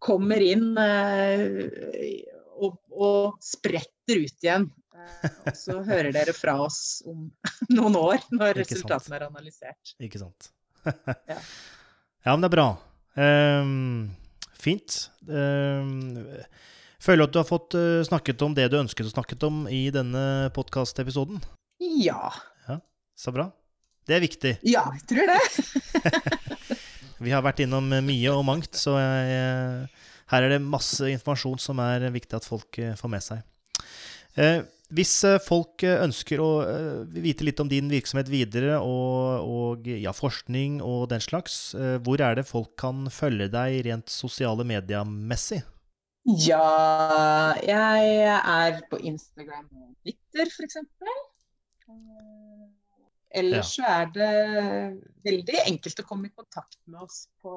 kommer 0.02 0.42
inn 0.42 0.72
eh, 0.80 2.22
og, 2.62 2.78
og, 2.90 3.38
spretter 3.42 4.22
ut 4.24 4.44
igjen. 4.46 4.68
Eh, 4.92 5.36
og 5.46 5.56
så 5.56 5.78
hører 5.86 6.12
dere 6.14 6.34
fra 6.36 6.56
oss 6.64 7.02
om 7.08 7.28
noen 7.76 7.96
år, 7.98 8.24
når 8.34 8.62
resultatene 8.62 9.18
er 9.18 9.26
analysert. 9.28 9.94
Ikke 10.02 10.20
sant. 10.22 10.50
ja. 11.30 11.38
ja. 11.38 12.32
men 12.32 12.44
det 12.44 12.50
er 12.50 12.56
bra. 12.56 12.68
Um, 13.16 14.12
fint. 14.58 14.98
Um, 15.28 16.20
føler 17.02 17.24
du 17.24 17.28
at 17.28 17.34
du 17.34 17.40
har 17.42 17.48
fått 17.48 17.78
uh, 17.78 18.04
snakket 18.08 18.44
om 18.44 18.56
det 18.56 18.68
du 18.72 18.78
ønsket 18.80 19.08
å 19.08 19.14
snakke 19.14 19.38
om 19.48 19.64
i 19.72 19.86
denne 19.94 20.52
podkastepisoden? 20.56 21.42
Ja. 21.82 22.32
ja. 22.68 22.78
Så 23.18 23.34
bra. 23.34 23.50
Det 24.08 24.16
er 24.18 24.24
viktig. 24.24 24.56
Ja, 24.66 24.88
jeg 24.96 25.06
tror 25.10 25.30
det. 25.30 25.40
Vi 27.22 27.30
har 27.30 27.44
vært 27.44 27.60
innom 27.62 27.86
mye 27.86 28.32
og 28.34 28.42
mangt, 28.42 28.74
så 28.74 28.96
jeg, 28.98 29.90
her 30.32 30.44
er 30.46 30.50
det 30.50 30.64
masse 30.64 31.06
informasjon 31.06 31.60
som 31.62 31.78
er 31.84 32.08
viktig 32.10 32.34
at 32.34 32.48
folk 32.48 32.80
eh, 32.82 32.96
får 32.98 33.12
med 33.12 33.22
seg. 33.22 33.44
Hvis 34.92 35.12
eh, 35.24 35.38
folk 35.40 35.82
eh, 35.86 36.02
ønsker 36.04 36.40
å 36.44 36.50
eh, 36.66 37.20
vite 37.24 37.46
litt 37.46 37.60
om 37.62 37.68
din 37.70 37.88
virksomhet 37.88 38.28
videre, 38.28 38.76
og, 38.84 39.46
og 39.48 39.88
ja, 39.88 40.12
forskning 40.12 40.82
og 40.84 41.06
den 41.12 41.22
slags, 41.24 41.72
hvor 42.04 42.20
er 42.20 42.36
det 42.36 42.48
folk 42.48 42.74
kan 42.80 43.06
følge 43.12 43.48
deg 43.52 43.80
rent 43.88 44.12
sosiale 44.12 44.66
medier-messig? 44.68 45.62
Ja, 46.44 47.56
jeg 47.64 48.12
er 48.36 48.82
på 48.90 49.00
Instagram 49.00 49.66
og 49.72 49.88
Twitter, 50.04 50.52
f.eks. 50.52 50.76
Ellers 53.32 53.72
så 53.78 53.88
er 53.88 54.12
det 54.12 54.30
veldig 55.24 55.64
enkelt 55.64 56.04
å 56.04 56.06
komme 56.06 56.28
i 56.28 56.36
kontakt 56.36 56.78
med 56.84 57.00
oss 57.00 57.24
på 57.40 57.56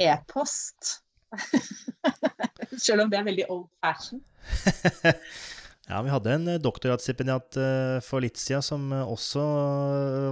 e-post. 0.00 0.96
Selv 2.80 3.04
om 3.04 3.12
det 3.12 3.20
er 3.20 3.28
veldig 3.28 3.50
old 3.52 3.68
fashion. 3.84 4.24
Ja, 5.90 5.98
vi 6.06 6.12
hadde 6.12 6.34
en 6.36 6.46
eh, 6.52 6.60
doktorgradsstipendiat 6.62 7.56
eh, 7.58 7.96
for 8.06 8.22
litt 8.22 8.38
siden 8.38 8.62
som 8.62 8.92
eh, 8.94 9.10
også 9.10 9.42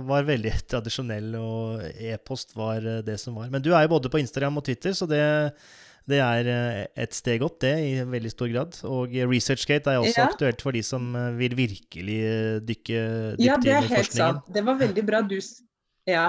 var 0.07 0.29
veldig 0.29 0.55
tradisjonell, 0.71 1.35
og 1.41 1.83
e-post 1.99 2.55
var 2.59 2.87
det 3.05 3.19
som 3.19 3.39
var. 3.39 3.51
Men 3.51 3.65
du 3.65 3.73
er 3.73 3.87
jo 3.87 3.95
både 3.97 4.13
på 4.13 4.23
Instagram 4.23 4.61
og 4.61 4.69
Twitter, 4.69 4.95
så 4.95 5.09
det, 5.11 5.21
det 6.09 6.23
er 6.23 6.51
et 6.95 7.17
steg 7.17 7.43
opp, 7.43 7.59
det, 7.65 7.75
i 7.83 7.93
veldig 8.07 8.35
stor 8.35 8.53
grad. 8.55 8.79
Og 8.87 9.19
ResearchGate 9.33 9.97
er 9.97 10.03
også 10.05 10.21
ja. 10.23 10.29
aktuelt 10.31 10.63
for 10.63 10.79
de 10.79 10.85
som 10.87 11.11
vil 11.41 11.59
virkelig 11.59 12.21
dykke 12.69 13.03
dypt 13.35 13.43
inn 13.43 13.49
i 13.49 13.49
forskningen. 13.49 13.49
Ja, 13.49 13.63
det 13.65 13.79
er 13.81 13.89
helt 13.97 14.15
sant. 14.15 14.53
Det 14.55 14.67
var 14.69 14.79
veldig 14.85 15.09
bra 15.11 15.25
du 15.27 15.41
Ja, 16.09 16.29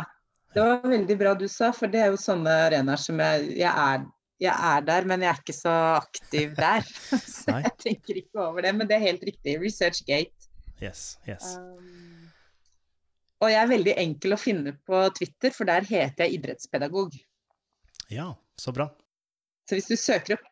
det 0.55 0.63
var 0.65 0.87
veldig 0.89 1.19
bra 1.19 1.35
du 1.37 1.45
sa, 1.51 1.69
for 1.75 1.91
det 1.91 2.01
er 2.01 2.15
jo 2.15 2.17
sånne 2.17 2.55
arenaer 2.65 3.01
som 3.01 3.21
jeg, 3.21 3.51
jeg 3.61 3.69
er 3.69 4.07
jeg 4.39 4.55
er 4.55 4.83
der, 4.87 5.07
men 5.07 5.23
jeg 5.23 5.33
er 5.33 5.41
ikke 5.41 5.55
så 5.55 5.73
aktiv 5.97 6.53
der. 6.55 6.85
så 7.41 7.59
jeg 7.59 7.73
tenker 7.83 8.21
ikke 8.21 8.43
over 8.45 8.63
det. 8.63 8.75
Men 8.75 8.87
det 8.87 8.95
er 8.95 9.07
helt 9.09 9.25
riktig. 9.27 9.57
ResearchGate. 9.59 10.49
Yes, 10.79 11.17
yes. 11.27 11.57
Um, 11.59 12.29
og 13.43 13.51
jeg 13.51 13.59
er 13.59 13.71
veldig 13.71 13.95
enkel 13.99 14.35
å 14.35 14.39
finne 14.39 14.75
på 14.87 15.01
Twitter, 15.15 15.51
for 15.55 15.67
der 15.67 15.87
heter 15.87 16.25
jeg 16.25 16.39
idrettspedagog. 16.39 17.15
Ja, 18.11 18.31
så 18.59 18.73
bra. 18.75 18.89
Så 19.67 19.77
hvis 19.77 19.89
du 19.91 19.95
søker 19.99 20.37
opp 20.37 20.47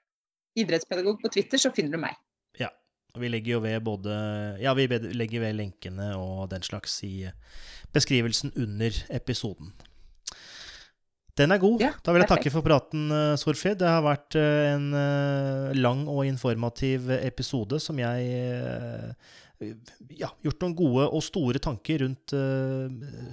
idrettspedagog 0.60 1.20
på 1.24 1.32
Twitter, 1.34 1.62
så 1.62 1.72
finner 1.76 1.98
du 1.98 2.04
meg. 2.04 2.16
Ja. 2.60 2.70
Og 3.16 3.24
vi 3.24 3.32
legger 3.32 3.58
jo 3.58 3.64
ved 3.64 3.80
både 3.86 4.16
Ja, 4.62 4.76
vi 4.78 4.88
legger 4.88 5.48
ved 5.48 5.58
lenkene 5.58 6.12
og 6.20 6.50
den 6.52 6.64
slags 6.66 7.00
i 7.08 7.30
beskrivelsen 7.96 8.54
under 8.56 9.00
episoden. 9.16 9.72
Den 11.38 11.54
er 11.54 11.62
god. 11.62 11.82
Ja, 11.82 11.92
da 12.02 12.14
vil 12.14 12.24
jeg 12.24 12.32
takke 12.32 12.52
for 12.54 12.66
praten, 12.66 13.12
eh, 13.14 13.74
Det 13.78 13.88
har 13.88 14.02
vært 14.02 14.36
eh, 14.36 14.74
en 14.74 14.94
eh, 14.94 15.76
lang 15.78 16.08
og 16.08 16.26
informativ 16.26 17.12
episode 17.12 17.80
som 17.80 17.98
jeg 18.00 19.14
ja, 20.18 20.30
gjort 20.44 20.62
noen 20.62 20.76
gode 20.78 21.08
og 21.10 21.24
store 21.24 21.58
tanker 21.58 22.04
rundt 22.04 22.34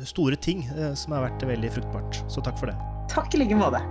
store 0.08 0.36
ting 0.36 0.62
som 0.96 1.12
har 1.12 1.26
vært 1.26 1.44
veldig 1.44 1.70
fruktbart. 1.70 2.22
Så 2.32 2.40
takk 2.40 2.56
for 2.58 2.72
det. 2.72 2.76
Takk 3.12 3.34
i 3.34 3.42
like 3.42 3.56
måte. 3.56 3.82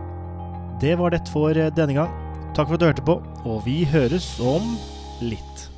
Det 0.82 0.96
var 0.98 1.14
dette 1.14 1.30
for 1.30 1.54
denne 1.54 1.94
gang. 1.94 2.10
Takk 2.58 2.70
for 2.70 2.78
at 2.78 2.82
du 2.82 2.90
hørte 2.90 3.06
på, 3.06 3.20
og 3.46 3.62
vi 3.66 3.84
høres 3.86 4.34
om 4.42 4.76
litt. 5.22 5.73